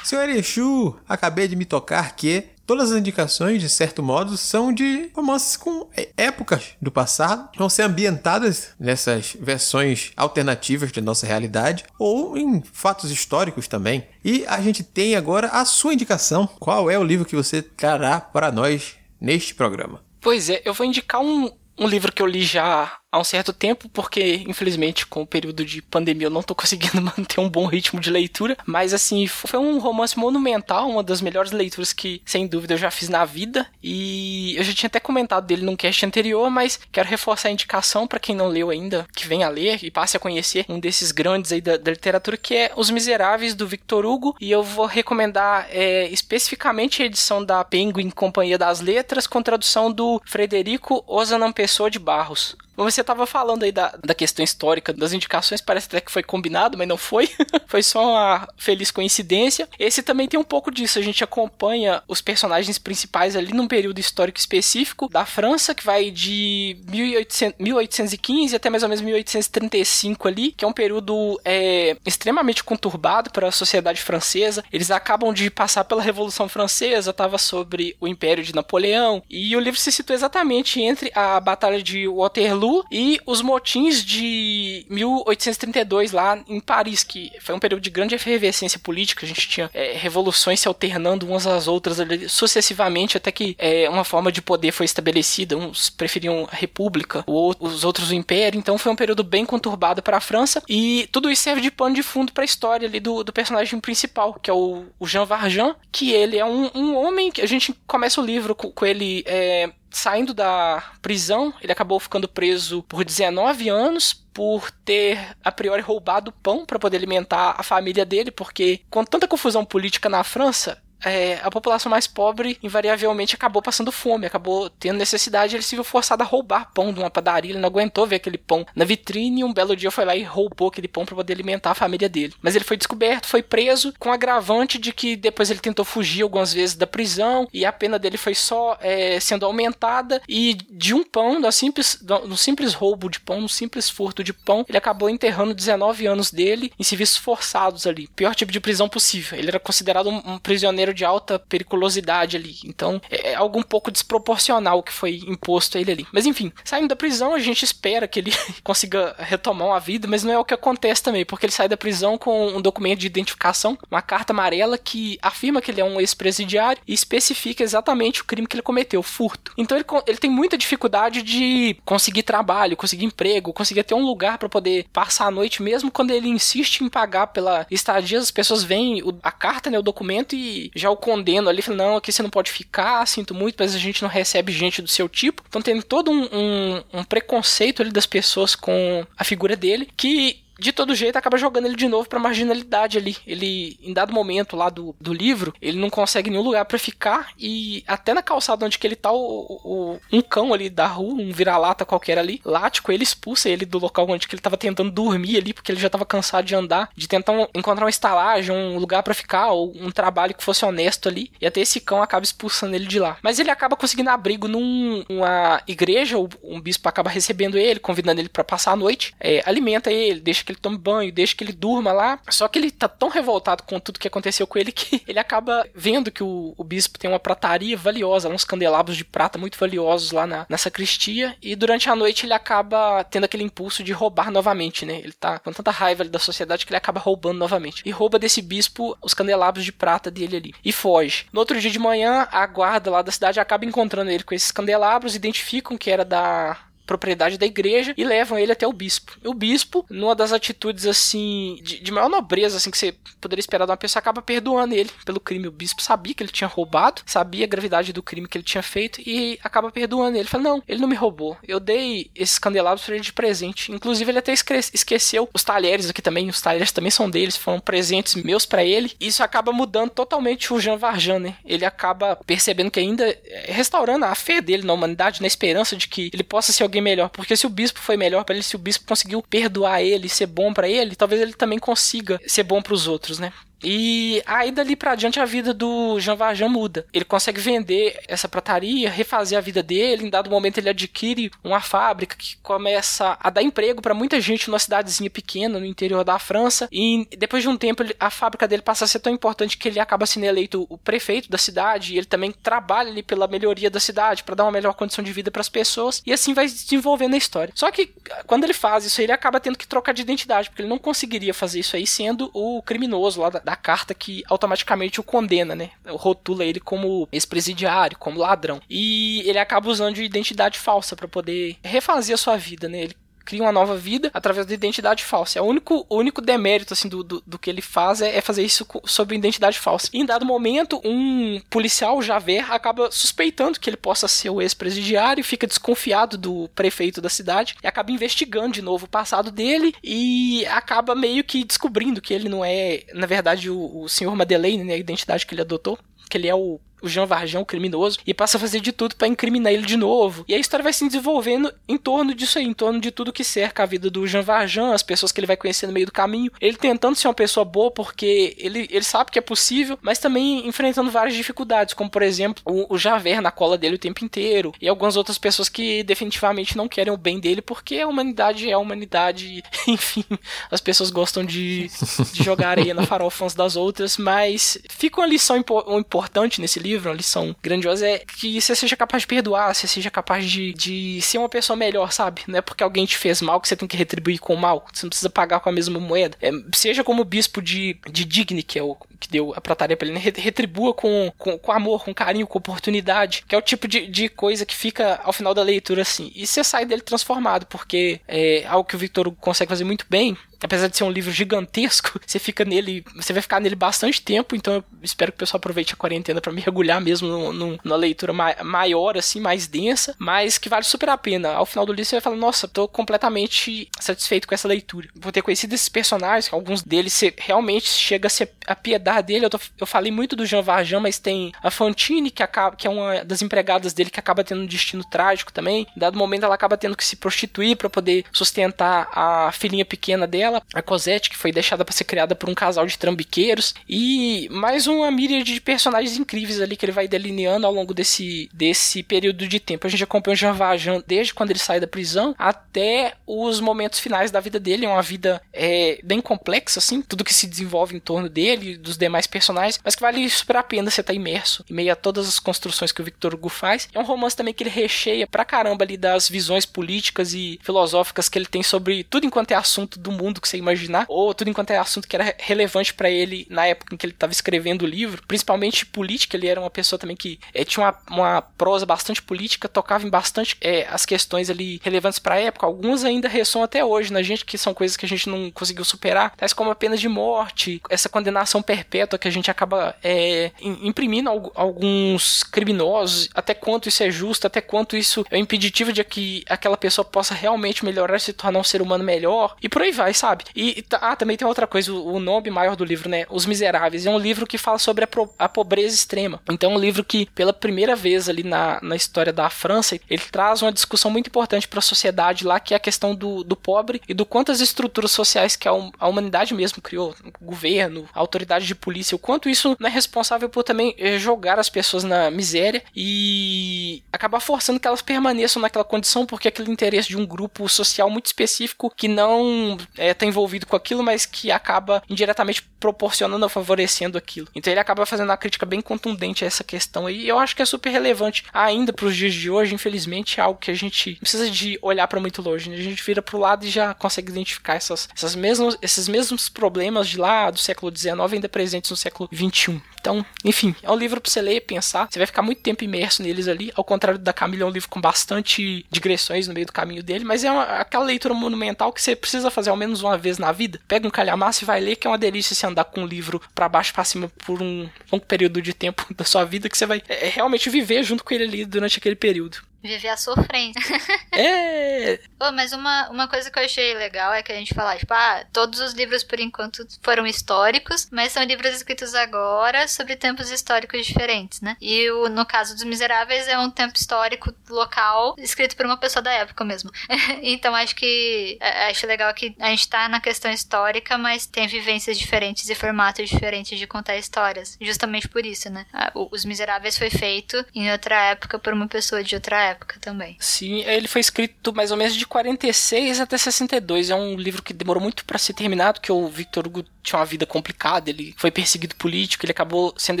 Senhor 0.02 0.28
Exu, 0.28 0.96
acabei 1.08 1.48
de 1.48 1.56
me 1.56 1.64
tocar 1.64 2.14
que 2.16 2.54
Todas 2.66 2.92
as 2.92 2.98
indicações, 2.98 3.60
de 3.60 3.68
certo 3.68 4.02
modo, 4.02 4.38
são 4.38 4.72
de 4.72 5.10
romances 5.14 5.54
com 5.54 5.86
épocas 6.16 6.70
do 6.80 6.90
passado, 6.90 7.50
vão 7.58 7.68
ser 7.68 7.82
ambientadas 7.82 8.70
nessas 8.80 9.36
versões 9.38 10.12
alternativas 10.16 10.90
da 10.90 11.02
nossa 11.02 11.26
realidade 11.26 11.84
ou 11.98 12.38
em 12.38 12.62
fatos 12.62 13.10
históricos 13.10 13.68
também. 13.68 14.06
E 14.24 14.46
a 14.46 14.62
gente 14.62 14.82
tem 14.82 15.14
agora 15.14 15.48
a 15.48 15.66
sua 15.66 15.92
indicação. 15.92 16.46
Qual 16.58 16.90
é 16.90 16.98
o 16.98 17.04
livro 17.04 17.26
que 17.26 17.36
você 17.36 17.60
trará 17.60 18.18
para 18.18 18.50
nós 18.50 18.96
neste 19.20 19.54
programa? 19.54 20.02
Pois 20.18 20.48
é, 20.48 20.62
eu 20.64 20.72
vou 20.72 20.86
indicar 20.86 21.20
um, 21.20 21.50
um 21.78 21.86
livro 21.86 22.10
que 22.10 22.22
eu 22.22 22.26
li 22.26 22.44
já 22.44 22.96
há 23.14 23.18
um 23.18 23.24
certo 23.24 23.52
tempo, 23.52 23.88
porque 23.88 24.42
infelizmente 24.48 25.06
com 25.06 25.22
o 25.22 25.26
período 25.26 25.64
de 25.64 25.80
pandemia 25.80 26.26
eu 26.26 26.30
não 26.30 26.42
tô 26.42 26.54
conseguindo 26.54 27.00
manter 27.00 27.40
um 27.40 27.48
bom 27.48 27.66
ritmo 27.66 28.00
de 28.00 28.10
leitura, 28.10 28.56
mas 28.66 28.92
assim, 28.92 29.26
foi 29.28 29.58
um 29.60 29.78
romance 29.78 30.18
monumental, 30.18 30.90
uma 30.90 31.02
das 31.02 31.20
melhores 31.20 31.52
leituras 31.52 31.92
que 31.92 32.20
sem 32.24 32.46
dúvida 32.46 32.74
eu 32.74 32.78
já 32.78 32.90
fiz 32.90 33.08
na 33.08 33.24
vida, 33.24 33.66
e 33.82 34.56
eu 34.56 34.64
já 34.64 34.72
tinha 34.74 34.88
até 34.88 34.98
comentado 34.98 35.46
dele 35.46 35.62
num 35.62 35.76
cast 35.76 36.04
anterior, 36.04 36.50
mas 36.50 36.80
quero 36.90 37.08
reforçar 37.08 37.48
a 37.48 37.52
indicação 37.52 38.06
para 38.06 38.18
quem 38.18 38.34
não 38.34 38.48
leu 38.48 38.70
ainda, 38.70 39.06
que 39.14 39.28
venha 39.28 39.46
a 39.46 39.50
ler 39.50 39.78
e 39.84 39.90
passe 39.90 40.16
a 40.16 40.20
conhecer 40.20 40.64
um 40.68 40.80
desses 40.80 41.12
grandes 41.12 41.52
aí 41.52 41.60
da, 41.60 41.76
da 41.76 41.92
literatura, 41.92 42.36
que 42.36 42.54
é 42.54 42.72
Os 42.74 42.90
Miseráveis, 42.90 43.54
do 43.54 43.66
Victor 43.66 44.04
Hugo, 44.04 44.34
e 44.40 44.50
eu 44.50 44.62
vou 44.62 44.86
recomendar 44.86 45.68
é, 45.70 46.08
especificamente 46.08 47.02
a 47.02 47.06
edição 47.06 47.44
da 47.44 47.62
Penguin 47.62 48.10
Companhia 48.10 48.58
das 48.58 48.80
Letras, 48.80 49.26
com 49.26 49.42
tradução 49.42 49.92
do 49.92 50.20
Frederico 50.24 51.04
Ozanam 51.06 51.52
Pessoa 51.52 51.90
de 51.90 51.98
Barros. 51.98 52.56
Você 52.76 53.03
estava 53.04 53.26
falando 53.26 53.62
aí 53.62 53.72
da, 53.72 53.94
da 54.04 54.14
questão 54.14 54.44
histórica 54.44 54.92
das 54.92 55.12
indicações, 55.12 55.60
parece 55.60 55.86
até 55.86 56.00
que 56.00 56.10
foi 56.10 56.22
combinado, 56.22 56.76
mas 56.76 56.88
não 56.88 56.96
foi. 56.96 57.28
foi 57.66 57.82
só 57.82 58.02
uma 58.02 58.48
feliz 58.56 58.90
coincidência. 58.90 59.68
Esse 59.78 60.02
também 60.02 60.28
tem 60.28 60.38
um 60.38 60.44
pouco 60.44 60.70
disso. 60.70 60.98
A 60.98 61.02
gente 61.02 61.22
acompanha 61.22 62.02
os 62.08 62.20
personagens 62.20 62.78
principais 62.78 63.36
ali 63.36 63.52
num 63.52 63.68
período 63.68 63.98
histórico 63.98 64.38
específico 64.38 65.08
da 65.08 65.24
França, 65.24 65.74
que 65.74 65.84
vai 65.84 66.10
de 66.10 66.76
1800, 66.88 67.58
1815 67.58 68.56
até 68.56 68.70
mais 68.70 68.82
ou 68.82 68.88
menos 68.88 69.02
1835 69.02 70.28
ali, 70.28 70.52
que 70.52 70.64
é 70.64 70.68
um 70.68 70.72
período 70.72 71.40
é, 71.44 71.96
extremamente 72.04 72.64
conturbado 72.64 73.30
para 73.30 73.48
a 73.48 73.52
sociedade 73.52 74.00
francesa. 74.00 74.64
Eles 74.72 74.90
acabam 74.90 75.32
de 75.32 75.50
passar 75.50 75.84
pela 75.84 76.02
Revolução 76.02 76.48
Francesa, 76.48 77.10
estava 77.10 77.38
sobre 77.38 77.96
o 78.00 78.08
Império 78.08 78.44
de 78.44 78.54
Napoleão, 78.54 79.22
e 79.28 79.56
o 79.56 79.60
livro 79.60 79.78
se 79.78 79.92
situa 79.92 80.14
exatamente 80.14 80.80
entre 80.80 81.10
a 81.14 81.40
Batalha 81.40 81.82
de 81.82 82.08
Waterloo 82.08 82.84
e 82.94 83.20
os 83.26 83.42
motins 83.42 84.04
de 84.04 84.86
1832 84.88 86.12
lá 86.12 86.40
em 86.46 86.60
Paris, 86.60 87.02
que 87.02 87.32
foi 87.40 87.52
um 87.52 87.58
período 87.58 87.82
de 87.82 87.90
grande 87.90 88.14
efervescência 88.14 88.78
política, 88.78 89.26
a 89.26 89.28
gente 89.28 89.48
tinha 89.48 89.68
é, 89.74 89.94
revoluções 89.94 90.60
se 90.60 90.68
alternando 90.68 91.26
umas 91.26 91.44
às 91.44 91.66
outras 91.66 91.98
ali, 91.98 92.28
sucessivamente, 92.28 93.16
até 93.16 93.32
que 93.32 93.56
é, 93.58 93.90
uma 93.90 94.04
forma 94.04 94.30
de 94.30 94.40
poder 94.40 94.70
foi 94.70 94.86
estabelecida, 94.86 95.56
uns 95.56 95.90
preferiam 95.90 96.46
a 96.52 96.54
república, 96.54 97.24
os 97.26 97.82
outros 97.82 98.10
o 98.10 98.14
império, 98.14 98.58
então 98.58 98.78
foi 98.78 98.92
um 98.92 98.96
período 98.96 99.24
bem 99.24 99.44
conturbado 99.44 100.00
para 100.00 100.18
a 100.18 100.20
França, 100.20 100.62
e 100.68 101.08
tudo 101.10 101.28
isso 101.28 101.42
serve 101.42 101.60
de 101.60 101.72
pano 101.72 101.96
de 101.96 102.02
fundo 102.04 102.32
para 102.32 102.44
a 102.44 102.46
história 102.46 102.86
ali 102.86 103.00
do, 103.00 103.24
do 103.24 103.32
personagem 103.32 103.80
principal, 103.80 104.34
que 104.34 104.48
é 104.48 104.54
o, 104.54 104.84
o 105.00 105.06
Jean 105.06 105.24
Valjean, 105.24 105.74
que 105.90 106.12
ele 106.12 106.38
é 106.38 106.44
um, 106.44 106.70
um 106.72 106.96
homem 106.96 107.32
que 107.32 107.42
a 107.42 107.46
gente 107.46 107.74
começa 107.88 108.20
o 108.20 108.24
livro 108.24 108.54
com, 108.54 108.70
com 108.70 108.86
ele 108.86 109.24
é, 109.26 109.68
saindo 109.96 110.34
da 110.34 110.82
prisão, 111.00 111.52
ele 111.60 111.72
acabou 111.72 111.98
ficando 112.00 112.28
preso 112.28 112.82
por 112.84 113.04
19 113.04 113.68
anos 113.68 114.12
por 114.12 114.70
ter 114.70 115.36
a 115.44 115.52
priori 115.52 115.80
roubado 115.80 116.32
pão 116.32 116.66
para 116.66 116.78
poder 116.78 116.96
alimentar 116.96 117.54
a 117.56 117.62
família 117.62 118.04
dele, 118.04 118.30
porque 118.30 118.80
com 118.90 119.04
tanta 119.04 119.28
confusão 119.28 119.64
política 119.64 120.08
na 120.08 120.24
França, 120.24 120.82
é, 121.04 121.40
a 121.42 121.50
população 121.50 121.90
mais 121.90 122.06
pobre 122.06 122.58
invariavelmente 122.62 123.34
acabou 123.34 123.62
passando 123.62 123.92
fome, 123.92 124.26
acabou 124.26 124.70
tendo 124.70 124.98
necessidade, 124.98 125.54
ele 125.54 125.62
se 125.62 125.74
viu 125.74 125.84
forçado 125.84 126.22
a 126.22 126.26
roubar 126.26 126.72
pão 126.72 126.92
de 126.92 127.00
uma 127.00 127.10
padaria, 127.10 127.52
ele 127.52 127.60
não 127.60 127.68
aguentou 127.68 128.06
ver 128.06 128.16
aquele 128.16 128.38
pão 128.38 128.66
na 128.74 128.84
vitrine 128.84 129.40
e 129.40 129.44
um 129.44 129.52
belo 129.52 129.76
dia 129.76 129.90
foi 129.90 130.04
lá 130.04 130.16
e 130.16 130.22
roubou 130.22 130.68
aquele 130.68 130.88
pão 130.88 131.04
para 131.04 131.14
poder 131.14 131.32
alimentar 131.32 131.72
a 131.72 131.74
família 131.74 132.08
dele. 132.08 132.34
Mas 132.40 132.54
ele 132.54 132.64
foi 132.64 132.76
descoberto, 132.76 133.26
foi 133.26 133.42
preso 133.42 133.92
com 133.98 134.12
agravante 134.12 134.78
de 134.78 134.92
que 134.92 135.16
depois 135.16 135.50
ele 135.50 135.60
tentou 135.60 135.84
fugir 135.84 136.22
algumas 136.22 136.52
vezes 136.52 136.76
da 136.76 136.86
prisão 136.86 137.48
e 137.52 137.64
a 137.64 137.72
pena 137.72 137.98
dele 137.98 138.16
foi 138.16 138.34
só 138.34 138.78
é, 138.80 139.20
sendo 139.20 139.46
aumentada 139.46 140.22
e 140.28 140.54
de 140.54 140.94
um 140.94 141.04
pão, 141.04 141.40
no 141.40 141.52
simples, 141.52 141.98
no 142.26 142.36
simples 142.36 142.74
roubo 142.74 143.08
de 143.08 143.20
pão, 143.20 143.40
no 143.40 143.48
simples 143.48 143.90
furto 143.90 144.24
de 144.24 144.32
pão, 144.32 144.64
ele 144.68 144.78
acabou 144.78 145.10
enterrando 145.10 145.54
19 145.54 146.06
anos 146.06 146.30
dele 146.30 146.72
em 146.78 146.82
serviços 146.82 147.16
forçados 147.16 147.86
ali. 147.86 148.08
Pior 148.08 148.34
tipo 148.34 148.52
de 148.52 148.60
prisão 148.60 148.88
possível. 148.88 149.38
Ele 149.38 149.48
era 149.48 149.60
considerado 149.60 150.08
um, 150.08 150.22
um 150.24 150.38
prisioneiro 150.38 150.93
de 150.94 151.04
alta 151.04 151.38
periculosidade 151.38 152.36
ali. 152.36 152.56
Então 152.64 153.00
é, 153.10 153.32
é 153.32 153.34
algo 153.34 153.58
um 153.58 153.62
pouco 153.62 153.90
desproporcional 153.90 154.82
que 154.82 154.92
foi 154.92 155.20
imposto 155.26 155.76
a 155.76 155.80
ele 155.80 155.92
ali. 155.92 156.06
Mas 156.12 156.26
enfim, 156.26 156.52
saindo 156.64 156.88
da 156.88 156.96
prisão, 156.96 157.34
a 157.34 157.38
gente 157.38 157.64
espera 157.64 158.08
que 158.08 158.20
ele 158.20 158.32
consiga 158.62 159.14
retomar 159.18 159.68
uma 159.68 159.80
vida, 159.80 160.08
mas 160.08 160.22
não 160.22 160.32
é 160.32 160.38
o 160.38 160.44
que 160.44 160.54
acontece 160.54 161.02
também, 161.02 161.24
porque 161.24 161.46
ele 161.46 161.52
sai 161.52 161.68
da 161.68 161.76
prisão 161.76 162.16
com 162.16 162.48
um 162.48 162.60
documento 162.60 163.00
de 163.00 163.06
identificação, 163.06 163.78
uma 163.90 164.02
carta 164.02 164.32
amarela 164.32 164.78
que 164.78 165.18
afirma 165.20 165.60
que 165.60 165.70
ele 165.70 165.80
é 165.80 165.84
um 165.84 166.00
ex-presidiário 166.00 166.82
e 166.86 166.94
especifica 166.94 167.62
exatamente 167.62 168.22
o 168.22 168.24
crime 168.24 168.46
que 168.46 168.56
ele 168.56 168.62
cometeu, 168.62 169.02
furto. 169.02 169.52
Então 169.56 169.76
ele, 169.76 169.84
ele 170.06 170.18
tem 170.18 170.30
muita 170.30 170.56
dificuldade 170.56 171.22
de 171.22 171.76
conseguir 171.84 172.22
trabalho, 172.22 172.76
conseguir 172.76 173.04
emprego, 173.04 173.52
conseguir 173.52 173.82
ter 173.84 173.94
um 173.94 174.04
lugar 174.04 174.38
para 174.38 174.48
poder 174.48 174.86
passar 174.92 175.26
a 175.26 175.30
noite, 175.30 175.62
mesmo 175.62 175.90
quando 175.90 176.10
ele 176.10 176.28
insiste 176.28 176.80
em 176.80 176.88
pagar 176.88 177.28
pela 177.28 177.66
estadia, 177.70 178.18
as 178.18 178.30
pessoas 178.30 178.62
veem 178.62 179.02
a 179.22 179.32
carta, 179.32 179.70
né, 179.70 179.78
o 179.78 179.82
documento 179.82 180.34
e 180.34 180.70
já 180.74 180.83
o 180.90 180.96
condeno 180.96 181.48
ali, 181.48 181.62
falando, 181.62 181.80
não, 181.80 181.96
aqui 181.96 182.12
você 182.12 182.22
não 182.22 182.30
pode 182.30 182.50
ficar, 182.50 183.06
sinto 183.06 183.34
muito, 183.34 183.56
mas 183.58 183.74
a 183.74 183.78
gente 183.78 184.02
não 184.02 184.08
recebe 184.08 184.52
gente 184.52 184.82
do 184.82 184.88
seu 184.88 185.08
tipo. 185.08 185.42
Então 185.48 185.62
tem 185.62 185.80
todo 185.80 186.10
um, 186.10 186.24
um, 186.32 186.82
um 186.92 187.04
preconceito 187.04 187.82
ali 187.82 187.90
das 187.90 188.06
pessoas 188.06 188.54
com 188.54 189.06
a 189.16 189.24
figura 189.24 189.56
dele, 189.56 189.88
que 189.96 190.43
de 190.58 190.72
todo 190.72 190.94
jeito 190.94 191.16
acaba 191.16 191.36
jogando 191.36 191.66
ele 191.66 191.76
de 191.76 191.88
novo 191.88 192.08
pra 192.08 192.18
marginalidade 192.18 192.98
ali. 192.98 193.16
Ele, 193.26 193.78
em 193.82 193.92
dado 193.92 194.12
momento 194.12 194.56
lá 194.56 194.70
do, 194.70 194.94
do 195.00 195.12
livro, 195.12 195.54
ele 195.60 195.78
não 195.78 195.90
consegue 195.90 196.30
nenhum 196.30 196.42
lugar 196.42 196.64
para 196.64 196.78
ficar 196.78 197.28
e 197.38 197.82
até 197.86 198.14
na 198.14 198.22
calçada 198.22 198.64
onde 198.64 198.78
que 198.78 198.86
ele 198.86 198.96
tá, 198.96 199.12
o, 199.12 199.18
o, 199.18 200.00
um 200.12 200.20
cão 200.20 200.52
ali 200.52 200.70
da 200.70 200.86
rua, 200.86 201.20
um 201.20 201.32
vira-lata 201.32 201.84
qualquer 201.84 202.18
ali, 202.18 202.40
late 202.44 202.82
com 202.82 202.92
ele, 202.92 203.02
expulsa 203.02 203.48
ele 203.48 203.64
do 203.64 203.78
local 203.78 204.06
onde 204.08 204.28
que 204.28 204.34
ele 204.34 204.42
tava 204.42 204.56
tentando 204.56 204.90
dormir 204.90 205.36
ali, 205.36 205.52
porque 205.52 205.72
ele 205.72 205.80
já 205.80 205.90
tava 205.90 206.04
cansado 206.04 206.44
de 206.44 206.54
andar, 206.54 206.90
de 206.96 207.08
tentar 207.08 207.32
um, 207.32 207.46
encontrar 207.54 207.84
uma 207.84 207.90
estalagem, 207.90 208.54
um 208.54 208.78
lugar 208.78 209.02
para 209.02 209.14
ficar, 209.14 209.50
ou 209.50 209.72
um 209.76 209.90
trabalho 209.90 210.34
que 210.34 210.44
fosse 210.44 210.64
honesto 210.64 211.08
ali, 211.08 211.30
e 211.40 211.46
até 211.46 211.60
esse 211.60 211.80
cão 211.80 212.02
acaba 212.02 212.24
expulsando 212.24 212.74
ele 212.74 212.86
de 212.86 212.98
lá. 212.98 213.16
Mas 213.22 213.38
ele 213.38 213.50
acaba 213.50 213.76
conseguindo 213.76 214.10
abrigo 214.10 214.46
numa 214.48 215.62
igreja, 215.66 216.16
um 216.42 216.60
bispo 216.60 216.88
acaba 216.88 217.10
recebendo 217.10 217.58
ele, 217.58 217.80
convidando 217.80 218.20
ele 218.20 218.28
para 218.28 218.44
passar 218.44 218.72
a 218.72 218.76
noite, 218.76 219.14
é, 219.18 219.42
alimenta 219.46 219.90
ele, 219.90 220.20
deixa 220.20 220.43
que 220.44 220.52
ele 220.52 220.58
tome 220.58 220.78
banho, 220.78 221.12
deixa 221.12 221.34
que 221.34 221.44
ele 221.44 221.52
durma 221.52 221.92
lá. 221.92 222.18
Só 222.28 222.48
que 222.48 222.58
ele 222.58 222.70
tá 222.70 222.88
tão 222.88 223.08
revoltado 223.08 223.62
com 223.62 223.80
tudo 223.80 223.98
que 223.98 224.08
aconteceu 224.08 224.46
com 224.46 224.58
ele 224.58 224.72
que 224.72 225.02
ele 225.08 225.18
acaba 225.18 225.66
vendo 225.74 226.10
que 226.10 226.22
o, 226.22 226.54
o 226.56 226.64
bispo 226.64 226.98
tem 226.98 227.10
uma 227.10 227.18
prataria 227.18 227.76
valiosa, 227.76 228.28
uns 228.28 228.44
candelabros 228.44 228.96
de 228.96 229.04
prata 229.04 229.38
muito 229.38 229.58
valiosos 229.58 230.12
lá 230.12 230.26
na, 230.26 230.46
na 230.48 230.58
sacristia. 230.58 231.36
E 231.42 231.56
durante 231.56 231.88
a 231.88 231.96
noite 231.96 232.26
ele 232.26 232.34
acaba 232.34 233.04
tendo 233.04 233.24
aquele 233.24 233.44
impulso 233.44 233.82
de 233.82 233.92
roubar 233.92 234.30
novamente, 234.30 234.84
né? 234.84 234.98
Ele 234.98 235.12
tá 235.12 235.38
com 235.38 235.52
tanta 235.52 235.70
raiva 235.70 236.04
da 236.04 236.18
sociedade 236.18 236.64
que 236.64 236.70
ele 236.70 236.76
acaba 236.76 237.00
roubando 237.00 237.38
novamente. 237.38 237.82
E 237.84 237.90
rouba 237.90 238.18
desse 238.18 238.42
bispo 238.42 238.96
os 239.02 239.14
candelabros 239.14 239.64
de 239.64 239.72
prata 239.72 240.10
dele 240.10 240.36
ali. 240.36 240.54
E 240.64 240.72
foge. 240.72 241.26
No 241.32 241.40
outro 241.40 241.60
dia 241.60 241.70
de 241.70 241.78
manhã, 241.78 242.28
a 242.30 242.46
guarda 242.46 242.90
lá 242.90 243.02
da 243.02 243.12
cidade 243.12 243.40
acaba 243.40 243.64
encontrando 243.64 244.10
ele 244.10 244.24
com 244.24 244.34
esses 244.34 244.50
candelabros, 244.50 245.14
identificam 245.14 245.76
que 245.76 245.90
era 245.90 246.04
da 246.04 246.56
propriedade 246.86 247.38
da 247.38 247.46
igreja 247.46 247.94
e 247.96 248.04
levam 248.04 248.38
ele 248.38 248.52
até 248.52 248.66
o 248.66 248.72
bispo. 248.72 249.18
E 249.22 249.28
o 249.28 249.34
bispo, 249.34 249.84
numa 249.88 250.14
das 250.14 250.32
atitudes 250.32 250.86
assim 250.86 251.58
de, 251.62 251.80
de, 251.80 251.92
maior 251.92 252.08
nobreza 252.08 252.56
assim 252.56 252.70
que 252.70 252.78
você 252.78 252.94
poderia 253.20 253.40
esperar 253.40 253.64
de 253.64 253.70
uma 253.70 253.76
pessoa, 253.76 254.00
acaba 254.00 254.22
perdoando 254.22 254.74
ele 254.74 254.90
pelo 255.04 255.20
crime. 255.20 255.48
O 255.48 255.52
bispo 255.52 255.82
sabia 255.82 256.14
que 256.14 256.22
ele 256.22 256.32
tinha 256.32 256.48
roubado, 256.48 257.02
sabia 257.06 257.44
a 257.44 257.48
gravidade 257.48 257.92
do 257.92 258.02
crime 258.02 258.28
que 258.28 258.38
ele 258.38 258.44
tinha 258.44 258.62
feito 258.62 259.00
e 259.06 259.38
acaba 259.42 259.70
perdoando 259.70 260.16
ele. 260.16 260.28
Fala: 260.28 260.44
"Não, 260.44 260.62
ele 260.68 260.80
não 260.80 260.88
me 260.88 260.94
roubou. 260.94 261.36
Eu 261.46 261.58
dei 261.60 262.10
esses 262.14 262.38
candelabros 262.38 262.84
para 262.84 262.94
ele 262.94 263.04
de 263.04 263.12
presente. 263.12 263.72
Inclusive 263.72 264.10
ele 264.10 264.18
até 264.18 264.32
esqueceu 264.32 265.28
os 265.32 265.44
talheres 265.44 265.88
aqui 265.88 266.02
também, 266.02 266.28
os 266.28 266.40
talheres 266.40 266.72
também 266.72 266.90
são 266.90 267.08
deles, 267.08 267.36
foram 267.36 267.60
presentes 267.60 268.14
meus 268.14 268.44
para 268.46 268.64
ele. 268.64 268.92
Isso 269.00 269.22
acaba 269.22 269.52
mudando 269.52 269.90
totalmente 269.90 270.52
o 270.52 270.60
Jean 270.60 270.76
Valjean, 270.76 271.18
né? 271.18 271.36
Ele 271.44 271.64
acaba 271.64 272.16
percebendo 272.16 272.70
que 272.70 272.80
ainda 272.80 273.08
é, 273.08 273.46
restaurando 273.48 274.04
a 274.04 274.14
fé 274.14 274.40
dele 274.40 274.64
na 274.64 274.72
humanidade, 274.72 275.20
na 275.20 275.26
esperança 275.26 275.76
de 275.76 275.88
que 275.88 276.10
ele 276.12 276.22
possa 276.22 276.52
ser 276.52 276.62
alguém 276.62 276.73
melhor. 276.80 277.08
Porque 277.08 277.36
se 277.36 277.46
o 277.46 277.50
bispo 277.50 277.80
foi 277.80 277.96
melhor 277.96 278.24
para 278.24 278.34
ele, 278.34 278.42
se 278.42 278.56
o 278.56 278.58
bispo 278.58 278.86
conseguiu 278.86 279.22
perdoar 279.22 279.82
ele, 279.82 280.08
ser 280.08 280.26
bom 280.26 280.52
para 280.52 280.68
ele, 280.68 280.96
talvez 280.96 281.20
ele 281.20 281.32
também 281.32 281.58
consiga 281.58 282.20
ser 282.26 282.42
bom 282.42 282.62
para 282.62 282.74
os 282.74 282.86
outros, 282.86 283.18
né? 283.18 283.32
E 283.64 284.22
aí 284.26 284.50
dali 284.50 284.76
pra 284.76 284.94
diante 284.94 285.18
a 285.18 285.24
vida 285.24 285.54
do 285.54 285.98
Jean 285.98 286.14
Valjean 286.14 286.48
muda. 286.48 286.86
Ele 286.92 287.04
consegue 287.04 287.40
vender 287.40 287.98
essa 288.06 288.28
prataria, 288.28 288.90
refazer 288.90 289.38
a 289.38 289.40
vida 289.40 289.62
dele. 289.62 290.04
Em 290.04 290.10
dado 290.10 290.30
momento 290.30 290.58
ele 290.58 290.68
adquire 290.68 291.30
uma 291.42 291.60
fábrica 291.60 292.16
que 292.16 292.36
começa 292.38 293.16
a 293.20 293.30
dar 293.30 293.42
emprego 293.42 293.80
para 293.80 293.94
muita 293.94 294.20
gente 294.20 294.48
numa 294.48 294.58
cidadezinha 294.58 295.10
pequena 295.10 295.58
no 295.58 295.66
interior 295.66 296.04
da 296.04 296.18
França. 296.18 296.68
E 296.70 297.08
depois 297.16 297.42
de 297.42 297.48
um 297.48 297.56
tempo 297.56 297.82
a 297.98 298.10
fábrica 298.10 298.46
dele 298.46 298.62
passa 298.62 298.84
a 298.84 298.88
ser 298.88 299.00
tão 299.00 299.12
importante 299.12 299.56
que 299.56 299.68
ele 299.68 299.80
acaba 299.80 300.06
sendo 300.06 300.24
eleito 300.24 300.66
o 300.68 300.76
prefeito 300.76 301.30
da 301.30 301.38
cidade. 301.38 301.94
E 301.94 301.98
ele 301.98 302.06
também 302.06 302.32
trabalha 302.32 302.90
ali 302.90 303.02
pela 303.02 303.26
melhoria 303.26 303.70
da 303.70 303.80
cidade 303.80 304.22
para 304.22 304.34
dar 304.34 304.44
uma 304.44 304.52
melhor 304.52 304.74
condição 304.74 305.02
de 305.02 305.12
vida 305.12 305.30
para 305.30 305.40
as 305.40 305.48
pessoas. 305.48 306.02
E 306.06 306.12
assim 306.12 306.34
vai 306.34 306.46
desenvolvendo 306.46 307.14
a 307.14 307.18
história. 307.18 307.52
Só 307.56 307.70
que 307.70 307.92
quando 308.26 308.44
ele 308.44 308.52
faz 308.52 308.84
isso, 308.84 309.00
ele 309.00 309.12
acaba 309.12 309.40
tendo 309.40 309.56
que 309.56 309.66
trocar 309.66 309.92
de 309.92 310.02
identidade 310.02 310.50
porque 310.50 310.62
ele 310.62 310.68
não 310.68 310.78
conseguiria 310.78 311.32
fazer 311.32 311.60
isso 311.60 311.76
aí 311.76 311.86
sendo 311.86 312.30
o 312.34 312.62
criminoso 312.62 313.20
lá 313.20 313.30
da, 313.30 313.53
da 313.54 313.56
carta 313.56 313.94
que 313.94 314.22
automaticamente 314.28 315.00
o 315.00 315.04
condena, 315.04 315.54
né? 315.54 315.70
Rotula 315.86 316.44
ele 316.44 316.58
como 316.58 317.08
ex-presidiário, 317.12 317.96
como 317.96 318.18
ladrão. 318.18 318.60
E 318.68 319.22
ele 319.24 319.38
acaba 319.38 319.70
usando 319.70 319.94
de 319.94 320.02
identidade 320.02 320.58
falsa 320.58 320.96
para 320.96 321.06
poder 321.06 321.56
refazer 321.62 322.14
a 322.14 322.18
sua 322.18 322.36
vida, 322.36 322.68
né? 322.68 322.82
Ele 322.82 322.96
cria 323.24 323.42
uma 323.42 323.52
nova 323.52 323.76
vida 323.76 324.10
através 324.12 324.46
da 324.46 324.54
identidade 324.54 325.04
falsa. 325.04 325.38
É 325.38 325.42
o 325.42 325.44
único, 325.44 325.86
o 325.88 325.96
único 325.96 326.20
demérito 326.20 326.74
assim, 326.74 326.88
do, 326.88 327.02
do, 327.02 327.22
do 327.26 327.38
que 327.38 327.50
ele 327.50 327.62
faz 327.62 328.02
é, 328.02 328.16
é, 328.16 328.20
fazer 328.20 328.42
isso 328.42 328.66
sob 328.84 329.14
identidade 329.14 329.58
falsa. 329.58 329.88
E 329.92 330.00
em 330.00 330.06
dado 330.06 330.26
momento, 330.26 330.80
um 330.84 331.40
policial, 331.50 332.00
Javert, 332.02 332.50
acaba 332.50 332.90
suspeitando 332.90 333.58
que 333.58 333.68
ele 333.70 333.76
possa 333.76 334.06
ser 334.06 334.30
o 334.30 334.40
ex-presidiário, 334.40 335.24
fica 335.24 335.46
desconfiado 335.46 336.18
do 336.18 336.48
prefeito 336.54 337.00
da 337.00 337.08
cidade 337.08 337.56
e 337.62 337.66
acaba 337.66 337.92
investigando 337.92 338.54
de 338.54 338.62
novo 338.62 338.86
o 338.86 338.88
passado 338.88 339.30
dele 339.30 339.74
e 339.82 340.44
acaba 340.46 340.94
meio 340.94 341.24
que 341.24 341.44
descobrindo 341.44 342.00
que 342.00 342.12
ele 342.12 342.28
não 342.28 342.44
é, 342.44 342.82
na 342.92 343.06
verdade, 343.06 343.50
o, 343.50 343.82
o 343.82 343.88
senhor 343.88 344.14
Madeleine, 344.14 344.64
né, 344.64 344.74
a 344.74 344.78
identidade 344.78 345.26
que 345.26 345.34
ele 345.34 345.42
adotou, 345.42 345.78
que 346.08 346.18
ele 346.18 346.28
é 346.28 346.34
o 346.34 346.60
o 346.84 346.88
Jean 346.88 347.06
Valjean, 347.06 347.40
o 347.40 347.46
criminoso, 347.46 347.98
e 348.06 348.14
passa 348.14 348.36
a 348.36 348.40
fazer 348.40 348.60
de 348.60 348.72
tudo 348.72 348.96
para 348.96 349.08
incriminar 349.08 349.52
ele 349.52 349.64
de 349.64 349.76
novo. 349.76 350.24
E 350.28 350.34
a 350.34 350.38
história 350.38 350.62
vai 350.62 350.72
se 350.72 350.86
desenvolvendo 350.86 351.52
em 351.68 351.76
torno 351.76 352.14
disso 352.14 352.38
aí, 352.38 352.44
em 352.44 352.52
torno 352.52 352.80
de 352.80 352.90
tudo 352.90 353.12
que 353.12 353.24
cerca 353.24 353.62
a 353.62 353.66
vida 353.66 353.90
do 353.90 354.06
Jean 354.06 354.22
Valjean, 354.22 354.72
as 354.72 354.82
pessoas 354.82 355.10
que 355.10 355.20
ele 355.20 355.26
vai 355.26 355.36
conhecer 355.36 355.66
no 355.66 355.72
meio 355.72 355.86
do 355.86 355.92
caminho, 355.92 356.30
ele 356.40 356.56
tentando 356.56 356.96
ser 356.96 357.08
uma 357.08 357.14
pessoa 357.14 357.44
boa 357.44 357.70
porque 357.70 358.36
ele, 358.38 358.68
ele 358.70 358.84
sabe 358.84 359.10
que 359.10 359.18
é 359.18 359.22
possível, 359.22 359.78
mas 359.82 359.98
também 359.98 360.46
enfrentando 360.46 360.90
várias 360.90 361.14
dificuldades, 361.14 361.74
como 361.74 361.90
por 361.90 362.02
exemplo 362.02 362.42
o, 362.44 362.74
o 362.74 362.78
Javert 362.78 363.20
na 363.20 363.30
cola 363.30 363.56
dele 363.56 363.76
o 363.76 363.78
tempo 363.78 364.04
inteiro, 364.04 364.52
e 364.60 364.68
algumas 364.68 364.96
outras 364.96 365.18
pessoas 365.18 365.48
que 365.48 365.82
definitivamente 365.82 366.56
não 366.56 366.68
querem 366.68 366.92
o 366.92 366.96
bem 366.96 367.18
dele 367.18 367.40
porque 367.40 367.78
a 367.78 367.86
humanidade 367.88 368.48
é 368.48 368.52
a 368.52 368.58
humanidade, 368.58 369.42
enfim, 369.66 370.04
as 370.50 370.60
pessoas 370.60 370.90
gostam 370.90 371.24
de, 371.24 371.70
de 372.12 372.22
jogar 372.22 372.50
areia 372.50 372.74
na 372.74 372.84
farofa 372.84 373.24
das 373.34 373.56
outras, 373.56 373.96
mas 373.96 374.58
fica 374.68 375.00
uma 375.00 375.06
lição 375.06 375.36
impo 375.36 375.64
importante 375.78 376.40
nesse 376.40 376.58
livro 376.58 376.73
livro, 376.74 376.90
uma 376.90 376.96
lição 376.96 377.34
grandiosa, 377.42 377.86
é 377.86 377.98
que 377.98 378.40
você 378.40 378.54
seja 378.54 378.76
capaz 378.76 379.02
de 379.02 379.06
perdoar, 379.06 379.54
você 379.54 379.66
seja 379.66 379.90
capaz 379.90 380.28
de, 380.28 380.52
de 380.52 381.00
ser 381.02 381.18
uma 381.18 381.28
pessoa 381.28 381.56
melhor, 381.56 381.92
sabe? 381.92 382.22
Não 382.26 382.38
é 382.38 382.42
porque 382.42 382.62
alguém 382.62 382.84
te 382.84 382.96
fez 382.96 383.22
mal 383.22 383.40
que 383.40 383.48
você 383.48 383.56
tem 383.56 383.68
que 383.68 383.76
retribuir 383.76 384.18
com 384.18 384.36
mal, 384.36 384.66
você 384.72 384.84
não 384.84 384.90
precisa 384.90 385.10
pagar 385.10 385.40
com 385.40 385.48
a 385.48 385.52
mesma 385.52 385.80
moeda. 385.80 386.16
É, 386.20 386.30
seja 386.54 386.84
como 386.84 387.02
o 387.02 387.04
bispo 387.04 387.40
de, 387.40 387.78
de 387.90 388.04
Digny, 388.04 388.42
que 388.42 388.58
é 388.58 388.62
o 388.62 388.76
que 389.04 389.10
deu 389.10 389.32
a 389.34 389.40
prataria 389.40 389.76
pra 389.76 389.86
ele, 389.86 389.94
né? 389.94 390.12
retribua 390.16 390.72
com, 390.72 391.12
com, 391.18 391.38
com, 391.38 391.52
amor, 391.52 391.84
com 391.84 391.94
carinho, 391.94 392.26
com 392.26 392.38
oportunidade, 392.38 393.24
que 393.28 393.34
é 393.34 393.38
o 393.38 393.42
tipo 393.42 393.68
de, 393.68 393.86
de 393.86 394.08
coisa 394.08 394.46
que 394.46 394.54
fica 394.54 395.00
ao 395.04 395.12
final 395.12 395.34
da 395.34 395.42
leitura 395.42 395.82
assim. 395.82 396.10
E 396.14 396.26
você 396.26 396.42
sai 396.42 396.64
dele 396.64 396.82
transformado, 396.82 397.46
porque 397.46 398.00
é 398.08 398.44
algo 398.46 398.68
que 398.68 398.76
o 398.76 398.78
Victor 398.78 399.12
consegue 399.20 399.48
fazer 399.48 399.64
muito 399.64 399.86
bem 399.88 400.16
apesar 400.44 400.68
de 400.68 400.76
ser 400.76 400.84
um 400.84 400.90
livro 400.90 401.10
gigantesco, 401.10 401.98
você 402.06 402.18
fica 402.18 402.44
nele, 402.44 402.84
você 402.94 403.12
vai 403.12 403.22
ficar 403.22 403.40
nele 403.40 403.54
bastante 403.54 404.00
tempo, 404.02 404.36
então 404.36 404.54
eu 404.54 404.64
espero 404.82 405.10
que 405.10 405.16
o 405.16 405.18
pessoal 405.20 405.38
aproveite 405.38 405.72
a 405.72 405.76
quarentena 405.76 406.20
para 406.20 406.32
mergulhar 406.32 406.80
mesmo 406.80 407.08
no, 407.08 407.32
no, 407.32 407.58
numa 407.64 407.76
leitura 407.76 408.12
ma 408.12 408.34
maior, 408.44 408.96
assim, 408.96 409.20
mais 409.20 409.46
densa, 409.46 409.94
mas 409.98 410.38
que 410.38 410.48
vale 410.48 410.64
super 410.64 410.88
a 410.88 410.98
pena. 410.98 411.30
Ao 411.30 411.46
final 411.46 411.64
do 411.64 411.72
livro 411.72 411.86
você 411.86 411.96
vai 411.96 412.02
falar, 412.02 412.16
nossa, 412.16 412.46
tô 412.46 412.68
completamente 412.68 413.68
satisfeito 413.80 414.28
com 414.28 414.34
essa 414.34 414.48
leitura. 414.48 414.88
Por 415.00 415.12
ter 415.12 415.22
conhecido 415.22 415.54
esses 415.54 415.68
personagens, 415.68 416.32
alguns 416.32 416.62
deles 416.62 416.92
você 416.92 417.12
realmente 417.16 417.68
chega 417.68 418.06
a 418.06 418.10
se 418.10 418.28
apiedar 418.46 418.93
dele. 419.02 419.26
Eu, 419.26 419.30
tô, 419.30 419.38
eu 419.60 419.66
falei 419.66 419.90
muito 419.90 420.16
do 420.16 420.26
Jean 420.26 420.42
Valjean, 420.42 420.80
mas 420.80 420.98
tem 420.98 421.32
a 421.42 421.50
Fantine, 421.50 422.10
que, 422.10 422.22
acaba, 422.22 422.56
que 422.56 422.66
é 422.66 422.70
uma 422.70 423.04
das 423.04 423.22
empregadas 423.22 423.72
dele, 423.72 423.90
que 423.90 424.00
acaba 424.00 424.24
tendo 424.24 424.42
um 424.42 424.46
destino 424.46 424.84
trágico 424.84 425.32
também. 425.32 425.66
Em 425.76 425.80
dado 425.80 425.98
momento 425.98 426.24
ela 426.24 426.34
acaba 426.34 426.56
tendo 426.56 426.76
que 426.76 426.84
se 426.84 426.96
prostituir 426.96 427.56
para 427.56 427.70
poder 427.70 428.04
sustentar 428.12 428.88
a 428.92 429.32
filhinha 429.32 429.64
pequena 429.64 430.06
dela 430.06 430.42
a 430.54 430.62
Cosette, 430.62 431.10
que 431.10 431.16
foi 431.16 431.32
deixada 431.32 431.64
para 431.64 431.74
ser 431.74 431.84
criada 431.84 432.14
por 432.14 432.28
um 432.28 432.34
casal 432.34 432.66
de 432.66 432.78
trambiqueiros, 432.78 433.54
e 433.68 434.28
mais 434.30 434.66
uma 434.66 434.90
míriade 434.90 435.34
de 435.34 435.40
personagens 435.40 435.96
incríveis 435.96 436.40
ali 436.40 436.56
que 436.56 436.64
ele 436.64 436.72
vai 436.72 436.88
delineando 436.88 437.46
ao 437.46 437.52
longo 437.52 437.74
desse, 437.74 438.28
desse 438.32 438.82
período 438.82 439.26
de 439.26 439.40
tempo. 439.40 439.66
A 439.66 439.70
gente 439.70 439.84
acompanha 439.84 440.14
o 440.14 440.16
Jean 440.16 440.32
Valjean 440.32 440.82
desde 440.86 441.14
quando 441.14 441.30
ele 441.30 441.38
sai 441.38 441.60
da 441.60 441.66
prisão 441.66 442.14
até 442.18 442.94
os 443.06 443.40
momentos 443.40 443.78
finais 443.78 444.10
da 444.10 444.20
vida 444.20 444.38
dele. 444.38 444.66
É 444.66 444.68
uma 444.68 444.82
vida 444.82 445.20
é, 445.32 445.80
bem 445.82 446.00
complexa, 446.00 446.58
assim, 446.58 446.82
tudo 446.82 447.04
que 447.04 447.14
se 447.14 447.26
desenvolve 447.26 447.76
em 447.76 447.80
torno 447.80 448.08
dele 448.08 448.56
dos 448.56 448.76
demais 448.84 449.06
personagens, 449.06 449.60
mas 449.64 449.74
que 449.74 449.82
vale 449.82 450.08
super 450.08 450.36
a 450.36 450.42
pena 450.42 450.70
você 450.70 450.80
estar 450.80 450.92
tá 450.92 450.96
imerso 450.96 451.44
em 451.50 451.54
meio 451.54 451.72
a 451.72 451.76
todas 451.76 452.08
as 452.08 452.18
construções 452.18 452.72
que 452.72 452.80
o 452.80 452.84
Victor 452.84 453.14
Hugo 453.14 453.28
faz. 453.28 453.68
É 453.72 453.78
um 453.78 453.84
romance 453.84 454.16
também 454.16 454.32
que 454.32 454.42
ele 454.42 454.50
recheia 454.50 455.06
pra 455.06 455.24
caramba 455.24 455.64
ali 455.64 455.76
das 455.76 456.08
visões 456.08 456.46
políticas 456.46 457.14
e 457.14 457.38
filosóficas 457.42 458.08
que 458.08 458.18
ele 458.18 458.26
tem 458.26 458.42
sobre 458.42 458.84
tudo 458.84 459.06
enquanto 459.06 459.32
é 459.32 459.34
assunto 459.34 459.78
do 459.78 459.90
mundo 459.90 460.20
que 460.20 460.28
você 460.28 460.36
imaginar, 460.36 460.84
ou 460.88 461.14
tudo 461.14 461.30
enquanto 461.30 461.50
é 461.50 461.58
assunto 461.58 461.88
que 461.88 461.96
era 461.96 462.14
relevante 462.18 462.72
para 462.74 462.90
ele 462.90 463.26
na 463.30 463.46
época 463.46 463.74
em 463.74 463.78
que 463.78 463.86
ele 463.86 463.92
estava 463.92 464.12
escrevendo 464.12 464.62
o 464.62 464.66
livro, 464.66 465.02
principalmente 465.06 465.66
política, 465.66 466.16
ele 466.16 466.26
era 466.26 466.40
uma 466.40 466.50
pessoa 466.50 466.78
também 466.78 466.96
que 466.96 467.18
é, 467.32 467.44
tinha 467.44 467.66
uma, 467.66 467.78
uma 467.90 468.22
prosa 468.22 468.66
bastante 468.66 469.02
política, 469.02 469.48
tocava 469.48 469.86
em 469.86 469.90
bastante 469.90 470.36
é, 470.40 470.66
as 470.68 470.84
questões 470.84 471.30
ali 471.30 471.60
relevantes 471.62 471.98
para 471.98 472.14
a 472.14 472.20
época, 472.20 472.46
algumas 472.46 472.84
ainda 472.84 473.08
ressoam 473.08 473.44
até 473.44 473.64
hoje 473.64 473.92
na 473.92 474.02
gente, 474.02 474.24
que 474.24 474.38
são 474.38 474.54
coisas 474.54 474.76
que 474.76 474.86
a 474.86 474.88
gente 474.88 475.08
não 475.08 475.30
conseguiu 475.30 475.64
superar, 475.64 476.14
tais 476.16 476.32
como 476.32 476.50
a 476.50 476.54
pena 476.54 476.76
de 476.76 476.88
morte, 476.88 477.60
essa 477.68 477.88
condenação 477.88 478.42
perpétua 478.64 478.98
que 478.98 479.06
a 479.06 479.10
gente 479.10 479.30
acaba 479.30 479.76
é, 479.82 480.32
imprimindo 480.40 481.10
alguns 481.34 482.22
criminosos, 482.22 483.08
até 483.14 483.34
quanto 483.34 483.68
isso 483.68 483.82
é 483.82 483.90
justo, 483.90 484.26
até 484.26 484.40
quanto 484.40 484.76
isso 484.76 485.04
é 485.10 485.18
impeditivo 485.18 485.72
de 485.72 485.84
que 485.84 486.24
aquela 486.28 486.56
pessoa 486.56 486.84
possa 486.84 487.14
realmente 487.14 487.64
melhorar, 487.64 488.00
se 488.00 488.12
tornar 488.12 488.40
um 488.40 488.44
ser 488.44 488.62
humano 488.62 488.82
melhor, 488.82 489.36
e 489.42 489.48
por 489.48 489.62
aí 489.62 489.70
vai, 489.70 489.92
sabe? 489.92 490.24
E 490.34 490.64
ah, 490.72 490.96
também 490.96 491.16
tem 491.16 491.28
outra 491.28 491.46
coisa, 491.46 491.72
o, 491.72 492.00
nome 492.00 492.30
maior 492.30 492.56
do 492.56 492.64
livro, 492.64 492.88
né? 492.88 493.04
Os 493.10 493.26
Miseráveis. 493.26 493.86
É 493.86 493.90
um 493.90 493.98
livro 493.98 494.26
que 494.26 494.38
fala 494.38 494.58
sobre 494.58 494.84
a, 494.84 494.86
pro, 494.86 495.12
a 495.18 495.28
pobreza 495.28 495.74
extrema. 495.74 496.20
Então 496.30 496.52
é 496.52 496.54
um 496.54 496.58
livro 496.58 496.84
que, 496.84 497.06
pela 497.06 497.32
primeira 497.32 497.76
vez 497.76 498.08
ali 498.08 498.22
na, 498.22 498.58
na 498.62 498.76
história 498.76 499.12
da 499.12 499.28
França, 499.30 499.78
ele 499.88 500.02
traz 500.10 500.42
uma 500.42 500.52
discussão 500.52 500.90
muito 500.90 501.08
importante 501.08 501.46
para 501.48 501.58
a 501.58 501.62
sociedade 501.62 502.24
lá, 502.24 502.40
que 502.40 502.54
é 502.54 502.56
a 502.56 502.60
questão 502.60 502.94
do, 502.94 503.22
do 503.22 503.36
pobre 503.36 503.80
e 503.88 503.94
do 503.94 504.06
quantas 504.06 504.40
estruturas 504.40 504.90
sociais 504.90 505.36
que 505.36 505.48
a, 505.48 505.52
a 505.78 505.88
humanidade 505.88 506.34
mesmo 506.34 506.62
criou, 506.62 506.94
governo, 507.20 507.88
autoridade 507.94 508.46
de 508.46 508.53
polícia, 508.54 508.94
o 508.94 508.98
quanto 508.98 509.28
isso 509.28 509.56
não 509.58 509.68
é 509.68 509.70
responsável 509.70 510.28
por 510.28 510.42
também 510.42 510.74
eh, 510.78 510.98
jogar 510.98 511.38
as 511.38 511.48
pessoas 511.48 511.84
na 511.84 512.10
miséria 512.10 512.62
e 512.74 513.82
acabar 513.92 514.20
forçando 514.20 514.60
que 514.60 514.66
elas 514.66 514.82
permaneçam 514.82 515.40
naquela 515.40 515.64
condição 515.64 516.06
porque 516.06 516.28
aquele 516.28 516.50
interesse 516.50 516.88
de 516.88 516.96
um 516.96 517.06
grupo 517.06 517.48
social 517.48 517.90
muito 517.90 518.06
específico 518.06 518.72
que 518.76 518.88
não 518.88 519.56
é, 519.76 519.94
tá 519.94 520.06
envolvido 520.06 520.46
com 520.46 520.56
aquilo, 520.56 520.82
mas 520.82 521.06
que 521.06 521.30
acaba 521.30 521.82
indiretamente 521.88 522.42
proporcionando 522.60 523.24
ou 523.24 523.28
favorecendo 523.28 523.98
aquilo. 523.98 524.28
Então 524.34 524.52
ele 524.52 524.60
acaba 524.60 524.86
fazendo 524.86 525.10
uma 525.10 525.16
crítica 525.16 525.44
bem 525.44 525.60
contundente 525.60 526.24
a 526.24 526.26
essa 526.26 526.42
questão 526.42 526.86
aí. 526.86 527.02
E 527.02 527.08
eu 527.08 527.18
acho 527.18 527.36
que 527.36 527.42
é 527.42 527.44
super 527.44 527.70
relevante 527.70 528.24
ainda 528.32 528.72
para 528.72 528.86
os 528.86 528.96
dias 528.96 529.14
de 529.14 529.30
hoje. 529.30 529.54
Infelizmente, 529.54 530.18
é 530.18 530.22
algo 530.22 530.38
que 530.38 530.50
a 530.50 530.54
gente 530.54 530.96
precisa 530.96 531.30
de 531.30 531.58
olhar 531.60 531.86
para 531.86 532.00
muito 532.00 532.22
longe. 532.22 532.48
Né? 532.48 532.56
A 532.56 532.62
gente 532.62 532.82
vira 532.82 533.02
pro 533.02 533.18
lado 533.18 533.44
e 533.44 533.50
já 533.50 533.74
consegue 533.74 534.10
identificar 534.10 534.54
essas, 534.54 534.88
essas 534.94 535.14
mesmos, 535.14 535.56
esses 535.60 535.88
mesmos 535.88 536.28
problemas 536.28 536.88
de 536.88 536.98
lá 536.98 537.30
do 537.30 537.38
século 537.38 537.74
XIX 537.74 537.94
ainda 538.12 538.28
presentes 538.28 538.43
no 538.52 538.76
século 538.76 539.08
XXI. 539.14 539.60
Então, 539.80 540.04
enfim, 540.24 540.54
é 540.62 540.70
um 540.70 540.76
livro 540.76 541.00
para 541.00 541.10
você 541.10 541.20
ler, 541.20 541.42
pensar. 541.42 541.88
Você 541.90 541.98
vai 541.98 542.06
ficar 542.06 542.22
muito 542.22 542.40
tempo 542.40 542.64
imerso 542.64 543.02
neles 543.02 543.28
ali. 543.28 543.52
Ao 543.54 543.62
contrário 543.62 543.98
da 543.98 544.12
Camila, 544.12 544.44
é 544.44 544.46
um 544.46 544.50
livro 544.50 544.68
com 544.68 544.80
bastante 544.80 545.66
digressões 545.70 546.26
no 546.26 546.32
meio 546.32 546.46
do 546.46 546.52
caminho 546.52 546.82
dele, 546.82 547.04
mas 547.04 547.22
é 547.22 547.30
uma, 547.30 547.42
aquela 547.42 547.84
leitura 547.84 548.14
monumental 548.14 548.72
que 548.72 548.80
você 548.80 548.96
precisa 548.96 549.30
fazer 549.30 549.50
ao 549.50 549.56
menos 549.56 549.82
uma 549.82 549.98
vez 549.98 550.16
na 550.16 550.32
vida. 550.32 550.60
Pega 550.66 550.86
um 550.86 550.90
calhamaço 550.90 551.44
e 551.44 551.46
vai 551.46 551.60
ler, 551.60 551.76
que 551.76 551.86
é 551.86 551.90
uma 551.90 551.98
delícia 551.98 552.34
se 552.34 552.46
andar 552.46 552.64
com 552.64 552.82
um 552.82 552.86
livro 552.86 553.20
para 553.34 553.48
baixo 553.48 553.74
para 553.74 553.84
cima 553.84 554.10
por 554.24 554.40
um 554.40 554.68
longo 554.90 555.04
período 555.04 555.42
de 555.42 555.52
tempo 555.52 555.86
da 555.94 556.04
sua 556.04 556.24
vida 556.24 556.48
que 556.48 556.56
você 556.56 556.66
vai 556.66 556.82
é, 556.88 557.08
realmente 557.08 557.50
viver 557.50 557.82
junto 557.82 558.02
com 558.02 558.14
ele 558.14 558.24
ali 558.24 558.44
durante 558.44 558.78
aquele 558.78 558.96
período. 558.96 559.38
Viver 559.64 559.88
a 559.88 559.96
sofrência. 559.96 560.60
é! 561.10 561.98
Oh, 562.20 562.30
mas 562.32 562.52
uma, 562.52 562.90
uma 562.90 563.08
coisa 563.08 563.30
que 563.30 563.38
eu 563.38 563.44
achei 563.44 563.72
legal 563.72 564.12
é 564.12 564.22
que 564.22 564.30
a 564.30 564.34
gente 564.34 564.52
fala, 564.52 564.76
tipo, 564.76 564.92
ah, 564.92 565.24
todos 565.32 565.58
os 565.58 565.72
livros 565.72 566.04
por 566.04 566.20
enquanto 566.20 566.66
foram 566.82 567.06
históricos, 567.06 567.88
mas 567.90 568.12
são 568.12 568.22
livros 568.22 568.54
escritos 568.54 568.94
agora 568.94 569.66
sobre 569.66 569.96
tempos 569.96 570.30
históricos 570.30 570.84
diferentes, 570.86 571.40
né? 571.40 571.56
E 571.62 571.90
o, 571.90 572.10
no 572.10 572.26
caso 572.26 572.54
dos 572.54 572.62
Miseráveis 572.64 573.26
é 573.26 573.38
um 573.38 573.50
tempo 573.50 573.74
histórico 573.74 574.34
local 574.50 575.14
escrito 575.16 575.56
por 575.56 575.64
uma 575.64 575.78
pessoa 575.78 576.02
da 576.02 576.12
época 576.12 576.44
mesmo. 576.44 576.70
então 577.22 577.54
acho 577.54 577.74
que 577.74 578.36
é, 578.42 578.68
acho 578.68 578.86
legal 578.86 579.12
que 579.14 579.34
a 579.40 579.48
gente 579.48 579.66
tá 579.66 579.88
na 579.88 580.00
questão 580.00 580.30
histórica, 580.30 580.98
mas 580.98 581.24
tem 581.24 581.46
vivências 581.46 581.98
diferentes 581.98 582.50
e 582.50 582.54
formatos 582.54 583.08
diferentes 583.08 583.58
de 583.58 583.66
contar 583.66 583.96
histórias. 583.96 584.58
Justamente 584.60 585.08
por 585.08 585.24
isso, 585.24 585.48
né? 585.48 585.64
Os 585.94 586.26
Miseráveis 586.26 586.76
foi 586.76 586.90
feito 586.90 587.42
em 587.54 587.72
outra 587.72 588.10
época 588.10 588.38
por 588.38 588.52
uma 588.52 588.68
pessoa 588.68 589.02
de 589.02 589.14
outra 589.14 589.40
época 589.42 589.53
época 589.54 589.78
também. 589.80 590.16
Sim, 590.20 590.62
ele 590.62 590.86
foi 590.86 591.00
escrito 591.00 591.54
mais 591.54 591.70
ou 591.70 591.76
menos 591.76 591.96
de 591.96 592.06
46 592.06 593.00
até 593.00 593.16
62. 593.16 593.90
É 593.90 593.94
um 593.94 594.16
livro 594.16 594.42
que 594.42 594.52
demorou 594.52 594.82
muito 594.82 595.04
para 595.04 595.18
ser 595.18 595.32
terminado, 595.32 595.80
que 595.80 595.90
o 595.90 596.06
Victor 596.08 596.46
Hugo 596.46 596.64
tinha 596.84 596.98
uma 596.98 597.06
vida 597.06 597.26
complicada, 597.26 597.90
ele 597.90 598.14
foi 598.16 598.30
perseguido 598.30 598.76
político, 598.76 599.24
ele 599.24 599.32
acabou 599.32 599.74
sendo 599.76 600.00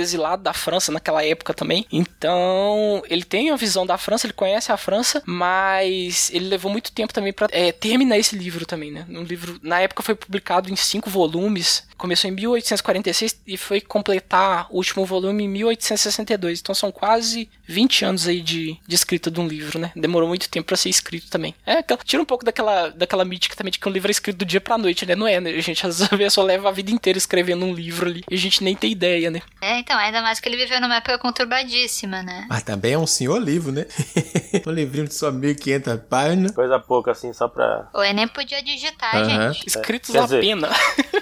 exilado 0.00 0.42
da 0.42 0.52
França 0.52 0.92
naquela 0.92 1.24
época 1.24 1.54
também. 1.54 1.86
Então, 1.90 3.02
ele 3.08 3.24
tem 3.24 3.50
a 3.50 3.56
visão 3.56 3.86
da 3.86 3.98
França, 3.98 4.26
ele 4.26 4.34
conhece 4.34 4.70
a 4.70 4.76
França, 4.76 5.22
mas 5.26 6.30
ele 6.32 6.48
levou 6.48 6.70
muito 6.70 6.92
tempo 6.92 7.12
também 7.12 7.32
para 7.32 7.48
é, 7.50 7.72
terminar 7.72 8.18
esse 8.18 8.36
livro 8.36 8.66
também, 8.66 8.90
né? 8.90 9.06
Um 9.08 9.22
livro, 9.22 9.58
na 9.62 9.80
época 9.80 10.02
foi 10.02 10.14
publicado 10.14 10.70
em 10.70 10.76
cinco 10.76 11.08
volumes, 11.08 11.84
começou 11.96 12.28
em 12.28 12.34
1846 12.34 13.40
e 13.46 13.56
foi 13.56 13.80
completar 13.80 14.66
o 14.70 14.76
último 14.76 15.06
volume 15.06 15.44
em 15.44 15.48
1862. 15.48 16.60
Então 16.60 16.74
são 16.74 16.92
quase 16.92 17.48
20 17.66 18.04
anos 18.04 18.28
aí 18.28 18.40
de, 18.40 18.78
de 18.86 18.94
escrita 18.94 19.30
de 19.30 19.40
um 19.40 19.46
livro, 19.46 19.78
né? 19.78 19.90
Demorou 19.96 20.28
muito 20.28 20.48
tempo 20.50 20.66
para 20.66 20.76
ser 20.76 20.90
escrito 20.90 21.30
também. 21.30 21.54
É, 21.64 21.82
tira 22.04 22.22
um 22.22 22.26
pouco 22.26 22.44
daquela, 22.44 22.90
daquela 22.90 23.24
mítica 23.24 23.56
também 23.56 23.70
de 23.70 23.78
que 23.78 23.88
um 23.88 23.92
livro 23.92 24.10
é 24.10 24.12
escrito 24.12 24.36
do 24.36 24.44
dia 24.44 24.60
pra 24.60 24.76
noite, 24.76 25.06
né? 25.06 25.14
Não 25.14 25.26
é, 25.26 25.40
né? 25.40 25.58
Gente 25.60 25.86
às 25.86 26.06
vezes 26.08 26.34
só 26.34 26.42
leva 26.42 26.73
vida 26.74 26.90
inteira 26.90 27.16
escrevendo 27.16 27.64
um 27.64 27.72
livro 27.72 28.06
ali 28.06 28.22
e 28.30 28.34
a 28.34 28.38
gente 28.38 28.62
nem 28.62 28.76
tem 28.76 28.92
ideia, 28.92 29.30
né? 29.30 29.40
É, 29.60 29.78
então, 29.78 29.96
ainda 29.96 30.20
mais 30.20 30.40
que 30.40 30.48
ele 30.48 30.56
viveu 30.56 30.80
numa 30.80 30.96
época 30.96 31.18
conturbadíssima, 31.18 32.22
né? 32.22 32.46
Mas 32.48 32.62
também 32.62 32.92
é 32.92 32.98
um 32.98 33.06
senhor 33.06 33.40
livro, 33.40 33.72
né? 33.72 33.86
um 34.66 34.70
livrinho 34.70 35.08
de 35.08 35.14
só 35.14 35.30
1500 35.30 36.00
páginas. 36.08 36.52
Coisa 36.52 36.78
pouca, 36.78 37.12
assim, 37.12 37.32
só 37.32 37.48
pra. 37.48 37.88
Ou 37.94 38.02
nem 38.12 38.28
podia 38.28 38.62
digitar, 38.62 39.16
uhum. 39.16 39.52
gente. 39.52 39.66
Escritos 39.66 40.14
é, 40.14 40.18
a 40.18 40.22
dizer... 40.22 40.40
pena. 40.40 40.68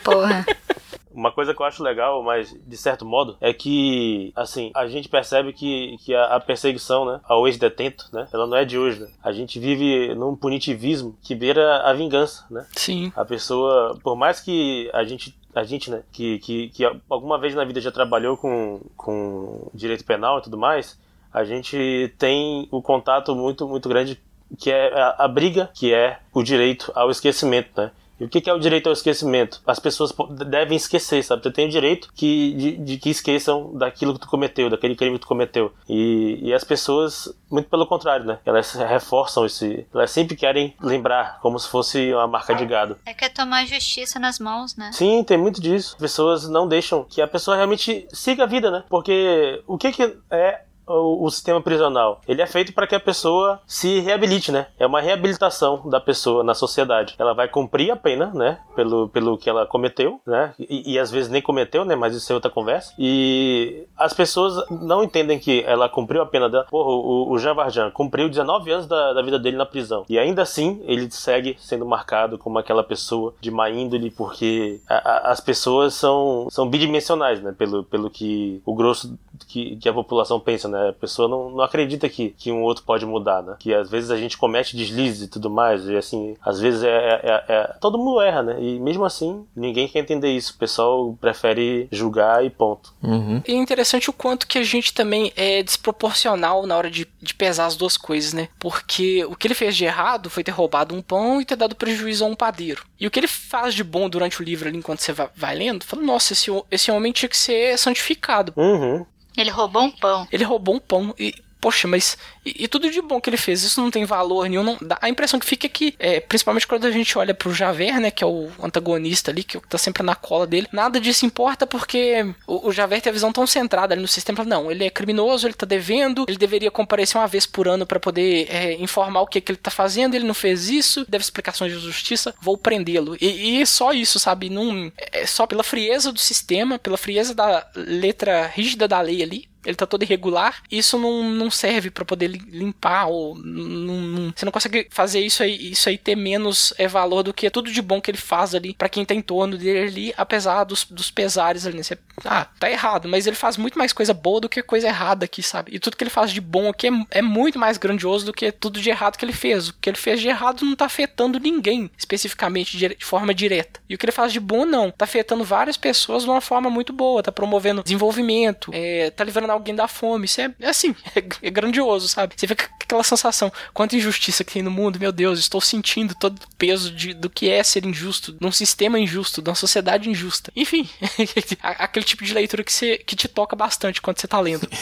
Porra. 0.02 0.44
Uma 1.14 1.32
coisa 1.32 1.54
que 1.54 1.60
eu 1.60 1.66
acho 1.66 1.82
legal, 1.82 2.22
mas 2.22 2.54
de 2.66 2.76
certo 2.76 3.04
modo, 3.04 3.36
é 3.40 3.52
que, 3.52 4.32
assim, 4.36 4.70
a 4.74 4.86
gente 4.86 5.08
percebe 5.08 5.52
que, 5.52 5.96
que 5.98 6.14
a, 6.14 6.36
a 6.36 6.40
perseguição, 6.40 7.04
né, 7.04 7.20
ao 7.24 7.46
ex-detento, 7.46 8.08
né, 8.12 8.28
ela 8.32 8.46
não 8.46 8.56
é 8.56 8.64
de 8.64 8.78
hoje, 8.78 9.00
né? 9.00 9.08
A 9.22 9.32
gente 9.32 9.58
vive 9.58 10.14
num 10.14 10.36
punitivismo 10.36 11.16
que 11.22 11.34
beira 11.34 11.82
a 11.82 11.92
vingança, 11.92 12.44
né? 12.50 12.66
Sim. 12.76 13.12
A 13.14 13.24
pessoa, 13.24 13.98
por 14.02 14.16
mais 14.16 14.40
que 14.40 14.90
a 14.92 15.04
gente 15.04 15.36
a 15.54 15.64
gente, 15.64 15.90
né, 15.90 16.02
que, 16.10 16.38
que, 16.38 16.68
que 16.70 16.84
alguma 17.10 17.38
vez 17.38 17.54
na 17.54 17.64
vida 17.64 17.78
já 17.78 17.92
trabalhou 17.92 18.38
com, 18.38 18.80
com 18.96 19.68
direito 19.74 20.02
penal 20.02 20.38
e 20.38 20.42
tudo 20.42 20.56
mais, 20.56 20.98
a 21.32 21.44
gente 21.44 22.12
tem 22.18 22.66
o 22.70 22.78
um 22.78 22.82
contato 22.82 23.34
muito, 23.34 23.68
muito 23.68 23.88
grande 23.88 24.18
que 24.58 24.70
é 24.70 24.92
a, 24.92 25.24
a, 25.24 25.28
briga, 25.28 25.70
que 25.74 25.94
é 25.94 26.18
o 26.32 26.42
direito 26.42 26.92
ao 26.94 27.10
esquecimento, 27.10 27.70
né? 27.76 27.90
E 28.20 28.24
o 28.24 28.28
que 28.28 28.48
é 28.48 28.52
o 28.52 28.58
direito 28.58 28.86
ao 28.88 28.92
esquecimento? 28.92 29.60
As 29.66 29.78
pessoas 29.78 30.12
devem 30.46 30.76
esquecer, 30.76 31.22
sabe? 31.24 31.42
Tu 31.42 31.50
tem 31.50 31.66
o 31.66 31.70
direito 31.70 32.08
que, 32.14 32.52
de, 32.54 32.76
de, 32.76 32.96
que 32.98 33.10
esqueçam 33.10 33.76
daquilo 33.76 34.14
que 34.14 34.20
tu 34.20 34.28
cometeu, 34.28 34.70
daquele 34.70 34.94
crime 34.94 35.16
que 35.16 35.22
tu 35.22 35.28
cometeu. 35.28 35.72
E, 35.88 36.38
e 36.42 36.54
as 36.54 36.64
pessoas, 36.64 37.34
muito 37.50 37.68
pelo 37.68 37.86
contrário, 37.86 38.24
né? 38.24 38.38
Elas 38.44 38.72
reforçam 38.74 39.44
esse. 39.44 39.86
Elas 39.92 40.10
sempre 40.10 40.36
querem 40.36 40.74
lembrar, 40.80 41.40
como 41.40 41.58
se 41.58 41.68
fosse 41.68 42.12
uma 42.12 42.26
marca 42.26 42.54
de 42.54 42.64
gado. 42.64 42.96
É 43.04 43.12
que 43.12 43.24
é 43.24 43.28
tomar 43.28 43.62
a 43.62 43.66
justiça 43.66 44.18
nas 44.18 44.38
mãos, 44.38 44.76
né? 44.76 44.90
Sim, 44.92 45.24
tem 45.24 45.36
muito 45.36 45.60
disso. 45.60 45.94
As 45.94 46.00
pessoas 46.00 46.48
não 46.48 46.68
deixam 46.68 47.04
que 47.04 47.20
a 47.20 47.26
pessoa 47.26 47.56
realmente 47.56 48.06
siga 48.12 48.44
a 48.44 48.46
vida, 48.46 48.70
né? 48.70 48.84
Porque 48.88 49.62
o 49.66 49.76
que, 49.76 49.92
que 49.92 50.16
é 50.30 50.62
o, 50.86 51.24
o, 51.24 51.30
sistema 51.30 51.60
prisional? 51.60 52.20
Ele 52.26 52.42
é 52.42 52.46
feito 52.46 52.72
para 52.72 52.86
que 52.86 52.94
a 52.94 53.00
pessoa 53.00 53.60
se 53.66 54.00
reabilite, 54.00 54.50
né? 54.50 54.66
É 54.78 54.86
uma 54.86 55.00
reabilitação 55.00 55.88
da 55.88 56.00
pessoa 56.00 56.42
na 56.42 56.54
sociedade. 56.54 57.14
Ela 57.18 57.34
vai 57.34 57.48
cumprir 57.48 57.90
a 57.90 57.96
pena, 57.96 58.30
né? 58.34 58.58
Pelo, 58.74 59.08
pelo 59.08 59.38
que 59.38 59.48
ela 59.48 59.66
cometeu, 59.66 60.20
né? 60.26 60.54
E, 60.58 60.92
e 60.92 60.98
às 60.98 61.10
vezes 61.10 61.30
nem 61.30 61.42
cometeu, 61.42 61.84
né? 61.84 61.94
Mas 61.94 62.14
isso 62.14 62.32
é 62.32 62.34
outra 62.34 62.50
conversa. 62.50 62.94
E 62.98 63.86
as 63.96 64.12
pessoas 64.12 64.64
não 64.70 65.02
entendem 65.02 65.38
que 65.38 65.62
ela 65.66 65.88
cumpriu 65.88 66.22
a 66.22 66.26
pena 66.26 66.48
dela. 66.48 66.66
Porra, 66.70 66.90
o, 66.90 67.32
o 67.32 67.38
Jean 67.38 67.54
Valjean 67.54 67.90
cumpriu 67.90 68.28
19 68.28 68.70
anos 68.70 68.86
da, 68.86 69.12
da 69.12 69.22
vida 69.22 69.38
dele 69.38 69.56
na 69.56 69.66
prisão. 69.66 70.04
E 70.08 70.18
ainda 70.18 70.42
assim, 70.42 70.82
ele 70.84 71.10
segue 71.10 71.56
sendo 71.58 71.86
marcado 71.86 72.38
como 72.38 72.58
aquela 72.58 72.82
pessoa 72.82 73.34
de 73.40 73.50
má 73.50 73.70
índole, 73.70 74.10
porque 74.10 74.80
a, 74.88 74.94
a, 74.96 75.32
as 75.32 75.40
pessoas 75.40 75.94
são, 75.94 76.48
são 76.50 76.68
bidimensionais, 76.68 77.42
né? 77.42 77.54
Pelo, 77.56 77.84
pelo 77.84 78.10
que 78.10 78.62
o 78.64 78.74
grosso 78.74 79.18
que, 79.46 79.76
que 79.76 79.88
a 79.88 79.92
população 79.92 80.40
pensa, 80.40 80.68
né? 80.72 80.88
A 80.88 80.92
pessoa 80.92 81.28
não, 81.28 81.50
não 81.50 81.60
acredita 81.62 82.08
que, 82.08 82.30
que 82.30 82.50
um 82.50 82.62
outro 82.62 82.82
pode 82.84 83.04
mudar, 83.04 83.42
né? 83.42 83.54
Que 83.58 83.74
às 83.74 83.90
vezes 83.90 84.10
a 84.10 84.16
gente 84.16 84.38
comete 84.38 84.76
deslizes 84.76 85.22
e 85.22 85.28
tudo 85.28 85.50
mais, 85.50 85.86
e 85.86 85.96
assim, 85.96 86.34
às 86.42 86.58
vezes 86.58 86.82
é, 86.82 86.88
é, 86.88 87.20
é, 87.22 87.44
é, 87.48 87.74
Todo 87.80 87.98
mundo 87.98 88.20
erra, 88.20 88.42
né? 88.42 88.56
E 88.60 88.80
mesmo 88.80 89.04
assim, 89.04 89.46
ninguém 89.54 89.86
quer 89.86 89.98
entender 89.98 90.30
isso. 90.30 90.54
O 90.54 90.58
pessoal 90.58 91.16
prefere 91.20 91.88
julgar 91.92 92.44
e 92.44 92.50
ponto. 92.50 92.94
Uhum. 93.02 93.42
E 93.46 93.52
é 93.52 93.56
interessante 93.56 94.08
o 94.08 94.12
quanto 94.12 94.46
que 94.46 94.58
a 94.58 94.62
gente 94.62 94.94
também 94.94 95.32
é 95.36 95.62
desproporcional 95.62 96.66
na 96.66 96.76
hora 96.76 96.90
de, 96.90 97.06
de 97.20 97.34
pesar 97.34 97.66
as 97.66 97.76
duas 97.76 97.96
coisas, 97.96 98.32
né? 98.32 98.48
Porque 98.58 99.24
o 99.26 99.36
que 99.36 99.46
ele 99.46 99.54
fez 99.54 99.76
de 99.76 99.84
errado 99.84 100.30
foi 100.30 100.42
ter 100.42 100.52
roubado 100.52 100.94
um 100.94 101.02
pão 101.02 101.40
e 101.40 101.44
ter 101.44 101.56
dado 101.56 101.76
prejuízo 101.76 102.24
a 102.24 102.28
um 102.28 102.34
padeiro. 102.34 102.84
E 102.98 103.06
o 103.06 103.10
que 103.10 103.20
ele 103.20 103.28
faz 103.28 103.74
de 103.74 103.84
bom 103.84 104.08
durante 104.08 104.40
o 104.40 104.44
livro 104.44 104.68
ali, 104.68 104.78
enquanto 104.78 105.00
você 105.00 105.12
vai, 105.12 105.28
vai 105.34 105.54
lendo, 105.54 105.84
fala, 105.84 106.02
nossa, 106.02 106.32
esse, 106.32 106.50
esse 106.70 106.90
homem 106.90 107.12
tinha 107.12 107.28
que 107.28 107.36
ser 107.36 107.76
santificado. 107.78 108.52
Uhum. 108.56 109.04
Ele 109.36 109.50
roubou 109.50 109.82
um 109.82 109.90
pão. 109.90 110.26
Ele 110.30 110.44
roubou 110.44 110.76
um 110.76 110.80
pão. 110.80 111.14
E 111.18 111.34
poxa, 111.62 111.86
mas 111.86 112.18
e, 112.44 112.64
e, 112.64 112.68
tudo 112.68 112.90
de 112.90 113.00
bom 113.00 113.20
que 113.20 113.30
ele 113.30 113.36
fez, 113.36 113.62
isso 113.62 113.80
não 113.80 113.88
tem 113.88 114.04
valor 114.04 114.48
nenhum. 114.48 114.64
Não, 114.64 114.76
dá, 114.82 114.98
a 115.00 115.08
impressão 115.08 115.38
que 115.38 115.46
fica 115.46 115.68
é 115.68 115.70
que, 115.70 115.94
é, 115.96 116.18
principalmente 116.18 116.66
quando 116.66 116.86
a 116.86 116.90
gente 116.90 117.16
olha 117.16 117.32
pro 117.32 117.54
Javert, 117.54 118.00
né, 118.00 118.10
que 118.10 118.24
é 118.24 118.26
o 118.26 118.50
antagonista 118.60 119.30
ali, 119.30 119.44
que 119.44 119.60
tá 119.60 119.78
sempre 119.78 120.02
na 120.02 120.16
cola 120.16 120.44
dele, 120.44 120.66
nada 120.72 121.00
disso 121.00 121.24
importa 121.24 121.64
porque 121.64 122.34
o, 122.48 122.66
o 122.68 122.72
Javert 122.72 123.00
tem 123.00 123.10
a 123.10 123.12
visão 123.12 123.32
tão 123.32 123.46
centrada 123.46 123.94
ali 123.94 124.02
no 124.02 124.08
sistema. 124.08 124.44
Não, 124.44 124.72
ele 124.72 124.84
é 124.84 124.90
criminoso, 124.90 125.46
ele 125.46 125.54
tá 125.54 125.64
devendo, 125.64 126.24
ele 126.26 126.36
deveria 126.36 126.70
comparecer 126.70 127.20
uma 127.20 127.28
vez 127.28 127.46
por 127.46 127.68
ano 127.68 127.86
para 127.86 128.00
poder 128.00 128.48
é, 128.50 128.72
informar 128.74 129.20
o 129.20 129.26
que, 129.28 129.40
que 129.40 129.52
ele 129.52 129.58
tá 129.58 129.70
fazendo, 129.70 130.16
ele 130.16 130.26
não 130.26 130.34
fez 130.34 130.68
isso, 130.68 131.06
deve 131.08 131.22
explicações 131.22 131.72
de 131.72 131.78
justiça, 131.78 132.34
vou 132.40 132.58
prendê-lo. 132.58 133.16
E, 133.20 133.60
e 133.60 133.66
só 133.66 133.92
isso, 133.92 134.18
sabe? 134.18 134.50
Não, 134.50 134.90
é 135.12 135.24
só 135.26 135.46
pela 135.46 135.62
frieza 135.62 136.10
do 136.10 136.18
sistema, 136.18 136.76
pela 136.76 136.96
frieza 136.96 137.32
da 137.32 137.64
letra 137.76 138.48
rígida 138.48 138.88
da 138.88 139.00
lei 139.00 139.22
ali, 139.22 139.51
ele 139.64 139.76
tá 139.76 139.86
todo 139.86 140.02
irregular, 140.02 140.62
isso 140.70 140.98
não, 140.98 141.22
não 141.22 141.50
serve 141.50 141.90
para 141.90 142.04
poder 142.04 142.28
limpar 142.28 143.06
ou 143.06 143.34
não, 143.36 144.00
não, 144.00 144.32
você 144.34 144.44
não 144.44 144.52
consegue 144.52 144.88
fazer 144.90 145.20
isso 145.20 145.42
aí, 145.42 145.70
isso 145.70 145.88
aí 145.88 145.98
ter 145.98 146.16
menos 146.16 146.72
é, 146.78 146.88
valor 146.88 147.22
do 147.22 147.34
que 147.34 147.50
tudo 147.50 147.70
de 147.70 147.82
bom 147.82 148.00
que 148.00 148.10
ele 148.10 148.18
faz 148.18 148.54
ali 148.54 148.74
para 148.74 148.88
quem 148.88 149.04
tá 149.04 149.14
em 149.14 149.22
torno 149.22 149.56
dele 149.56 149.88
ali, 149.88 150.14
apesar 150.16 150.64
dos, 150.64 150.84
dos 150.84 151.10
pesares 151.10 151.66
ali. 151.66 151.76
Né? 151.76 151.82
Você, 151.82 151.98
ah, 152.24 152.46
tá 152.58 152.70
errado, 152.70 153.08
mas 153.08 153.26
ele 153.26 153.36
faz 153.36 153.56
muito 153.56 153.78
mais 153.78 153.92
coisa 153.92 154.12
boa 154.14 154.40
do 154.40 154.48
que 154.48 154.62
coisa 154.62 154.88
errada 154.88 155.24
aqui, 155.24 155.42
sabe? 155.42 155.74
E 155.74 155.78
tudo 155.78 155.96
que 155.96 156.04
ele 156.04 156.10
faz 156.10 156.30
de 156.30 156.40
bom 156.40 156.68
aqui 156.68 156.88
é, 156.88 156.90
é 157.10 157.22
muito 157.22 157.58
mais 157.58 157.78
grandioso 157.78 158.26
do 158.26 158.32
que 158.32 158.50
tudo 158.50 158.80
de 158.80 158.90
errado 158.90 159.16
que 159.16 159.24
ele 159.24 159.32
fez. 159.32 159.68
O 159.68 159.74
que 159.74 159.90
ele 159.90 159.96
fez 159.96 160.20
de 160.20 160.28
errado 160.28 160.64
não 160.64 160.76
tá 160.76 160.86
afetando 160.86 161.38
ninguém 161.38 161.90
especificamente 161.96 162.76
de, 162.76 162.88
de 162.94 163.04
forma 163.04 163.34
direta. 163.34 163.80
E 163.88 163.94
o 163.94 163.98
que 163.98 164.04
ele 164.04 164.12
faz 164.12 164.32
de 164.32 164.40
bom 164.40 164.64
não, 164.64 164.90
tá 164.90 165.04
afetando 165.04 165.44
várias 165.44 165.76
pessoas 165.76 166.24
de 166.24 166.30
uma 166.30 166.40
forma 166.40 166.68
muito 166.70 166.92
boa, 166.92 167.22
tá 167.22 167.32
promovendo 167.32 167.82
desenvolvimento, 167.82 168.70
é, 168.74 169.10
tá 169.10 169.24
livrando 169.24 169.51
alguém 169.52 169.74
da 169.74 169.88
fome. 169.88 170.26
Isso 170.26 170.40
é, 170.40 170.54
é 170.60 170.68
assim, 170.68 170.94
é, 171.14 171.24
é, 171.42 171.50
grandioso, 171.50 172.08
sabe? 172.08 172.34
Você 172.36 172.46
fica 172.46 172.68
com 172.68 172.74
aquela 172.80 173.04
sensação, 173.04 173.52
quanta 173.72 173.96
injustiça 173.96 174.44
que 174.44 174.52
tem 174.52 174.62
no 174.62 174.70
mundo, 174.70 174.98
meu 174.98 175.12
Deus, 175.12 175.38
estou 175.38 175.60
sentindo 175.60 176.14
todo 176.14 176.36
o 176.38 176.56
peso 176.56 176.90
de, 176.90 177.14
do 177.14 177.30
que 177.30 177.48
é 177.48 177.62
ser 177.62 177.84
injusto, 177.84 178.36
num 178.40 178.52
sistema 178.52 178.98
injusto, 178.98 179.42
numa 179.42 179.54
sociedade 179.54 180.08
injusta. 180.08 180.52
Enfim, 180.54 180.88
aquele 181.62 182.04
tipo 182.04 182.24
de 182.24 182.34
leitura 182.34 182.64
que, 182.64 182.72
você, 182.72 182.98
que 182.98 183.16
te 183.16 183.28
toca 183.28 183.56
bastante 183.56 184.00
quando 184.00 184.18
você 184.18 184.28
tá 184.28 184.40
lendo. 184.40 184.68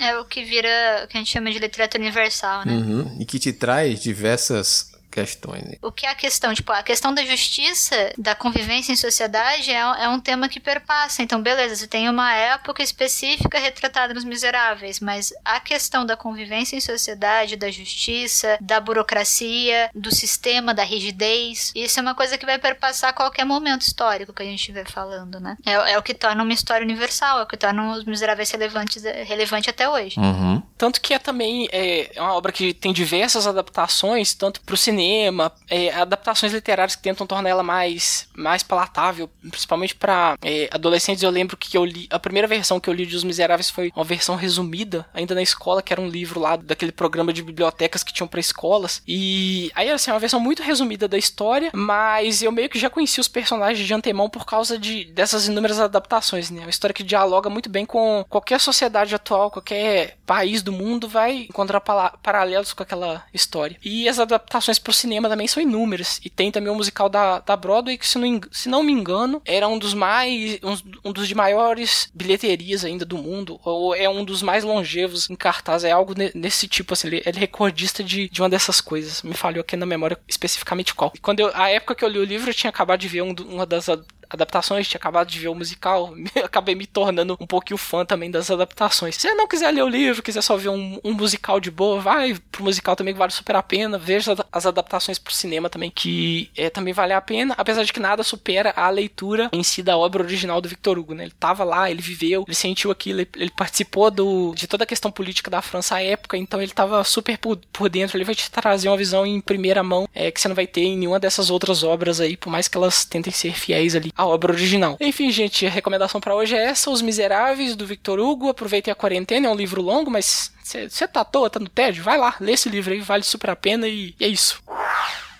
É 0.00 0.16
o 0.18 0.24
que 0.24 0.44
vira, 0.44 1.04
o 1.04 1.08
que 1.08 1.16
a 1.16 1.20
gente 1.20 1.30
chama 1.30 1.50
de 1.50 1.58
literatura 1.58 2.02
universal, 2.02 2.64
né? 2.64 2.72
Uhum. 2.72 3.16
E 3.20 3.24
que 3.24 3.38
te 3.38 3.52
traz 3.52 4.00
diversas 4.00 4.92
questões. 5.18 5.78
O 5.82 5.90
que 5.90 6.06
é 6.06 6.10
a 6.10 6.14
questão? 6.14 6.54
Tipo, 6.54 6.72
a 6.72 6.82
questão 6.82 7.12
da 7.12 7.24
justiça, 7.24 8.12
da 8.16 8.34
convivência 8.34 8.92
em 8.92 8.96
sociedade 8.96 9.70
é, 9.70 9.78
é 9.78 10.08
um 10.08 10.20
tema 10.20 10.48
que 10.48 10.60
perpassa. 10.60 11.22
Então, 11.22 11.42
beleza, 11.42 11.76
você 11.76 11.86
tem 11.86 12.08
uma 12.08 12.32
época 12.34 12.82
específica 12.82 13.58
retratada 13.58 14.14
nos 14.14 14.24
Miseráveis, 14.24 15.00
mas 15.00 15.32
a 15.44 15.58
questão 15.58 16.04
da 16.06 16.16
convivência 16.16 16.76
em 16.76 16.80
sociedade, 16.80 17.56
da 17.56 17.70
justiça, 17.70 18.58
da 18.60 18.80
burocracia, 18.80 19.90
do 19.94 20.14
sistema, 20.14 20.72
da 20.72 20.84
rigidez, 20.84 21.72
isso 21.74 21.98
é 21.98 22.02
uma 22.02 22.14
coisa 22.14 22.38
que 22.38 22.46
vai 22.46 22.58
perpassar 22.58 23.14
qualquer 23.14 23.44
momento 23.44 23.82
histórico 23.82 24.32
que 24.32 24.42
a 24.42 24.46
gente 24.46 24.60
estiver 24.60 24.88
falando, 24.88 25.40
né? 25.40 25.56
É, 25.64 25.92
é, 25.92 25.98
o 25.98 26.02
que 26.02 26.14
torna 26.14 26.42
uma 26.42 26.52
história 26.52 26.84
universal, 26.84 27.40
é 27.40 27.42
o 27.42 27.46
que 27.46 27.56
torna 27.56 27.92
os 27.92 28.04
Miseráveis 28.04 28.50
relevantes, 28.50 29.02
relevante 29.26 29.70
até 29.70 29.88
hoje. 29.88 30.18
Uhum. 30.18 30.62
Tanto 30.76 31.00
que 31.00 31.12
é 31.14 31.18
também 31.18 31.68
é, 31.72 32.16
é 32.16 32.22
uma 32.22 32.34
obra 32.34 32.52
que 32.52 32.72
tem 32.72 32.92
diversas 32.92 33.46
adaptações, 33.46 34.34
tanto 34.34 34.60
pro 34.60 34.76
cinema 34.76 35.07
cinema, 35.08 35.50
é, 35.68 35.90
adaptações 35.94 36.52
literárias 36.52 36.94
que 36.94 37.02
tentam 37.02 37.26
tornar 37.26 37.48
ela 37.48 37.62
mais, 37.62 38.28
mais 38.36 38.62
palatável, 38.62 39.28
principalmente 39.50 39.94
para 39.94 40.36
é, 40.42 40.68
adolescentes. 40.70 41.22
Eu 41.22 41.30
lembro 41.30 41.56
que 41.56 41.76
eu 41.76 41.84
li, 41.84 42.06
a 42.10 42.18
primeira 42.18 42.46
versão 42.46 42.78
que 42.78 42.88
eu 42.88 42.94
li 42.94 43.06
de 43.06 43.16
Os 43.16 43.24
Miseráveis 43.24 43.70
foi 43.70 43.90
uma 43.96 44.04
versão 44.04 44.36
resumida, 44.36 45.06
ainda 45.14 45.34
na 45.34 45.42
escola, 45.42 45.82
que 45.82 45.92
era 45.92 46.00
um 46.00 46.08
livro 46.08 46.38
lá 46.38 46.56
daquele 46.56 46.92
programa 46.92 47.32
de 47.32 47.42
bibliotecas 47.42 48.02
que 48.02 48.12
tinham 48.12 48.28
para 48.28 48.40
escolas. 48.40 49.02
E 49.08 49.70
aí, 49.74 49.90
assim, 49.90 50.10
é 50.10 50.14
uma 50.14 50.20
versão 50.20 50.40
muito 50.40 50.62
resumida 50.62 51.08
da 51.08 51.16
história, 51.16 51.70
mas 51.74 52.42
eu 52.42 52.52
meio 52.52 52.68
que 52.68 52.78
já 52.78 52.90
conheci 52.90 53.20
os 53.20 53.28
personagens 53.28 53.86
de 53.86 53.94
antemão 53.94 54.28
por 54.28 54.44
causa 54.44 54.78
de, 54.78 55.06
dessas 55.06 55.48
inúmeras 55.48 55.80
adaptações, 55.80 56.50
né? 56.50 56.60
Uma 56.60 56.70
história 56.70 56.94
que 56.94 57.02
dialoga 57.02 57.48
muito 57.48 57.70
bem 57.70 57.86
com 57.86 58.24
qualquer 58.28 58.60
sociedade 58.60 59.14
atual, 59.14 59.50
qualquer 59.50 60.18
país 60.26 60.62
do 60.62 60.72
mundo 60.72 61.08
vai 61.08 61.46
encontrar 61.48 61.80
paralelos 61.80 62.74
com 62.74 62.82
aquela 62.82 63.24
história. 63.32 63.78
E 63.82 64.08
as 64.08 64.18
adaptações 64.18 64.78
pro 64.88 64.92
cinema 64.94 65.28
também 65.28 65.46
são 65.46 65.62
inúmeras. 65.62 66.18
E 66.24 66.30
tem 66.30 66.50
também 66.50 66.72
o 66.72 66.74
musical 66.74 67.10
da, 67.10 67.40
da 67.40 67.54
Broadway, 67.54 67.98
que 67.98 68.08
se 68.08 68.16
não, 68.16 68.40
se 68.50 68.68
não 68.70 68.82
me 68.82 68.90
engano, 68.90 69.42
era 69.44 69.68
um 69.68 69.78
dos 69.78 69.92
mais. 69.92 70.58
Um, 70.62 71.10
um 71.10 71.12
dos 71.12 71.28
de 71.28 71.34
maiores 71.34 72.10
bilheterias 72.14 72.86
ainda 72.86 73.04
do 73.04 73.18
mundo. 73.18 73.60
Ou 73.62 73.94
é 73.94 74.08
um 74.08 74.24
dos 74.24 74.42
mais 74.42 74.64
longevos 74.64 75.28
em 75.28 75.36
cartaz. 75.36 75.84
É 75.84 75.90
algo 75.90 76.14
nesse 76.34 76.66
tipo, 76.66 76.94
assim. 76.94 77.08
Ele 77.08 77.22
é 77.24 77.30
recordista 77.30 78.02
de, 78.02 78.30
de 78.30 78.40
uma 78.40 78.48
dessas 78.48 78.80
coisas. 78.80 79.22
Me 79.22 79.34
falhou 79.34 79.60
aqui 79.60 79.76
na 79.76 79.84
memória 79.84 80.18
especificamente 80.26 80.94
qual. 80.94 81.12
E 81.14 81.18
quando 81.18 81.40
eu, 81.40 81.50
a 81.54 81.68
época 81.68 81.94
que 81.94 82.04
eu 82.04 82.08
li 82.08 82.18
o 82.18 82.24
livro, 82.24 82.48
eu 82.48 82.54
tinha 82.54 82.70
acabado 82.70 83.00
de 83.00 83.08
ver 83.08 83.22
um, 83.22 83.34
uma 83.46 83.66
das 83.66 83.88
adaptações, 84.30 84.88
tinha 84.88 84.98
acabado 84.98 85.28
de 85.28 85.38
ver 85.38 85.48
o 85.48 85.54
musical, 85.54 86.14
acabei 86.44 86.74
me 86.74 86.86
tornando 86.86 87.36
um 87.40 87.46
pouquinho 87.46 87.78
fã 87.78 88.04
também 88.04 88.30
das 88.30 88.50
adaptações. 88.50 89.16
Se 89.16 89.22
você 89.22 89.34
não 89.34 89.48
quiser 89.48 89.70
ler 89.70 89.82
o 89.82 89.88
livro, 89.88 90.22
quiser 90.22 90.42
só 90.42 90.56
ver 90.56 90.68
um, 90.68 91.00
um 91.04 91.12
musical 91.12 91.60
de 91.60 91.70
boa, 91.70 92.00
vai 92.00 92.36
pro 92.50 92.64
musical 92.64 92.96
também 92.96 93.14
que 93.14 93.18
vale 93.18 93.32
super 93.32 93.56
a 93.56 93.62
pena. 93.62 93.98
Veja 93.98 94.36
as 94.52 94.66
adaptações 94.66 95.18
pro 95.18 95.32
cinema 95.32 95.68
também, 95.70 95.90
que 95.90 96.50
é, 96.56 96.70
também 96.70 96.92
vale 96.92 97.12
a 97.12 97.20
pena, 97.20 97.54
apesar 97.56 97.84
de 97.84 97.92
que 97.92 98.00
nada 98.00 98.22
supera 98.22 98.72
a 98.76 98.88
leitura 98.90 99.48
em 99.52 99.62
si 99.62 99.82
da 99.82 99.96
obra 99.96 100.22
original 100.22 100.60
do 100.60 100.68
Victor 100.68 100.98
Hugo, 100.98 101.14
né? 101.14 101.24
Ele 101.24 101.34
tava 101.38 101.64
lá, 101.64 101.90
ele 101.90 102.02
viveu, 102.02 102.44
ele 102.46 102.54
sentiu 102.54 102.90
aquilo, 102.90 103.20
ele, 103.20 103.30
ele 103.36 103.50
participou 103.50 104.10
do, 104.10 104.54
de 104.54 104.66
toda 104.66 104.84
a 104.84 104.86
questão 104.86 105.10
política 105.10 105.50
da 105.50 105.62
França 105.62 105.96
à 105.96 106.02
época, 106.02 106.36
então 106.36 106.60
ele 106.60 106.72
tava 106.72 107.02
super 107.04 107.38
por, 107.38 107.58
por 107.72 107.88
dentro, 107.88 108.16
ele 108.16 108.24
vai 108.24 108.34
te 108.34 108.50
trazer 108.50 108.88
uma 108.88 108.96
visão 108.96 109.26
em 109.26 109.40
primeira 109.40 109.82
mão 109.82 110.08
é, 110.14 110.30
que 110.30 110.40
você 110.40 110.48
não 110.48 110.56
vai 110.56 110.66
ter 110.66 110.82
em 110.82 110.96
nenhuma 110.96 111.20
dessas 111.20 111.50
outras 111.50 111.82
obras 111.82 112.20
aí, 112.20 112.36
por 112.36 112.50
mais 112.50 112.68
que 112.68 112.76
elas 112.76 113.04
tentem 113.04 113.32
ser 113.32 113.52
fiéis 113.54 113.94
ali 113.94 114.12
a 114.18 114.26
obra 114.26 114.52
original. 114.52 114.96
Enfim, 115.00 115.30
gente, 115.30 115.64
a 115.64 115.70
recomendação 115.70 116.20
para 116.20 116.34
hoje 116.34 116.56
é 116.56 116.64
essa: 116.64 116.90
Os 116.90 117.00
Miseráveis, 117.00 117.76
do 117.76 117.86
Victor 117.86 118.18
Hugo. 118.18 118.48
Aproveitem 118.48 118.90
a 118.90 118.96
quarentena, 118.96 119.46
é 119.46 119.50
um 119.50 119.54
livro 119.54 119.80
longo, 119.80 120.10
mas 120.10 120.52
você 120.64 121.06
tá 121.06 121.20
à 121.20 121.24
toa, 121.24 121.48
tá 121.48 121.60
no 121.60 121.68
tédio? 121.68 122.02
Vai 122.02 122.18
lá, 122.18 122.34
lê 122.40 122.52
esse 122.52 122.68
livro 122.68 122.92
aí, 122.92 123.00
vale 123.00 123.22
super 123.22 123.50
a 123.50 123.56
pena 123.56 123.86
e, 123.86 124.14
é 124.18 124.26
isso. 124.26 124.60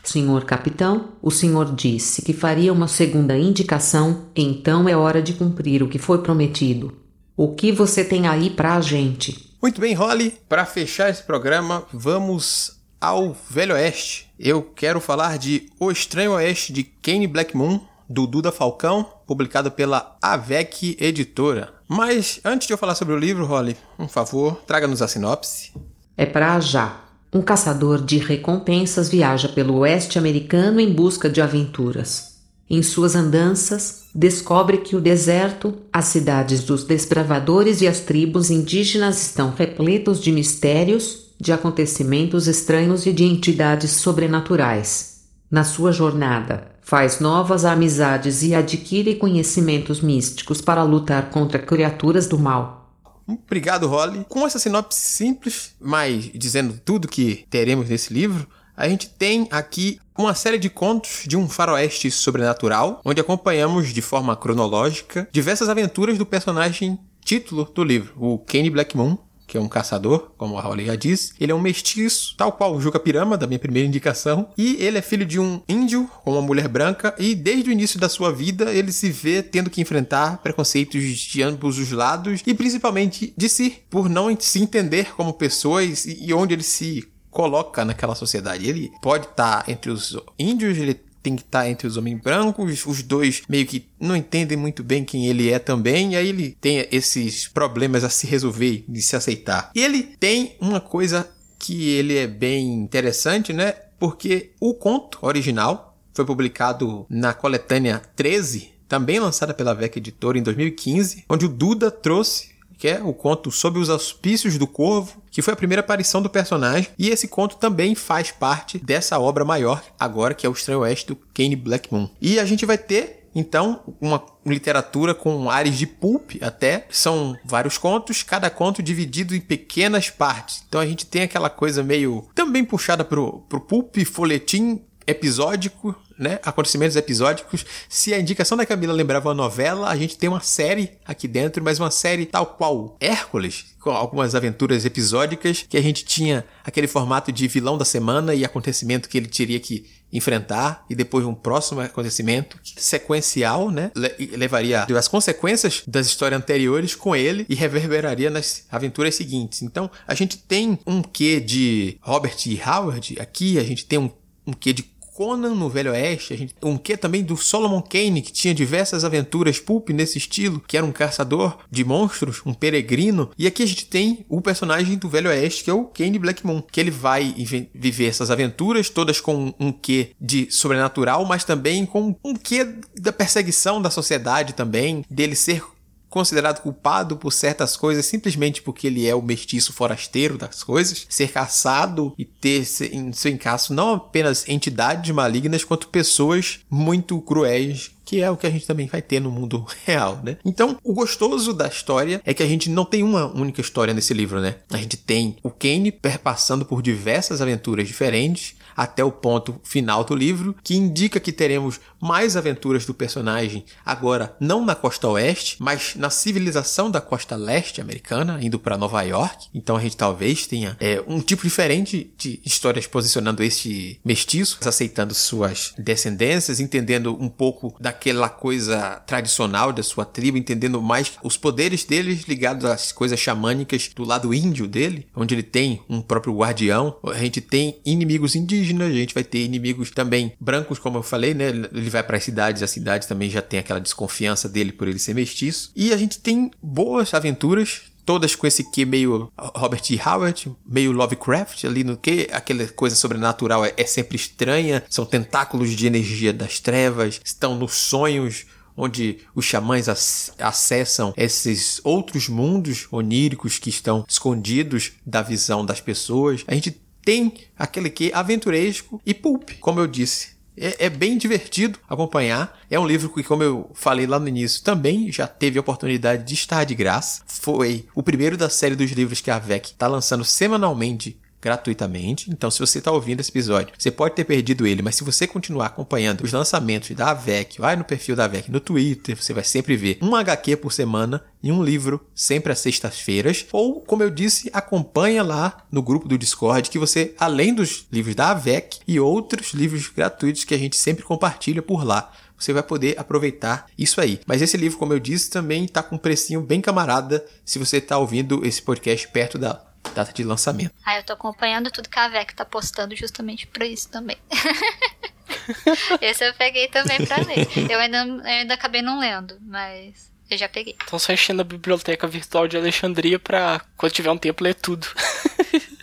Senhor 0.05 0.45
capitão, 0.45 1.11
o 1.21 1.31
senhor 1.31 1.75
disse 1.75 2.23
que 2.23 2.33
faria 2.33 2.73
uma 2.73 2.89
segunda 2.89 3.37
indicação, 3.37 4.29
então 4.35 4.89
é 4.89 4.97
hora 4.97 5.21
de 5.21 5.35
cumprir 5.35 5.83
o 5.83 5.89
que 5.89 5.99
foi 5.99 6.23
prometido. 6.23 6.97
O 7.37 7.55
que 7.55 7.73
você 7.73 8.05
tem 8.05 8.27
aí 8.27 8.49
pra 8.49 8.81
gente? 8.81 9.55
Muito 9.61 9.81
bem, 9.81 9.93
Holly. 9.93 10.39
Para 10.49 10.65
fechar 10.65 11.11
esse 11.11 11.23
programa, 11.23 11.85
vamos 11.93 12.81
ao 13.01 13.37
Velho 13.51 13.75
Oeste. 13.75 14.31
Eu 14.39 14.63
quero 14.63 15.01
falar 15.01 15.37
de 15.37 15.69
O 15.79 15.91
Estranho 15.91 16.33
Oeste 16.33 16.73
de 16.73 16.85
Kane 16.85 17.27
Black 17.27 17.57
Moon, 17.57 17.81
do 18.09 18.27
Duda 18.27 18.51
Falcão, 18.51 19.07
publicado 19.27 19.71
pela 19.71 20.17
AVEC 20.23 20.97
Editora. 20.99 21.75
Mas 21.87 22.41
antes 22.45 22.67
de 22.67 22.73
eu 22.73 22.79
falar 22.79 22.95
sobre 22.95 23.15
o 23.15 23.19
livro, 23.19 23.45
Holly, 23.45 23.77
um 23.99 24.09
favor, 24.09 24.61
traga-nos 24.67 25.03
a 25.03 25.09
sinopse. 25.09 25.73
É 26.17 26.27
para 26.27 26.59
já. 26.61 27.05
Um 27.33 27.43
caçador 27.43 28.03
de 28.03 28.19
recompensas 28.19 29.09
viaja 29.09 29.49
pelo 29.49 29.79
oeste 29.79 30.19
americano 30.19 30.81
em 30.81 30.93
busca 30.93 31.29
de 31.29 31.43
aventuras. 31.43 32.39
Em 32.71 32.83
suas 32.83 33.15
andanças, 33.15 34.09
descobre 34.15 34.79
que 34.79 34.95
o 34.95 35.01
deserto, 35.01 35.75
as 35.93 36.07
cidades 36.07 36.65
dos 36.65 36.85
desbravadores 36.85 37.81
e 37.81 37.87
as 37.87 38.01
tribos 38.01 38.51
indígenas 38.51 39.23
estão 39.23 39.55
repletos 39.55 40.21
de 40.21 40.31
mistérios, 40.33 41.35
de 41.41 41.53
acontecimentos 41.53 42.47
estranhos 42.47 43.07
e 43.07 43.13
de 43.13 43.25
entidades 43.25 43.93
sobrenaturais. 43.93 45.23
Na 45.51 45.65
sua 45.65 45.93
jornada, 45.93 46.73
faz 46.89 47.21
novas 47.21 47.67
amizades 47.67 48.43
e 48.43 48.55
adquire 48.55 49.15
conhecimentos 49.17 50.01
místicos 50.01 50.63
para 50.63 50.83
lutar 50.83 51.29
contra 51.29 51.59
criaturas 51.59 52.27
do 52.27 52.39
mal. 52.39 52.95
Obrigado, 53.27 53.87
Holly. 53.87 54.25
Com 54.27 54.47
essa 54.47 54.59
sinopse 54.59 54.99
simples, 54.99 55.75
mas 55.79 56.31
dizendo 56.35 56.81
tudo 56.83 57.07
que 57.07 57.45
teremos 57.51 57.91
nesse 57.91 58.15
livro, 58.15 58.49
a 58.75 58.89
gente 58.89 59.07
tem 59.07 59.47
aqui 59.51 60.01
uma 60.17 60.33
série 60.35 60.57
de 60.57 60.71
contos 60.71 61.25
de 61.27 61.37
um 61.37 61.47
faroeste 61.47 62.11
sobrenatural, 62.11 63.03
onde 63.05 63.21
acompanhamos 63.21 63.93
de 63.93 64.01
forma 64.01 64.35
cronológica 64.35 65.29
diversas 65.31 65.69
aventuras 65.69 66.17
do 66.17 66.25
personagem 66.25 66.99
título 67.23 67.67
do 67.67 67.85
livro, 67.85 68.15
o 68.17 68.39
Kenny 68.39 68.71
Blackmoon, 68.71 69.19
que 69.49 69.57
é 69.57 69.61
um 69.61 69.67
caçador, 69.67 70.31
como 70.37 70.59
a 70.59 70.61
Raul 70.61 70.79
já 70.79 70.95
disse. 70.95 71.33
Ele 71.41 71.51
é 71.51 71.55
um 71.55 71.61
mestiço, 71.61 72.37
tal 72.37 72.53
qual 72.53 72.77
o 72.77 72.81
Juca 72.81 73.01
Pirama, 73.01 73.37
da 73.37 73.47
minha 73.47 73.59
primeira 73.59 73.89
indicação. 73.89 74.51
E 74.57 74.77
ele 74.79 74.99
é 74.99 75.03
filho 75.03 75.25
de 75.25 75.41
um 75.41 75.61
índio 75.67 76.09
com 76.23 76.33
uma 76.33 76.43
mulher 76.43 76.69
branca. 76.69 77.15
E 77.19 77.35
desde 77.35 77.71
o 77.71 77.73
início 77.73 77.99
da 77.99 78.09
sua 78.09 78.31
vida, 78.31 78.71
ele 78.73 78.93
se 78.93 79.11
vê 79.11 79.43
tendo 79.43 79.71
que 79.71 79.81
enfrentar 79.81 80.39
preconceitos 80.39 81.03
de 81.03 81.43
ambos 81.43 81.79
os 81.79 81.91
lados. 81.91 82.43
E 82.47 82.53
principalmente 82.53 83.33
de 83.37 83.49
si, 83.49 83.79
por 83.89 84.09
não 84.09 84.29
se 84.39 84.61
entender 84.61 85.15
como 85.17 85.33
pessoas 85.33 86.05
e 86.05 86.33
onde 86.35 86.55
ele 86.55 86.63
se 86.63 87.09
coloca 87.31 87.85
naquela 87.85 88.15
sociedade. 88.15 88.69
Ele 88.69 88.91
pode 89.01 89.27
estar 89.27 89.65
entre 89.69 89.91
os 89.91 90.17
índios, 90.39 90.77
ele 90.77 91.01
tem 91.23 91.37
que 91.37 91.43
estar 91.43 91.69
entre 91.69 91.87
os 91.87 91.97
homens 91.97 92.21
brancos, 92.21 92.87
os 92.87 93.03
dois 93.03 93.43
meio 93.49 93.67
que 93.67 93.87
não 94.01 94.17
entendem 94.17 94.57
muito 94.57 94.83
bem 94.83 95.05
quem 95.05 95.27
ele 95.27 95.51
é 95.51 95.59
também, 95.59 96.13
e 96.13 96.17
aí 96.17 96.29
ele 96.29 96.57
tem 96.61 96.87
esses 96.91 97.49
problemas 97.49 98.05
a 98.05 98.09
se 98.09 98.27
resolver, 98.27 98.85
de 98.89 99.03
se 99.03 99.17
aceitar. 99.17 99.71
E 99.75 99.83
ele 99.83 100.03
tem 100.03 100.57
uma 100.61 100.81
coisa 100.81 101.29
que 101.59 101.91
ele 101.91 102.17
é 102.17 102.27
bem 102.27 102.73
interessante, 102.73 103.53
né? 103.53 103.75
Porque 103.99 104.53
o 104.61 104.75
conto 104.75 105.19
original 105.23 105.99
foi 106.15 106.25
publicado 106.25 107.07
na 107.09 107.35
coletânea 107.35 108.01
13, 108.17 108.73
também 108.89 109.21
lançada 109.21 109.53
pela 109.53 109.75
VEC 109.75 109.99
Editora 109.99 110.39
em 110.39 110.43
2015, 110.43 111.25
onde 111.29 111.47
o 111.47 111.49
Duda 111.49 111.91
trouxe 111.91 112.58
que 112.79 112.89
é 112.89 113.03
o 113.03 113.13
conto 113.13 113.51
Sob 113.51 113.79
os 113.79 113.91
Auspícios 113.91 114.57
do 114.57 114.67
Corvo, 114.67 115.21
que 115.31 115.43
foi 115.43 115.53
a 115.53 115.57
primeira 115.57 115.81
aparição 115.81 116.23
do 116.23 116.31
personagem, 116.31 116.89
e 116.97 117.11
esse 117.11 117.29
conto 117.29 117.57
também 117.57 117.95
faz 117.95 118.31
parte 118.31 118.79
dessa 118.79 119.19
obra 119.19 119.45
maior 119.45 119.83
agora, 119.99 120.33
que 120.33 120.47
é 120.47 120.49
o 120.49 120.53
Estranho 120.53 120.81
Oeste 120.81 121.09
do 121.09 121.17
Kane 121.35 121.57
Blackmoon. 121.57 122.09
E 122.21 122.39
a 122.39 122.45
gente 122.45 122.65
vai 122.65 122.79
ter 122.79 123.19
então, 123.35 123.95
uma 124.01 124.25
literatura 124.45 125.15
com 125.15 125.51
ares 125.51 125.77
de 125.77 125.87
pulp 125.87 126.33
até. 126.41 126.87
São 126.91 127.37
vários 127.45 127.79
contos, 127.79 128.23
cada 128.23 128.51
conto 128.51 128.83
dividido 128.83 129.35
em 129.35 129.41
pequenas 129.41 130.11
partes. 130.11 130.65
Então 130.67 130.81
a 130.81 130.87
gente 130.87 131.07
tem 131.07 131.23
aquela 131.23 131.51
coisa 131.51 131.83
meio 131.83 132.27
também 132.35 132.65
puxada 132.65 133.05
pro, 133.05 133.41
pro 133.49 133.61
pulp, 133.61 133.97
folhetim 134.05 134.83
episódico, 135.07 135.95
né? 136.19 136.39
Acontecimentos 136.43 136.97
episódicos. 136.97 137.65
Se 137.89 138.13
a 138.13 138.19
indicação 138.19 138.57
da 138.57 138.67
Camila 138.67 138.93
lembrava 138.93 139.29
uma 139.29 139.35
novela, 139.35 139.89
a 139.89 139.97
gente 139.97 140.19
tem 140.19 140.29
uma 140.29 140.41
série 140.41 140.93
aqui 141.07 141.29
dentro, 141.29 141.63
mas 141.63 141.79
uma 141.79 141.91
série 141.91 142.27
tal 142.27 142.47
qual 142.47 142.97
Hércules, 143.01 143.67
com 143.81 143.91
algumas 143.91 144.35
aventuras 144.35 144.85
episódicas, 144.85 145.65
que 145.69 145.77
a 145.77 145.83
gente 145.83 146.05
tinha 146.05 146.45
aquele 146.65 146.87
formato 146.87 147.31
de 147.31 147.47
vilão 147.47 147.79
da 147.79 147.85
semana 147.85 148.35
e 148.35 148.45
acontecimento 148.45 149.09
que 149.09 149.17
ele 149.17 149.29
teria 149.29 149.61
que 149.61 149.87
enfrentar 150.13 150.85
e 150.89 150.95
depois 150.95 151.25
um 151.25 151.35
próximo 151.35 151.81
acontecimento 151.81 152.59
sequencial, 152.77 153.71
né? 153.71 153.91
Le 153.95 154.37
levaria 154.37 154.85
as 154.85 155.09
consequências 155.09 155.83
das 155.87 156.07
histórias 156.07 156.41
anteriores 156.41 156.95
com 156.95 157.15
ele 157.15 157.45
e 157.49 157.55
reverberaria 157.55 158.31
nas 158.31 158.65
aventuras 158.71 159.15
seguintes. 159.15 159.63
Então, 159.63 159.91
a 160.07 160.15
gente 160.15 160.39
tem 160.39 160.79
um 160.87 161.03
quê 161.03 161.41
de 161.41 161.99
Robert 162.01 162.37
E. 162.47 162.61
Howard 162.67 163.17
aqui, 163.21 163.59
a 163.59 163.63
gente 163.63 163.85
tem 163.85 163.99
um, 163.99 164.11
um 164.47 164.53
quê 164.53 164.73
de 164.73 164.83
Conan 165.19 165.57
no 165.57 165.69
Velho 165.69 165.91
Oeste, 165.91 166.37
gente, 166.37 166.55
um 166.63 166.79
que 166.79 166.97
também 166.97 167.25
do 167.25 167.37
Solomon 167.37 167.83
Kane, 167.83 168.23
que 168.23 168.31
tinha 168.31 168.55
diversas 168.55 169.03
aventuras 169.05 169.59
pulp 169.59 169.89
nesse 169.89 170.17
estilo, 170.17 170.63
que 170.65 170.77
era 170.77 170.87
um 170.87 170.93
caçador 170.93 171.59
de 171.69 171.85
monstros, 171.85 172.41
um 172.47 172.55
peregrino. 172.55 173.29
E 173.37 173.45
aqui 173.45 173.65
a 173.65 173.67
gente 173.67 173.87
tem 173.87 174.25
o 174.29 174.41
personagem 174.41 174.97
do 174.97 175.09
Velho 175.09 175.29
Oeste, 175.29 175.65
que 175.65 175.71
é 175.71 175.75
o 175.75 175.87
Kane 175.87 176.21
Blackmoon, 176.21 176.63
que 176.63 176.79
ele 176.79 176.93
vai 176.93 177.35
viver 177.75 178.07
essas 178.07 178.31
aventuras, 178.31 178.91
todas 178.91 179.21
com 179.21 179.53
um 179.59 179.73
quê 179.73 180.13
de 180.21 180.47
sobrenatural, 180.53 181.25
mas 181.25 181.43
também 181.43 181.85
com 181.85 182.15
um 182.25 182.37
quê 182.37 182.77
da 182.97 183.13
perseguição 183.13 183.83
da 183.83 183.91
sociedade 183.91 184.53
também, 184.53 185.05
dele 185.11 185.35
ser 185.35 185.65
considerado 186.09 186.61
culpado 186.61 187.17
por 187.17 187.33
certas 187.33 187.77
coisas 187.77 188.07
simplesmente 188.07 188.63
porque 188.63 188.87
ele 188.87 189.07
é 189.07 189.15
o 189.15 189.23
mestiço 189.23 189.73
forasteiro 189.73 190.39
das 190.39 190.63
coisas, 190.63 191.07
ser 191.09 191.31
caçado 191.31 192.15
e 192.19 192.25
ter 192.25 192.67
em 192.93 193.13
seu 193.13 193.31
encaixo 193.31 193.73
não 193.75 193.95
apenas 193.95 194.49
entidades 194.49 195.11
malignas, 195.15 195.65
quanto 195.65 195.89
pessoas 195.89 196.61
muito 196.71 197.21
cruéis 197.21 197.91
que 198.09 198.23
é 198.23 198.31
o 198.31 198.39
que 198.39 198.47
a 198.47 198.51
gente 198.51 198.67
também 198.67 198.87
vai 198.87 199.03
ter 199.03 199.21
no 199.21 199.31
mundo 199.31 199.67
real, 199.85 200.19
né? 200.25 200.39
Então, 200.43 200.79
o 200.83 200.95
gostoso 200.95 201.53
da 201.53 201.69
história 201.69 202.23
é 202.25 202.33
que 202.33 202.43
a 202.43 202.47
gente 202.47 202.71
não 202.71 202.87
tem 202.87 203.03
uma 203.03 203.27
única 203.27 203.61
história 203.61 203.93
nesse 203.93 204.15
livro, 204.15 204.41
né? 204.41 204.57
A 204.71 204.79
gente 204.79 204.97
tem 204.97 205.37
o 205.43 205.51
Kane 205.51 205.93
perpassando 205.93 206.65
por 206.65 206.81
diversas 206.81 207.43
aventuras 207.43 207.87
diferentes, 207.87 208.57
até 208.79 209.03
o 209.03 209.11
ponto 209.11 209.61
final 209.65 210.05
do 210.05 210.15
livro, 210.15 210.55
que 210.63 210.77
indica 210.77 211.19
que 211.19 211.33
teremos 211.33 211.81
mais 212.01 212.37
aventuras 212.37 212.87
do 212.87 212.95
personagem 212.95 213.65
agora 213.85 214.37
não 214.39 214.65
na 214.65 214.77
costa 214.77 215.09
oeste, 215.09 215.57
mas 215.59 215.97
na 215.97 216.11
civilização 216.11 216.89
da 216.89 217.01
costa 217.01 217.35
leste 217.35 217.81
americana, 217.81 218.39
indo 218.41 218.57
para 218.57 218.79
Nova 218.79 219.03
York. 219.03 219.49
Então 219.53 219.75
a 219.75 219.81
gente 219.81 219.97
talvez 219.97 220.47
tenha 220.47 220.77
é, 220.79 221.03
um 221.09 221.21
tipo 221.21 221.43
diferente 221.43 222.13
de 222.17 222.41
histórias 222.47 222.87
posicionando 222.87 223.43
este 223.43 224.01
mestiço, 224.05 224.57
aceitando 224.65 225.13
suas 225.13 225.75
descendências, 225.77 226.61
entendendo 226.61 227.17
um 227.21 227.29
pouco 227.29 227.75
daquela 227.99 228.29
coisa 228.29 229.03
tradicional 229.07 229.73
da 229.73 229.83
sua 229.83 230.05
tribo, 230.05 230.39
entendendo 230.39 230.81
mais 230.81 231.13
os 231.23 231.37
poderes 231.37 231.85
deles 231.85 232.23
ligados 232.29 232.65
às 232.65 232.93
coisas 232.93 233.19
xamânicas 233.19 233.91
do 233.95 234.05
lado 234.05 234.33
índio 234.33 234.69
dele, 234.69 235.07
onde 235.15 235.35
ele 235.35 235.43
tem 235.43 235.83
um 235.89 236.01
próprio 236.01 236.37
guardião. 236.37 236.97
A 237.05 237.19
gente 237.19 237.41
tem 237.41 237.79
inimigos 237.85 238.35
indígenas 238.35 238.59
indígena, 238.59 238.87
a 238.87 238.91
gente 238.91 239.15
vai 239.15 239.25
ter 239.25 239.45
inimigos 239.45 239.91
também 239.91 240.33
brancos, 240.41 240.79
como 240.79 240.99
eu 240.99 241.03
falei, 241.03 241.35
né? 241.35 241.49
Ele 241.49 241.91
vai 241.91 242.03
para 242.03 242.17
as 242.17 242.25
cidades, 242.25 242.63
as 242.63 242.71
cidades 242.71 243.07
também 243.07 243.31
já 243.31 243.43
tem 243.43 243.61
aquela 243.61 243.81
desconfiança 243.81 244.49
dele 244.49 244.73
por 244.73 244.89
ele 244.89 244.99
ser 244.99 245.15
mestiço. 245.15 245.71
E 245.77 245.93
a 245.93 245.97
gente 245.97 246.19
tem 246.19 246.51
boas 246.63 247.13
aventuras, 247.15 247.83
todas 248.09 248.35
com 248.35 248.47
esse 248.47 248.65
que 248.65 248.87
meio 248.87 249.31
Robert 249.37 249.83
E. 249.91 250.01
Howard, 250.01 250.51
meio 250.67 250.93
Lovecraft 250.93 251.67
ali 251.67 251.85
no 251.85 251.95
que 251.95 252.27
aquela 252.33 252.67
coisa 252.69 252.97
sobrenatural 252.97 253.67
é, 253.67 253.75
é 253.77 253.85
sempre 253.85 254.17
estranha, 254.17 254.83
são 254.89 255.05
tentáculos 255.05 255.73
de 255.73 255.87
energia 255.87 256.33
das 256.33 256.59
trevas, 256.59 257.21
estão 257.23 257.55
nos 257.55 257.75
sonhos 257.75 258.47
onde 258.75 259.19
os 259.35 259.45
xamãs 259.45 259.91
acessam 260.39 261.13
esses 261.19 261.83
outros 261.85 262.31
mundos 262.31 262.89
oníricos 262.91 263.59
que 263.59 263.69
estão 263.69 264.07
escondidos 264.09 264.93
da 265.05 265.21
visão 265.21 265.67
das 265.67 265.83
pessoas. 265.83 266.45
A 266.47 266.55
gente 266.55 266.81
tem 267.05 267.35
aquele 267.59 267.91
que 267.91 268.11
aventuresco 268.15 269.03
e 269.05 269.13
pulp, 269.13 269.51
como 269.61 269.81
eu 269.81 269.87
disse. 269.87 270.38
É, 270.61 270.87
é, 270.87 270.91
bem 270.91 271.17
divertido 271.17 271.79
acompanhar. 271.89 272.59
É 272.71 272.79
um 272.79 272.87
livro 272.87 273.09
que, 273.09 273.23
como 273.23 273.43
eu 273.43 273.71
falei 273.75 274.07
lá 274.07 274.19
no 274.19 274.29
início, 274.29 274.63
também 274.63 275.11
já 275.11 275.27
teve 275.27 275.59
a 275.59 275.61
oportunidade 275.61 276.25
de 276.25 276.35
estar 276.35 276.65
de 276.65 276.75
graça. 276.75 277.23
Foi 277.27 277.87
o 277.95 278.03
primeiro 278.03 278.37
da 278.37 278.49
série 278.49 278.77
dos 278.77 278.91
livros 278.91 279.21
que 279.21 279.31
a 279.31 279.39
VEC 279.39 279.67
está 279.67 279.87
lançando 279.87 280.25
semanalmente 280.25 281.19
gratuitamente. 281.41 282.31
Então, 282.31 282.51
se 282.51 282.59
você 282.59 282.79
está 282.79 282.91
ouvindo 282.91 283.21
esse 283.21 283.31
episódio, 283.31 283.75
você 283.79 283.91
pode 283.91 284.15
ter 284.15 284.25
perdido 284.25 284.67
ele, 284.67 284.83
mas 284.83 284.97
se 284.97 285.05
você 285.05 285.27
continuar 285.27 285.67
acompanhando 285.67 286.23
os 286.23 286.33
lançamentos 286.33 286.91
da 286.97 287.11
AVEC, 287.11 287.61
vai 287.61 287.77
no 287.77 287.85
perfil 287.85 288.17
da 288.17 288.25
AVEC 288.25 288.51
no 288.51 288.61
Twitter, 288.61 289.17
você 289.17 289.33
vai 289.33 289.45
sempre 289.45 289.77
ver 289.77 289.99
um 290.03 290.15
HQ 290.15 290.57
por 290.57 290.73
semana 290.73 291.23
e 291.43 291.53
um 291.53 291.63
livro 291.63 292.05
sempre 292.15 292.53
às 292.53 292.59
sextas-feiras. 292.59 293.47
Ou, 293.53 293.81
como 293.81 294.03
eu 294.03 294.11
disse, 294.11 294.51
acompanha 294.53 295.23
lá 295.23 295.65
no 295.71 295.83
grupo 295.83 296.09
do 296.09 296.19
Discord 296.19 296.69
que 296.69 296.79
você, 296.79 297.15
além 297.19 297.55
dos 297.55 297.87
livros 297.93 298.15
da 298.15 298.31
AVEC 298.31 298.81
e 298.87 298.99
outros 298.99 299.53
livros 299.53 299.89
gratuitos 299.89 300.45
que 300.45 300.55
a 300.55 300.59
gente 300.59 300.77
sempre 300.77 301.05
compartilha 301.05 301.63
por 301.63 301.85
lá, 301.85 302.13
você 302.39 302.53
vai 302.53 302.63
poder 302.63 302.99
aproveitar 302.99 303.67
isso 303.77 304.01
aí. 304.01 304.21
Mas 304.27 304.41
esse 304.41 304.57
livro, 304.57 304.79
como 304.79 304.93
eu 304.93 305.01
disse, 305.01 305.29
também 305.29 305.65
está 305.65 305.83
com 305.83 305.97
um 305.97 305.99
precinho 305.99 306.41
bem 306.41 306.61
camarada 306.61 307.25
se 307.45 307.59
você 307.59 307.79
está 307.79 307.99
ouvindo 307.99 308.47
esse 308.47 308.63
podcast 308.63 309.09
perto 309.09 309.39
da 309.39 309.68
data 309.95 310.13
de 310.13 310.25
lançamento. 310.25 310.75
Ah, 310.85 310.97
eu 310.99 311.03
tô 311.03 311.13
acompanhando 311.13 311.71
tudo 311.71 311.89
que 311.89 311.99
a 311.99 312.09
VEC 312.09 312.35
tá 312.35 312.45
postando 312.45 312.95
justamente 312.95 313.47
pra 313.47 313.67
isso 313.67 313.89
também. 313.89 314.17
Esse 316.01 316.27
eu 316.27 316.35
peguei 316.35 316.69
também 316.69 317.05
pra 317.07 317.17
ler. 317.17 317.47
Eu 317.71 317.79
ainda, 317.79 318.05
eu 318.05 318.25
ainda 318.25 318.55
acabei 318.55 318.83
não 318.83 318.99
lendo, 318.99 319.39
mas 319.43 320.11
eu 320.31 320.37
já 320.37 320.49
peguei. 320.49 320.77
Então 320.83 320.99
só 320.99 321.13
enchendo 321.13 321.43
a 321.43 321.45
biblioteca 321.45 322.07
virtual 322.07 322.47
de 322.47 322.57
Alexandria 322.57 323.19
pra, 323.19 323.61
quando 323.77 323.93
tiver 323.93 324.11
um 324.11 324.19
tempo, 324.19 324.45
ler 324.45 324.55
tudo. 324.55 324.87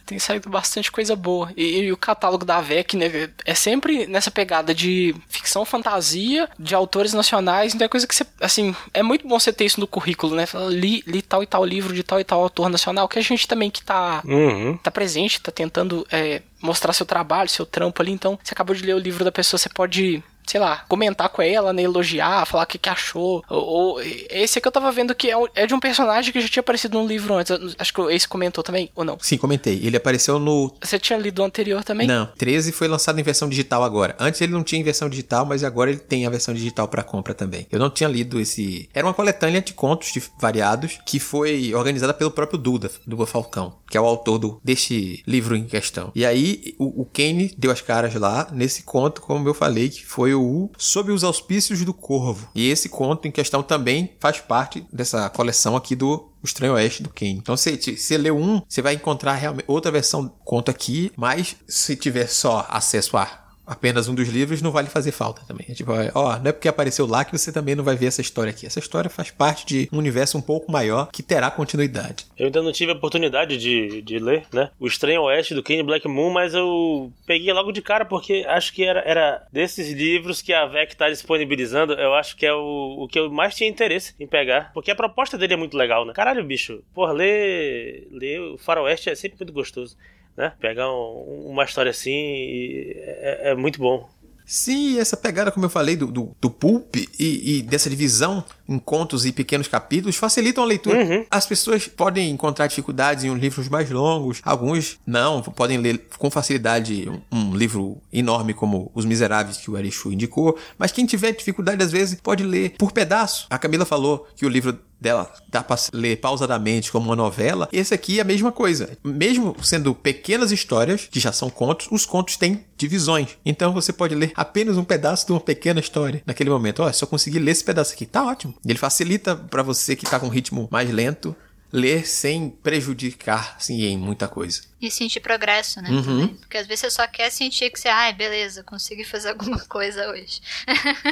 Tem 0.06 0.20
saído 0.20 0.50
bastante 0.50 0.92
coisa 0.92 1.16
boa. 1.16 1.52
E, 1.58 1.80
e, 1.80 1.92
o 1.92 1.98
catálogo 1.98 2.46
da 2.46 2.62
VEC, 2.62 2.96
né, 2.96 3.30
é 3.44 3.56
sempre 3.56 4.06
nessa 4.06 4.30
pegada 4.30 4.74
de 4.74 5.16
ficção 5.28 5.66
fantasia, 5.66 6.48
de 6.60 6.76
autores 6.76 7.14
nacionais, 7.14 7.74
então 7.74 7.86
é 7.86 7.90
coisa 7.90 8.08
que 8.08 8.16
você, 8.16 8.26
assim, 8.40 8.76
é 8.94 9.02
muito 9.02 9.28
bom 9.28 9.40
você 9.40 9.52
ter 9.52 9.66
isso 9.66 9.80
no 9.80 9.88
currículo, 9.88 10.36
né? 10.36 10.46
Li, 10.70 11.04
li 11.08 11.22
tal 11.22 11.42
e 11.42 11.48
tal 11.48 11.66
livro 11.66 11.94
de 11.94 12.04
tal 12.04 12.20
e 12.20 12.24
tal 12.24 12.42
autor 12.42 12.70
nacional, 12.70 13.08
que 13.08 13.18
a 13.18 13.22
gente 13.22 13.48
também 13.48 13.72
que 13.72 13.84
tá, 13.84 14.22
Uhum. 14.26 14.78
tá 14.78 14.92
presente, 14.92 15.42
tá 15.42 15.52
tentando 15.52 16.06
é, 16.12 16.42
mostrar 16.62 16.94
seu 16.94 17.06
trabalho, 17.06 17.50
seu 17.50 17.66
trampo 17.66 18.02
ali, 18.02 18.12
então 18.12 18.38
você 18.44 18.54
acabou 18.54 18.76
de 18.76 18.84
ler 18.84 18.96
o 18.96 19.00
livro 19.00 19.24
da 19.24 19.32
pessoa, 19.32 19.58
você 19.58 19.70
pode 19.70 20.24
sei 20.46 20.60
lá, 20.60 20.84
comentar 20.88 21.30
com 21.30 21.42
ela, 21.42 21.74
né, 21.74 21.82
elogiar, 21.82 22.46
falar 22.46 22.64
o 22.64 22.68
que, 22.68 22.78
que 22.78 22.90
achou. 22.90 23.44
Ou, 23.50 23.66
ou, 23.66 24.02
esse 24.02 24.60
aqui 24.60 24.68
eu 24.68 24.72
tava 24.72 24.92
vendo 24.92 25.16
que 25.16 25.32
é, 25.32 25.36
é, 25.56 25.68
de 25.68 25.74
um 25.74 25.80
personagem 25.80 26.32
que 26.32 26.42
já 26.42 26.48
tinha 26.48 26.62
aparecido 26.62 26.98
num 26.98 27.08
livro 27.08 27.34
antes. 27.34 27.76
Acho 27.78 27.94
que 27.94 28.02
esse 28.14 28.28
comentou 28.28 28.64
também, 28.64 28.90
ou 28.96 29.04
não? 29.04 29.18
Sim, 29.20 29.38
comentei. 29.38 29.80
Ele 29.84 29.98
apareceu 29.98 30.40
no. 30.40 30.74
Você 30.82 31.00
tinha 31.00 31.18
lido 31.18 31.42
o 31.42 31.46
anterior 31.46 31.84
também? 31.84 32.08
Não, 32.08 32.28
13 32.38 32.72
foi 32.72 32.88
lançado 32.88 33.20
em 33.20 33.24
versão 33.24 33.50
digital 33.50 33.84
agora. 33.84 34.16
Antes 34.20 34.42
ele 34.42 34.52
não 34.52 34.64
tinha 34.64 34.80
em 34.80 34.84
versão 34.84 35.10
digital, 35.10 35.46
mas 35.46 35.64
agora 35.64 35.90
ele 35.90 36.00
tem 36.00 36.26
a 36.26 36.30
versão 36.30 36.54
digital 36.54 36.88
para 36.88 37.04
compra 37.04 37.34
também. 37.34 37.68
Eu 37.72 37.80
não 37.80 37.90
tinha 37.90 38.10
lido 38.10 38.40
esse. 38.40 38.90
Era 38.94 39.06
uma 39.06 39.14
coletânea 39.14 39.62
de 39.62 39.74
contos 39.74 40.12
de 40.12 40.22
variados 40.40 41.00
que 41.06 41.20
foi 41.20 41.74
organizada 41.74 42.14
pelo 42.14 42.32
próprio 42.32 42.60
Duda, 42.60 42.92
Duda 43.06 43.26
Falcão, 43.26 43.78
que 43.90 43.98
é 43.98 44.02
o 44.02 44.06
autor 44.06 44.38
do, 44.38 44.62
deste 44.64 45.24
livro 45.26 45.56
em 45.56 45.66
questão. 45.66 46.12
E 46.16 46.26
aí 46.26 46.76
o, 46.78 47.02
o 47.02 47.06
Kane 47.06 47.54
deu 47.58 47.72
as 47.72 47.82
caras 47.82 48.14
lá 48.16 48.48
nesse 48.52 48.84
conto, 48.84 49.22
como 49.22 49.48
eu 49.48 49.54
falei, 49.54 49.90
que 49.90 50.06
foi 50.06 50.35
Sob 50.78 51.12
os 51.12 51.24
Auspícios 51.24 51.84
do 51.84 51.94
Corvo. 51.94 52.48
E 52.56 52.70
esse 52.70 52.90
conto 52.90 53.28
em 53.28 53.32
questão 53.32 53.62
também 53.64 54.14
faz 54.20 54.40
parte 54.40 54.86
dessa 54.92 55.30
coleção 55.30 55.76
aqui 55.76 55.96
do 55.96 56.30
o 56.42 56.46
Estranho 56.46 56.74
Oeste 56.74 57.02
do 57.02 57.10
Kane. 57.10 57.32
Então, 57.32 57.58
se 57.58 57.76
você 57.98 58.18
lê 58.18 58.30
um, 58.30 58.62
você 58.70 58.82
vai 58.82 58.94
encontrar 58.94 59.34
realmente 59.34 59.66
outra 59.68 59.92
versão 59.92 60.32
conto 60.44 60.70
aqui, 60.70 61.12
mas 61.18 61.56
se 61.68 61.96
tiver 61.96 62.28
só 62.28 62.68
acesso 62.70 63.18
a 63.18 63.45
apenas 63.66 64.08
um 64.08 64.16
dos 64.16 64.28
livros, 64.30 64.62
não 64.62 64.72
vale 64.72 64.88
fazer 64.88 65.12
falta 65.12 65.42
também. 65.48 65.66
É 65.70 65.74
tipo, 65.74 65.92
ó, 66.14 66.38
não 66.38 66.50
é 66.50 66.52
porque 66.52 66.68
apareceu 66.68 67.06
lá 67.06 67.26
que 67.26 67.38
você 67.38 67.52
também 67.52 67.76
não 67.76 67.84
vai 67.84 67.96
ver 67.96 68.08
essa 68.08 68.22
história 68.22 68.52
aqui. 68.52 68.66
Essa 68.66 68.80
história 68.80 69.10
faz 69.10 69.32
parte 69.32 69.66
de 69.66 69.90
um 69.92 69.98
universo 69.98 70.38
um 70.38 70.42
pouco 70.42 70.72
maior 70.72 71.10
que 71.12 71.24
terá 71.24 71.50
continuidade. 71.50 72.26
Eu 72.38 72.48
ainda 72.48 72.62
não 72.62 72.72
tive 72.72 72.92
a 72.92 72.96
oportunidade 72.96 73.58
de, 73.58 74.02
de 74.02 74.20
ler, 74.20 74.46
né? 74.54 74.70
O 74.80 74.88
Estranho 74.88 75.24
Oeste 75.24 75.54
do 75.54 75.64
Kane 75.64 75.84
Black 75.84 76.08
Moon, 76.08 76.32
mas 76.32 76.54
eu 76.54 77.12
peguei 77.26 77.52
logo 77.54 77.72
de 77.72 77.82
cara 77.82 78.06
porque 78.06 78.46
acho 78.48 78.74
que 78.74 78.84
era, 78.84 79.02
era 79.02 79.46
desses 79.52 79.92
livros 79.92 80.42
que 80.42 80.54
a 80.54 80.66
VEC 80.66 80.96
tá 80.96 81.10
disponibilizando, 81.10 81.94
eu 81.94 82.14
acho 82.14 82.36
que 82.36 82.46
é 82.46 82.54
o, 82.54 83.04
o 83.04 83.08
que 83.08 83.20
eu 83.20 83.32
mais 83.32 83.56
tinha 83.56 83.70
interesse 83.70 84.14
em 84.20 84.28
pegar. 84.28 84.72
Porque 84.74 84.92
a 84.92 84.96
proposta 84.96 85.38
dele 85.38 85.54
é 85.54 85.58
muito 85.58 85.78
legal, 85.78 86.06
né? 86.06 86.14
Caralho, 86.14 86.44
bicho, 86.44 86.84
porra, 86.94 87.14
ler, 87.14 88.08
ler 88.12 88.40
o 88.42 88.58
Faroeste 88.58 89.10
é 89.10 89.16
sempre 89.16 89.40
muito 89.40 89.54
gostoso 89.54 89.98
né? 90.36 90.54
Pegar 90.60 90.92
um, 90.92 91.48
uma 91.50 91.64
história 91.64 91.90
assim 91.90 92.12
é, 92.12 93.52
é, 93.52 93.56
muito 93.56 93.80
bom. 93.80 94.10
Sim, 94.46 95.00
essa 95.00 95.18
pegada, 95.18 95.52
como 95.52 95.66
eu 95.66 95.70
falei, 95.70 95.96
do, 95.96 96.06
do, 96.08 96.36
do 96.40 96.52
pulp 96.52 96.96
e, 96.98 97.08
e, 97.20 97.62
dessa 97.64 97.90
divisão 97.90 98.44
em 98.68 98.80
contos 98.80 99.26
e 99.26 99.32
pequenos 99.32 99.68
capítulos 99.68 100.16
facilitam 100.16 100.64
a 100.64 100.68
leitura. 100.68 101.04
Uhum. 101.04 101.26
As 101.30 101.46
pessoas 101.46 101.88
podem 101.88 102.30
encontrar 102.30 102.68
dificuldades 102.68 103.24
em 103.24 103.34
livros 103.36 103.70
mais 103.70 103.90
longos, 103.90 104.42
alguns 104.44 104.98
não, 105.06 105.42
podem 105.42 105.78
ler 105.78 106.08
com 106.18 106.30
facilidade 106.32 107.10
um, 107.32 107.38
um 107.38 107.56
livro 107.56 107.98
enorme 108.12 108.54
como 108.54 108.92
Os 108.94 109.06
Miseráveis 109.06 109.58
que 109.58 109.70
o 109.70 109.76
Arishu 109.76 110.12
indicou, 110.12 110.58
mas 110.78 110.92
quem 110.92 111.06
tiver 111.06 111.32
dificuldade 111.32 111.84
às 111.84 111.92
vezes 111.92 112.20
pode 112.22 112.44
ler 112.44 112.76
por 112.78 112.92
pedaço. 112.92 113.48
A 113.50 113.58
Camila 113.58 113.86
falou 113.86 114.28
que 114.36 114.46
o 114.46 114.50
livro 114.50 114.78
dela 115.00 115.32
dá 115.50 115.62
para 115.62 115.80
ler 115.94 116.18
pausadamente 116.18 116.92
como 116.92 117.10
uma 117.10 117.16
novela. 117.16 117.70
Esse 117.72 117.94
aqui 117.94 118.18
é 118.18 118.22
a 118.22 118.26
mesma 118.26 118.52
coisa. 118.52 118.98
Mesmo 119.04 119.56
sendo 119.62 119.94
pequenas 119.94 120.52
histórias, 120.52 121.08
que 121.12 121.20
já 121.20 121.32
são 121.32 121.50
contos, 121.50 121.88
os 121.92 122.06
contos 122.06 122.38
têm 122.38 122.66
divisões. 122.78 123.38
Então 123.46 123.74
você 123.74 123.94
pode 123.94 124.16
ler 124.16 124.32
apenas 124.36 124.78
um 124.78 124.84
pedaço 124.84 125.28
de 125.28 125.32
uma 125.32 125.40
pequena 125.40 125.80
história 125.80 126.24
naquele 126.26 126.50
momento. 126.50 126.82
Ó, 126.82 126.88
oh, 126.88 126.94
se 126.94 127.04
eu 127.04 127.08
conseguir 127.08 127.40
ler 127.40 127.52
esse 127.52 127.64
pedaço 127.64 127.94
aqui, 127.94 128.06
tá 128.06 128.26
ótimo. 128.26 128.55
Ele 128.66 128.78
facilita 128.78 129.36
para 129.36 129.64
você 129.64 129.96
que 129.96 130.06
tá 130.06 130.20
com 130.20 130.28
um 130.28 130.30
ritmo 130.30 130.68
mais 130.72 130.90
lento 130.90 131.36
ler 131.76 132.08
sem 132.08 132.50
prejudicar 132.50 133.56
assim, 133.58 133.84
em 133.84 133.98
muita 133.98 134.28
coisa. 134.28 134.62
E 134.82 134.90
sentir 134.90 135.20
progresso, 135.20 135.82
né? 135.82 135.90
Uhum. 135.90 136.28
Porque 136.28 136.58
às 136.58 136.66
vezes 136.66 136.82
você 136.82 136.90
só 136.92 137.08
quer 137.08 137.30
sentir 137.30 137.70
que 137.70 137.80
você, 137.80 137.90
ai, 137.90 138.14
beleza, 138.14 138.64
consegui 138.64 139.04
fazer 139.04 139.30
alguma 139.30 139.60
coisa 139.68 140.10
hoje. 140.10 140.42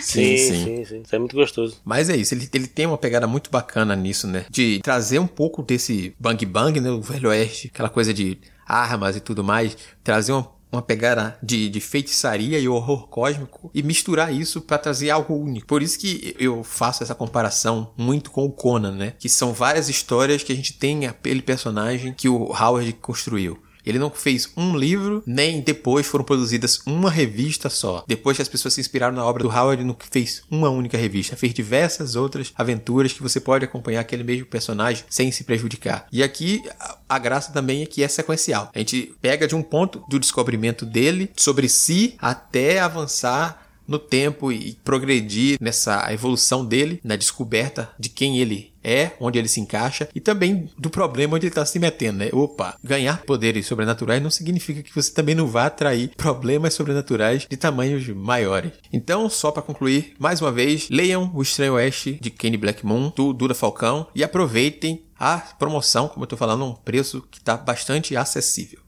sim, 0.01 0.37
sim, 0.37 0.63
sim, 0.63 0.85
sim, 0.85 1.01
Isso 1.01 1.15
é 1.15 1.19
muito 1.19 1.35
gostoso. 1.35 1.81
Mas 1.83 2.09
é 2.09 2.15
isso, 2.15 2.33
ele, 2.33 2.49
ele 2.53 2.67
tem 2.67 2.85
uma 2.85 2.97
pegada 2.97 3.27
muito 3.27 3.49
bacana 3.51 3.95
nisso, 3.95 4.25
né? 4.25 4.45
De 4.49 4.79
trazer 4.81 5.19
um 5.19 5.27
pouco 5.27 5.61
desse 5.61 6.15
bang 6.17 6.45
bang, 6.45 6.79
né? 6.79 6.89
O 6.89 7.01
Velho 7.01 7.29
Oeste, 7.29 7.69
aquela 7.73 7.89
coisa 7.89 8.13
de 8.13 8.37
armas 8.65 9.17
e 9.17 9.19
tudo 9.19 9.43
mais, 9.43 9.75
trazer 10.01 10.31
uma 10.31 10.49
uma 10.73 10.81
pegada 10.81 11.37
de, 11.41 11.69
de 11.69 11.79
feitiçaria 11.79 12.59
e 12.59 12.67
horror 12.67 13.07
cósmico 13.07 13.69
e 13.73 13.83
misturar 13.83 14.33
isso 14.33 14.59
para 14.61 14.77
trazer 14.77 15.11
algo 15.11 15.35
único. 15.35 15.67
Por 15.67 15.83
isso 15.83 15.99
que 15.99 16.35
eu 16.39 16.63
faço 16.63 17.03
essa 17.03 17.15
comparação 17.15 17.93
muito 17.95 18.31
com 18.31 18.45
o 18.45 18.51
Conan, 18.51 18.95
né? 18.95 19.13
Que 19.19 19.29
são 19.29 19.53
várias 19.53 19.87
histórias 19.87 20.43
que 20.43 20.51
a 20.51 20.55
gente 20.55 20.73
tem 20.73 21.05
aquele 21.05 21.41
personagem 21.41 22.13
que 22.13 22.27
o 22.27 22.51
Howard 22.51 22.91
construiu. 22.93 23.61
Ele 23.85 23.99
não 23.99 24.09
fez 24.09 24.49
um 24.55 24.75
livro, 24.77 25.23
nem 25.25 25.61
depois 25.61 26.05
foram 26.05 26.25
produzidas 26.25 26.81
uma 26.85 27.09
revista 27.09 27.69
só. 27.69 28.03
Depois 28.07 28.37
que 28.37 28.41
as 28.41 28.47
pessoas 28.47 28.73
se 28.73 28.81
inspiraram 28.81 29.15
na 29.15 29.25
obra 29.25 29.43
do 29.43 29.49
Howard, 29.49 29.83
não 29.83 29.95
fez 30.11 30.43
uma 30.49 30.69
única 30.69 30.97
revista. 30.97 31.35
Fez 31.35 31.53
diversas 31.53 32.15
outras 32.15 32.51
aventuras 32.55 33.13
que 33.13 33.23
você 33.23 33.39
pode 33.39 33.65
acompanhar 33.65 34.01
aquele 34.01 34.23
mesmo 34.23 34.45
personagem 34.45 35.03
sem 35.09 35.31
se 35.31 35.43
prejudicar. 35.43 36.07
E 36.11 36.23
aqui 36.23 36.61
a 37.07 37.19
graça 37.19 37.51
também 37.51 37.81
é 37.81 37.85
que 37.85 38.03
é 38.03 38.07
sequencial. 38.07 38.71
A 38.73 38.79
gente 38.79 39.13
pega 39.21 39.47
de 39.47 39.55
um 39.55 39.61
ponto 39.61 40.03
do 40.09 40.19
descobrimento 40.19 40.85
dele 40.85 41.29
sobre 41.35 41.67
si 41.69 42.15
até 42.19 42.79
avançar 42.79 43.63
no 43.87 43.99
tempo 43.99 44.51
e 44.51 44.77
progredir 44.83 45.57
nessa 45.59 46.11
evolução 46.11 46.65
dele, 46.65 46.99
na 47.03 47.15
descoberta 47.15 47.91
de 47.99 48.09
quem 48.09 48.39
ele 48.39 48.72
é, 48.83 49.11
onde 49.19 49.39
ele 49.39 49.47
se 49.47 49.59
encaixa 49.59 50.09
e 50.13 50.19
também 50.19 50.69
do 50.77 50.89
problema 50.89 51.35
onde 51.35 51.45
ele 51.45 51.51
está 51.51 51.65
se 51.65 51.79
metendo, 51.79 52.19
né? 52.19 52.29
Opa, 52.33 52.77
ganhar 52.83 53.23
poderes 53.23 53.65
sobrenaturais 53.65 54.21
não 54.21 54.29
significa 54.29 54.83
que 54.83 54.93
você 54.93 55.11
também 55.11 55.35
não 55.35 55.47
vá 55.47 55.67
atrair 55.67 56.11
problemas 56.17 56.73
sobrenaturais 56.73 57.47
de 57.49 57.57
tamanhos 57.57 58.07
maiores. 58.09 58.71
Então, 58.91 59.29
só 59.29 59.51
para 59.51 59.63
concluir, 59.63 60.13
mais 60.19 60.41
uma 60.41 60.51
vez, 60.51 60.89
leiam 60.89 61.31
O 61.33 61.41
Estranho 61.41 61.73
Oeste 61.73 62.17
de 62.21 62.29
Kenny 62.29 62.57
Black 62.57 62.85
Moon, 62.85 63.11
do 63.15 63.33
Duda 63.33 63.53
Falcão 63.53 64.07
e 64.13 64.23
aproveitem 64.23 65.03
a 65.19 65.37
promoção, 65.37 66.07
como 66.07 66.23
eu 66.23 66.27
tô 66.27 66.35
falando, 66.35 66.65
um 66.65 66.73
preço 66.73 67.21
que 67.31 67.37
está 67.37 67.55
bastante 67.55 68.15
acessível. 68.17 68.79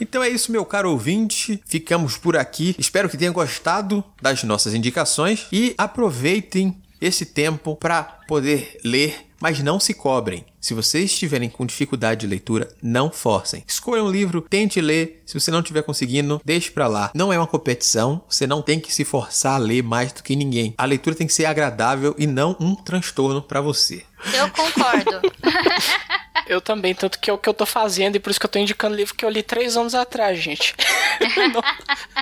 Então 0.00 0.22
é 0.22 0.28
isso, 0.30 0.50
meu 0.50 0.64
caro 0.64 0.90
ouvinte. 0.90 1.60
Ficamos 1.66 2.16
por 2.16 2.36
aqui. 2.36 2.74
Espero 2.78 3.08
que 3.08 3.18
tenham 3.18 3.34
gostado 3.34 4.02
das 4.22 4.42
nossas 4.42 4.72
indicações 4.72 5.46
e 5.52 5.74
aproveitem 5.76 6.80
esse 7.00 7.24
tempo 7.24 7.74
para 7.76 8.02
poder 8.02 8.78
ler, 8.84 9.26
mas 9.40 9.60
não 9.60 9.80
se 9.80 9.94
cobrem. 9.94 10.44
Se 10.60 10.74
vocês 10.74 11.10
estiverem 11.10 11.48
com 11.48 11.64
dificuldade 11.64 12.20
de 12.20 12.26
leitura, 12.26 12.68
não 12.82 13.10
forcem. 13.10 13.64
Escolha 13.66 14.04
um 14.04 14.10
livro, 14.10 14.42
tente 14.42 14.80
ler. 14.80 15.22
Se 15.24 15.38
você 15.38 15.50
não 15.50 15.60
estiver 15.60 15.82
conseguindo, 15.82 16.40
deixe 16.44 16.70
para 16.70 16.86
lá. 16.86 17.10
Não 17.14 17.32
é 17.32 17.38
uma 17.38 17.46
competição, 17.46 18.22
você 18.28 18.46
não 18.46 18.60
tem 18.60 18.78
que 18.78 18.92
se 18.92 19.04
forçar 19.04 19.54
a 19.54 19.58
ler 19.58 19.82
mais 19.82 20.12
do 20.12 20.22
que 20.22 20.36
ninguém. 20.36 20.74
A 20.76 20.84
leitura 20.84 21.16
tem 21.16 21.26
que 21.26 21.32
ser 21.32 21.46
agradável 21.46 22.14
e 22.18 22.26
não 22.26 22.54
um 22.60 22.74
transtorno 22.74 23.40
para 23.40 23.62
você. 23.62 24.04
Eu 24.34 24.50
concordo. 24.50 25.22
Eu 26.46 26.60
também, 26.60 26.92
tanto 26.96 27.20
que 27.20 27.30
é 27.30 27.32
o 27.32 27.38
que 27.38 27.48
eu 27.48 27.54
tô 27.54 27.64
fazendo 27.64 28.16
e 28.16 28.18
por 28.18 28.28
isso 28.28 28.40
que 28.40 28.44
eu 28.44 28.50
tô 28.50 28.58
indicando 28.58 28.96
livro 28.96 29.14
que 29.14 29.24
eu 29.24 29.30
li 29.30 29.40
três 29.40 29.76
anos 29.76 29.94
atrás, 29.94 30.36
gente. 30.36 30.74
não, 31.54 31.62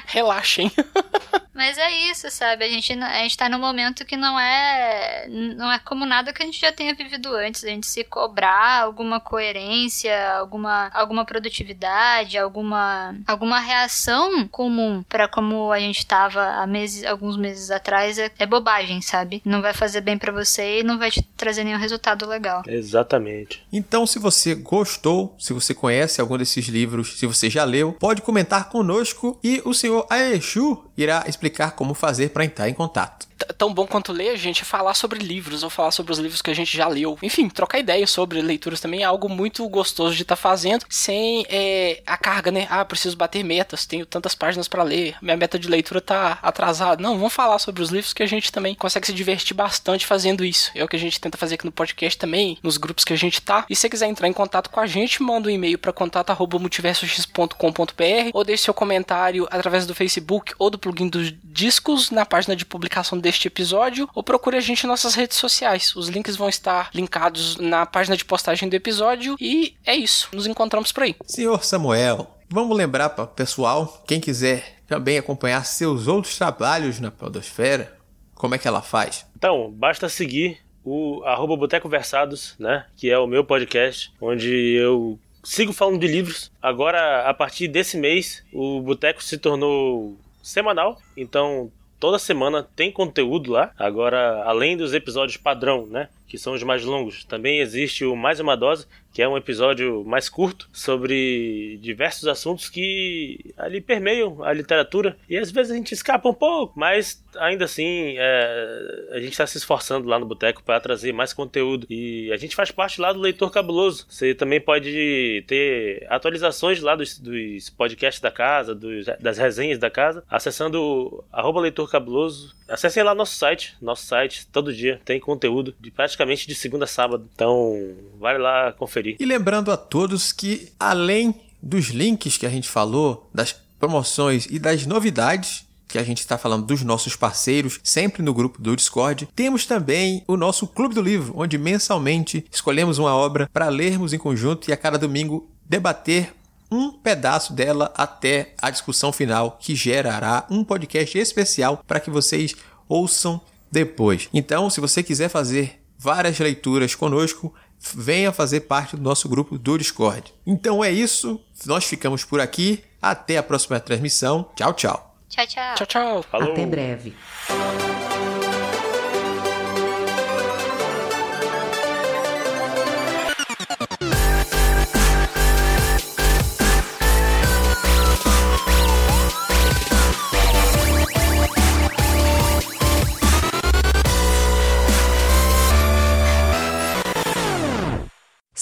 relaxem. 0.04 0.70
Mas 1.58 1.76
é 1.76 1.90
isso, 2.08 2.30
sabe? 2.30 2.64
A 2.64 2.68
gente, 2.68 2.92
a 2.92 3.18
gente 3.18 3.36
tá 3.36 3.48
num 3.48 3.58
momento 3.58 4.04
que 4.04 4.16
não 4.16 4.38
é 4.38 5.26
não 5.28 5.72
é 5.72 5.80
como 5.80 6.06
nada 6.06 6.32
que 6.32 6.40
a 6.40 6.46
gente 6.46 6.60
já 6.60 6.70
tenha 6.70 6.94
vivido 6.94 7.34
antes. 7.34 7.64
A 7.64 7.68
gente 7.68 7.84
se 7.84 8.04
cobrar 8.04 8.82
alguma 8.82 9.18
coerência, 9.18 10.34
alguma, 10.34 10.88
alguma 10.94 11.24
produtividade, 11.24 12.38
alguma, 12.38 13.16
alguma 13.26 13.58
reação 13.58 14.46
comum 14.46 15.02
para 15.08 15.26
como 15.26 15.72
a 15.72 15.80
gente 15.80 16.06
tava 16.06 16.40
há 16.40 16.64
meses, 16.64 17.04
alguns 17.04 17.36
meses 17.36 17.72
atrás 17.72 18.20
é, 18.20 18.30
é 18.38 18.46
bobagem, 18.46 19.02
sabe? 19.02 19.42
Não 19.44 19.60
vai 19.60 19.74
fazer 19.74 20.00
bem 20.00 20.16
para 20.16 20.30
você 20.30 20.78
e 20.78 20.84
não 20.84 20.96
vai 20.96 21.10
te 21.10 21.22
trazer 21.36 21.64
nenhum 21.64 21.78
resultado 21.78 22.24
legal. 22.24 22.62
Exatamente. 22.68 23.66
Então, 23.72 24.06
se 24.06 24.20
você 24.20 24.54
gostou, 24.54 25.34
se 25.40 25.52
você 25.52 25.74
conhece 25.74 26.20
algum 26.20 26.38
desses 26.38 26.66
livros, 26.66 27.18
se 27.18 27.26
você 27.26 27.50
já 27.50 27.64
leu, 27.64 27.94
pode 27.94 28.22
comentar 28.22 28.68
conosco 28.68 29.40
e 29.42 29.60
o 29.64 29.74
senhor 29.74 30.06
Aeshu 30.08 30.87
irá 30.98 31.24
explicar 31.28 31.76
como 31.76 31.94
fazer 31.94 32.30
para 32.30 32.44
entrar 32.44 32.68
em 32.68 32.74
contato. 32.74 33.27
Tão 33.56 33.72
bom 33.72 33.86
quanto 33.86 34.12
ler, 34.12 34.36
gente, 34.36 34.62
é 34.62 34.64
falar 34.64 34.94
sobre 34.94 35.18
livros, 35.18 35.62
ou 35.62 35.70
falar 35.70 35.90
sobre 35.90 36.12
os 36.12 36.18
livros 36.18 36.42
que 36.42 36.50
a 36.50 36.54
gente 36.54 36.76
já 36.76 36.88
leu. 36.88 37.18
Enfim, 37.22 37.48
trocar 37.48 37.78
ideias 37.78 38.10
sobre 38.10 38.42
leituras 38.42 38.80
também 38.80 39.02
é 39.02 39.04
algo 39.04 39.28
muito 39.28 39.66
gostoso 39.68 40.14
de 40.14 40.22
estar 40.22 40.36
tá 40.36 40.40
fazendo, 40.40 40.84
sem 40.88 41.44
é, 41.48 42.02
a 42.06 42.16
carga, 42.16 42.50
né? 42.50 42.66
Ah, 42.70 42.84
preciso 42.84 43.16
bater 43.16 43.44
metas, 43.44 43.86
tenho 43.86 44.06
tantas 44.06 44.34
páginas 44.34 44.68
para 44.68 44.82
ler, 44.82 45.16
minha 45.22 45.36
meta 45.36 45.58
de 45.58 45.68
leitura 45.68 46.00
tá 46.00 46.38
atrasada. 46.42 47.02
Não, 47.02 47.16
vamos 47.16 47.32
falar 47.32 47.58
sobre 47.58 47.82
os 47.82 47.90
livros 47.90 48.12
que 48.12 48.22
a 48.22 48.26
gente 48.26 48.52
também 48.52 48.74
consegue 48.74 49.06
se 49.06 49.12
divertir 49.12 49.54
bastante 49.54 50.06
fazendo 50.06 50.44
isso. 50.44 50.70
É 50.74 50.84
o 50.84 50.88
que 50.88 50.96
a 50.96 50.98
gente 50.98 51.20
tenta 51.20 51.38
fazer 51.38 51.56
aqui 51.56 51.64
no 51.64 51.72
podcast 51.72 52.18
também, 52.18 52.58
nos 52.62 52.76
grupos 52.76 53.04
que 53.04 53.12
a 53.12 53.16
gente 53.16 53.40
tá. 53.40 53.64
E 53.68 53.76
se 53.76 53.82
você 53.82 53.90
quiser 53.90 54.06
entrar 54.06 54.28
em 54.28 54.32
contato 54.32 54.70
com 54.70 54.80
a 54.80 54.86
gente, 54.86 55.22
manda 55.22 55.48
um 55.48 55.50
e-mail 55.50 55.78
para 55.78 55.92
contato@multiversox.com.br 55.92 58.30
ou 58.32 58.44
deixe 58.44 58.64
seu 58.64 58.74
comentário 58.74 59.46
através 59.50 59.86
do 59.86 59.94
Facebook 59.94 60.52
ou 60.58 60.70
do 60.70 60.78
plugin 60.78 61.08
dos 61.08 61.32
discos 61.44 62.10
na 62.10 62.24
página 62.24 62.54
de 62.54 62.64
publicação 62.64 63.18
deste 63.28 63.46
episódio, 63.46 64.08
ou 64.14 64.22
procure 64.22 64.56
a 64.56 64.60
gente 64.60 64.84
em 64.84 64.86
nossas 64.86 65.14
redes 65.14 65.36
sociais. 65.36 65.94
Os 65.94 66.08
links 66.08 66.34
vão 66.34 66.48
estar 66.48 66.88
linkados 66.94 67.58
na 67.58 67.84
página 67.84 68.16
de 68.16 68.24
postagem 68.24 68.70
do 68.70 68.74
episódio 68.74 69.36
e 69.38 69.76
é 69.84 69.94
isso. 69.94 70.30
Nos 70.32 70.46
encontramos 70.46 70.92
por 70.92 71.02
aí. 71.02 71.14
Senhor 71.26 71.62
Samuel, 71.62 72.26
vamos 72.48 72.74
lembrar 72.74 73.10
para 73.10 73.24
o 73.24 73.28
pessoal, 73.28 74.02
quem 74.06 74.18
quiser 74.18 74.78
também 74.86 75.18
acompanhar 75.18 75.62
seus 75.66 76.08
outros 76.08 76.38
trabalhos 76.38 76.98
na 77.00 77.10
Podosfera, 77.10 77.98
como 78.34 78.54
é 78.54 78.58
que 78.58 78.66
ela 78.66 78.80
faz? 78.80 79.26
Então, 79.36 79.70
basta 79.70 80.08
seguir 80.08 80.58
o 80.82 81.22
arroba 81.26 81.54
Boteco 81.54 81.86
Versados, 81.86 82.54
né? 82.58 82.86
Que 82.96 83.10
é 83.10 83.18
o 83.18 83.26
meu 83.26 83.44
podcast, 83.44 84.10
onde 84.18 84.48
eu 84.74 85.18
sigo 85.44 85.74
falando 85.74 86.00
de 86.00 86.06
livros. 86.06 86.50
Agora, 86.62 87.28
a 87.28 87.34
partir 87.34 87.68
desse 87.68 87.98
mês, 87.98 88.42
o 88.54 88.80
Boteco 88.80 89.22
se 89.22 89.36
tornou 89.36 90.16
semanal, 90.42 90.98
então 91.14 91.70
toda 91.98 92.18
semana 92.18 92.62
tem 92.62 92.90
conteúdo 92.90 93.52
lá. 93.52 93.72
Agora, 93.78 94.42
além 94.44 94.76
dos 94.76 94.94
episódios 94.94 95.36
padrão, 95.36 95.86
né? 95.86 96.08
Que 96.28 96.38
são 96.38 96.52
os 96.52 96.62
mais 96.62 96.84
longos, 96.84 97.24
também 97.24 97.60
existe 97.60 98.04
o 98.04 98.14
Mais 98.14 98.38
Uma 98.38 98.56
Dose, 98.56 98.86
que 99.12 99.22
é 99.22 99.28
um 99.28 99.36
episódio 99.36 100.04
mais 100.04 100.28
curto 100.28 100.68
sobre 100.72 101.78
diversos 101.82 102.28
assuntos 102.28 102.68
que 102.68 103.52
ali 103.56 103.80
permeiam 103.80 104.44
a 104.44 104.52
literatura 104.52 105.16
e 105.28 105.36
às 105.36 105.50
vezes 105.50 105.72
a 105.72 105.74
gente 105.74 105.92
escapa 105.92 106.28
um 106.28 106.34
pouco, 106.34 106.78
mas 106.78 107.24
ainda 107.36 107.64
assim 107.64 108.14
é, 108.16 109.08
a 109.12 109.18
gente 109.18 109.32
está 109.32 109.46
se 109.46 109.58
esforçando 109.58 110.08
lá 110.08 110.18
no 110.18 110.26
Boteco 110.26 110.62
para 110.62 110.78
trazer 110.80 111.12
mais 111.12 111.32
conteúdo 111.32 111.86
e 111.90 112.30
a 112.32 112.36
gente 112.36 112.54
faz 112.54 112.70
parte 112.70 113.00
lá 113.00 113.12
do 113.12 113.20
Leitor 113.20 113.50
Cabuloso. 113.50 114.06
Você 114.08 114.34
também 114.34 114.60
pode 114.60 115.44
ter 115.46 116.06
atualizações 116.08 116.80
lá 116.80 116.94
dos, 116.94 117.18
dos 117.18 117.70
podcasts 117.70 118.20
da 118.20 118.30
casa, 118.30 118.74
dos, 118.74 119.06
das 119.20 119.38
resenhas 119.38 119.78
da 119.78 119.90
casa, 119.90 120.22
acessando 120.30 121.24
arroba 121.32 121.60
Leitor 121.60 121.90
Cabuloso. 121.90 122.56
Acessem 122.68 123.02
lá 123.02 123.14
nosso 123.14 123.34
site, 123.34 123.74
nosso 123.80 124.06
site 124.06 124.46
todo 124.46 124.72
dia 124.72 125.00
tem 125.04 125.18
conteúdo 125.18 125.74
de 125.80 125.90
praticamente 125.90 126.17
de 126.26 126.54
segunda 126.54 126.84
a 126.84 126.88
sábado, 126.88 127.28
então 127.32 127.94
vale 128.18 128.38
lá 128.38 128.72
conferir 128.72 129.16
e 129.18 129.24
lembrando 129.24 129.70
a 129.70 129.76
todos 129.76 130.32
que, 130.32 130.72
além 130.78 131.34
dos 131.62 131.86
links 131.86 132.36
que 132.36 132.46
a 132.46 132.50
gente 132.50 132.68
falou, 132.68 133.28
das 133.34 133.52
promoções 133.78 134.46
e 134.46 134.58
das 134.58 134.86
novidades, 134.86 135.66
que 135.88 135.98
a 135.98 136.02
gente 136.02 136.18
está 136.18 136.36
falando 136.36 136.66
dos 136.66 136.82
nossos 136.82 137.16
parceiros, 137.16 137.80
sempre 137.82 138.22
no 138.22 138.34
grupo 138.34 138.60
do 138.60 138.76
Discord. 138.76 139.28
Temos 139.34 139.64
também 139.64 140.22
o 140.28 140.36
nosso 140.36 140.66
Clube 140.66 140.94
do 140.94 141.00
Livro, 141.00 141.32
onde 141.34 141.56
mensalmente 141.56 142.44
escolhemos 142.52 142.98
uma 142.98 143.14
obra 143.14 143.48
para 143.52 143.68
lermos 143.68 144.12
em 144.12 144.18
conjunto 144.18 144.68
e 144.68 144.72
a 144.72 144.76
cada 144.76 144.98
domingo 144.98 145.50
debater 145.64 146.34
um 146.70 146.92
pedaço 146.92 147.54
dela 147.54 147.90
até 147.96 148.52
a 148.60 148.70
discussão 148.70 149.10
final, 149.10 149.56
que 149.58 149.74
gerará 149.74 150.46
um 150.50 150.62
podcast 150.62 151.18
especial 151.18 151.82
para 151.86 152.00
que 152.00 152.10
vocês 152.10 152.54
ouçam 152.86 153.40
depois. 153.72 154.28
Então, 154.34 154.68
se 154.68 154.80
você 154.80 155.02
quiser 155.02 155.30
fazer 155.30 155.77
várias 155.98 156.38
leituras 156.38 156.94
conosco, 156.94 157.52
venha 157.80 158.32
fazer 158.32 158.60
parte 158.60 158.96
do 158.96 159.02
nosso 159.02 159.28
grupo 159.28 159.58
do 159.58 159.76
Discord. 159.76 160.32
Então 160.46 160.82
é 160.82 160.90
isso, 160.90 161.40
nós 161.66 161.84
ficamos 161.84 162.24
por 162.24 162.40
aqui. 162.40 162.84
Até 163.00 163.38
a 163.38 163.42
próxima 163.42 163.78
transmissão. 163.78 164.50
Tchau, 164.56 164.72
tchau. 164.72 165.16
Tchau, 165.28 165.46
tchau. 165.46 165.74
Tchau, 165.76 165.86
tchau. 165.86 166.22
Falou. 166.24 166.52
Até 166.52 166.66
breve. 166.66 167.14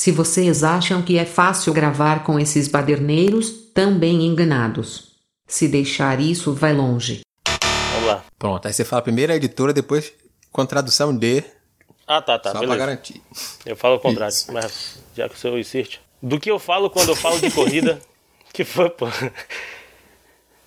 Se 0.06 0.12
vocês 0.12 0.62
acham 0.62 1.02
que 1.02 1.18
é 1.18 1.24
fácil 1.24 1.72
gravar 1.72 2.22
com 2.22 2.38
esses 2.38 2.68
baderneiros, 2.68 3.50
também 3.74 4.24
enganados. 4.24 5.16
Se 5.48 5.66
deixar 5.66 6.20
isso, 6.20 6.54
vai 6.54 6.72
longe. 6.72 7.22
Vamos 7.92 8.06
lá. 8.06 8.24
Pronto, 8.38 8.68
aí 8.68 8.72
você 8.72 8.84
fala 8.84 9.02
primeiro 9.02 9.32
a 9.32 9.34
editora, 9.34 9.72
depois 9.72 10.12
com 10.52 10.64
tradução 10.64 11.12
de. 11.12 11.42
Ah, 12.06 12.22
tá, 12.22 12.38
tá. 12.38 12.52
Só 12.52 12.60
beleza. 12.60 12.76
pra 12.76 12.86
garantir. 12.86 13.20
Eu 13.64 13.74
falo 13.74 13.96
o 13.96 13.98
contrário, 13.98 14.32
Isso. 14.32 14.52
mas 14.52 14.96
já 15.12 15.28
que 15.28 15.34
o 15.34 15.38
seu 15.38 15.58
insiste. 15.58 16.00
Do 16.22 16.38
que 16.38 16.52
eu 16.52 16.60
falo 16.60 16.88
quando 16.88 17.08
eu 17.08 17.16
falo 17.16 17.40
de 17.40 17.50
corrida. 17.50 18.00
que 18.54 18.62
foi, 18.64 18.88
pô. 18.88 19.08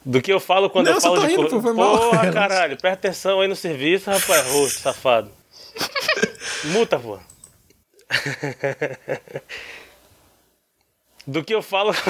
Do 0.03 0.21
que 0.21 0.33
eu 0.33 0.41
falo 0.41 0.69
quando 0.69 0.87
Não, 0.87 0.95
eu 0.95 0.99
falo 0.99 1.25
de 1.25 1.33
corrida. 1.33 1.73
Porra, 1.73 2.27
caralho, 2.33 2.75
presta 2.75 3.07
atenção 3.07 3.39
aí 3.39 3.47
no 3.47 3.55
serviço, 3.55 4.11
rapaz, 4.11 4.51
rosto, 4.51 4.81
safado. 4.81 5.31
Multa, 6.73 6.99
pô. 6.99 7.17
Do 11.27 11.43
que 11.43 11.53
eu 11.53 11.61
falo. 11.61 11.93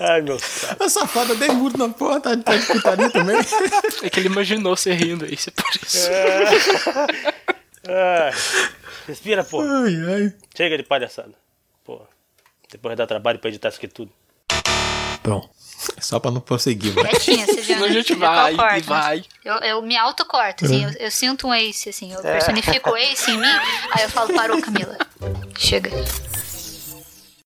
Ai, 0.00 0.20
meu 0.22 0.38
saco. 0.38 0.84
A 0.84 0.88
safada 0.88 1.34
dei 1.34 1.48
muro 1.48 1.76
na 1.76 1.88
porra, 1.88 2.20
tá, 2.20 2.36
tá 2.36 2.56
de 2.56 2.66
putaria 2.66 3.10
também. 3.10 3.36
É 4.02 4.10
que 4.10 4.20
ele 4.20 4.28
imaginou 4.28 4.76
você 4.76 4.92
rindo 4.92 5.24
aí, 5.24 5.34
isso 5.34 5.50
é 5.50 5.52
por 5.52 5.68
isso. 5.82 6.08
É. 7.88 8.30
Respira, 9.08 9.42
pô. 9.42 9.60
Ai, 9.60 9.94
ai. 10.06 10.32
Chega 10.56 10.76
de 10.76 10.84
palhaçada. 10.84 11.34
Pô. 11.84 12.00
Depois 12.70 12.96
dá 12.96 13.06
trabalho 13.06 13.38
pra 13.38 13.48
editar 13.48 13.70
isso 13.70 13.78
aqui 13.78 13.88
tudo. 13.88 14.12
Pronto. 15.22 15.50
É 15.96 16.00
só 16.00 16.18
pra 16.18 16.30
não 16.30 16.40
prosseguir, 16.40 16.94
né? 16.96 17.04
Quietinha, 17.10 17.46
você 17.46 17.62
já, 17.62 17.78
a 17.78 17.88
gente 17.88 18.14
vê 18.14 18.20
qual 18.20 18.34
vai 18.34 18.54
corta. 18.54 18.78
e 18.78 18.80
vai. 18.82 19.24
Eu, 19.44 19.54
eu 19.56 19.82
me 19.82 19.96
autocorto, 19.96 20.64
assim, 20.64 20.84
eu, 20.84 20.90
eu 20.98 21.10
sinto 21.10 21.46
um 21.46 21.54
ace, 21.54 21.88
assim, 21.88 22.12
eu 22.12 22.20
personifico 22.20 22.90
o 22.90 22.96
ace 22.96 23.30
em 23.30 23.38
mim, 23.38 23.46
aí 23.92 24.02
eu 24.02 24.10
falo, 24.10 24.34
parou, 24.34 24.60
Camila. 24.60 24.96
Chega. 25.56 25.90